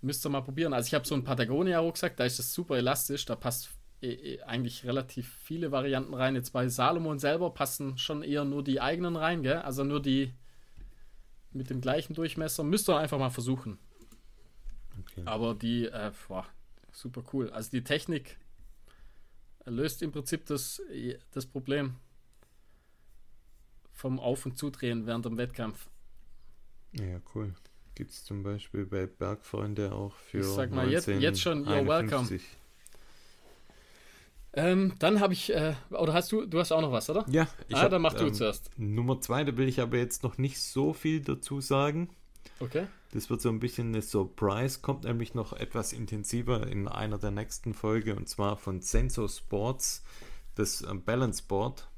Müsst 0.00 0.24
ihr 0.24 0.30
mal 0.30 0.40
probieren. 0.40 0.72
Also 0.72 0.86
ich 0.86 0.94
habe 0.94 1.06
so 1.06 1.14
einen 1.14 1.24
Patagonia-Rucksack, 1.24 2.16
da 2.16 2.24
ist 2.24 2.38
das 2.38 2.52
super 2.52 2.76
elastisch, 2.76 3.24
da 3.26 3.36
passt 3.36 3.70
eh, 4.00 4.12
eh, 4.12 4.42
eigentlich 4.42 4.84
relativ 4.84 5.34
viele 5.42 5.70
Varianten 5.70 6.14
rein. 6.14 6.34
Jetzt 6.34 6.50
bei 6.50 6.68
Salomon 6.68 7.18
selber 7.18 7.50
passen 7.50 7.98
schon 7.98 8.22
eher 8.22 8.44
nur 8.44 8.64
die 8.64 8.80
eigenen 8.80 9.16
rein, 9.16 9.42
gell? 9.42 9.58
Also 9.58 9.84
nur 9.84 10.00
die 10.00 10.32
mit 11.52 11.68
dem 11.68 11.80
gleichen 11.80 12.14
Durchmesser. 12.14 12.64
Müsst 12.64 12.88
ihr 12.88 12.96
einfach 12.96 13.18
mal 13.18 13.30
versuchen. 13.30 13.78
Okay. 15.00 15.22
Aber 15.26 15.54
die, 15.54 15.86
äh, 15.86 16.12
boah, 16.28 16.46
super 16.92 17.22
cool. 17.32 17.50
Also 17.50 17.70
die 17.70 17.84
Technik 17.84 18.38
löst 19.66 20.02
im 20.02 20.12
Prinzip 20.12 20.46
das, 20.46 20.80
das 21.32 21.46
Problem 21.46 21.96
vom 23.92 24.18
Auf- 24.20 24.46
und 24.46 24.58
Zudrehen 24.58 25.06
während 25.06 25.24
dem 25.24 25.36
Wettkampf. 25.36 25.88
Ja, 26.92 27.20
cool. 27.34 27.54
Gibt 27.94 28.10
es 28.10 28.24
zum 28.24 28.42
Beispiel 28.42 28.84
bei 28.84 29.06
Bergfreunde 29.06 29.92
auch 29.92 30.14
für. 30.14 30.40
Ich 30.40 30.46
sag 30.46 30.70
mal, 30.70 30.90
jetzt, 30.90 31.08
jetzt 31.08 31.40
schon, 31.40 31.66
you're 31.66 31.86
welcome. 31.86 32.28
Ähm, 34.52 34.94
dann 34.98 35.20
habe 35.20 35.34
ich, 35.34 35.52
äh, 35.52 35.74
oder 35.90 36.14
hast 36.14 36.32
du, 36.32 36.46
du 36.46 36.58
hast 36.58 36.72
auch 36.72 36.80
noch 36.80 36.90
was, 36.90 37.10
oder? 37.10 37.26
Ja, 37.28 37.46
ich 37.68 37.76
ah, 37.76 37.82
hab, 37.82 37.90
dann 37.90 38.00
mach 38.00 38.14
du 38.14 38.26
ähm, 38.26 38.34
zuerst. 38.34 38.70
Nummer 38.78 39.20
zwei, 39.20 39.44
da 39.44 39.54
will 39.56 39.68
ich 39.68 39.80
aber 39.80 39.98
jetzt 39.98 40.22
noch 40.22 40.38
nicht 40.38 40.58
so 40.60 40.94
viel 40.94 41.20
dazu 41.20 41.60
sagen. 41.60 42.08
Okay. 42.60 42.86
Das 43.12 43.28
wird 43.30 43.40
so 43.40 43.48
ein 43.48 43.60
bisschen 43.60 43.88
eine 43.88 44.02
Surprise, 44.02 44.80
kommt 44.80 45.04
nämlich 45.04 45.34
noch 45.34 45.52
etwas 45.52 45.92
intensiver 45.92 46.66
in 46.66 46.88
einer 46.88 47.18
der 47.18 47.30
nächsten 47.30 47.74
Folge 47.74 48.14
und 48.14 48.28
zwar 48.28 48.56
von 48.56 48.80
Sensor 48.80 49.28
Sports, 49.28 50.02
das 50.54 50.82
ähm, 50.82 51.02
Balance 51.02 51.42
Board. 51.46 51.88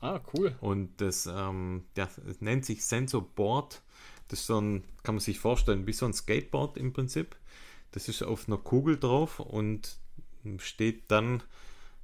Ah, 0.00 0.20
cool. 0.34 0.56
Und 0.60 1.00
das, 1.00 1.26
ähm, 1.26 1.84
ja, 1.96 2.08
das 2.24 2.40
nennt 2.40 2.64
sich 2.64 2.84
Sensor 2.84 3.22
Board. 3.22 3.82
Das 4.28 4.40
ist 4.40 4.46
so 4.46 4.60
ein, 4.60 4.84
kann 5.02 5.16
man 5.16 5.20
sich 5.20 5.38
vorstellen, 5.38 5.86
wie 5.86 5.92
so 5.92 6.06
ein 6.06 6.12
Skateboard 6.12 6.76
im 6.76 6.92
Prinzip. 6.92 7.36
Das 7.92 8.08
ist 8.08 8.22
auf 8.22 8.46
einer 8.46 8.58
Kugel 8.58 8.98
drauf 8.98 9.40
und 9.40 9.96
steht 10.58 11.10
dann, 11.10 11.42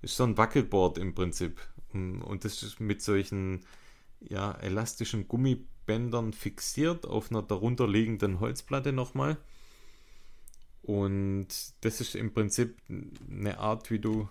ist 0.02 0.16
so 0.16 0.24
ein 0.24 0.36
Wackelboard 0.36 0.98
im 0.98 1.14
Prinzip. 1.14 1.60
Und 1.92 2.44
das 2.44 2.62
ist 2.62 2.80
mit 2.80 3.02
solchen 3.02 3.64
ja, 4.20 4.52
elastischen 4.52 5.28
Gummibändern 5.28 5.73
Bändern 5.86 6.32
fixiert 6.32 7.06
auf 7.06 7.30
einer 7.30 7.42
darunter 7.42 7.88
liegenden 7.88 8.40
Holzplatte 8.40 8.92
nochmal. 8.92 9.36
Und 10.82 11.48
das 11.80 12.00
ist 12.00 12.14
im 12.14 12.32
Prinzip 12.32 12.76
eine 13.30 13.58
Art, 13.58 13.90
wie 13.90 13.98
du 13.98 14.28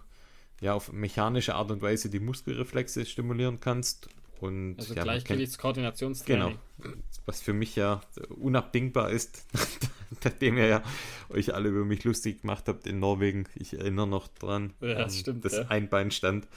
ja 0.62 0.74
auf 0.74 0.92
mechanische 0.92 1.56
Art 1.56 1.72
und 1.72 1.82
Weise 1.82 2.10
die 2.10 2.20
Muskelreflexe 2.20 3.06
stimulieren 3.06 3.60
kannst. 3.60 4.08
Und, 4.40 4.78
also 4.78 4.94
ja, 4.94 5.04
Gleichgewichtskoordinationstraining. 5.04 6.58
Genau. 6.78 6.96
Was 7.26 7.42
für 7.42 7.54
mich 7.54 7.76
ja 7.76 8.02
unabdingbar 8.30 9.10
ist, 9.10 9.46
nachdem 10.24 10.58
ihr 10.58 10.68
ja 10.68 10.84
euch 11.30 11.54
alle 11.54 11.70
über 11.70 11.86
mich 11.86 12.04
lustig 12.04 12.42
gemacht 12.42 12.68
habt 12.68 12.86
in 12.86 13.00
Norwegen. 13.00 13.46
Ich 13.56 13.74
erinnere 13.74 14.08
noch 14.08 14.28
dran, 14.28 14.74
ja, 14.82 14.96
das, 14.96 15.14
ähm, 15.14 15.20
stimmt, 15.20 15.46
das 15.46 15.54
ja. 15.54 15.68
Einbeinstand 15.70 16.48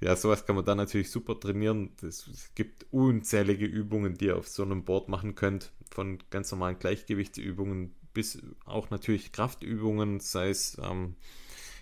ja, 0.00 0.16
sowas 0.16 0.46
kann 0.46 0.56
man 0.56 0.64
dann 0.64 0.78
natürlich 0.78 1.10
super 1.10 1.38
trainieren. 1.38 1.90
Es 2.02 2.50
gibt 2.54 2.86
unzählige 2.90 3.66
Übungen, 3.66 4.16
die 4.16 4.26
ihr 4.26 4.36
auf 4.38 4.48
so 4.48 4.62
einem 4.62 4.84
Board 4.84 5.08
machen 5.08 5.34
könnt, 5.34 5.72
von 5.90 6.18
ganz 6.30 6.50
normalen 6.50 6.78
Gleichgewichtsübungen 6.78 7.94
bis 8.12 8.38
auch 8.64 8.90
natürlich 8.90 9.32
Kraftübungen, 9.32 10.20
sei 10.20 10.50
es 10.50 10.76
ähm, 10.82 11.16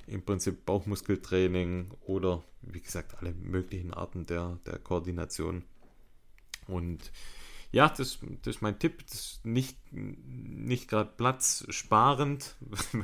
im 0.07 0.23
Prinzip 0.23 0.64
Bauchmuskeltraining 0.66 1.93
oder 2.03 2.43
wie 2.62 2.81
gesagt 2.81 3.16
alle 3.19 3.33
möglichen 3.35 3.95
Arten 3.95 4.27
der, 4.27 4.59
der 4.66 4.79
Koordination. 4.79 5.64
Und 6.66 7.12
ja, 7.71 7.89
das, 7.89 8.19
das 8.43 8.57
ist 8.57 8.62
mein 8.62 8.79
Tipp. 8.79 9.07
Das 9.07 9.14
ist 9.14 9.45
nicht, 9.45 9.77
nicht 9.93 10.89
gerade 10.89 11.11
platzsparend. 11.16 12.57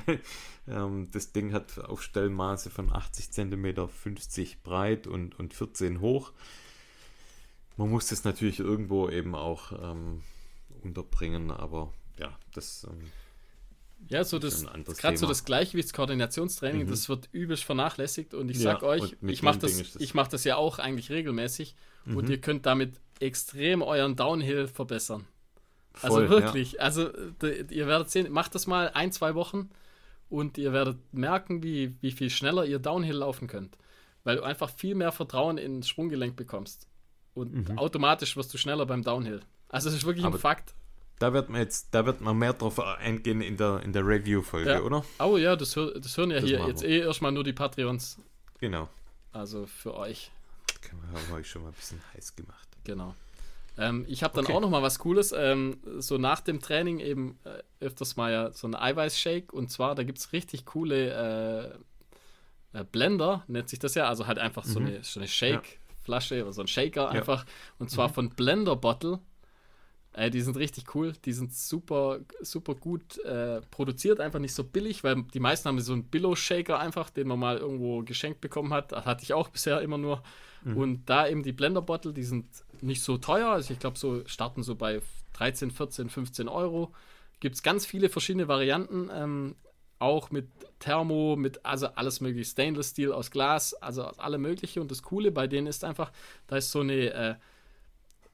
ähm, 0.68 1.10
das 1.10 1.32
Ding 1.32 1.52
hat 1.52 1.78
Aufstellmaße 1.78 2.70
von 2.70 2.90
80 2.90 3.30
cm, 3.30 3.88
50 3.88 4.62
breit 4.62 5.06
und, 5.06 5.38
und 5.38 5.52
14 5.52 6.00
hoch. 6.00 6.32
Man 7.76 7.90
muss 7.90 8.08
das 8.08 8.24
natürlich 8.24 8.60
irgendwo 8.60 9.08
eben 9.08 9.34
auch 9.34 9.72
ähm, 9.72 10.22
unterbringen, 10.82 11.50
aber 11.50 11.92
ja, 12.18 12.38
das. 12.52 12.84
Ähm, 12.84 13.10
ja, 14.08 14.24
so 14.24 14.38
das, 14.38 14.66
gerade 14.98 15.16
so 15.16 15.26
das 15.26 15.44
Gleichgewichtskoordinationstraining, 15.44 16.84
mhm. 16.84 16.90
das 16.90 17.08
wird 17.08 17.28
übelst 17.32 17.64
vernachlässigt 17.64 18.34
und 18.34 18.50
ich 18.50 18.58
sag 18.58 18.82
ja, 18.82 18.88
euch, 18.88 19.16
ich 19.22 19.42
mache 19.42 19.58
das, 19.58 19.92
das, 19.92 20.14
mach 20.14 20.28
das 20.28 20.44
ja 20.44 20.56
auch 20.56 20.78
eigentlich 20.78 21.10
regelmäßig 21.10 21.74
mhm. 22.04 22.16
und 22.16 22.28
ihr 22.28 22.40
könnt 22.40 22.66
damit 22.66 23.00
extrem 23.20 23.82
euren 23.82 24.16
Downhill 24.16 24.68
verbessern. 24.68 25.26
Also 26.02 26.16
Voll, 26.16 26.22
also 26.24 26.34
wirklich, 26.34 26.72
ja. 26.72 26.80
also 26.80 27.10
ihr 27.42 27.86
werdet 27.86 28.10
sehen, 28.10 28.30
macht 28.32 28.54
das 28.54 28.66
mal 28.66 28.90
ein, 28.90 29.12
zwei 29.12 29.34
Wochen 29.34 29.70
und 30.28 30.58
ihr 30.58 30.72
werdet 30.72 30.98
merken, 31.12 31.62
wie, 31.62 31.94
wie 32.00 32.10
viel 32.10 32.30
schneller 32.30 32.64
ihr 32.64 32.78
Downhill 32.78 33.16
laufen 33.16 33.46
könnt. 33.46 33.78
Weil 34.24 34.36
du 34.36 34.42
einfach 34.42 34.70
viel 34.70 34.94
mehr 34.94 35.12
Vertrauen 35.12 35.58
ins 35.58 35.86
Sprunggelenk 35.86 36.34
bekommst. 36.34 36.88
Und 37.34 37.68
mhm. 37.68 37.78
automatisch 37.78 38.36
wirst 38.36 38.52
du 38.54 38.58
schneller 38.58 38.86
beim 38.86 39.02
Downhill. 39.02 39.40
Also 39.68 39.88
es 39.88 39.96
ist 39.96 40.04
wirklich 40.04 40.24
Aber 40.24 40.36
ein 40.36 40.40
Fakt. 40.40 40.74
Da 41.18 41.32
wird 41.32 41.48
man 41.48 41.60
jetzt, 41.60 41.94
da 41.94 42.06
wird 42.06 42.20
man 42.20 42.36
mehr 42.36 42.52
drauf 42.52 42.80
eingehen 42.80 43.40
in 43.40 43.56
der, 43.56 43.80
in 43.82 43.92
der 43.92 44.06
Review-Folge, 44.06 44.70
ja. 44.70 44.80
oder? 44.80 45.04
Oh 45.20 45.36
ja, 45.36 45.54
das, 45.54 45.76
hör, 45.76 45.98
das 45.98 46.16
hören 46.16 46.30
ja 46.30 46.40
das 46.40 46.48
hier 46.48 46.66
jetzt 46.66 46.82
eh 46.82 47.00
erstmal 47.00 47.32
nur 47.32 47.44
die 47.44 47.52
Patreons. 47.52 48.18
Genau. 48.58 48.88
Also 49.32 49.66
für 49.66 49.94
euch. 49.94 50.30
Haben 50.90 51.28
wir 51.28 51.36
euch 51.36 51.48
schon 51.48 51.62
mal 51.62 51.68
ein 51.68 51.74
bisschen 51.74 52.00
heiß 52.14 52.36
gemacht. 52.36 52.68
Genau. 52.84 53.14
Ähm, 53.76 54.04
ich 54.08 54.22
habe 54.22 54.34
dann 54.34 54.44
okay. 54.44 54.54
auch 54.54 54.60
noch 54.60 54.70
mal 54.70 54.82
was 54.82 54.98
Cooles. 54.98 55.32
Ähm, 55.36 55.78
so 55.98 56.18
nach 56.18 56.40
dem 56.40 56.60
Training 56.60 57.00
eben 57.00 57.38
äh, 57.44 57.84
öfters 57.84 58.16
mal 58.16 58.32
ja 58.32 58.52
so 58.52 58.68
ein 58.68 58.74
Eiweißshake. 58.74 59.52
Und 59.52 59.70
zwar, 59.70 59.94
da 59.94 60.04
gibt 60.04 60.18
es 60.18 60.32
richtig 60.32 60.64
coole 60.64 61.74
äh, 62.72 62.78
äh, 62.78 62.84
Blender, 62.84 63.44
nennt 63.48 63.68
sich 63.68 63.78
das 63.78 63.94
ja. 63.94 64.08
Also 64.08 64.26
halt 64.26 64.38
einfach 64.38 64.64
mhm. 64.64 64.70
so 64.70 64.78
eine, 64.80 65.02
so 65.02 65.20
eine 65.20 65.28
Shake-Flasche 65.28 66.36
ja. 66.36 66.42
oder 66.44 66.52
so 66.52 66.60
ein 66.60 66.68
Shaker 66.68 67.08
einfach. 67.08 67.44
Ja. 67.44 67.50
Und 67.78 67.90
zwar 67.90 68.08
mhm. 68.08 68.12
von 68.14 68.30
Blender 68.30 68.76
Bottle. 68.76 69.20
Äh, 70.14 70.30
die 70.30 70.40
sind 70.40 70.56
richtig 70.56 70.94
cool. 70.94 71.12
Die 71.24 71.32
sind 71.32 71.52
super, 71.52 72.20
super 72.40 72.74
gut 72.74 73.18
äh, 73.18 73.60
produziert, 73.70 74.20
einfach 74.20 74.38
nicht 74.38 74.54
so 74.54 74.64
billig, 74.64 75.04
weil 75.04 75.24
die 75.34 75.40
meisten 75.40 75.68
haben 75.68 75.80
so 75.80 75.92
einen 75.92 76.04
Billo-Shaker 76.04 76.78
einfach, 76.78 77.10
den 77.10 77.28
man 77.28 77.38
mal 77.38 77.58
irgendwo 77.58 78.02
geschenkt 78.02 78.40
bekommen 78.40 78.72
hat. 78.72 78.92
Das 78.92 79.04
hatte 79.04 79.24
ich 79.24 79.34
auch 79.34 79.48
bisher 79.48 79.80
immer 79.82 79.98
nur. 79.98 80.22
Mhm. 80.62 80.76
Und 80.76 81.10
da 81.10 81.28
eben 81.28 81.42
die 81.42 81.52
Blender 81.52 81.82
Bottle, 81.82 82.12
die 82.12 82.22
sind 82.22 82.46
nicht 82.80 83.02
so 83.02 83.18
teuer. 83.18 83.48
Also 83.48 83.72
ich 83.72 83.80
glaube, 83.80 83.98
so 83.98 84.22
starten 84.26 84.62
so 84.62 84.76
bei 84.76 85.02
13, 85.34 85.70
14, 85.70 86.08
15 86.08 86.48
Euro. 86.48 86.92
Gibt 87.40 87.56
es 87.56 87.62
ganz 87.62 87.84
viele 87.84 88.08
verschiedene 88.08 88.46
Varianten. 88.46 89.10
Ähm, 89.12 89.56
auch 89.98 90.30
mit 90.30 90.48
Thermo, 90.80 91.34
mit 91.36 91.64
also 91.64 91.86
alles 91.86 92.20
mögliche, 92.20 92.50
Stainless 92.50 92.90
Steel 92.90 93.12
aus 93.12 93.30
Glas, 93.30 93.74
also 93.74 94.02
alle 94.02 94.38
mögliche. 94.38 94.80
Und 94.80 94.90
das 94.90 95.02
Coole 95.02 95.32
bei 95.32 95.46
denen 95.46 95.66
ist 95.66 95.82
einfach, 95.82 96.12
da 96.46 96.56
ist 96.56 96.70
so 96.70 96.80
eine, 96.80 97.12
äh, 97.12 97.34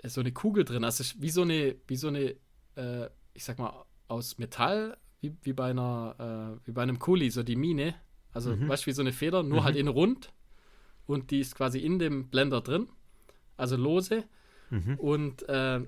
so 0.05 0.21
eine 0.21 0.33
Kugel 0.33 0.65
drin. 0.65 0.85
Also 0.85 1.05
wie 1.19 1.31
so 1.31 1.43
eine, 1.43 1.77
wie 1.87 1.97
so 1.97 2.09
eine, 2.09 2.37
äh, 2.77 3.09
ich 3.35 3.45
sag 3.45 3.59
mal, 3.59 3.85
aus 4.09 4.39
Metall, 4.39 4.97
wie, 5.21 5.37
wie 5.43 5.53
bei 5.53 5.71
einer, 5.71 6.59
äh, 6.63 6.67
wie 6.67 6.73
bei 6.73 6.83
einem 6.83 6.99
Kuli, 6.99 7.31
so 7.31 7.43
die 7.43 7.57
Mine, 7.57 7.95
Also, 8.33 8.55
mhm. 8.55 8.69
weißt 8.69 8.85
du, 8.85 8.87
wie 8.89 8.95
so 8.95 9.03
eine 9.03 9.13
Feder, 9.13 9.43
nur 9.43 9.61
mhm. 9.61 9.65
halt 9.65 9.77
in 9.77 9.89
rund. 9.89 10.33
Und 11.07 11.31
die 11.31 11.41
ist 11.41 11.55
quasi 11.55 11.79
in 11.79 11.99
dem 11.99 12.29
Blender 12.29 12.61
drin. 12.61 12.89
Also 13.57 13.77
lose. 13.77 14.25
Mhm. 14.71 14.95
Und 14.99 15.49
äh, 15.49 15.81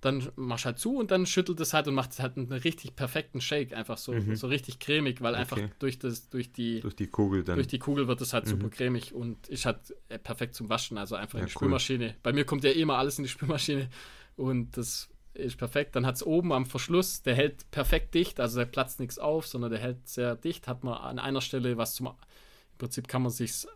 dann 0.00 0.28
machst 0.36 0.64
du 0.64 0.66
halt 0.66 0.78
zu 0.78 0.96
und 0.96 1.10
dann 1.10 1.26
schüttelt 1.26 1.58
es 1.60 1.74
halt 1.74 1.88
und 1.88 1.94
macht 1.94 2.18
halt 2.20 2.36
einen 2.36 2.52
richtig 2.52 2.94
perfekten 2.94 3.40
Shake, 3.40 3.72
einfach 3.72 3.98
so, 3.98 4.12
mhm. 4.12 4.36
so 4.36 4.46
richtig 4.46 4.78
cremig, 4.78 5.20
weil 5.20 5.32
okay. 5.32 5.40
einfach 5.40 5.58
durch 5.80 5.98
das, 5.98 6.28
durch 6.28 6.52
die, 6.52 6.80
durch 6.80 6.94
die 6.94 7.08
Kugel 7.08 7.42
dann. 7.42 7.56
Durch 7.56 7.66
die 7.66 7.80
Kugel 7.80 8.06
wird 8.06 8.20
es 8.20 8.32
halt 8.32 8.46
mhm. 8.46 8.50
super 8.50 8.70
cremig 8.70 9.12
und 9.12 9.48
ist 9.48 9.66
halt 9.66 9.78
äh, 10.08 10.18
perfekt 10.18 10.54
zum 10.54 10.68
Waschen, 10.68 10.98
also 10.98 11.16
einfach 11.16 11.38
ja, 11.38 11.40
in 11.40 11.46
die 11.46 11.52
cool. 11.52 11.58
Spülmaschine. 11.58 12.14
Bei 12.22 12.32
mir 12.32 12.44
kommt 12.44 12.62
ja 12.64 12.70
immer 12.70 12.96
alles 12.98 13.18
in 13.18 13.24
die 13.24 13.30
Spülmaschine 13.30 13.88
und 14.36 14.76
das 14.76 15.08
ist 15.34 15.56
perfekt. 15.56 15.96
Dann 15.96 16.06
hat 16.06 16.16
es 16.16 16.24
oben 16.24 16.52
am 16.52 16.66
Verschluss, 16.66 17.22
der 17.22 17.34
hält 17.34 17.70
perfekt 17.70 18.14
dicht, 18.14 18.38
also 18.40 18.58
der 18.58 18.66
platzt 18.66 19.00
nichts 19.00 19.18
auf, 19.18 19.46
sondern 19.46 19.70
der 19.70 19.80
hält 19.80 20.08
sehr 20.08 20.36
dicht. 20.36 20.68
Hat 20.68 20.84
man 20.84 20.94
an 20.94 21.18
einer 21.18 21.40
Stelle 21.40 21.76
was 21.76 21.94
zum. 21.94 22.06
Im 22.06 22.78
Prinzip 22.78 23.08
kann 23.08 23.22
man 23.22 23.32
sich 23.32 23.66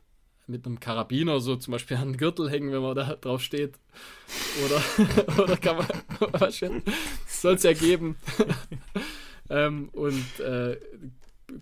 mit 0.47 0.67
einem 0.67 0.81
Karabiner 0.81 1.41
so 1.41 1.57
zum 1.57 1.73
Beispiel 1.73 1.97
an 1.97 2.13
den 2.13 2.17
Gürtel 2.17 2.51
hängen, 2.51 2.73
wenn 2.73 2.83
man 2.83 2.95
da 2.95 3.17
drauf 3.17 3.43
steht. 3.43 3.79
Oder, 4.65 5.43
oder 5.43 5.57
kann 5.57 5.77
man, 5.77 6.53
soll 7.27 7.55
es 7.55 7.63
ja 7.63 7.73
geben. 7.73 8.17
ähm, 9.51 9.89
und 9.93 10.41
äh, 10.41 10.79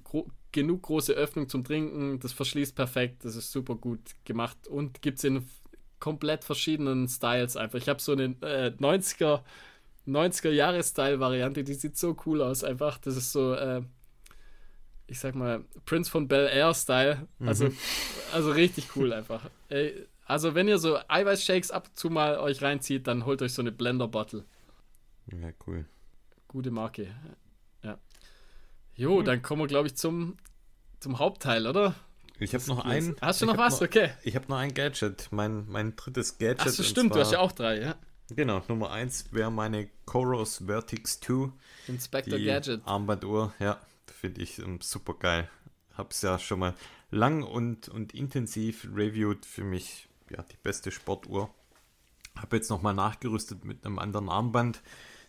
gro 0.04 0.28
genug 0.52 0.82
große 0.82 1.12
Öffnung 1.12 1.48
zum 1.48 1.62
Trinken, 1.62 2.18
das 2.18 2.32
verschließt 2.32 2.74
perfekt, 2.74 3.24
das 3.24 3.36
ist 3.36 3.52
super 3.52 3.76
gut 3.76 4.00
gemacht 4.24 4.66
und 4.66 5.00
gibt 5.00 5.18
es 5.18 5.24
in 5.24 5.46
komplett 6.00 6.42
verschiedenen 6.42 7.06
Styles 7.06 7.56
einfach. 7.56 7.78
Ich 7.78 7.88
habe 7.88 8.00
so 8.00 8.10
eine 8.10 8.34
äh, 8.42 8.72
90er 8.76 9.42
90er 10.08 10.50
Jahre 10.50 10.82
Style 10.82 11.20
Variante, 11.20 11.64
die 11.64 11.74
sieht 11.74 11.96
so 11.96 12.16
cool 12.26 12.42
aus 12.42 12.64
einfach. 12.64 12.98
Das 12.98 13.16
ist 13.16 13.32
so 13.32 13.54
äh, 13.54 13.82
ich 15.10 15.18
sag 15.18 15.34
mal, 15.34 15.64
Prince 15.86 16.08
von 16.08 16.28
Bel 16.28 16.46
Air 16.46 16.72
Style. 16.72 17.26
Also, 17.44 17.66
mhm. 17.66 17.76
also 18.32 18.52
richtig 18.52 18.94
cool 18.94 19.12
einfach. 19.12 19.42
Ey, 19.68 20.06
also, 20.24 20.54
wenn 20.54 20.68
ihr 20.68 20.78
so 20.78 20.98
Eiweißshakes 21.08 21.72
ab 21.72 21.88
und 21.88 21.98
zu 21.98 22.10
mal 22.10 22.38
euch 22.38 22.62
reinzieht, 22.62 23.08
dann 23.08 23.26
holt 23.26 23.42
euch 23.42 23.52
so 23.52 23.60
eine 23.60 23.72
Blender 23.72 24.06
Bottle. 24.06 24.44
Ja, 25.26 25.50
cool. 25.66 25.84
Gute 26.46 26.70
Marke. 26.70 27.08
Ja. 27.82 27.98
Jo, 28.94 29.20
mhm. 29.20 29.24
dann 29.24 29.42
kommen 29.42 29.62
wir, 29.62 29.66
glaube 29.66 29.88
ich, 29.88 29.96
zum, 29.96 30.36
zum 31.00 31.18
Hauptteil, 31.18 31.66
oder? 31.66 31.96
Ich 32.38 32.54
habe 32.54 32.64
noch 32.68 32.84
ein. 32.84 33.16
Hast 33.20 33.42
du 33.42 33.46
noch 33.46 33.58
was? 33.58 33.80
Noch, 33.80 33.88
okay. 33.88 34.10
Ich 34.22 34.36
habe 34.36 34.46
noch 34.48 34.58
ein 34.58 34.72
Gadget. 34.72 35.28
Mein, 35.32 35.66
mein 35.68 35.96
drittes 35.96 36.38
Gadget. 36.38 36.60
Ach 36.60 36.68
so, 36.68 36.84
stimmt, 36.84 37.08
zwar, 37.10 37.16
du 37.16 37.24
hast 37.24 37.32
ja 37.32 37.40
auch 37.40 37.52
drei, 37.52 37.80
ja. 37.80 37.96
Genau, 38.28 38.62
Nummer 38.68 38.92
eins 38.92 39.32
wäre 39.32 39.50
meine 39.50 39.88
Coros 40.06 40.62
Vertix 40.64 41.18
2. 41.18 41.50
Inspector 41.88 42.38
Gadget. 42.38 42.82
Armbanduhr, 42.84 43.52
ja 43.58 43.80
finde 44.20 44.42
ich 44.42 44.58
ähm, 44.58 44.80
super 44.80 45.14
geil. 45.14 45.50
Hab's 45.96 46.22
ja 46.22 46.38
schon 46.38 46.60
mal 46.60 46.74
lang 47.10 47.42
und, 47.42 47.88
und 47.88 48.14
intensiv 48.14 48.86
reviewed. 48.94 49.46
Für 49.46 49.64
mich 49.64 50.08
ja 50.30 50.42
die 50.42 50.58
beste 50.62 50.90
Sportuhr. 50.90 51.52
Habe 52.36 52.56
jetzt 52.56 52.70
nochmal 52.70 52.94
nachgerüstet 52.94 53.64
mit 53.64 53.84
einem 53.84 53.98
anderen 53.98 54.28
Armband. 54.28 54.82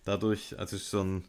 Dadurch, 0.04 0.60
also 0.60 0.78
so 0.78 1.02
ein, 1.02 1.26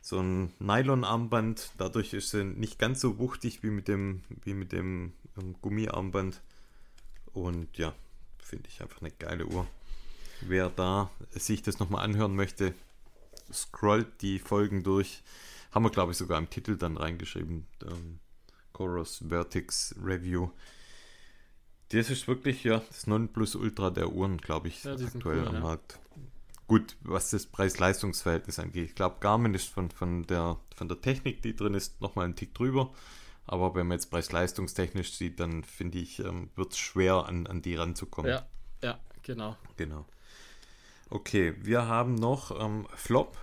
so 0.00 0.20
ein 0.20 0.52
Nylon-Armband, 0.58 1.72
dadurch 1.78 2.12
ist 2.12 2.30
sie 2.30 2.44
nicht 2.44 2.78
ganz 2.78 3.00
so 3.00 3.18
wuchtig 3.18 3.62
wie 3.62 3.70
mit 3.70 3.88
dem, 3.88 4.22
wie 4.44 4.54
mit 4.54 4.72
dem 4.72 5.12
ähm, 5.38 5.56
Gummiarmband. 5.62 6.42
Und 7.32 7.76
ja, 7.78 7.94
finde 8.38 8.68
ich 8.68 8.82
einfach 8.82 9.00
eine 9.00 9.10
geile 9.10 9.46
Uhr. 9.46 9.66
Wer 10.42 10.68
da 10.68 11.10
sich 11.30 11.62
das 11.62 11.78
nochmal 11.78 12.04
anhören 12.04 12.36
möchte, 12.36 12.74
scrollt 13.52 14.20
die 14.20 14.38
Folgen 14.38 14.82
durch. 14.82 15.22
Haben 15.76 15.84
wir, 15.84 15.90
glaube 15.90 16.12
ich, 16.12 16.16
sogar 16.16 16.38
im 16.38 16.48
Titel 16.48 16.78
dann 16.78 16.96
reingeschrieben. 16.96 17.66
Ähm, 17.82 18.18
Chorus 18.72 19.22
Vertix 19.28 19.94
Review. 20.02 20.48
Das 21.90 22.08
ist 22.08 22.26
wirklich 22.28 22.64
ja 22.64 22.78
das 22.88 23.06
Nonplusultra 23.06 23.90
der 23.90 24.10
Uhren, 24.10 24.38
glaube 24.38 24.68
ich, 24.68 24.84
ja, 24.84 24.94
aktuell 24.94 25.40
cool, 25.40 25.48
am 25.48 25.54
ja. 25.56 25.60
Markt. 25.60 26.00
Gut, 26.66 26.96
was 27.02 27.28
das 27.28 27.44
Preis-Leistungs-Verhältnis 27.44 28.58
angeht. 28.58 28.86
Ich 28.88 28.94
glaube, 28.94 29.16
Garmin 29.20 29.52
ist 29.52 29.68
von, 29.68 29.90
von, 29.90 30.26
der, 30.26 30.56
von 30.74 30.88
der 30.88 31.02
Technik, 31.02 31.42
die 31.42 31.54
drin 31.54 31.74
ist, 31.74 32.00
nochmal 32.00 32.24
einen 32.24 32.36
Tick 32.36 32.54
drüber. 32.54 32.94
Aber 33.46 33.74
wenn 33.74 33.86
man 33.86 33.98
jetzt 33.98 34.10
preis-leistungstechnisch 34.10 35.12
sieht, 35.12 35.40
dann 35.40 35.62
finde 35.62 35.98
ich, 35.98 36.20
ähm, 36.20 36.48
wird 36.56 36.72
es 36.72 36.78
schwer, 36.78 37.26
an, 37.26 37.46
an 37.46 37.60
die 37.60 37.74
ranzukommen. 37.74 38.30
Ja, 38.30 38.46
ja, 38.82 38.98
genau. 39.22 39.58
Genau. 39.76 40.06
Okay, 41.10 41.54
wir 41.60 41.86
haben 41.86 42.14
noch 42.14 42.58
ähm, 42.58 42.86
Flop. 42.94 43.36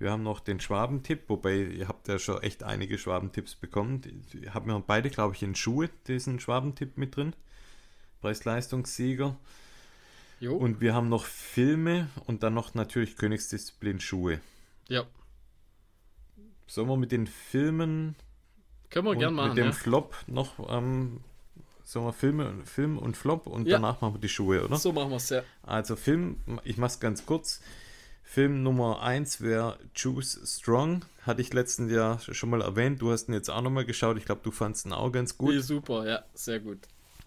Wir 0.00 0.10
haben 0.10 0.22
noch 0.22 0.40
den 0.40 0.60
Schwabentipp, 0.60 1.28
wobei 1.28 1.56
ihr 1.56 1.86
habt 1.86 2.08
ja 2.08 2.18
schon 2.18 2.42
echt 2.42 2.62
einige 2.62 2.96
Schwabentipps 2.96 3.54
bekommen. 3.54 4.00
Wir 4.32 4.54
haben 4.54 4.70
ja 4.70 4.82
beide, 4.84 5.10
glaube 5.10 5.34
ich, 5.34 5.42
in 5.42 5.54
Schuhe 5.54 5.90
diesen 6.08 6.40
Schwabentipp 6.40 6.96
mit 6.96 7.16
drin. 7.16 7.36
Preis-Leistungssieger. 8.22 9.36
Jo. 10.40 10.56
Und 10.56 10.80
wir 10.80 10.94
haben 10.94 11.10
noch 11.10 11.26
Filme 11.26 12.08
und 12.24 12.42
dann 12.42 12.54
noch 12.54 12.72
natürlich 12.72 13.18
Königsdisziplin 13.18 14.00
Schuhe. 14.00 14.40
Ja. 14.88 15.04
Sollen 16.66 16.88
wir 16.88 16.96
mit 16.96 17.12
den 17.12 17.26
Filmen 17.26 18.16
können 18.88 19.06
wir 19.06 19.16
gerne 19.16 19.36
machen. 19.36 19.48
Mit 19.50 19.58
dem 19.58 19.66
ja. 19.66 19.72
Flop 19.72 20.16
noch, 20.26 20.70
ähm, 20.70 21.20
sagen 21.84 22.06
wir 22.06 22.14
Filme, 22.14 22.54
Film 22.64 22.96
und 22.96 23.18
Flop 23.18 23.46
und 23.46 23.66
ja. 23.66 23.76
danach 23.76 24.00
machen 24.00 24.14
wir 24.14 24.20
die 24.20 24.30
Schuhe, 24.30 24.64
oder? 24.64 24.76
So 24.76 24.92
machen 24.92 25.10
wir 25.10 25.16
es, 25.16 25.28
ja. 25.28 25.42
Also 25.62 25.94
Film, 25.94 26.38
ich 26.64 26.78
mache 26.78 26.92
es 26.92 27.00
ganz 27.00 27.26
kurz. 27.26 27.60
Film 28.30 28.62
Nummer 28.62 29.02
1 29.02 29.40
wäre 29.40 29.76
Choose 29.92 30.46
Strong. 30.46 31.04
Hatte 31.26 31.42
ich 31.42 31.52
letzten 31.52 31.90
Jahr 31.90 32.20
schon 32.20 32.50
mal 32.50 32.62
erwähnt. 32.62 33.02
Du 33.02 33.10
hast 33.10 33.28
ihn 33.28 33.34
jetzt 33.34 33.50
auch 33.50 33.60
nochmal 33.60 33.84
geschaut. 33.84 34.16
Ich 34.18 34.24
glaube, 34.24 34.40
du 34.44 34.52
fandest 34.52 34.86
ihn 34.86 34.92
auch 34.92 35.10
ganz 35.10 35.36
gut. 35.36 35.60
Super, 35.64 36.08
ja, 36.08 36.22
sehr 36.32 36.60
gut. 36.60 36.78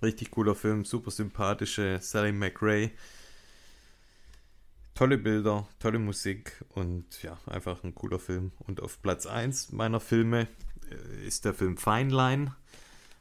Richtig 0.01 0.31
cooler 0.31 0.55
Film, 0.55 0.85
super 0.85 1.11
sympathische 1.11 1.99
Sally 1.99 2.31
McRae. 2.31 2.91
Tolle 4.95 5.17
Bilder, 5.17 5.67
tolle 5.77 5.99
Musik 5.99 6.63
und 6.69 7.21
ja, 7.21 7.37
einfach 7.47 7.83
ein 7.83 7.93
cooler 7.93 8.19
Film. 8.19 8.53
Und 8.59 8.81
auf 8.81 9.01
Platz 9.01 9.25
1 9.25 9.73
meiner 9.73 9.99
Filme 9.99 10.47
äh, 10.89 11.27
ist 11.27 11.43
der 11.43 11.53
Film 11.53 11.75
Fine 11.75 12.15
Line. 12.15 12.55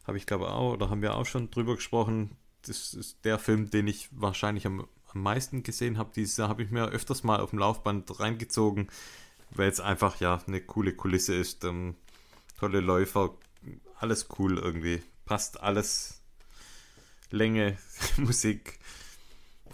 Habe 0.06 0.18
ich 0.18 0.26
glaube 0.26 0.52
auch, 0.52 0.74
oder 0.74 0.88
haben 0.88 1.02
wir 1.02 1.16
auch 1.16 1.26
schon 1.26 1.50
drüber 1.50 1.74
gesprochen. 1.74 2.36
Das 2.64 2.94
ist 2.94 3.24
der 3.24 3.40
Film, 3.40 3.70
den 3.70 3.88
ich 3.88 4.08
wahrscheinlich 4.12 4.66
am 4.66 4.86
am 5.14 5.22
meisten 5.22 5.62
gesehen 5.62 5.98
habe, 5.98 6.12
dieses 6.14 6.36
Jahr 6.36 6.48
habe 6.48 6.62
ich 6.62 6.70
mir 6.70 6.86
öfters 6.88 7.22
mal 7.22 7.40
auf 7.40 7.50
dem 7.50 7.58
Laufband 7.58 8.20
reingezogen, 8.20 8.88
weil 9.50 9.68
es 9.68 9.80
einfach 9.80 10.20
ja 10.20 10.42
eine 10.46 10.60
coole 10.60 10.94
Kulisse 10.94 11.34
ist. 11.34 11.64
Ähm, 11.64 11.96
tolle 12.58 12.80
Läufer, 12.80 13.36
alles 13.98 14.28
cool 14.38 14.58
irgendwie. 14.58 15.02
Passt 15.24 15.60
alles. 15.60 16.20
Länge, 17.30 17.78
Musik, 18.18 18.78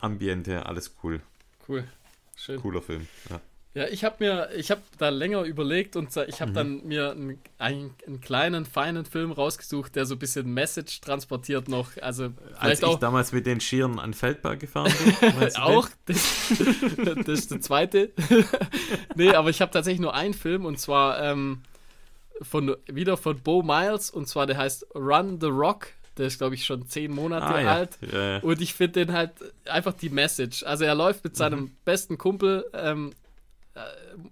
Ambiente, 0.01 0.67
alles 0.67 0.95
cool. 1.03 1.21
Cool. 1.68 1.88
Schön. 2.37 2.61
Cooler 2.61 2.83
Film, 2.83 3.08
ja. 3.30 3.41
Ja, 3.79 3.87
ich 3.87 4.03
habe 4.03 4.17
mir, 4.18 4.49
ich 4.57 4.72
habe 4.72 4.80
da 4.99 5.09
länger 5.09 5.42
überlegt 5.42 5.95
und 5.95 6.09
ich 6.26 6.41
habe 6.41 6.50
mhm. 6.50 6.55
dann 6.55 6.87
mir 6.88 7.13
einen, 7.13 7.38
einen, 7.59 7.95
einen, 8.09 8.21
kleinen, 8.21 8.67
feinen 8.67 9.05
Film 9.05 9.30
rausgesucht, 9.30 9.95
der 9.95 10.05
so 10.05 10.17
ein 10.17 10.18
bisschen 10.18 10.53
Message 10.53 11.00
transportiert 11.00 11.68
noch. 11.68 11.92
Also 12.03 12.30
Als 12.57 12.80
ich 12.80 12.84
auch, 12.84 12.99
damals 12.99 13.30
mit 13.30 13.46
den 13.46 13.61
Schieren 13.61 14.00
an 14.00 14.14
Feldberg 14.14 14.59
gefahren 14.59 14.92
bin. 15.21 15.57
auch, 15.61 15.88
das, 16.07 16.53
das, 17.25 17.29
ist 17.29 17.53
der 17.53 17.61
zweite. 17.61 18.11
nee, 19.14 19.33
aber 19.33 19.50
ich 19.50 19.61
habe 19.61 19.71
tatsächlich 19.71 20.00
nur 20.00 20.13
einen 20.13 20.34
Film 20.34 20.64
und 20.64 20.80
zwar 20.80 21.22
ähm, 21.22 21.63
von, 22.42 22.75
wieder 22.87 23.17
von 23.17 23.41
Bo 23.41 23.63
Miles 23.63 24.11
und 24.11 24.26
zwar 24.26 24.49
der 24.49 24.57
heißt 24.57 24.88
Run 24.96 25.41
the 25.41 25.46
Rock. 25.46 25.87
Der 26.17 26.26
ist, 26.26 26.38
glaube 26.38 26.57
ich, 26.57 26.64
schon 26.64 26.88
zehn 26.88 27.14
Monate 27.14 27.46
ah, 27.46 27.75
alt. 27.76 27.96
Ja. 28.00 28.18
Ja, 28.18 28.30
ja. 28.33 28.38
Und 28.41 28.61
ich 28.61 28.75
finde 28.75 29.05
den 29.05 29.13
halt 29.13 29.30
einfach 29.67 29.92
die 29.92 30.09
Message. 30.09 30.64
Also 30.64 30.83
er 30.83 30.96
läuft 30.96 31.22
mit 31.22 31.37
seinem 31.37 31.61
mhm. 31.61 31.76
besten 31.84 32.18
Kumpel 32.18 32.68
ähm, 32.75 33.13
äh, 33.13 33.14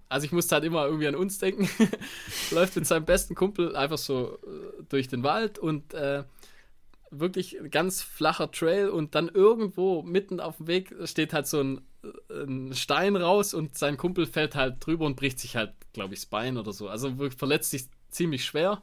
also 0.09 0.24
ich 0.24 0.32
musste 0.32 0.55
halt 0.55 0.64
immer 0.64 0.86
irgendwie 0.86 1.06
an 1.06 1.14
uns 1.14 1.39
denken, 1.39 1.68
läuft 2.51 2.77
mit 2.77 2.86
seinem 2.86 3.05
besten 3.05 3.35
Kumpel 3.35 3.74
einfach 3.77 3.98
so 3.98 4.39
äh, 4.44 4.82
durch 4.89 5.09
den 5.09 5.23
Wald 5.23 5.59
und 5.59 5.94
äh, 5.94 6.24
wirklich 7.10 7.56
ganz 7.70 8.02
flacher 8.02 8.51
Trail 8.51 8.89
und 8.89 9.14
dann 9.14 9.28
irgendwo 9.28 10.02
mitten 10.02 10.40
auf 10.40 10.59
dem 10.59 10.66
Weg 10.66 10.94
steht 11.05 11.32
halt 11.32 11.47
so 11.47 11.60
ein, 11.60 11.81
äh, 12.02 12.44
ein 12.44 12.74
Stein 12.74 13.16
raus 13.16 13.55
und 13.55 13.77
sein 13.77 13.97
Kumpel 13.97 14.27
fällt 14.27 14.55
halt 14.55 14.85
drüber 14.85 15.06
und 15.06 15.16
bricht 15.16 15.39
sich 15.39 15.56
halt, 15.56 15.73
glaube 15.93 16.14
ich, 16.14 16.20
das 16.20 16.27
Bein 16.27 16.56
oder 16.56 16.73
so. 16.73 16.89
Also 16.89 17.12
verletzt 17.36 17.70
sich 17.70 17.86
ziemlich 18.10 18.44
schwer. 18.44 18.82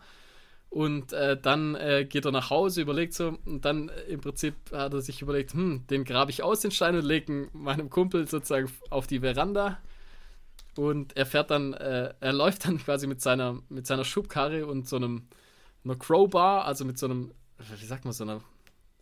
Und 0.70 1.14
äh, 1.14 1.40
dann 1.40 1.76
äh, 1.76 2.04
geht 2.04 2.26
er 2.26 2.32
nach 2.32 2.50
Hause, 2.50 2.82
überlegt 2.82 3.14
so, 3.14 3.38
und 3.46 3.64
dann 3.64 3.90
äh, 3.90 4.06
im 4.06 4.22
Prinzip 4.22 4.56
hat 4.72 4.92
er 4.92 5.02
sich 5.02 5.22
überlegt, 5.22 5.54
hm, 5.54 5.86
den 5.88 6.04
grabe 6.04 6.32
ich 6.32 6.42
aus, 6.42 6.62
den 6.62 6.72
Stein, 6.72 6.96
und 6.96 7.06
lege 7.06 7.48
meinem 7.54 7.92
Kumpel 7.92 8.28
sozusagen 8.28 8.72
auf 8.90 9.06
die 9.06 9.20
Veranda 9.20 9.78
und 10.76 11.16
er 11.16 11.26
fährt 11.26 11.52
dann, 11.52 11.74
äh, 11.74 12.14
er 12.20 12.34
läuft 12.34 12.66
dann 12.66 12.78
quasi 12.84 13.08
mit 13.08 13.22
seiner, 13.22 13.60
mit 13.70 13.88
seiner 13.88 14.06
Schubkarre 14.06 14.66
und 14.66 14.88
so 14.88 14.98
einem 14.98 15.28
einer 15.84 15.96
Crowbar, 15.98 16.66
also 16.66 16.86
mit 16.86 16.98
so 16.98 17.08
einem, 17.08 17.34
wie 17.58 17.86
sagt 17.86 18.06
man, 18.06 18.14
so 18.14 18.24
einer, 18.24 18.40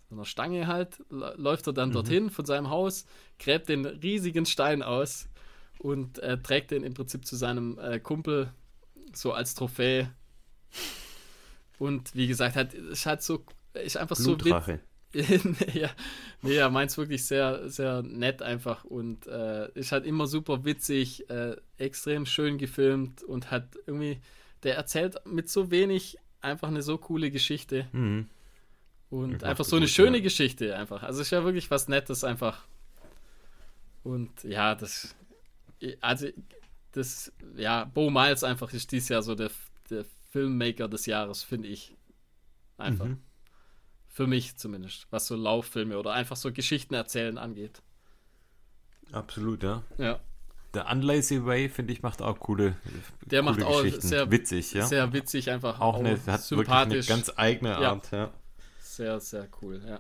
so 0.10 0.15
einer 0.15 0.26
Stange 0.26 0.65
halt, 0.65 1.03
läuft 1.10 1.68
er 1.68 1.73
dann 1.73 1.89
mhm. 1.89 1.93
dorthin 1.93 2.30
von 2.31 2.45
seinem 2.45 2.69
Haus, 2.69 3.06
gräbt 3.38 3.69
den 3.69 3.85
riesigen 3.85 4.45
Stein 4.45 4.81
aus 4.81 5.30
und 5.77 6.18
äh, 6.19 6.41
trägt 6.41 6.72
den 6.72 6.84
im 6.84 6.95
Prinzip 6.95 7.26
zu 7.26 7.35
seinem 7.35 7.77
äh, 7.77 7.99
Kumpel 7.99 8.52
so 9.14 9.34
als 9.34 9.53
Trophäe 9.53 10.11
Und 11.81 12.14
wie 12.14 12.27
gesagt, 12.27 12.56
hat, 12.56 12.76
ist 12.76 13.07
halt 13.07 13.23
so, 13.23 13.43
ist 13.73 13.98
einfach 13.98 14.15
Blutrache. 14.15 14.76
so 14.76 14.91
ja, 15.74 15.90
nee, 16.42 16.56
er 16.56 16.70
meint 16.70 16.92
es 16.92 16.98
wirklich 16.98 17.26
sehr, 17.26 17.70
sehr 17.70 18.02
nett 18.02 18.42
einfach 18.42 18.86
und 18.86 19.28
äh, 19.28 19.70
ist 19.74 19.92
halt 19.92 20.06
immer 20.06 20.28
super 20.28 20.64
witzig, 20.64 21.30
äh, 21.30 21.56
extrem 21.78 22.26
schön 22.26 22.58
gefilmt 22.58 23.24
und 23.24 23.52
hat 23.52 23.76
irgendwie, 23.86 24.22
der 24.64 24.76
erzählt 24.76 25.16
mit 25.26 25.50
so 25.50 25.70
wenig 25.70 26.18
einfach 26.40 26.70
eine 26.70 26.82
so 26.82 26.98
coole 26.98 27.30
Geschichte. 27.32 27.88
Mhm. 27.92 28.28
Und 29.10 29.44
einfach 29.44 29.66
so 29.66 29.76
eine 29.76 29.86
gut, 29.86 29.94
schöne 29.94 30.18
ja. 30.18 30.24
Geschichte 30.24 30.76
einfach. 30.78 31.04
Also 31.04 31.22
ist 31.22 31.32
ja 31.32 31.44
wirklich 31.44 31.70
was 31.70 31.90
Nettes 31.90 32.24
einfach. 32.24 32.66
Und 34.04 34.44
ja, 34.44 34.74
das, 34.74 35.14
also 36.00 36.28
das, 36.94 37.34
ja, 37.58 37.84
Bo 37.84 38.10
Miles 38.10 38.46
einfach 38.46 38.72
ist 38.74 38.92
dieses 38.92 39.10
Jahr 39.10 39.22
so 39.22 39.36
der, 39.36 39.52
der 39.90 40.06
Filmmaker 40.30 40.88
des 40.88 41.06
Jahres, 41.06 41.44
finde 41.44 41.68
ich. 41.68 41.96
Einfach. 42.78 43.06
Mhm. 43.06 43.22
Für 44.14 44.28
mich 44.28 44.58
zumindest, 44.58 45.08
was 45.10 45.28
so 45.28 45.36
Lauffilme 45.36 45.98
oder 45.98 46.12
einfach 46.12 46.36
so 46.36 46.52
Geschichten 46.52 46.94
erzählen 46.94 47.38
angeht. 47.38 47.82
Absolut, 49.14 49.64
ja. 49.64 49.84
Ja. 49.98 50.20
Der 50.74 50.90
Unlazy 50.90 51.46
Way, 51.46 51.70
finde 51.70 51.94
ich, 51.94 52.02
macht 52.02 52.22
auch 52.22 52.40
coole 52.40 52.76
Der 53.26 53.42
coole 53.42 53.52
macht 53.54 53.64
auch 53.64 53.86
sehr 53.86 54.30
witzig, 54.30 54.74
ja. 54.74 54.86
Sehr 54.86 55.14
witzig, 55.14 55.50
einfach 55.50 55.80
auch, 55.80 55.96
auch 55.96 56.00
eine, 56.00 56.20
hat 56.26 56.42
sympathisch. 56.42 57.10
eine 57.10 57.18
ganz 57.18 57.32
eigene 57.36 57.78
Art, 57.78 58.12
ja. 58.12 58.18
ja. 58.18 58.32
Sehr, 58.82 59.20
sehr 59.22 59.48
cool, 59.62 59.82
ja. 59.86 60.00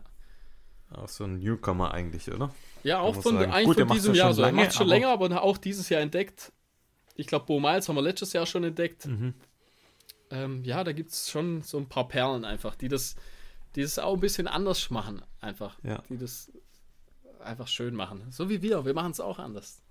Auch 0.93 1.07
so 1.07 1.23
ein 1.23 1.39
Newcomer 1.39 1.93
eigentlich, 1.93 2.29
oder? 2.31 2.53
Ja, 2.83 2.99
auch 2.99 3.15
von, 3.15 3.37
eigentlich 3.37 3.65
Gut, 3.65 3.79
von 3.79 3.95
diesem 3.95 4.13
Jahr 4.13 4.33
so. 4.33 4.41
Er 4.41 4.51
macht 4.51 4.73
schon 4.73 4.87
länger, 4.87 5.09
aber 5.09 5.41
auch 5.41 5.57
dieses 5.57 5.87
Jahr 5.87 6.01
entdeckt. 6.01 6.51
Ich 7.15 7.27
glaube, 7.27 7.45
Bo 7.45 7.61
Miles 7.61 7.87
haben 7.87 7.95
wir 7.95 8.01
letztes 8.01 8.33
Jahr 8.33 8.45
schon 8.45 8.65
entdeckt. 8.65 9.05
Mhm. 9.05 9.33
Ähm, 10.31 10.63
ja, 10.65 10.83
da 10.83 10.91
gibt 10.91 11.11
es 11.11 11.29
schon 11.29 11.61
so 11.61 11.77
ein 11.77 11.87
paar 11.87 12.07
Perlen 12.07 12.43
einfach, 12.43 12.75
die 12.75 12.89
das 12.89 13.15
die 13.75 13.81
es 13.81 13.99
auch 13.99 14.13
ein 14.13 14.19
bisschen 14.19 14.47
anders 14.47 14.89
machen, 14.89 15.21
einfach. 15.39 15.77
Ja. 15.83 16.03
Die 16.09 16.17
das 16.17 16.51
einfach 17.39 17.67
schön 17.67 17.95
machen. 17.95 18.23
So 18.29 18.49
wie 18.49 18.61
wir, 18.61 18.85
wir 18.85 18.93
machen 18.93 19.11
es 19.11 19.19
auch 19.19 19.39
anders. 19.39 19.81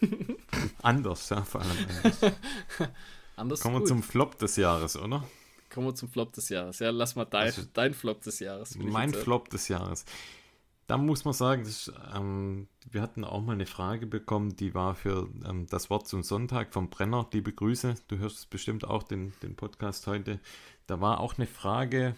anders, 0.82 1.28
ja, 1.28 1.42
vor 1.42 1.60
allem 1.60 1.70
anders. 1.70 2.18
anders 3.36 3.60
Kommen 3.60 3.80
wir 3.80 3.84
zum 3.84 4.02
Flop 4.02 4.38
des 4.38 4.56
Jahres, 4.56 4.96
oder? 4.96 5.24
Kommen 5.72 5.88
wir 5.88 5.94
zum 5.94 6.08
Flop 6.08 6.32
des 6.32 6.48
Jahres. 6.48 6.78
Ja, 6.78 6.90
lass 6.90 7.16
mal 7.16 7.24
dein, 7.24 7.46
also, 7.46 7.62
dein 7.72 7.94
Flop 7.94 8.22
des 8.22 8.38
Jahres. 8.38 8.76
Mein 8.76 9.12
Flop 9.12 9.50
des 9.50 9.68
Jahres. 9.68 10.04
Da 10.86 10.98
muss 10.98 11.24
man 11.24 11.32
sagen, 11.32 11.64
das, 11.64 11.90
ähm, 12.14 12.68
wir 12.90 13.00
hatten 13.00 13.24
auch 13.24 13.40
mal 13.40 13.54
eine 13.54 13.66
Frage 13.66 14.06
bekommen, 14.06 14.54
die 14.54 14.74
war 14.74 14.94
für 14.94 15.28
ähm, 15.48 15.66
das 15.68 15.88
Wort 15.88 16.06
zum 16.06 16.22
Sonntag 16.22 16.74
vom 16.74 16.90
Brenner. 16.90 17.26
Liebe 17.32 17.52
Grüße, 17.52 17.94
du 18.06 18.18
hörst 18.18 18.50
bestimmt 18.50 18.84
auch 18.84 19.02
den, 19.02 19.32
den 19.42 19.56
Podcast 19.56 20.06
heute. 20.06 20.40
Da 20.86 21.00
war 21.00 21.20
auch 21.20 21.38
eine 21.38 21.46
Frage, 21.46 22.14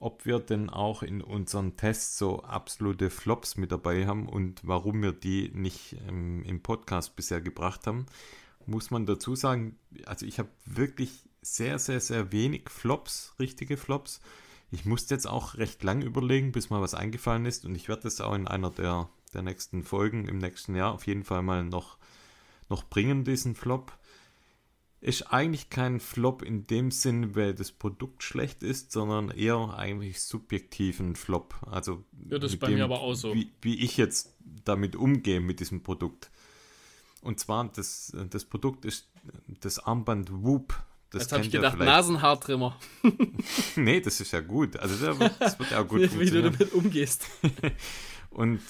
ob 0.00 0.24
wir 0.24 0.38
denn 0.40 0.70
auch 0.70 1.02
in 1.02 1.20
unseren 1.20 1.76
Tests 1.76 2.18
so 2.18 2.42
absolute 2.42 3.10
Flops 3.10 3.58
mit 3.58 3.70
dabei 3.70 4.06
haben 4.06 4.28
und 4.28 4.60
warum 4.64 5.02
wir 5.02 5.12
die 5.12 5.50
nicht 5.54 5.96
ähm, 6.08 6.42
im 6.44 6.62
Podcast 6.62 7.14
bisher 7.16 7.42
gebracht 7.42 7.86
haben, 7.86 8.06
muss 8.66 8.90
man 8.90 9.04
dazu 9.04 9.36
sagen, 9.36 9.78
also 10.06 10.24
ich 10.24 10.38
habe 10.38 10.48
wirklich 10.64 11.28
sehr, 11.42 11.78
sehr, 11.78 12.00
sehr 12.00 12.32
wenig 12.32 12.70
Flops, 12.70 13.34
richtige 13.38 13.76
Flops. 13.76 14.22
Ich 14.70 14.86
musste 14.86 15.14
jetzt 15.14 15.26
auch 15.26 15.56
recht 15.56 15.82
lang 15.82 16.00
überlegen, 16.00 16.52
bis 16.52 16.70
mal 16.70 16.80
was 16.80 16.94
eingefallen 16.94 17.44
ist 17.44 17.66
und 17.66 17.74
ich 17.74 17.88
werde 17.88 18.02
das 18.02 18.22
auch 18.22 18.34
in 18.34 18.48
einer 18.48 18.70
der, 18.70 19.10
der 19.34 19.42
nächsten 19.42 19.82
Folgen 19.82 20.28
im 20.28 20.38
nächsten 20.38 20.74
Jahr 20.74 20.94
auf 20.94 21.06
jeden 21.06 21.24
Fall 21.24 21.42
mal 21.42 21.62
noch, 21.62 21.98
noch 22.70 22.84
bringen, 22.84 23.24
diesen 23.24 23.54
Flop 23.54 23.92
ist 25.00 25.32
eigentlich 25.32 25.70
kein 25.70 25.98
Flop 25.98 26.42
in 26.42 26.66
dem 26.66 26.90
Sinn, 26.90 27.34
weil 27.34 27.54
das 27.54 27.72
Produkt 27.72 28.22
schlecht 28.22 28.62
ist, 28.62 28.92
sondern 28.92 29.30
eher 29.30 29.74
eigentlich 29.76 30.20
subjektiven 30.20 31.16
Flop. 31.16 31.54
Also 31.62 32.04
ja, 32.28 32.38
das 32.38 32.52
ist 32.52 32.58
bei 32.60 32.66
dem, 32.66 32.76
mir 32.76 32.84
aber 32.84 33.00
auch 33.00 33.14
so. 33.14 33.34
Wie, 33.34 33.50
wie, 33.62 33.82
ich 33.82 33.96
jetzt 33.96 34.34
damit 34.64 34.96
umgehe 34.96 35.40
mit 35.40 35.60
diesem 35.60 35.82
Produkt. 35.82 36.30
Und 37.22 37.40
zwar, 37.40 37.66
das, 37.68 38.14
das 38.30 38.44
Produkt 38.44 38.84
ist 38.84 39.08
das 39.60 39.78
Armband 39.78 40.30
Whoop. 40.30 40.74
Das 41.10 41.22
Jetzt 41.22 41.32
habe 41.32 41.44
ich 41.44 41.50
gedacht, 41.50 41.78
Nasenhaartrimmer. 41.78 42.76
nee, 43.76 44.00
das 44.00 44.20
ist 44.20 44.32
ja 44.32 44.40
gut. 44.40 44.76
Also 44.76 45.06
das 45.06 45.18
wird, 45.18 45.32
das 45.40 45.58
wird 45.58 45.70
ja 45.70 45.82
gut 45.82 46.18
Wie 46.18 46.30
du 46.30 46.42
damit 46.42 46.72
umgehst. 46.72 47.26
Und 48.30 48.60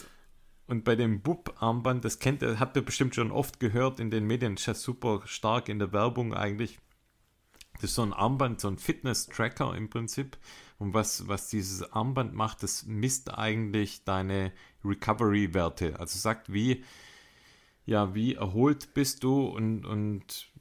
und 0.70 0.84
bei 0.84 0.94
dem 0.94 1.20
Bub-Armband, 1.20 2.04
das 2.04 2.20
kennt 2.20 2.42
ihr, 2.42 2.60
habt 2.60 2.76
ihr 2.76 2.84
bestimmt 2.84 3.16
schon 3.16 3.32
oft 3.32 3.58
gehört 3.58 3.98
in 3.98 4.10
den 4.12 4.24
Medien, 4.24 4.54
ist 4.54 4.66
ja 4.66 4.74
super 4.74 5.22
stark 5.24 5.68
in 5.68 5.80
der 5.80 5.92
Werbung 5.92 6.32
eigentlich. 6.32 6.78
Das 7.74 7.90
ist 7.90 7.96
so 7.96 8.02
ein 8.02 8.12
Armband, 8.12 8.60
so 8.60 8.68
ein 8.68 8.78
Fitness-Tracker 8.78 9.74
im 9.76 9.90
Prinzip. 9.90 10.38
Und 10.78 10.94
was, 10.94 11.26
was 11.26 11.48
dieses 11.48 11.92
Armband 11.92 12.34
macht, 12.34 12.62
das 12.62 12.86
misst 12.86 13.36
eigentlich 13.36 14.04
deine 14.04 14.52
Recovery-Werte. 14.84 15.98
Also 15.98 16.18
sagt, 16.18 16.52
wie, 16.52 16.84
ja, 17.84 18.14
wie 18.14 18.34
erholt 18.34 18.94
bist 18.94 19.24
du 19.24 19.46
und, 19.46 19.84
und 19.84 20.52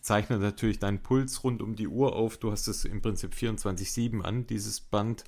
zeichnet 0.00 0.40
natürlich 0.40 0.80
deinen 0.80 1.00
Puls 1.00 1.44
rund 1.44 1.62
um 1.62 1.76
die 1.76 1.86
Uhr 1.86 2.16
auf. 2.16 2.38
Du 2.38 2.50
hast 2.50 2.66
es 2.66 2.84
im 2.84 3.02
Prinzip 3.02 3.34
24-7 3.34 4.20
an, 4.20 4.48
dieses 4.48 4.80
Band. 4.80 5.22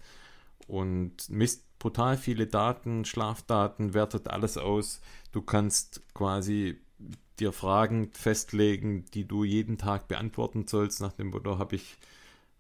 Und 0.67 1.29
misst 1.29 1.79
brutal 1.79 2.17
viele 2.17 2.47
Daten, 2.47 3.05
Schlafdaten, 3.05 3.95
wertet 3.95 4.29
alles 4.29 4.57
aus. 4.57 5.01
Du 5.33 5.43
kannst 5.43 6.03
quasi 6.15 6.79
dir 7.39 7.53
Fragen 7.53 8.11
festlegen, 8.13 9.05
die 9.13 9.27
du 9.27 9.45
jeden 9.45 9.79
Tag 9.79 10.09
beantworten 10.09 10.67
sollst, 10.67 11.01
nach 11.01 11.13
dem 11.13 11.29
Motto, 11.29 11.59
habe 11.59 11.77
ich, 11.77 11.97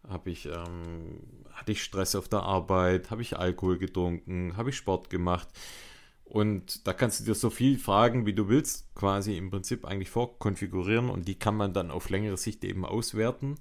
hab 0.08 0.26
ich, 0.26 0.46
ähm, 0.46 1.20
hatte 1.52 1.72
ich 1.72 1.82
Stress 1.82 2.14
auf 2.14 2.28
der 2.28 2.42
Arbeit, 2.42 3.10
habe 3.10 3.22
ich 3.22 3.38
Alkohol 3.38 3.78
getrunken, 3.78 4.56
habe 4.56 4.70
ich 4.70 4.76
Sport 4.76 5.10
gemacht. 5.10 5.48
Und 6.24 6.86
da 6.86 6.92
kannst 6.92 7.20
du 7.20 7.24
dir 7.24 7.34
so 7.34 7.50
viel 7.50 7.78
Fragen, 7.78 8.26
wie 8.26 8.32
du 8.32 8.48
willst, 8.48 8.94
quasi 8.94 9.36
im 9.36 9.50
Prinzip 9.50 9.84
eigentlich 9.84 10.10
vorkonfigurieren 10.10 11.10
und 11.10 11.28
die 11.28 11.38
kann 11.38 11.56
man 11.56 11.72
dann 11.72 11.90
auf 11.90 12.10
längere 12.10 12.36
Sicht 12.36 12.64
eben 12.64 12.84
auswerten. 12.84 13.56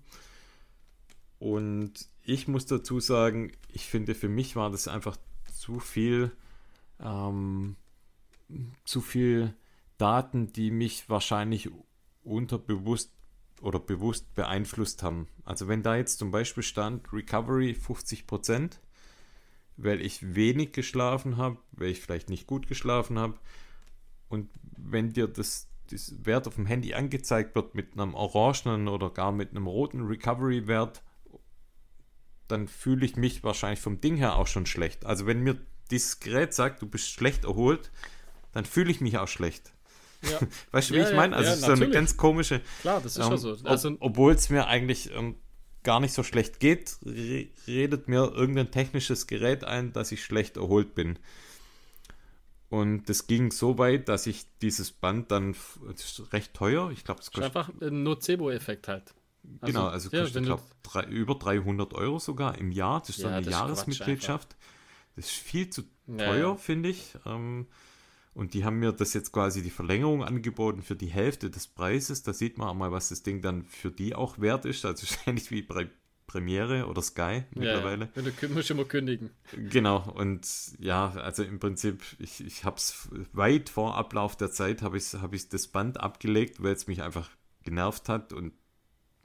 Und 1.39 2.07
ich 2.23 2.47
muss 2.47 2.65
dazu 2.65 2.99
sagen, 2.99 3.51
ich 3.69 3.85
finde, 3.85 4.15
für 4.15 4.29
mich 4.29 4.55
war 4.55 4.69
das 4.69 4.87
einfach 4.87 5.17
zu 5.53 5.79
viel, 5.79 6.31
ähm, 6.99 7.75
zu 8.85 9.01
viel 9.01 9.53
Daten, 9.97 10.51
die 10.53 10.71
mich 10.71 11.09
wahrscheinlich 11.09 11.69
unterbewusst 12.23 13.11
oder 13.61 13.79
bewusst 13.79 14.33
beeinflusst 14.35 15.03
haben. 15.03 15.27
Also 15.45 15.67
wenn 15.67 15.83
da 15.83 15.95
jetzt 15.95 16.19
zum 16.19 16.31
Beispiel 16.31 16.63
stand 16.63 17.11
Recovery 17.13 17.71
50%, 17.71 18.79
weil 19.77 20.01
ich 20.01 20.35
wenig 20.35 20.71
geschlafen 20.71 21.37
habe, 21.37 21.57
weil 21.71 21.89
ich 21.89 22.01
vielleicht 22.01 22.29
nicht 22.29 22.47
gut 22.47 22.67
geschlafen 22.67 23.17
habe 23.17 23.37
und 24.29 24.49
wenn 24.77 25.13
dir 25.13 25.27
das, 25.27 25.67
das 25.89 26.25
Wert 26.25 26.47
auf 26.47 26.55
dem 26.55 26.65
Handy 26.65 26.93
angezeigt 26.93 27.55
wird 27.55 27.75
mit 27.75 27.93
einem 27.93 28.13
orangenen 28.13 28.87
oder 28.87 29.09
gar 29.09 29.31
mit 29.31 29.51
einem 29.51 29.67
roten 29.67 30.01
Recovery-Wert, 30.01 31.03
dann 32.53 32.67
fühle 32.67 33.05
ich 33.05 33.15
mich 33.17 33.43
wahrscheinlich 33.43 33.79
vom 33.79 33.99
Ding 33.99 34.15
her 34.15 34.35
auch 34.35 34.47
schon 34.47 34.65
schlecht. 34.65 35.05
Also 35.05 35.25
wenn 35.25 35.41
mir 35.41 35.57
dieses 35.91 36.19
Gerät 36.19 36.53
sagt, 36.53 36.81
du 36.81 36.87
bist 36.87 37.09
schlecht 37.09 37.45
erholt, 37.45 37.91
dann 38.53 38.63
fühle 38.63 38.91
ich 38.91 39.01
mich 39.01 39.17
auch 39.17 39.27
schlecht. 39.27 39.73
Ja. 40.21 40.39
Weißt 40.71 40.91
du, 40.91 40.93
wie 40.93 40.99
ja, 40.99 41.09
ich 41.09 41.15
meine? 41.15 41.35
Also 41.35 41.49
ja, 41.49 41.55
so 41.57 41.71
eine 41.71 41.89
ganz 41.89 42.15
komische. 42.15 42.61
Klar, 42.81 43.01
das 43.01 43.17
ist 43.17 43.25
ähm, 43.25 43.31
ja 43.31 43.37
so. 43.37 43.57
Also, 43.63 43.89
ob, 43.89 43.97
Obwohl 44.01 44.33
es 44.33 44.49
mir 44.49 44.67
eigentlich 44.67 45.11
ähm, 45.13 45.35
gar 45.81 45.99
nicht 45.99 46.13
so 46.13 46.21
schlecht 46.21 46.59
geht, 46.59 46.97
re 47.05 47.47
redet 47.67 48.07
mir 48.07 48.31
irgendein 48.33 48.71
technisches 48.71 49.27
Gerät 49.27 49.63
ein, 49.63 49.91
dass 49.93 50.11
ich 50.11 50.23
schlecht 50.23 50.57
erholt 50.57 50.95
bin. 50.95 51.17
Und 52.69 53.09
das 53.09 53.27
ging 53.27 53.51
so 53.51 53.77
weit, 53.77 54.09
dass 54.09 54.25
ich 54.27 54.45
dieses 54.61 54.91
Band 54.91 55.31
dann, 55.31 55.55
das 55.85 56.19
ist 56.19 56.33
recht 56.33 56.53
teuer, 56.53 56.91
ich 56.91 57.03
glaube, 57.03 57.21
es 57.21 57.31
kostet. 57.31 57.43
Einfach 57.55 57.69
ein 57.81 58.03
Nocebo-Effekt 58.03 58.87
halt. 58.87 59.13
Also, 59.59 59.73
genau, 59.73 59.87
also 59.87 60.09
ja, 60.09 60.21
kostet, 60.21 60.41
ich 60.41 60.47
glaube, 60.47 61.09
über 61.09 61.35
300 61.35 61.93
Euro 61.93 62.19
sogar 62.19 62.57
im 62.57 62.71
Jahr. 62.71 62.99
Das 62.99 63.09
ist 63.09 63.19
so 63.19 63.27
eine 63.27 63.49
Jahresmitgliedschaft. 63.49 64.55
Das 65.15 65.25
ist 65.25 65.31
viel 65.31 65.69
zu 65.69 65.83
teuer, 66.07 66.49
ja. 66.49 66.55
finde 66.55 66.89
ich. 66.89 67.15
Ähm, 67.25 67.67
und 68.33 68.53
die 68.55 68.65
haben 68.65 68.79
mir 68.79 68.91
das 68.91 69.13
jetzt 69.13 69.31
quasi 69.31 69.61
die 69.61 69.69
Verlängerung 69.69 70.23
angeboten 70.23 70.81
für 70.81 70.95
die 70.95 71.07
Hälfte 71.07 71.49
des 71.49 71.67
Preises. 71.67 72.23
Da 72.23 72.33
sieht 72.33 72.57
man 72.57 72.67
auch 72.67 72.73
mal, 72.73 72.91
was 72.91 73.09
das 73.09 73.21
Ding 73.21 73.41
dann 73.41 73.63
für 73.63 73.91
die 73.91 74.15
auch 74.15 74.39
wert 74.39 74.65
ist. 74.65 74.85
Also 74.85 75.05
wahrscheinlich 75.09 75.51
wie 75.51 75.61
bei 75.61 75.89
Premiere 76.25 76.87
oder 76.87 77.01
Sky 77.01 77.43
mittlerweile. 77.53 78.09
Ja, 78.15 78.21
du 78.21 78.49
musst 78.49 78.71
immer 78.71 78.85
kündigen. 78.85 79.29
Genau, 79.69 80.09
und 80.15 80.47
ja, 80.79 81.11
also 81.11 81.43
im 81.43 81.59
Prinzip, 81.59 82.01
ich, 82.17 82.43
ich 82.43 82.63
habe 82.63 82.77
es 82.77 83.09
weit 83.33 83.69
vor 83.69 83.95
Ablauf 83.95 84.35
der 84.35 84.49
Zeit, 84.49 84.81
habe 84.81 84.97
ich, 84.97 85.13
hab 85.13 85.33
ich 85.33 85.49
das 85.49 85.67
Band 85.67 85.99
abgelegt, 85.99 86.63
weil 86.63 86.73
es 86.73 86.87
mich 86.87 87.03
einfach 87.03 87.29
genervt 87.63 88.09
hat 88.09 88.33
und 88.33 88.53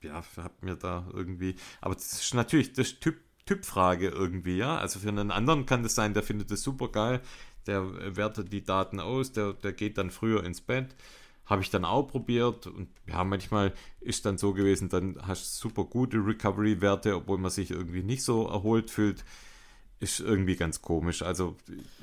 ja, 0.03 0.23
habe 0.37 0.55
mir 0.61 0.77
da 0.77 1.07
irgendwie, 1.13 1.57
aber 1.81 1.95
das 1.95 2.13
ist 2.13 2.35
natürlich 2.35 2.73
das 2.73 2.99
Typ 3.01 3.17
Typfrage 3.47 4.09
irgendwie, 4.09 4.59
ja. 4.59 4.77
Also 4.77 4.99
für 5.01 5.09
einen 5.09 5.31
anderen 5.31 5.65
kann 5.65 5.83
das 5.83 5.95
sein, 5.95 6.13
der 6.13 6.23
findet 6.23 6.51
das 6.51 6.63
super 6.63 6.89
geil, 6.89 7.23
der 7.67 8.15
wertet 8.17 8.53
die 8.53 8.63
Daten 8.63 9.01
aus, 9.01 9.33
der, 9.33 9.55
der 9.55 9.73
geht 9.73 9.97
dann 9.97 10.11
früher 10.11 10.45
ins 10.45 10.61
Bett, 10.61 10.95
Habe 11.47 11.63
ich 11.63 11.71
dann 11.71 11.87
auch 11.87 12.03
probiert 12.05 12.67
und 12.67 12.89
ja, 13.07 13.25
manchmal 13.25 13.73
ist 14.01 14.27
dann 14.27 14.37
so 14.37 14.53
gewesen, 14.53 14.91
dann 14.91 15.17
hast 15.27 15.63
du 15.65 15.69
super 15.69 15.85
gute 15.85 16.19
Recovery-Werte, 16.19 17.17
obwohl 17.17 17.39
man 17.39 17.51
sich 17.51 17.71
irgendwie 17.71 18.03
nicht 18.03 18.23
so 18.23 18.47
erholt 18.47 18.91
fühlt. 18.91 19.25
Ist 20.01 20.21
irgendwie 20.21 20.55
ganz 20.55 20.81
komisch. 20.81 21.23
Also 21.23 21.57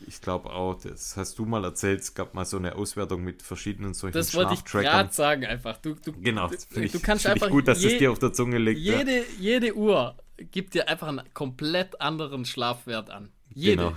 ich 0.06 0.20
glaube 0.20 0.50
auch, 0.50 0.76
das 0.76 1.16
hast 1.16 1.40
du 1.40 1.46
mal 1.46 1.64
erzählt, 1.64 2.02
es 2.02 2.14
gab 2.14 2.34
mal 2.34 2.44
so 2.44 2.58
eine 2.58 2.76
Auswertung 2.76 3.24
mit 3.24 3.42
verschiedenen 3.42 3.94
solchen 3.94 4.14
Das 4.18 4.34
wollte 4.36 4.54
ich 4.54 4.66
gerade 4.66 5.14
sagen 5.14 5.46
einfach. 5.46 5.78
Du, 5.78 5.96
du, 5.96 6.12
Genau, 6.20 6.50
du, 6.50 6.58
finde 6.70 6.88
ich, 6.88 6.92
du 6.92 7.00
kannst 7.00 7.26
einfach 7.26 7.50
gut, 7.50 7.70
dass 7.70 7.82
je, 7.82 7.94
es 7.94 7.98
dir 8.00 8.12
auf 8.12 8.20
der 8.20 8.34
Zunge 8.34 8.58
liegt. 8.58 8.82
ja. 8.82 8.98
jede, 8.98 9.24
jede 9.40 9.76
Uhr 9.78 10.16
gibt 10.52 10.74
dir 10.74 10.90
einfach 10.90 11.08
einen 11.08 11.22
komplett 11.34 12.02
anderen 12.02 12.44
Schlafwert 12.44 13.10
an. 13.10 13.30
Jede. 13.54 13.78
Genau. 13.78 13.94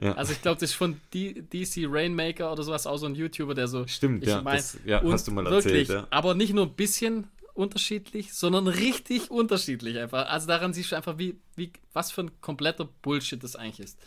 Ja. 0.00 0.12
Also 0.14 0.32
ich 0.32 0.40
glaube, 0.40 0.60
das 0.60 0.70
ist 0.70 0.76
von 0.76 1.00
D 1.12 1.42
DC 1.42 1.86
Rainmaker 1.88 2.52
oder 2.52 2.62
sowas, 2.62 2.86
auch 2.86 2.96
so 2.96 3.06
ein 3.06 3.14
YouTuber, 3.14 3.54
der 3.54 3.66
so. 3.68 3.86
Stimmt, 3.88 4.22
ich 4.22 4.28
ja, 4.28 4.40
mein, 4.40 4.56
das- 4.56 4.78
ja, 4.84 5.02
hast 5.02 5.26
du 5.26 5.32
mal 5.32 5.44
wirklich, 5.44 5.88
erzählt, 5.88 5.88
ja. 5.88 6.06
Aber 6.10 6.34
nicht 6.34 6.54
nur 6.54 6.66
ein 6.66 6.74
bisschen 6.74 7.28
unterschiedlich, 7.54 8.34
sondern 8.34 8.66
richtig 8.68 9.30
unterschiedlich 9.30 9.98
einfach. 9.98 10.28
Also 10.28 10.46
daran 10.46 10.72
siehst 10.72 10.92
du 10.92 10.96
einfach, 10.96 11.18
wie, 11.18 11.40
wie, 11.54 11.72
was 11.92 12.10
für 12.10 12.22
ein 12.22 12.40
kompletter 12.40 12.84
Bullshit 12.84 13.42
das 13.42 13.56
eigentlich 13.56 13.80
ist. 13.80 13.98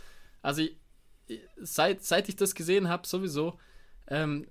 Also 0.41 0.61
ich, 0.61 0.77
seit, 1.57 2.03
seit 2.03 2.29
ich 2.29 2.35
das 2.35 2.55
gesehen 2.55 2.87
habe, 2.87 3.07
sowieso, 3.07 3.59
ähm, 4.07 4.47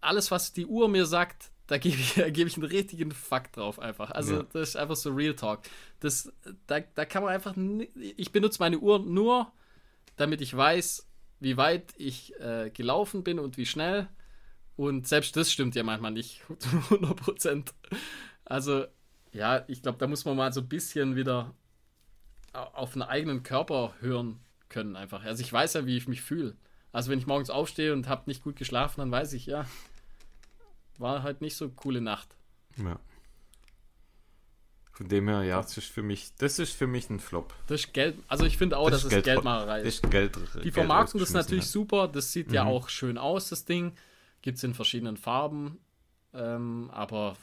alles, 0.00 0.30
was 0.30 0.52
die 0.52 0.66
Uhr 0.66 0.88
mir 0.88 1.06
sagt, 1.06 1.50
da 1.66 1.78
gebe 1.78 1.96
ich, 1.96 2.14
da 2.16 2.30
gebe 2.30 2.48
ich 2.48 2.56
einen 2.56 2.66
richtigen 2.66 3.12
Fakt 3.12 3.56
drauf 3.56 3.78
einfach. 3.78 4.10
Also 4.10 4.36
Ja. 4.36 4.42
das 4.52 4.70
ist 4.70 4.76
einfach 4.76 4.96
so 4.96 5.10
Real 5.10 5.34
Talk. 5.34 5.60
Das, 6.00 6.32
da, 6.66 6.80
da 6.80 7.04
kann 7.04 7.22
man 7.22 7.32
einfach, 7.32 7.54
ich 7.94 8.32
benutze 8.32 8.58
meine 8.60 8.78
Uhr 8.78 8.98
nur, 8.98 9.52
damit 10.16 10.40
ich 10.40 10.56
weiß, 10.56 11.06
wie 11.40 11.56
weit 11.56 11.94
ich 11.96 12.38
äh, 12.40 12.70
gelaufen 12.70 13.22
bin 13.24 13.38
und 13.38 13.56
wie 13.56 13.66
schnell. 13.66 14.08
Und 14.80 15.06
selbst 15.06 15.36
das 15.36 15.52
stimmt 15.52 15.74
ja 15.74 15.82
manchmal 15.82 16.10
nicht 16.10 16.40
zu 16.58 16.68
100 16.70 17.14
Prozent. 17.16 17.74
Also, 18.46 18.86
ja, 19.30 19.62
ich 19.68 19.82
glaube, 19.82 19.98
da 19.98 20.06
muss 20.06 20.24
man 20.24 20.36
mal 20.38 20.52
so 20.54 20.60
ein 20.62 20.68
bisschen 20.68 21.16
wieder 21.16 21.54
au- 22.54 22.58
auf 22.72 22.94
den 22.94 23.02
eigenen 23.02 23.42
Körper 23.42 23.92
hören 24.00 24.40
können 24.70 24.96
einfach. 24.96 25.22
Also 25.24 25.42
ich 25.42 25.52
weiß 25.52 25.74
ja, 25.74 25.84
wie 25.84 25.98
ich 25.98 26.08
mich 26.08 26.22
fühle. 26.22 26.56
Also 26.92 27.10
wenn 27.10 27.18
ich 27.18 27.26
morgens 27.26 27.50
aufstehe 27.50 27.92
und 27.92 28.08
habe 28.08 28.22
nicht 28.24 28.42
gut 28.42 28.56
geschlafen, 28.56 29.00
dann 29.00 29.10
weiß 29.10 29.34
ich, 29.34 29.44
ja, 29.46 29.66
war 30.98 31.22
halt 31.22 31.42
nicht 31.42 31.56
so 31.56 31.66
eine 31.66 31.74
coole 31.74 32.00
Nacht. 32.00 32.28
Ja. 32.82 32.98
Von 34.92 35.08
dem 35.08 35.28
her, 35.28 35.42
ja, 35.42 35.60
das 35.60 35.76
ist 35.76 35.90
für 35.90 36.02
mich, 36.02 36.34
das 36.38 36.58
ist 36.58 36.72
für 36.72 36.86
mich 36.86 37.08
ein 37.10 37.20
Flop. 37.20 37.54
Das 37.66 37.80
ist 37.80 37.92
Geld, 37.92 38.16
also 38.28 38.44
ich 38.46 38.56
finde 38.56 38.78
auch, 38.78 38.90
dass 38.90 39.04
es 39.04 39.10
Geld- 39.10 39.24
Geldmacherei 39.24 39.78
Das 39.82 39.88
ist. 39.96 40.04
ist 40.04 40.10
Geld. 40.10 40.38
Die 40.64 40.70
Vermarktung 40.72 41.20
ist 41.20 41.32
natürlich 41.34 41.66
so. 41.66 41.80
super, 41.80 42.08
das 42.08 42.32
sieht 42.32 42.50
ja 42.50 42.64
Mhm. 42.64 42.70
auch 42.70 42.88
schön 42.88 43.18
aus, 43.18 43.50
das 43.50 43.64
Ding. 43.66 43.92
Gibt 44.42 44.58
es 44.58 44.64
in 44.64 44.74
verschiedenen 44.74 45.16
Farben. 45.16 45.78
Ähm, 46.32 46.90
aber 46.92 47.36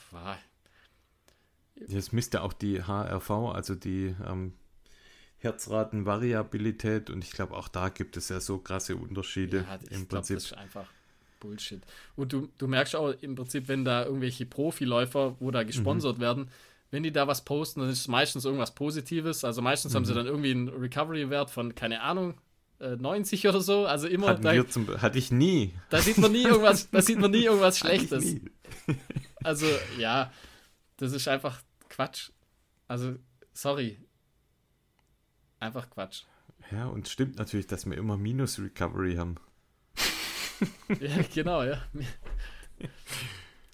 Das 1.87 2.11
misst 2.11 2.33
ja 2.33 2.41
auch 2.41 2.53
die 2.53 2.81
HRV, 2.83 3.29
also 3.53 3.75
die 3.75 4.15
ähm, 4.25 4.53
Herzratenvariabilität 5.39 7.09
und 7.09 7.23
ich 7.23 7.31
glaube 7.31 7.55
auch 7.55 7.67
da 7.67 7.89
gibt 7.89 8.17
es 8.17 8.29
ja 8.29 8.39
so 8.39 8.57
krasse 8.57 8.95
Unterschiede 8.95 9.57
ja, 9.67 9.79
ich 9.83 9.91
im 9.91 10.07
glaube, 10.07 10.07
das 10.07 10.29
Prinzip. 10.29 10.37
ist 10.37 10.53
einfach 10.53 10.87
Bullshit. 11.39 11.81
Und 12.15 12.33
du, 12.33 12.49
du 12.57 12.67
merkst 12.67 12.95
auch 12.95 13.09
im 13.21 13.35
Prinzip, 13.35 13.67
wenn 13.67 13.85
da 13.85 14.05
irgendwelche 14.05 14.45
Profiläufer, 14.47 15.35
wo 15.39 15.51
da 15.51 15.61
Mhm. 15.61 15.67
gesponsert 15.67 16.19
werden, 16.19 16.49
wenn 16.89 17.03
die 17.03 17.11
da 17.11 17.27
was 17.27 17.43
posten, 17.45 17.81
dann 17.81 17.89
ist 17.89 17.99
es 17.99 18.07
meistens 18.07 18.45
irgendwas 18.45 18.73
Positives. 18.73 19.43
Also 19.43 19.61
meistens 19.61 19.93
haben 19.93 20.05
sie 20.05 20.13
Mhm. 20.13 20.17
dann 20.17 20.25
irgendwie 20.25 20.51
einen 20.51 20.69
Recovery-Wert 20.69 21.51
von, 21.51 21.75
keine 21.75 22.01
Ahnung, 22.01 22.31
äh, 22.31 22.35
90 22.79 23.47
oder 23.47 23.61
so. 23.61 23.85
Also 23.85 24.07
immer, 24.07 24.27
Hatten 24.29 24.43
da, 24.43 24.53
wir 24.53 24.67
zum, 24.69 24.87
hatte 25.01 25.17
ich 25.17 25.31
nie. 25.31 25.73
da 25.89 25.99
sieht 25.99 26.17
man 26.17 26.31
nie 26.31 26.43
irgendwas, 26.43 26.89
da 26.91 27.01
sieht 27.01 27.19
man 27.19 27.31
nie 27.31 27.43
irgendwas 27.45 27.79
Schlechtes. 27.79 28.23
nie. 28.23 28.41
Also, 29.43 29.65
ja, 29.97 30.31
das 30.97 31.11
ist 31.13 31.27
einfach 31.27 31.61
Quatsch. 31.89 32.29
Also, 32.87 33.15
sorry. 33.53 33.99
Einfach 35.59 35.89
Quatsch. 35.89 36.23
Ja, 36.71 36.85
und 36.87 37.07
stimmt 37.07 37.37
natürlich, 37.37 37.67
dass 37.67 37.85
wir 37.89 37.97
immer 37.97 38.17
Minus-Recovery 38.17 39.15
haben. 39.15 39.35
Ja, 40.99 41.17
genau, 41.33 41.61
ja. 41.63 41.83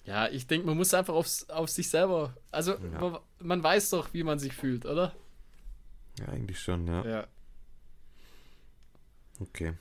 Ja, 0.04 0.28
ich 0.28 0.46
denke, 0.46 0.66
man 0.66 0.76
muss 0.76 0.92
einfach 0.92 1.14
aufs, 1.14 1.48
auf 1.48 1.70
sich 1.70 1.88
selber. 1.88 2.36
Also, 2.50 2.72
Ja. 2.72 3.00
man, 3.00 3.18
man 3.40 3.62
weiß 3.62 3.88
doch, 3.90 4.12
wie 4.12 4.22
man 4.22 4.38
sich 4.38 4.52
fühlt, 4.52 4.84
oder? 4.84 5.14
Ja, 6.18 6.26
eigentlich 6.28 6.60
schon, 6.60 6.86
ja. 6.86 7.04
Ja. 7.06 7.26
Okay. 9.40 9.74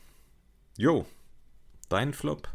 Jo, 0.78 1.06
dein 1.90 2.14
Flop. 2.14 2.50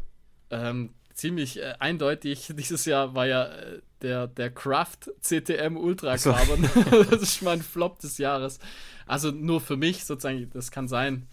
Ähm, 0.49 0.93
ziemlich 1.13 1.59
äh, 1.59 1.75
eindeutig, 1.79 2.51
dieses 2.57 2.85
Jahr 2.85 3.15
war 3.15 3.27
ja 3.27 3.45
äh, 3.45 3.81
der, 4.01 4.27
der 4.27 4.49
Craft 4.51 5.11
CTM 5.21 5.77
Ultra 5.77 6.17
so. 6.17 6.31
Carbon. 6.31 6.67
das 7.09 7.21
ist 7.21 7.41
mein 7.41 7.61
Flop 7.61 7.99
des 7.99 8.17
Jahres. 8.17 8.59
Also 9.05 9.31
nur 9.31 9.61
für 9.61 9.77
mich 9.77 10.05
sozusagen, 10.05 10.49
das 10.51 10.71
kann 10.71 10.87
sein. 10.87 11.27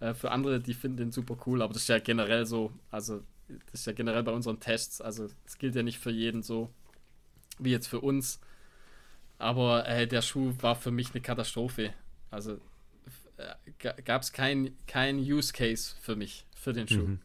Äh, 0.00 0.14
für 0.14 0.30
andere, 0.30 0.60
die 0.60 0.74
finden 0.74 0.96
den 0.96 1.12
super 1.12 1.36
cool, 1.46 1.62
aber 1.62 1.72
das 1.72 1.82
ist 1.82 1.88
ja 1.88 1.98
generell 1.98 2.46
so. 2.46 2.72
Also, 2.90 3.22
das 3.70 3.80
ist 3.80 3.86
ja 3.86 3.92
generell 3.92 4.22
bei 4.22 4.32
unseren 4.32 4.58
Tests. 4.60 5.00
Also, 5.00 5.28
es 5.44 5.58
gilt 5.58 5.74
ja 5.74 5.82
nicht 5.82 5.98
für 5.98 6.10
jeden 6.10 6.42
so, 6.42 6.70
wie 7.58 7.70
jetzt 7.70 7.86
für 7.86 8.00
uns. 8.00 8.40
Aber 9.38 9.86
äh, 9.86 10.06
der 10.06 10.22
Schuh 10.22 10.54
war 10.60 10.74
für 10.74 10.90
mich 10.90 11.12
eine 11.12 11.20
Katastrophe. 11.20 11.92
Also, 12.30 12.58
gab 14.04 14.22
es 14.22 14.32
kein, 14.32 14.76
kein 14.86 15.18
Use 15.18 15.52
Case 15.52 15.94
für 16.00 16.16
mich, 16.16 16.46
für 16.54 16.72
den 16.72 16.88
Schuh. 16.88 17.06
Mhm. 17.06 17.20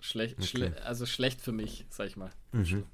Schlecht, 0.00 0.36
Okay. 0.38 0.46
schle 0.46 0.82
also 0.84 1.06
schlecht 1.06 1.40
für 1.40 1.52
mich, 1.52 1.84
sag 1.90 2.06
ich 2.08 2.16
mal. 2.16 2.30
Mhm. 2.52 2.84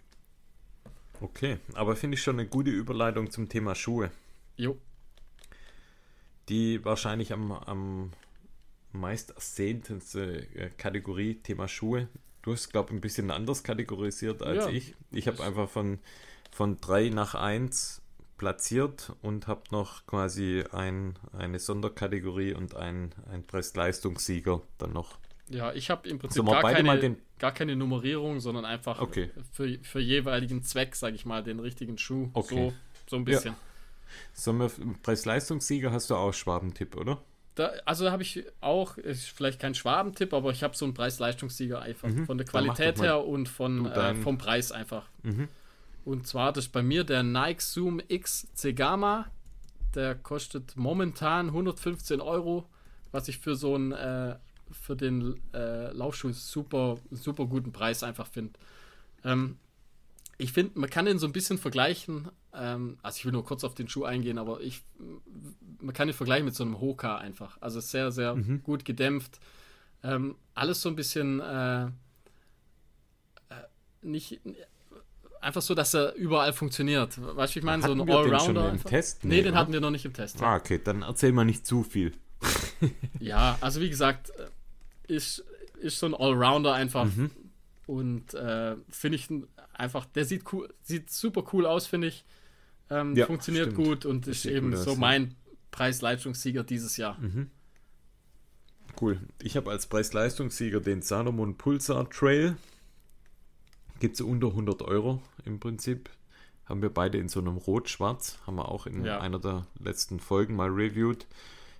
Okay, 1.21 1.59
aber 1.75 1.95
finde 1.95 2.17
ich 2.17 2.23
schon 2.23 2.39
eine 2.39 2.49
gute 2.49 2.71
Überleitung 2.71 3.31
zum 3.31 3.49
Thema 3.49 3.75
Schuhe. 3.75 4.11
Jo, 4.57 4.79
Die 6.49 6.85
wahrscheinlich 6.85 7.33
am, 7.33 7.53
am 7.53 8.13
meist 8.93 9.31
ersehntenste 9.31 10.47
äh, 10.55 10.71
Kategorie, 10.77 11.37
Thema 11.37 11.69
Schuhe. 11.69 12.09
Du 12.43 12.53
hast, 12.53 12.71
glaube 12.71 12.91
ich, 12.91 12.97
ein 12.97 13.01
bisschen 13.01 13.31
anders 13.31 13.63
kategorisiert 13.63 14.43
als 14.43 14.65
Ja, 14.65 14.71
ich. 14.71 14.95
Ich 15.13 15.29
habe 15.29 15.43
einfach 15.45 15.69
von, 15.71 16.01
von 16.51 16.81
3 16.81 17.11
nach 17.11 17.35
1 17.35 18.02
platziert 18.43 19.13
und 19.23 19.47
habe 19.47 19.63
noch 19.71 20.05
quasi 20.05 20.65
ein, 20.73 21.15
eine 21.33 21.61
Sonderkategorie 21.61 22.55
und 22.55 22.75
ein, 22.75 23.15
ein 23.31 23.45
Preis-Leistungssieger 23.45 24.61
dann 24.79 24.93
noch. 24.93 25.19
ja, 25.49 25.73
ich 25.73 25.91
habe 25.91 26.09
im 26.09 26.19
Prinzip 26.19 26.45
Sollen 26.45 26.49
wir 26.49 26.61
gar 26.61 26.73
keine, 26.73 27.17
gar 27.39 27.53
keine 27.53 27.77
Nummerierung, 27.77 28.41
sondern 28.41 28.65
einfach 28.65 29.01
Okay. 29.01 29.31
für, 29.53 29.79
für 29.83 30.01
jeweiligen 30.01 30.65
Zweck, 30.65 30.97
sag 30.97 31.15
ich 31.15 31.25
mal, 31.25 31.45
den 31.45 31.61
richtigen 31.61 31.99
Schuh. 31.99 32.31
Okay. 32.33 32.71
So, 32.71 33.11
so 33.11 33.17
ein 33.17 33.25
bisschen. 33.25 33.55
Sollen 34.33 34.59
wir, 34.59 34.71
Preis-Leistungssieger 35.05 35.93
hast 35.93 36.11
du 36.11 36.17
auch 36.17 36.33
Schwabentipp, 36.35 36.97
oder? 36.97 37.23
Da, 37.55 37.71
also 37.85 38.11
habe 38.11 38.25
ich 38.25 38.45
auch, 38.61 38.97
ist 38.99 39.29
vielleicht 39.29 39.61
kein 39.61 39.77
Schwabentipp, 39.77 40.35
aber 40.35 40.51
ich 40.51 40.65
habe 40.65 40.77
so 40.77 40.85
einen 40.85 40.95
Preis-Leistungssieger 40.95 41.81
einfach. 41.81 42.09
Mhm, 42.09 42.27
Von 42.27 42.39
der 42.39 42.47
Qualität 42.49 43.01
her 43.01 43.25
und 43.25 43.49
von, 43.49 43.87
äh, 43.87 44.17
vom 44.17 44.37
Preis 44.37 44.73
einfach. 44.73 45.09
Mhm. 45.23 45.47
Und 46.05 46.27
zwar, 46.27 46.53
das 46.53 46.67
ist 46.67 46.73
bei 46.73 46.83
mir 46.83 47.05
der 47.05 47.23
Nike 47.23 47.61
Zoom 47.63 48.01
X 48.09 48.49
Zegama. 48.55 49.27
Der 49.95 50.15
kostet 50.15 50.77
momentan 50.77 51.49
115 51.49 52.21
Euro, 52.21 52.69
was 53.13 53.29
ich 53.29 53.39
für 53.39 53.55
so 53.57 53.75
einen, 53.75 53.93
äh, 53.93 54.37
für 54.71 54.97
den 54.97 55.41
äh, 55.53 55.93
Laufschuh 55.93 56.33
super, 56.33 56.97
super 57.11 57.47
guten 57.47 57.73
Preis 57.73 58.03
einfach 58.03 58.27
finde. 58.27 58.59
Ähm, 59.23 59.59
ich 60.39 60.53
finde, 60.53 60.79
man 60.79 60.89
kann 60.91 61.05
den 61.05 61.19
so 61.19 61.27
ein 61.27 61.33
bisschen 61.33 61.59
vergleichen. 61.59 62.31
Ähm, 62.55 62.99
also 63.03 63.19
ich 63.19 63.25
will 63.27 63.33
nur 63.33 63.45
kurz 63.45 63.65
auf 63.65 63.75
den 63.75 63.89
Schuh 63.89 64.05
eingehen, 64.05 64.39
aber 64.39 64.61
ich, 64.61 64.83
man 65.81 65.95
kann 65.95 66.09
ihn 66.09 66.15
vergleichen 66.15 66.47
mit 66.47 66.55
so 66.55 66.65
einem 66.65 66.81
Hoka 66.81 67.19
einfach. 67.19 67.59
Also 67.61 67.81
sehr, 67.81 68.11
sehr 68.11 68.35
Mhm. 68.35 68.63
gut 68.63 68.85
gedämpft. 68.85 69.39
Ähm, 70.03 70.37
alles 70.55 70.81
so 70.83 70.89
ein 70.89 70.97
bisschen 70.97 71.39
äh, 71.41 71.85
äh, 71.85 71.91
nicht 74.01 74.41
einfach 75.43 75.63
so, 75.63 75.75
dass 75.75 75.95
er 75.95 76.15
überall 76.15 76.53
funktioniert. 76.53 77.21
Weißt 77.21 77.55
du, 77.55 77.59
ich 77.59 77.65
meine, 77.65 77.83
so 77.83 77.93
ein 77.93 77.99
wir 77.99 78.05
den 78.05 78.39
schon 78.39 78.57
Allrounder. 78.57 78.71
im. 78.71 78.85
Test? 78.85 79.25
Nee, 79.25 79.43
den 79.43 79.53
oder? 79.53 79.61
hatten 79.61 79.73
wir 79.73 79.81
noch 79.81 79.91
nicht 79.91 80.05
im 80.05 80.13
Test. 80.13 80.43
Ah, 80.43 80.57
okay, 80.57 80.81
dann 80.83 81.03
erzähl 81.03 81.33
mal 81.33 81.45
nicht 81.45 81.67
zu 81.67 81.83
viel. 81.83 82.13
Ja, 83.21 83.57
also 83.61 83.81
wie 83.81 83.89
gesagt, 83.89 84.31
äh, 84.31 85.13
ist, 85.15 85.45
ist 85.81 86.01
so 86.01 86.07
ein 86.07 86.15
Allrounder 86.15 86.75
einfach. 86.75 87.05
Mhm. 87.05 87.31
Und 87.87 88.35
äh, 88.35 88.75
finde 88.89 89.17
ich 89.17 89.29
einfach, 89.75 90.07
der 90.07 90.25
sieht 90.25 90.53
cool, 90.53 90.69
sieht 90.83 91.11
super 91.11 91.45
cool 91.53 91.67
aus, 91.67 91.87
finde 91.87 92.09
ich. 92.09 92.25
Ähm, 92.91 93.15
Ja, 93.15 93.27
funktioniert 93.27 93.73
stimmt. 93.73 93.87
gut 93.87 94.07
und 94.07 94.27
ist 94.27 94.45
eben 94.47 94.71
gut 94.71 94.79
aus, 94.81 94.85
so 94.85 94.93
ja. 94.93 94.99
mein 94.99 95.35
Preis-Leistungssieger 95.71 96.65
dieses 96.65 96.97
Jahr. 96.97 97.17
Mhm. 97.21 97.51
Cool. 99.01 99.21
Ich 99.41 99.57
habe 99.57 99.71
als 99.71 99.87
Preis-Leistungssieger 99.87 100.81
den 100.81 101.03
Salomon 101.03 101.57
Pulsar 101.57 102.11
Trail. 102.11 102.57
Gibt 104.01 104.17
es 104.17 104.21
unter 104.21 104.49
100 104.49 104.83
Euro 104.83 105.23
im 105.45 105.61
Prinzip. 105.61 106.11
Haben 106.67 106.83
wir 106.83 106.91
beide 106.91 107.19
in 107.19 107.29
so 107.29 107.41
einem 107.41 107.57
Rot-Schwarz. 107.57 108.39
Haben 108.47 108.57
wir 108.57 108.69
auch 108.69 108.87
in 108.87 109.05
Ja. 109.05 109.21
einer 109.21 109.39
der 109.39 109.67
letzten 109.79 110.21
Folgen 110.21 110.55
mal 110.57 110.69
reviewed. 110.69 111.27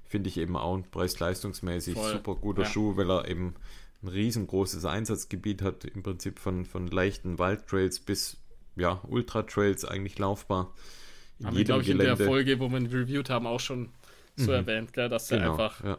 Finde 0.05 0.29
ich 0.29 0.37
eben 0.39 0.57
auch 0.57 0.79
preis-leistungsmäßig 0.91 1.97
super 1.97 2.35
guter 2.35 2.63
Ja. 2.63 2.69
Schuh, 2.69 2.97
weil 2.97 3.11
er 3.11 3.29
eben 3.29 3.55
ein 4.03 4.09
riesengroßes 4.09 4.85
Einsatzgebiet 4.85 5.63
hat, 5.63 5.85
im 5.85 6.03
Prinzip 6.03 6.39
von, 6.39 6.67
von 6.67 6.89
leichten 6.89 7.39
Waldtrails 7.39 8.01
bis 8.01 8.37
ja, 8.77 9.01
Ultra-Trails 9.09 9.85
eigentlich 9.85 10.19
laufbar. 10.19 10.73
In 11.39 11.47
haben 11.47 11.57
wir, 11.57 11.65
glaube 11.65 11.83
ich, 11.83 11.89
Gelände. 11.89 12.13
in 12.13 12.19
der 12.19 12.27
Folge, 12.27 12.61
wo 12.61 12.69
wir 12.69 12.79
ihn 12.79 12.87
reviewed 12.87 13.31
haben, 13.31 13.47
auch 13.47 13.61
schon 13.61 13.91
so 14.37 14.51
mhm. 14.51 14.57
erwähnt, 14.57 14.93
gell, 14.93 15.09
dass 15.09 15.29
genau, 15.29 15.43
er 15.43 15.51
einfach. 15.53 15.85
Ja. 15.85 15.99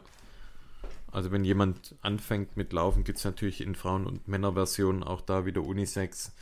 Also 1.12 1.30
wenn 1.30 1.44
jemand 1.44 1.94
anfängt 2.02 2.56
mit 2.56 2.72
Laufen, 2.72 3.04
gibt 3.04 3.18
es 3.18 3.24
natürlich 3.24 3.60
in 3.60 3.76
Frauen- 3.76 4.06
und 4.06 4.26
Männerversionen 4.26 5.04
auch 5.04 5.20
da 5.20 5.46
wieder 5.46 5.62
Unisex. 5.62 6.32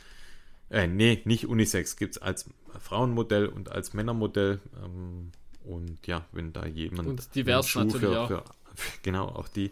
Äh, 0.73 0.87
nee, 0.87 1.21
nicht 1.25 1.45
Unisex, 1.45 1.97
gibt 1.97 2.15
es 2.15 2.21
als 2.21 2.49
Frauenmodell 2.79 3.45
und 3.45 3.71
als 3.71 3.93
Männermodell. 3.93 4.59
Ähm, 4.83 5.31
und 5.63 6.07
ja, 6.07 6.25
wenn 6.31 6.51
da 6.51 6.65
jemand. 6.65 7.07
Und 7.07 7.35
divers 7.35 7.75
natürlich 7.75 8.01
für, 8.01 8.19
auch. 8.19 8.27
Für, 8.27 8.43
genau, 9.03 9.27
auch 9.27 9.47
die. 9.47 9.71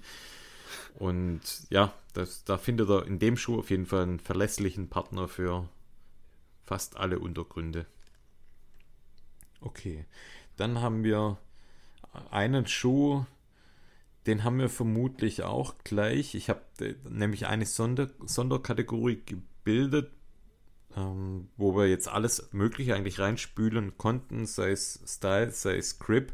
Und 1.00 1.42
ja, 1.72 1.92
das, 2.14 2.44
da 2.44 2.60
findet 2.60 2.88
er 2.90 3.08
in 3.08 3.18
dem 3.18 3.36
Schuh 3.36 3.58
auf 3.58 3.72
jeden 3.72 3.88
Fall 3.88 4.04
einen 4.04 4.20
verlässlichen 4.20 4.90
Partner 4.90 5.28
für 5.28 5.68
fast 6.66 6.98
alle 6.98 7.18
Untergründe. 7.18 7.88
Okay, 9.60 10.06
dann 10.56 10.82
haben 10.82 11.04
wir 11.04 11.40
einen 12.30 12.68
Schuh, 12.68 13.26
den 14.28 14.44
haben 14.44 14.60
wir 14.60 14.70
vermutlich 14.70 15.42
auch 15.42 15.74
gleich. 15.84 16.36
Ich 16.36 16.48
habe 16.48 16.62
äh, 16.80 16.94
nämlich 17.10 17.48
eine 17.48 17.66
Sonder 17.66 18.12
Sonderkategorie 18.24 19.20
gebildet, 19.26 20.12
ähm, 20.96 21.50
wo 21.58 21.76
wir 21.76 21.88
jetzt 21.88 22.08
alles 22.08 22.50
Mögliche 22.52 22.96
eigentlich 22.96 23.20
reinspülen 23.20 23.98
konnten, 23.98 24.46
sei 24.46 24.72
es 24.72 25.00
Style, 25.06 25.52
sei 25.52 25.78
es 25.78 26.00
Grip. 26.00 26.34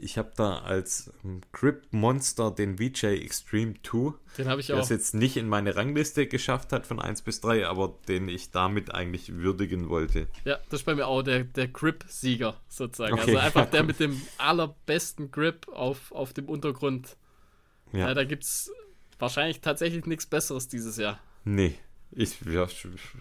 Ich 0.00 0.16
habe 0.16 0.30
da 0.36 0.58
als 0.58 1.12
ähm, 1.24 1.40
Grip 1.52 1.88
Monster 1.90 2.52
den 2.52 2.78
VJ 2.78 3.06
Extreme 3.06 3.74
2. 3.82 4.14
Den 4.38 4.48
habe 4.48 4.60
ich 4.60 4.72
auch. 4.72 4.76
Der 4.76 4.84
es 4.84 4.90
jetzt 4.90 5.14
nicht 5.14 5.36
in 5.36 5.48
meine 5.48 5.74
Rangliste 5.74 6.28
geschafft 6.28 6.72
hat 6.72 6.86
von 6.86 7.00
1 7.00 7.22
bis 7.22 7.40
3, 7.40 7.66
aber 7.66 7.98
den 8.06 8.28
ich 8.28 8.52
damit 8.52 8.94
eigentlich 8.94 9.34
würdigen 9.34 9.88
wollte. 9.88 10.28
Ja, 10.44 10.58
das 10.70 10.80
ist 10.80 10.86
bei 10.86 10.94
mir 10.94 11.08
auch 11.08 11.22
der, 11.22 11.44
der 11.44 11.66
Grip-Sieger 11.66 12.60
sozusagen. 12.68 13.14
Okay. 13.14 13.36
Also 13.36 13.38
einfach 13.38 13.70
der 13.70 13.82
mit 13.84 13.98
dem 13.98 14.22
allerbesten 14.38 15.32
Grip 15.32 15.66
auf, 15.68 16.12
auf 16.12 16.32
dem 16.32 16.48
Untergrund. 16.48 17.16
Ja. 17.92 18.08
ja 18.08 18.14
da 18.14 18.22
gibt 18.22 18.44
es 18.44 18.70
wahrscheinlich 19.18 19.60
tatsächlich 19.60 20.06
nichts 20.06 20.26
Besseres 20.26 20.68
dieses 20.68 20.96
Jahr. 20.96 21.18
Nee, 21.44 21.74
ich, 22.10 22.40
ja, 22.46 22.66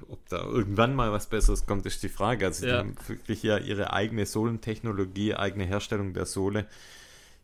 ob 0.08 0.30
da 0.30 0.44
irgendwann 0.44 0.96
mal 0.96 1.12
was 1.12 1.28
Besseres 1.28 1.66
kommt, 1.66 1.86
ist 1.86 2.04
die 2.04 2.10
Frage. 2.10 2.46
Also, 2.46 2.66
ja. 2.66 2.72
die 2.72 2.80
haben 2.80 2.96
wirklich 3.08 3.44
ja 3.44 3.58
ihre 3.58 3.94
eigene 3.94 4.26
Sohlentechnologie, 4.26 5.36
eigene 5.36 5.66
Herstellung 5.66 6.14
der 6.14 6.26
Sohle. 6.26 6.68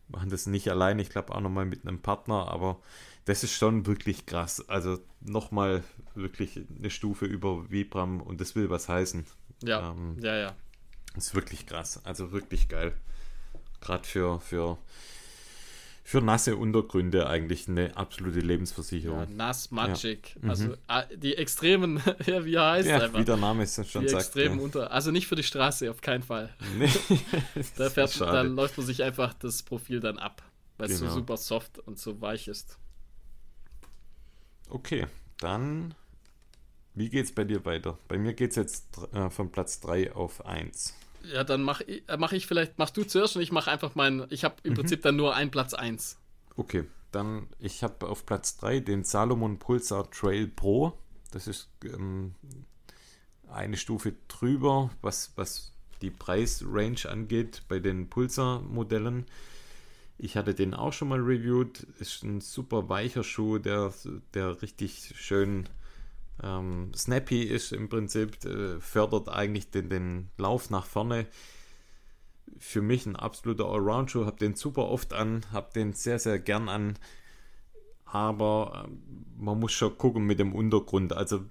Machen 0.08 0.30
das 0.30 0.46
nicht 0.46 0.70
allein, 0.70 0.98
ich 0.98 1.10
glaube 1.10 1.34
auch 1.34 1.40
nochmal 1.40 1.64
mit 1.64 1.86
einem 1.86 2.00
Partner, 2.00 2.48
aber 2.48 2.80
das 3.24 3.42
ist 3.42 3.54
schon 3.54 3.86
wirklich 3.86 4.26
krass. 4.26 4.68
Also, 4.68 4.98
nochmal 5.20 5.84
wirklich 6.14 6.60
eine 6.78 6.90
Stufe 6.90 7.26
über 7.26 7.70
Vibram 7.70 8.20
und 8.20 8.40
das 8.40 8.54
will 8.54 8.70
was 8.70 8.88
heißen. 8.88 9.26
Ja, 9.62 9.90
ähm, 9.90 10.16
ja, 10.20 10.36
ja. 10.36 10.54
Das 11.14 11.28
ist 11.28 11.34
wirklich 11.34 11.66
krass. 11.66 12.00
Also, 12.04 12.32
wirklich 12.32 12.68
geil. 12.68 12.94
Gerade 13.80 14.04
für, 14.04 14.40
für 14.40 14.78
für 16.06 16.20
nasse 16.20 16.56
Untergründe 16.56 17.26
eigentlich 17.28 17.66
eine 17.66 17.96
absolute 17.96 18.40
Lebensversicherung. 18.40 19.20
Ja, 19.20 19.26
nass, 19.26 19.70
matschig. 19.70 20.36
Ja. 20.42 20.50
Also 20.50 20.68
mhm. 20.68 20.76
Die 21.16 21.34
extremen, 21.34 22.00
ja, 22.26 22.44
wie 22.44 22.58
heißt 22.58 22.88
ja, 22.88 23.00
einfach? 23.00 23.18
Wie 23.18 23.24
der 23.24 23.38
Name 23.38 23.62
es 23.62 23.74
schon 23.90 24.02
die 24.02 24.10
sagt. 24.10 24.24
Extremen 24.24 24.58
ja. 24.58 24.64
unter, 24.64 24.90
also 24.92 25.10
nicht 25.10 25.26
für 25.26 25.34
die 25.34 25.42
Straße, 25.42 25.90
auf 25.90 26.02
keinen 26.02 26.22
Fall. 26.22 26.54
Nee. 26.78 26.90
da, 27.76 27.88
fährt, 27.88 28.20
da 28.20 28.42
läuft 28.42 28.76
man 28.76 28.86
sich 28.86 29.02
einfach 29.02 29.32
das 29.34 29.62
Profil 29.62 30.00
dann 30.00 30.18
ab, 30.18 30.42
weil 30.76 30.90
es 30.90 30.98
genau. 30.98 31.10
so 31.10 31.16
super 31.16 31.36
soft 31.38 31.78
und 31.78 31.98
so 31.98 32.20
weich 32.20 32.48
ist. 32.48 32.78
Okay, 34.68 35.06
dann 35.38 35.94
wie 36.94 37.08
geht 37.08 37.24
es 37.24 37.32
bei 37.32 37.44
dir 37.44 37.64
weiter? 37.64 37.98
Bei 38.08 38.18
mir 38.18 38.34
geht 38.34 38.50
es 38.50 38.56
jetzt 38.56 38.98
äh, 39.12 39.30
von 39.30 39.50
Platz 39.50 39.80
3 39.80 40.12
auf 40.12 40.44
1. 40.44 40.94
Ja, 41.32 41.44
dann 41.44 41.62
mache 41.62 41.84
ich, 41.84 42.08
äh, 42.08 42.16
mach 42.16 42.32
ich 42.32 42.46
vielleicht, 42.46 42.78
machst 42.78 42.96
du 42.96 43.04
zuerst 43.04 43.36
und 43.36 43.42
ich 43.42 43.52
mache 43.52 43.70
einfach 43.70 43.94
meinen, 43.94 44.26
ich 44.30 44.44
habe 44.44 44.56
im 44.62 44.72
mhm. 44.72 44.76
Prinzip 44.76 45.02
dann 45.02 45.16
nur 45.16 45.34
einen 45.34 45.50
Platz 45.50 45.74
1. 45.74 46.18
Okay, 46.56 46.84
dann 47.12 47.48
ich 47.58 47.82
habe 47.82 48.06
auf 48.08 48.26
Platz 48.26 48.56
3 48.58 48.80
den 48.80 49.04
Salomon 49.04 49.58
Pulsar 49.58 50.10
Trail 50.10 50.46
Pro. 50.48 50.98
Das 51.30 51.46
ist 51.46 51.68
ähm, 51.84 52.34
eine 53.48 53.76
Stufe 53.76 54.14
drüber, 54.28 54.90
was, 55.00 55.32
was 55.36 55.72
die 56.02 56.10
Preisrange 56.10 57.08
angeht 57.08 57.62
bei 57.68 57.78
den 57.78 58.08
Pulsar-Modellen. 58.08 59.26
Ich 60.18 60.36
hatte 60.36 60.54
den 60.54 60.74
auch 60.74 60.92
schon 60.92 61.08
mal 61.08 61.20
reviewed. 61.20 61.86
Ist 61.98 62.22
ein 62.22 62.40
super 62.40 62.88
weicher 62.88 63.24
Schuh, 63.24 63.58
der, 63.58 63.92
der 64.32 64.62
richtig 64.62 65.12
schön 65.16 65.68
ähm, 66.42 66.92
snappy 66.94 67.42
ist 67.42 67.72
im 67.72 67.88
Prinzip, 67.88 68.44
äh, 68.44 68.80
fördert 68.80 69.28
eigentlich 69.28 69.70
den, 69.70 69.88
den 69.88 70.30
Lauf 70.38 70.70
nach 70.70 70.86
vorne. 70.86 71.26
Für 72.58 72.82
mich 72.82 73.06
ein 73.06 73.16
absoluter 73.16 73.66
Allround-Schuh, 73.66 74.26
habe 74.26 74.38
den 74.38 74.54
super 74.54 74.88
oft 74.88 75.12
an, 75.12 75.44
habe 75.52 75.72
den 75.74 75.92
sehr, 75.92 76.18
sehr 76.18 76.38
gern 76.38 76.68
an. 76.68 76.98
Aber 78.04 78.86
äh, 78.86 78.90
man 79.38 79.60
muss 79.60 79.72
schon 79.72 79.96
gucken 79.96 80.24
mit 80.24 80.38
dem 80.38 80.54
Untergrund. 80.54 81.12
Also 81.12 81.44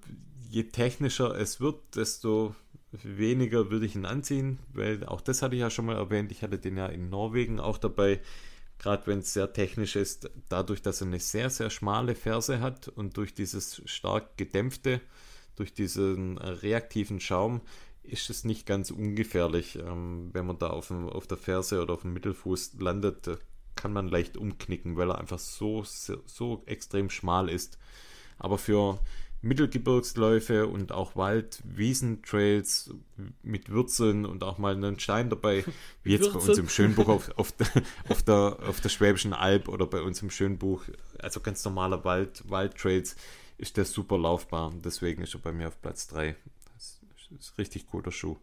je 0.49 0.64
technischer 0.64 1.35
es 1.35 1.60
wird, 1.60 1.95
desto 1.95 2.55
weniger 2.91 3.72
würde 3.72 3.85
ich 3.85 3.95
ihn 3.95 4.05
anziehen, 4.05 4.60
weil 4.73 5.03
auch 5.05 5.22
das 5.22 5.41
hatte 5.41 5.55
ich 5.55 5.61
ja 5.61 5.69
schon 5.69 5.85
mal 5.85 5.95
erwähnt. 5.95 6.31
Ich 6.31 6.43
hatte 6.43 6.60
den 6.60 6.77
ja 6.77 6.85
in 6.85 7.10
Norwegen 7.10 7.60
auch 7.60 7.77
dabei 7.77 8.19
gerade 8.84 9.07
wenn 9.07 9.19
es 9.19 9.34
sehr 9.34 9.53
technisch 9.53 9.95
ist, 9.95 10.30
dadurch, 10.49 10.81
dass 10.81 10.99
er 10.99 11.07
eine 11.07 11.19
sehr, 11.19 11.49
sehr 11.49 11.69
schmale 11.69 12.15
Ferse 12.15 12.60
hat 12.60 12.89
und 12.89 13.15
durch 13.15 13.34
dieses 13.34 13.81
stark 13.85 14.38
gedämpfte, 14.38 14.99
durch 15.55 15.73
diesen 15.73 16.38
reaktiven 16.38 17.22
Schaum, 17.22 17.61
ist 18.03 18.30
es 18.30 18.43
nicht 18.43 18.65
ganz 18.65 18.91
ungefährlich. 18.91 19.80
Ähm, 19.80 20.31
wenn 20.34 20.45
man 20.45 20.60
da 20.60 20.68
auf, 20.68 20.89
dem, 20.89 21.07
auf 21.07 21.27
der 21.27 21.38
Ferse 21.38 21.81
oder 21.81 21.93
auf 21.93 22.01
dem 22.01 22.11
Mittelfuß 22.11 22.73
landet, 22.80 23.39
kann 23.76 23.93
man 23.93 24.10
leicht 24.10 24.35
umknicken, 24.35 24.97
weil 24.97 25.11
er 25.11 25.18
einfach 25.18 25.39
so, 25.39 25.84
so 25.85 26.64
extrem 26.65 27.10
schmal 27.10 27.49
ist. 27.49 27.80
Aber 28.38 28.57
für 28.57 28.99
Mittelgebirgsläufe 29.43 30.67
und 30.67 30.93
auch 30.93 31.17
Wald, 31.17 31.61
Wiesentrails 31.65 32.91
mit 33.43 33.69
Würzeln 33.69 34.25
und 34.25 34.41
auch 34.43 34.57
mal 34.57 34.73
einen 34.73 34.99
Stein 34.99 35.29
dabei, 35.29 35.65
wie 36.03 36.13
jetzt 36.13 36.33
Würzeln. 36.33 36.43
bei 36.43 36.49
uns 36.49 36.57
im 36.59 36.69
Schönbuch 36.69 37.09
auf, 37.09 37.37
auf, 37.37 37.51
der, 37.51 37.67
auf, 38.07 38.23
der, 38.23 38.57
auf 38.65 38.79
der 38.79 38.89
Schwäbischen 38.89 39.33
Alb 39.33 39.67
oder 39.67 39.85
bei 39.85 40.01
uns 40.01 40.21
im 40.21 40.29
Schönbuch, 40.29 40.85
also 41.19 41.41
ganz 41.41 41.63
normaler 41.65 42.05
Wald, 42.05 42.49
Waldtrails, 42.49 43.17
ist 43.57 43.75
der 43.75 43.83
super 43.83 44.17
laufbar. 44.17 44.73
Deswegen 44.83 45.21
ist 45.21 45.35
er 45.35 45.41
bei 45.41 45.51
mir 45.51 45.67
auf 45.67 45.81
Platz 45.81 46.07
3. 46.07 46.35
Das 46.73 47.01
ist 47.37 47.51
ein 47.51 47.55
richtig 47.57 47.87
cooler 47.87 48.11
Schuh. 48.11 48.37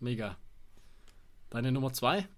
Mega. 0.00 0.36
Deine 1.48 1.72
Nummer 1.72 1.94
2? 1.94 2.28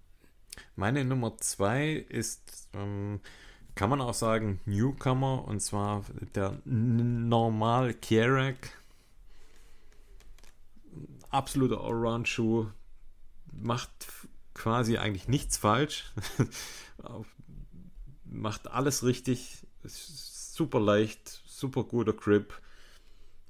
Meine 0.77 1.03
Nummer 1.03 1.37
2 1.37 1.91
ist 1.93 2.69
ähm, 2.73 3.19
kann 3.79 3.89
man 3.89 4.01
auch 4.01 4.13
sagen 4.13 4.59
Newcomer 4.65 5.47
und 5.47 5.61
zwar 5.61 6.03
der 6.35 6.59
Normal 6.65 7.93
Kierak. 7.93 8.77
Absoluter 11.29 11.79
Allround-Schuh. 11.79 12.71
Macht 13.53 13.89
quasi 14.53 14.97
eigentlich 14.97 15.29
nichts 15.29 15.55
falsch. 15.55 16.11
Macht 18.25 18.67
alles 18.69 19.05
richtig. 19.05 19.65
Super 19.85 20.81
leicht, 20.81 21.41
super 21.45 21.85
guter 21.85 22.11
Grip. 22.11 22.61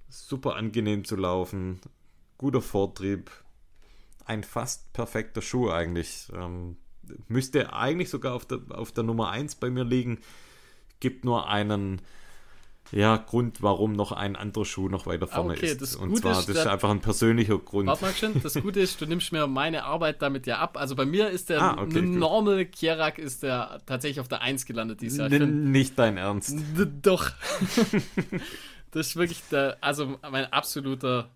Super 0.09 0.57
angenehm 0.57 1.05
zu 1.05 1.15
laufen. 1.15 1.81
Guter 2.37 2.61
Vortrieb. 2.61 3.31
Ein 4.25 4.43
fast 4.43 4.93
perfekter 4.93 5.41
Schuh 5.41 5.71
eigentlich. 5.71 6.27
Ähm, 6.35 6.77
müsste 7.27 7.73
eigentlich 7.73 8.09
sogar 8.09 8.33
auf 8.33 8.45
der, 8.45 8.59
auf 8.69 8.91
der 8.91 9.03
Nummer 9.03 9.29
1 9.29 9.55
bei 9.55 9.69
mir 9.69 9.83
liegen. 9.83 10.19
Gibt 10.99 11.25
nur 11.25 11.47
einen 11.47 12.01
ja, 12.91 13.17
Grund, 13.17 13.61
warum 13.61 13.93
noch 13.93 14.11
ein 14.11 14.35
anderer 14.35 14.65
Schuh 14.65 14.89
noch 14.89 15.05
weiter 15.05 15.27
vorne 15.27 15.53
okay, 15.53 15.67
ist. 15.67 15.95
Und 15.95 16.09
Gute 16.09 16.21
zwar, 16.21 16.39
ist, 16.39 16.49
das 16.49 16.57
ist 16.57 16.67
einfach 16.67 16.89
ein 16.89 17.01
persönlicher 17.01 17.59
Grund. 17.59 17.87
Warte 17.87 18.03
mal 18.03 18.13
schon, 18.13 18.41
das 18.41 18.55
Gute 18.55 18.79
ist, 18.79 18.99
du 18.99 19.05
nimmst 19.05 19.31
mir 19.31 19.45
meine 19.45 19.83
Arbeit 19.83 20.21
damit 20.21 20.47
ja 20.47 20.57
ab. 20.57 20.75
Also 20.75 20.95
bei 20.95 21.05
mir 21.05 21.29
ist 21.29 21.49
der 21.49 21.61
ah, 21.61 21.81
okay, 21.81 22.01
Normal 22.01 22.65
Kierak 22.65 23.19
ist 23.19 23.43
der 23.43 23.79
tatsächlich 23.85 24.19
auf 24.19 24.27
der 24.27 24.41
1 24.41 24.65
gelandet 24.65 25.01
dieses 25.01 25.19
Jahr. 25.19 25.31
N 25.31 25.71
nicht 25.71 25.99
dein 25.99 26.17
Ernst. 26.17 26.55
Doch. 27.01 27.31
das 28.91 29.07
ist 29.07 29.15
wirklich 29.15 29.43
der, 29.51 29.77
also 29.81 30.17
mein 30.29 30.51
absoluter 30.51 31.29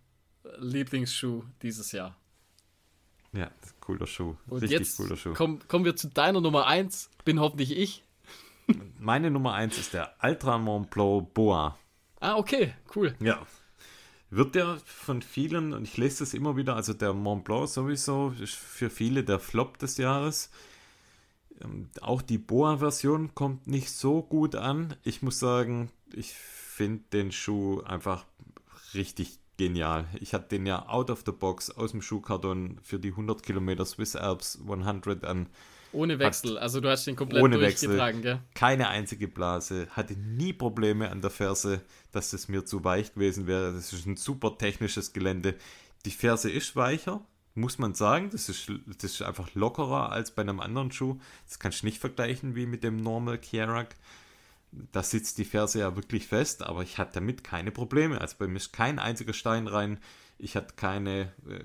Lieblingsschuh 0.58 1.44
dieses 1.62 1.91
Jahr. 1.91 2.16
Ja, 3.34 3.49
cooler 3.81 4.07
Schuh. 4.07 4.35
Und 4.47 4.61
Richtig 4.61 4.80
jetzt 4.80 4.97
cooler 4.97 5.18
Schuh. 5.18 5.34
Komm, 5.34 5.60
kommen 5.68 5.85
wir 5.85 5.95
zu 5.95 6.07
deiner 6.07 6.39
Nummer 6.39 6.68
1. 6.68 7.10
Bin 7.26 7.39
hoffentlich 7.39 7.76
ich. 7.76 8.03
Meine 8.99 9.31
Nummer 9.31 9.53
1 9.53 9.77
ist 9.77 9.93
der 9.93 10.15
Ultra 10.22 10.57
Mont 10.57 10.89
Blanc 10.91 11.34
Boa. 11.34 11.77
Ah, 12.19 12.38
okay, 12.38 12.73
cool. 12.95 13.15
Ja. 13.19 13.45
Wird 14.30 14.55
der 14.55 14.77
von 14.85 15.22
vielen, 15.22 15.73
und 15.73 15.84
ich 15.84 15.97
lese 15.97 16.19
das 16.19 16.34
immer 16.34 16.55
wieder, 16.55 16.76
also 16.76 16.93
der 16.93 17.14
Mont 17.14 17.43
Blanc 17.43 17.68
sowieso 17.68 18.34
ist 18.39 18.55
für 18.55 18.89
viele 18.89 19.23
der 19.23 19.39
Flop 19.39 19.77
des 19.80 19.97
Jahres. 19.97 20.49
Ähm, 21.61 21.89
auch 22.01 22.22
die 22.22 22.38
Boa-Version 22.38 23.35
kommt 23.35 23.68
nicht 23.68 23.91
so 23.91 24.22
gut 24.22 24.55
an. 24.55 24.95
Ich 25.03 25.22
muss 25.22 25.39
sagen, 25.39 25.91
ich 26.14 26.34
finde 26.34 27.03
den 27.11 27.31
Schuh 27.31 27.81
einfach 27.81 28.26
richtig 28.93 29.39
genial. 29.58 30.06
Ich 30.20 30.34
hatte 30.34 30.50
den 30.50 30.66
ja 30.66 30.88
out 30.88 31.10
of 31.10 31.24
the 31.26 31.32
box 31.32 31.70
aus 31.70 31.92
dem 31.92 32.02
Schuhkarton 32.02 32.80
für 32.82 33.00
die 33.00 33.10
100 33.10 33.44
Kilometer 33.44 33.86
Swiss 33.86 34.16
Alps 34.16 34.60
100 34.68 35.24
an. 35.24 35.48
Ohne 35.92 36.18
Wechsel, 36.18 36.58
also 36.58 36.82
du 36.82 36.90
hast 36.90 37.06
den 37.06 37.16
komplett 37.16 37.44
ohne 37.44 37.60
durchgetragen, 37.60 38.24
Wechsel, 38.24 38.40
gell? 38.40 38.40
Keine 38.56 38.90
einzige 38.90 39.28
Blase, 39.28 39.88
hatte 39.92 40.16
nie 40.16 40.52
Probleme 40.52 41.12
an 41.12 41.22
der 41.22 41.30
Ferse, 41.30 41.82
dass 42.12 42.34
es 42.34 42.48
mir 42.48 42.66
zu 42.66 42.84
weich 42.84 43.14
gewesen 43.14 43.46
wäre. 43.46 43.74
Das 43.74 43.94
ist 43.94 44.08
ein 44.08 44.18
super 44.18 44.58
technisches 44.58 45.14
Gelände. 45.14 45.56
Die 46.06 46.12
Ferse 46.12 46.50
ist 46.50 46.76
weicher, 46.76 47.24
muss 47.54 47.78
man 47.78 47.94
sagen. 47.94 48.30
Das 48.32 48.50
ist, 48.50 48.72
das 48.88 49.12
ist 49.12 49.22
einfach 49.22 49.54
lockerer 49.54 50.12
als 50.12 50.32
bei 50.32 50.42
einem 50.42 50.60
anderen 50.60 50.92
Schuh. 50.92 51.20
Das 51.48 51.60
kannst 51.60 51.84
du 51.84 51.86
nicht 51.86 52.00
vergleichen 52.00 52.56
wie 52.56 52.66
mit 52.66 52.84
dem 52.84 52.98
Normal 52.98 53.38
Kierak. 53.38 53.96
Da 54.91 55.04
sitzt 55.04 55.38
die 55.38 55.45
Ferse 55.45 55.80
ja 55.80 55.95
wirklich 55.95 56.28
fest, 56.28 56.64
aber 56.64 56.82
ich 56.82 56.98
hatte 56.98 57.16
damit 57.16 57.44
keine 57.44 57.72
Probleme. 57.72 58.20
Also 58.20 58.36
bei 58.40 58.48
mir 58.48 58.58
ist 58.58 58.74
kein 58.74 59.00
einziger 59.00 59.34
Stein 59.34 59.68
rein. 59.68 60.00
Ich 60.38 60.56
hatte 60.56 60.74
keine, 60.76 61.32
äh, 61.48 61.64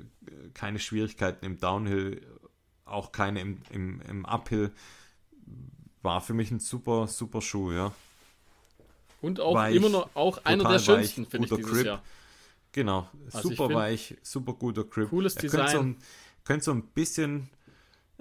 keine 0.55 0.79
Schwierigkeiten 0.79 1.45
im 1.45 1.59
Downhill, 1.59 2.21
auch 2.85 3.13
keine 3.13 3.41
im, 3.41 3.63
im, 3.71 4.01
im 4.03 4.27
Uphill. 4.27 4.73
War 6.03 6.21
für 6.21 6.35
mich 6.35 6.51
ein 6.51 6.61
super, 6.61 7.07
super 7.07 7.41
Schuh, 7.41 7.73
ja. 7.73 7.93
Und 9.21 9.41
auch 9.41 9.55
weich, 9.55 9.75
immer 9.75 9.89
noch 9.89 10.11
auch 10.15 10.45
einer 10.45 10.69
der 10.69 10.79
schönsten, 10.79 11.27
finde 11.27 11.49
ich, 11.49 11.55
dieses 11.55 11.73
Grip. 11.73 11.87
Jahr. 11.87 12.03
Genau, 12.73 13.09
also 13.33 13.49
super 13.49 13.75
weich, 13.75 14.17
super 14.23 14.53
guter 14.53 14.85
Grip. 14.85 15.09
Cooles 15.09 15.35
er 15.37 15.43
Design. 15.43 15.61
Könnte 15.61 15.73
so, 15.73 15.83
ein, 15.83 15.97
könnte 16.45 16.65
so 16.65 16.71
ein 16.73 16.83
bisschen, 16.83 17.49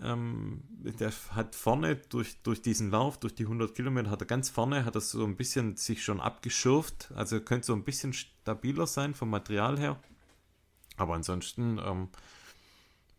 ähm, 0.02 0.64
der 0.70 1.12
hat 1.32 1.56
vorne 1.56 1.96
durch, 1.96 2.42
durch 2.44 2.62
diesen 2.62 2.92
Lauf, 2.92 3.20
durch 3.20 3.36
die 3.36 3.44
100 3.44 3.74
Kilometer, 3.74 4.10
hat 4.10 4.22
er 4.22 4.28
ganz 4.28 4.50
vorne, 4.50 4.86
hat 4.86 4.96
er 4.96 5.02
so 5.02 5.24
ein 5.24 5.36
bisschen 5.36 5.76
sich 5.76 6.04
schon 6.04 6.20
abgeschürft. 6.20 7.12
Also 7.16 7.40
könnte 7.40 7.68
so 7.68 7.74
ein 7.74 7.84
bisschen 7.84 8.14
stabiler 8.14 8.88
sein 8.88 9.14
vom 9.14 9.30
Material 9.30 9.80
her. 9.80 10.00
Aber 10.98 11.16
ansonsten 11.16 11.80
ähm, 11.84 12.10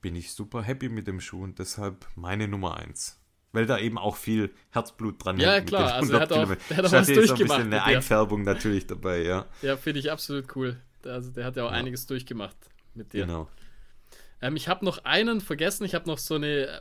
bin 0.00 0.14
ich 0.14 0.32
super 0.32 0.62
happy 0.62 0.88
mit 0.88 1.06
dem 1.06 1.20
Schuh 1.20 1.42
und 1.42 1.58
deshalb 1.58 2.06
meine 2.14 2.48
Nummer 2.48 2.76
1 2.76 3.18
weil 3.52 3.66
da 3.66 3.78
eben 3.78 3.98
auch 3.98 4.16
viel 4.16 4.50
Herzblut 4.70 5.24
dran 5.24 5.38
ja, 5.38 5.52
hängt. 5.52 5.70
Ja, 5.70 5.78
klar, 5.78 5.94
also 5.94 6.12
er 6.12 6.20
hat 6.20 6.32
auch, 6.32 6.54
der 6.68 6.76
hat 6.76 6.84
auch 6.84 6.92
was 6.92 7.06
durchgemacht. 7.06 7.40
ein 7.40 7.46
bisschen 7.46 7.72
eine 7.72 7.82
Einfärbung 7.82 8.42
natürlich 8.42 8.86
dabei, 8.86 9.22
ja. 9.22 9.46
Ja, 9.62 9.76
finde 9.76 10.00
ich 10.00 10.10
absolut 10.10 10.54
cool. 10.56 10.76
Also 11.04 11.30
der 11.30 11.46
hat 11.46 11.56
ja 11.56 11.64
auch 11.64 11.70
ja. 11.70 11.76
einiges 11.76 12.06
durchgemacht 12.06 12.56
mit 12.94 13.12
dir. 13.12 13.26
Genau. 13.26 13.48
Ähm, 14.40 14.56
ich 14.56 14.68
habe 14.68 14.84
noch 14.84 15.04
einen 15.04 15.40
vergessen. 15.40 15.84
Ich 15.84 15.94
habe 15.94 16.06
noch 16.06 16.18
so 16.18 16.34
eine, 16.34 16.80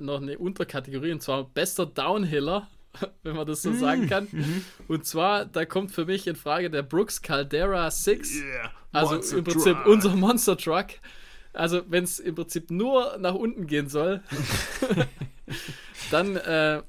noch 0.00 0.20
eine 0.20 0.38
Unterkategorie 0.38 1.12
und 1.12 1.22
zwar 1.22 1.44
bester 1.44 1.86
Downhiller, 1.86 2.68
wenn 3.22 3.36
man 3.36 3.46
das 3.46 3.62
so 3.62 3.70
mm. 3.70 3.78
sagen 3.78 4.08
kann. 4.08 4.28
Mhm. 4.30 4.64
Und 4.88 5.06
zwar, 5.06 5.44
da 5.44 5.64
kommt 5.64 5.92
für 5.92 6.06
mich 6.06 6.26
in 6.26 6.36
Frage 6.36 6.70
der 6.70 6.82
Brooks 6.82 7.22
Caldera 7.22 7.90
6. 7.90 8.42
Yeah. 8.42 8.70
Also 8.92 9.14
Monster 9.14 9.38
im 9.38 9.44
Prinzip 9.44 9.76
Truck. 9.76 9.86
unser 9.86 10.16
Monster 10.16 10.56
Truck. 10.56 10.86
Also 11.52 11.82
wenn 11.88 12.04
es 12.04 12.18
im 12.18 12.34
Prinzip 12.34 12.70
nur 12.70 13.18
nach 13.18 13.34
unten 13.34 13.66
gehen 13.66 13.88
soll, 13.88 14.22
dann 16.10 16.36
äh, 16.36 16.82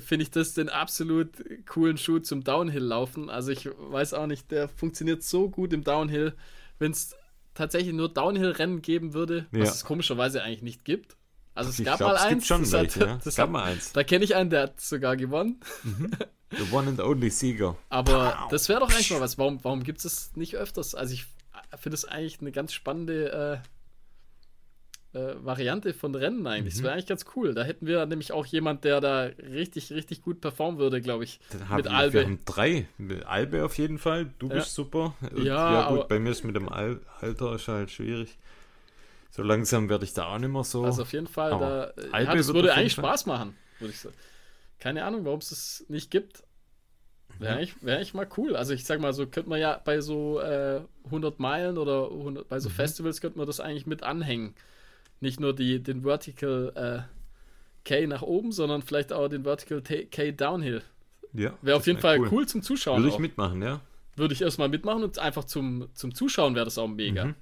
finde 0.00 0.22
ich 0.22 0.30
das 0.30 0.54
den 0.54 0.68
absolut 0.68 1.30
coolen 1.66 1.98
Schuh 1.98 2.18
zum 2.18 2.44
Downhill-Laufen. 2.44 3.28
Also 3.30 3.52
ich 3.52 3.66
weiß 3.66 4.14
auch 4.14 4.26
nicht, 4.26 4.50
der 4.50 4.68
funktioniert 4.68 5.22
so 5.22 5.48
gut 5.48 5.72
im 5.72 5.84
Downhill. 5.84 6.34
Wenn 6.78 6.92
es 6.92 7.14
tatsächlich 7.60 7.94
nur 7.94 8.08
Downhill-Rennen 8.08 8.80
geben 8.80 9.12
würde, 9.12 9.46
ja. 9.52 9.60
was 9.60 9.76
es 9.76 9.84
komischerweise 9.84 10.42
eigentlich 10.42 10.62
nicht 10.62 10.84
gibt. 10.84 11.16
Also 11.54 11.70
es 11.70 11.78
ich 11.78 11.84
gab 11.84 11.98
glaub, 11.98 12.10
mal 12.12 12.16
es 12.16 12.22
eins. 12.22 12.46
Schon 12.46 12.72
welche, 12.72 13.00
ja? 13.00 13.18
es 13.24 13.36
gab 13.36 13.48
hat, 13.48 13.52
mal 13.52 13.64
eins. 13.64 13.92
Da 13.92 14.02
kenne 14.02 14.24
ich 14.24 14.34
einen, 14.34 14.48
der 14.50 14.62
hat 14.62 14.80
sogar 14.80 15.16
gewonnen. 15.16 15.60
Mhm. 15.82 16.10
The 16.50 16.72
one 16.72 16.88
and 16.88 17.00
only 17.00 17.30
Sieger. 17.30 17.76
Aber 17.90 18.30
Pow. 18.30 18.48
das 18.50 18.68
wäre 18.68 18.80
doch 18.80 18.90
eigentlich 18.90 19.10
mal 19.10 19.20
was. 19.20 19.38
Warum, 19.38 19.62
warum 19.62 19.84
gibt 19.84 20.04
es 20.04 20.34
nicht 20.34 20.56
öfters? 20.56 20.94
Also 20.96 21.14
ich 21.14 21.26
finde 21.78 21.94
es 21.94 22.04
eigentlich 22.04 22.40
eine 22.40 22.50
ganz 22.50 22.72
spannende 22.72 23.62
äh, 23.62 23.68
äh, 25.12 25.34
Variante 25.42 25.92
von 25.92 26.14
Rennen 26.14 26.46
eigentlich. 26.46 26.74
Mhm. 26.74 26.78
Das 26.78 26.82
wäre 26.84 26.92
eigentlich 26.92 27.06
ganz 27.06 27.24
cool. 27.34 27.54
Da 27.54 27.64
hätten 27.64 27.86
wir 27.86 28.06
nämlich 28.06 28.32
auch 28.32 28.46
jemand, 28.46 28.84
der 28.84 29.00
da 29.00 29.22
richtig, 29.22 29.90
richtig 29.92 30.22
gut 30.22 30.40
performen 30.40 30.78
würde, 30.78 31.00
glaube 31.00 31.24
ich. 31.24 31.40
mit 31.74 31.86
wir, 31.86 31.90
Albe. 31.92 32.12
Wir 32.14 32.24
haben 32.24 32.38
drei. 32.44 32.86
Mit 32.96 33.26
Albe 33.26 33.64
auf 33.64 33.76
jeden 33.76 33.98
Fall. 33.98 34.30
Du 34.38 34.48
ja. 34.48 34.54
bist 34.54 34.74
super. 34.74 35.14
Ja, 35.36 35.72
ja 35.72 35.88
gut, 35.88 36.08
bei 36.08 36.18
mir 36.18 36.30
ist 36.30 36.44
mit 36.44 36.54
dem 36.54 36.68
Al 36.68 37.00
Alter 37.20 37.54
ist 37.54 37.68
halt 37.68 37.90
schwierig. 37.90 38.38
So 39.30 39.42
langsam 39.42 39.88
werde 39.88 40.04
ich 40.04 40.12
da 40.12 40.26
auch 40.26 40.38
nicht 40.38 40.50
mehr 40.50 40.64
so. 40.64 40.84
Also 40.84 41.02
auf 41.02 41.12
jeden 41.12 41.28
Fall, 41.28 41.50
da, 41.50 41.92
ja, 42.18 42.34
das 42.34 42.52
würde 42.52 42.72
eigentlich 42.72 42.92
Spaß 42.92 43.26
machen, 43.26 43.56
würde 43.78 43.92
ich 43.92 44.00
sagen. 44.00 44.14
Keine 44.78 45.04
Ahnung, 45.04 45.24
warum 45.24 45.40
es 45.40 45.50
das 45.50 45.84
nicht 45.88 46.10
gibt. 46.10 46.42
Wäre 47.38 47.56
eigentlich, 47.56 47.82
wär 47.82 47.96
eigentlich 47.96 48.12
mal 48.12 48.28
cool. 48.36 48.54
Also 48.54 48.74
ich 48.74 48.84
sag 48.84 49.00
mal, 49.00 49.12
so 49.12 49.26
könnte 49.26 49.48
man 49.48 49.60
ja 49.60 49.80
bei 49.84 50.00
so 50.00 50.40
äh, 50.40 50.82
100 51.06 51.38
Meilen 51.38 51.78
oder 51.78 52.10
100, 52.10 52.48
bei 52.48 52.58
so 52.58 52.68
mhm. 52.68 52.74
Festivals 52.74 53.20
könnte 53.20 53.38
man 53.38 53.46
das 53.46 53.60
eigentlich 53.60 53.86
mit 53.86 54.02
anhängen 54.02 54.54
nicht 55.20 55.38
nur 55.38 55.54
die, 55.54 55.82
den 55.82 56.02
Vertical 56.02 56.72
äh, 56.74 57.20
K 57.84 58.06
nach 58.06 58.22
oben, 58.22 58.52
sondern 58.52 58.82
vielleicht 58.82 59.12
auch 59.12 59.28
den 59.28 59.44
Vertical 59.44 59.82
K 59.82 60.32
Downhill. 60.32 60.82
Ja. 61.32 61.56
Wäre 61.62 61.76
auf 61.76 61.86
jeden 61.86 62.00
Fall 62.00 62.18
cool. 62.18 62.28
cool. 62.32 62.48
zum 62.48 62.62
Zuschauen. 62.62 62.98
Würde 62.98 63.08
ich 63.08 63.14
auch. 63.14 63.20
mitmachen, 63.20 63.62
ja. 63.62 63.80
Würde 64.16 64.34
ich 64.34 64.42
erstmal 64.42 64.68
mitmachen 64.68 65.04
und 65.04 65.18
einfach 65.18 65.44
zum, 65.44 65.88
zum 65.94 66.14
Zuschauen 66.14 66.54
wäre 66.54 66.64
das 66.64 66.76
auch 66.78 66.88
mega. 66.88 67.26
Mhm. 67.26 67.34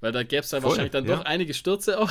Weil 0.00 0.12
da 0.12 0.22
gäbe 0.22 0.42
es 0.42 0.50
ja 0.50 0.62
wahrscheinlich 0.62 0.92
dann 0.92 1.06
ja. 1.06 1.16
doch 1.16 1.24
einige 1.24 1.54
Stürze 1.54 1.98
auch. 1.98 2.10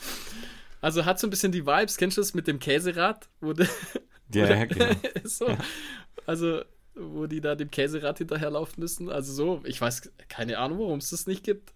also 0.80 1.04
hat 1.04 1.18
so 1.18 1.26
ein 1.26 1.30
bisschen 1.30 1.52
die 1.52 1.66
Vibes, 1.66 1.96
kennst 1.96 2.16
du 2.16 2.20
das 2.20 2.34
mit 2.34 2.46
dem 2.46 2.58
Käserad? 2.58 3.28
Wo 3.40 3.52
de, 3.52 3.66
ja, 4.34 4.48
ja, 4.48 4.64
genau. 4.64 4.94
so, 5.24 5.48
ja. 5.48 5.58
Also, 6.26 6.62
wo 6.94 7.26
die 7.26 7.40
da 7.40 7.54
dem 7.54 7.70
Käserad 7.70 8.18
hinterherlaufen 8.18 8.80
müssen. 8.80 9.08
Also 9.08 9.32
so, 9.32 9.62
ich 9.64 9.80
weiß 9.80 10.12
keine 10.28 10.58
Ahnung, 10.58 10.78
warum 10.80 10.98
es 10.98 11.10
das 11.10 11.26
nicht 11.26 11.44
gibt. 11.44 11.72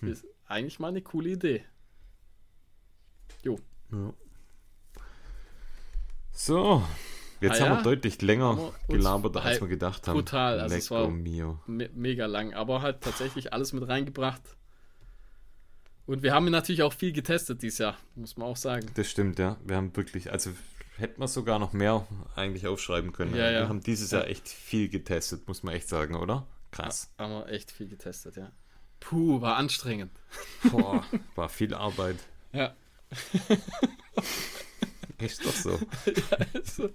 Hm 0.00 0.16
eigentlich 0.50 0.78
mal 0.78 0.88
eine 0.88 1.02
coole 1.02 1.30
Idee. 1.30 1.64
Jo. 3.42 3.58
Ja. 3.92 4.12
So, 6.32 6.82
jetzt 7.40 7.60
ah, 7.60 7.64
haben 7.64 7.72
ja? 7.72 7.78
wir 7.78 7.82
deutlich 7.82 8.22
länger 8.22 8.56
wir 8.56 8.72
gelabert, 8.96 9.36
als 9.36 9.60
wir 9.60 9.68
gedacht 9.68 10.08
haben. 10.08 10.18
Total, 10.18 10.60
also 10.60 10.74
es 10.74 10.90
war 10.90 11.08
me 11.08 11.58
mega 11.66 12.26
lang, 12.26 12.54
aber 12.54 12.82
halt 12.82 13.00
tatsächlich 13.00 13.52
alles 13.52 13.72
mit 13.72 13.86
reingebracht. 13.86 14.42
Und 16.06 16.22
wir 16.22 16.34
haben 16.34 16.46
natürlich 16.46 16.82
auch 16.82 16.92
viel 16.92 17.12
getestet 17.12 17.62
dieses 17.62 17.78
Jahr, 17.78 17.96
muss 18.16 18.36
man 18.36 18.48
auch 18.48 18.56
sagen. 18.56 18.86
Das 18.94 19.08
stimmt, 19.08 19.38
ja. 19.38 19.58
Wir 19.64 19.76
haben 19.76 19.94
wirklich, 19.96 20.32
also 20.32 20.50
hätten 20.96 21.20
wir 21.20 21.28
sogar 21.28 21.58
noch 21.58 21.72
mehr 21.72 22.06
eigentlich 22.34 22.66
aufschreiben 22.66 23.12
können. 23.12 23.36
Ja, 23.36 23.50
ja. 23.50 23.60
Wir 23.60 23.68
haben 23.68 23.80
dieses 23.80 24.10
Jahr 24.10 24.26
echt 24.26 24.48
viel 24.48 24.88
getestet, 24.88 25.46
muss 25.46 25.62
man 25.62 25.74
echt 25.74 25.88
sagen, 25.88 26.16
oder? 26.16 26.48
Krass. 26.72 27.12
Ja, 27.18 27.24
haben 27.24 27.32
wir 27.32 27.48
echt 27.48 27.70
viel 27.70 27.88
getestet, 27.88 28.36
ja. 28.36 28.50
Puh, 29.00 29.40
war 29.40 29.56
anstrengend. 29.56 30.12
Boah, 30.70 31.04
war 31.34 31.48
viel 31.48 31.74
Arbeit. 31.74 32.16
Ja. 32.52 32.74
Ist 35.18 35.46
doch 35.46 35.52
so. 35.52 35.70
ja, 36.06 36.38
also, 36.52 36.90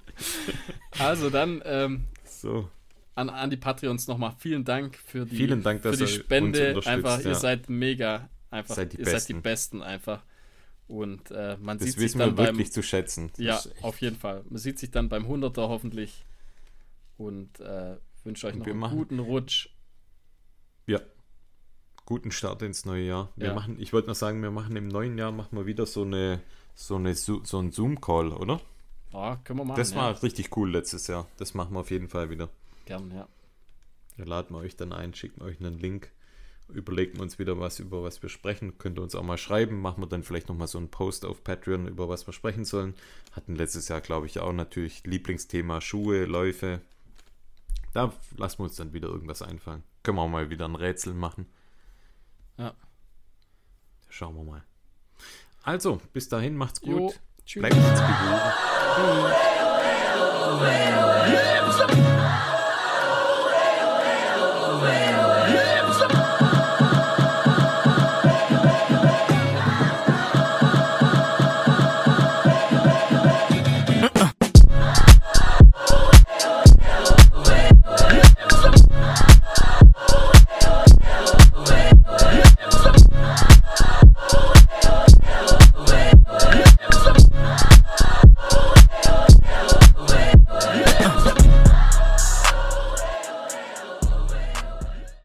also 1.00 1.30
dann 1.30 1.62
ähm, 1.64 2.08
so. 2.26 2.70
An, 3.16 3.30
an 3.30 3.50
die 3.50 3.56
Patreons 3.56 4.08
nochmal 4.08 4.36
vielen 4.38 4.66
Dank 4.66 4.98
für 4.98 5.26
die, 5.26 5.38
vielen 5.38 5.64
Dank, 5.64 5.82
für 5.82 5.96
die 5.96 6.08
Spende. 6.08 6.78
einfach, 6.84 7.22
ja. 7.22 7.30
ihr 7.30 7.36
seid 7.36 7.70
mega. 7.70 8.30
Einfach, 8.52 8.76
seid 8.76 8.96
ihr 8.96 9.06
Besten. 9.06 9.20
seid 9.20 9.30
die 9.30 9.34
Besten 9.36 9.82
einfach. 9.82 10.24
Und 10.90 11.32
äh, 11.32 11.56
man 11.62 11.78
das 11.78 11.88
sieht 11.88 12.00
sich 12.00 12.14
dann 12.18 12.38
wir 12.38 12.48
wirklich 12.48 12.74
zu 12.74 12.84
schätzen. 12.84 13.32
ja, 13.38 13.62
auf 13.82 14.02
jeden 14.02 14.18
Fall. 14.18 14.44
Man 14.50 14.58
sieht 14.58 14.78
sich 14.78 14.92
dann 14.92 15.08
beim 15.08 15.26
100er 15.26 15.70
hoffentlich. 15.70 16.26
Und 17.16 17.62
äh, 17.62 17.96
wünsche 18.26 18.48
euch 18.48 18.56
noch 18.56 18.66
einen 18.66 18.78
machen. 18.78 18.98
guten 18.98 19.20
Rutsch. 19.20 19.70
Ja, 20.86 21.00
guten 22.06 22.32
Start 22.32 22.62
ins 22.62 22.86
neue 22.86 23.04
Jahr. 23.04 23.32
Wir 23.36 23.48
ja. 23.48 23.54
machen, 23.54 23.78
ich 23.80 23.94
wollte 23.94 24.08
noch 24.08 24.16
sagen, 24.16 24.42
wir 24.42 24.52
machen 24.52 24.76
im 24.76 24.88
neuen 24.88 25.18
Jahr 25.18 25.32
machen 25.32 25.58
wir 25.58 25.66
wieder 25.66 25.86
so 25.86 26.04
eine 26.04 26.42
so 26.76 26.96
eine 26.96 27.16
so 27.16 27.42
ein 27.54 27.72
Zoom 27.72 28.02
Call, 28.02 28.32
oder? 28.32 28.62
Ja, 29.14 29.38
können 29.44 29.60
wir 29.60 29.66
machen. 29.66 29.78
Das 29.78 29.96
war 29.96 30.12
ja. 30.12 30.18
richtig 30.20 30.56
cool 30.58 30.72
letztes 30.72 31.08
Jahr. 31.08 31.28
Das 31.38 31.54
machen 31.54 31.74
wir 31.74 31.80
auf 31.80 31.92
jeden 31.92 32.10
Fall 32.10 32.30
wieder. 32.30 32.50
Gern, 32.86 33.12
ja. 33.12 33.28
Da 34.18 34.24
laden 34.24 34.56
wir 34.56 34.60
euch 34.60 34.76
dann 34.76 34.94
ein, 34.94 35.14
schicken 35.14 35.42
euch 35.42 35.60
einen 35.60 35.78
Link, 35.80 36.12
überlegen 36.70 37.20
uns 37.20 37.40
wieder 37.40 37.60
was 37.60 37.80
über 37.80 38.04
was 38.04 38.22
wir 38.22 38.30
sprechen. 38.30 38.78
Könnt 38.78 39.00
ihr 39.00 39.04
uns 39.04 39.16
auch 39.16 39.24
mal 39.24 39.38
schreiben, 39.38 39.82
machen 39.82 40.02
wir 40.02 40.08
dann 40.08 40.24
vielleicht 40.24 40.50
noch 40.50 40.56
mal 40.56 40.68
so 40.68 40.78
einen 40.78 40.90
Post 40.90 41.26
auf 41.26 41.44
Patreon 41.44 41.88
über 41.88 42.10
was 42.10 42.28
wir 42.28 42.34
sprechen 42.34 42.66
sollen. 42.66 42.94
Hatten 43.32 43.56
letztes 43.56 43.88
Jahr, 43.88 44.02
glaube 44.02 44.26
ich, 44.28 44.40
auch 44.40 44.54
natürlich 44.54 45.06
Lieblingsthema 45.06 45.82
Schuhe, 45.82 46.26
Läufe. 46.26 46.82
Da 47.94 48.14
lassen 48.36 48.60
wir 48.60 48.66
uns 48.66 48.76
dann 48.76 48.94
wieder 48.94 49.08
irgendwas 49.08 49.42
einfallen. 49.42 49.84
Können 50.04 50.18
wir 50.18 50.24
auch 50.24 50.30
mal 50.30 50.50
wieder 50.50 50.66
ein 50.66 50.76
Rätsel 50.76 51.14
machen. 51.14 51.46
Ja. 52.58 52.74
Schauen 54.10 54.36
wir 54.36 54.44
mal. 54.44 54.64
Also, 55.64 56.02
bis 56.14 56.30
dahin, 56.30 56.56
macht's 56.56 56.80
gut. 56.80 56.90
Jo, 56.92 57.14
tschüss. 57.46 57.62
Bleibt 57.62 57.76
uns 57.76 58.00
gewogen. 58.00 58.42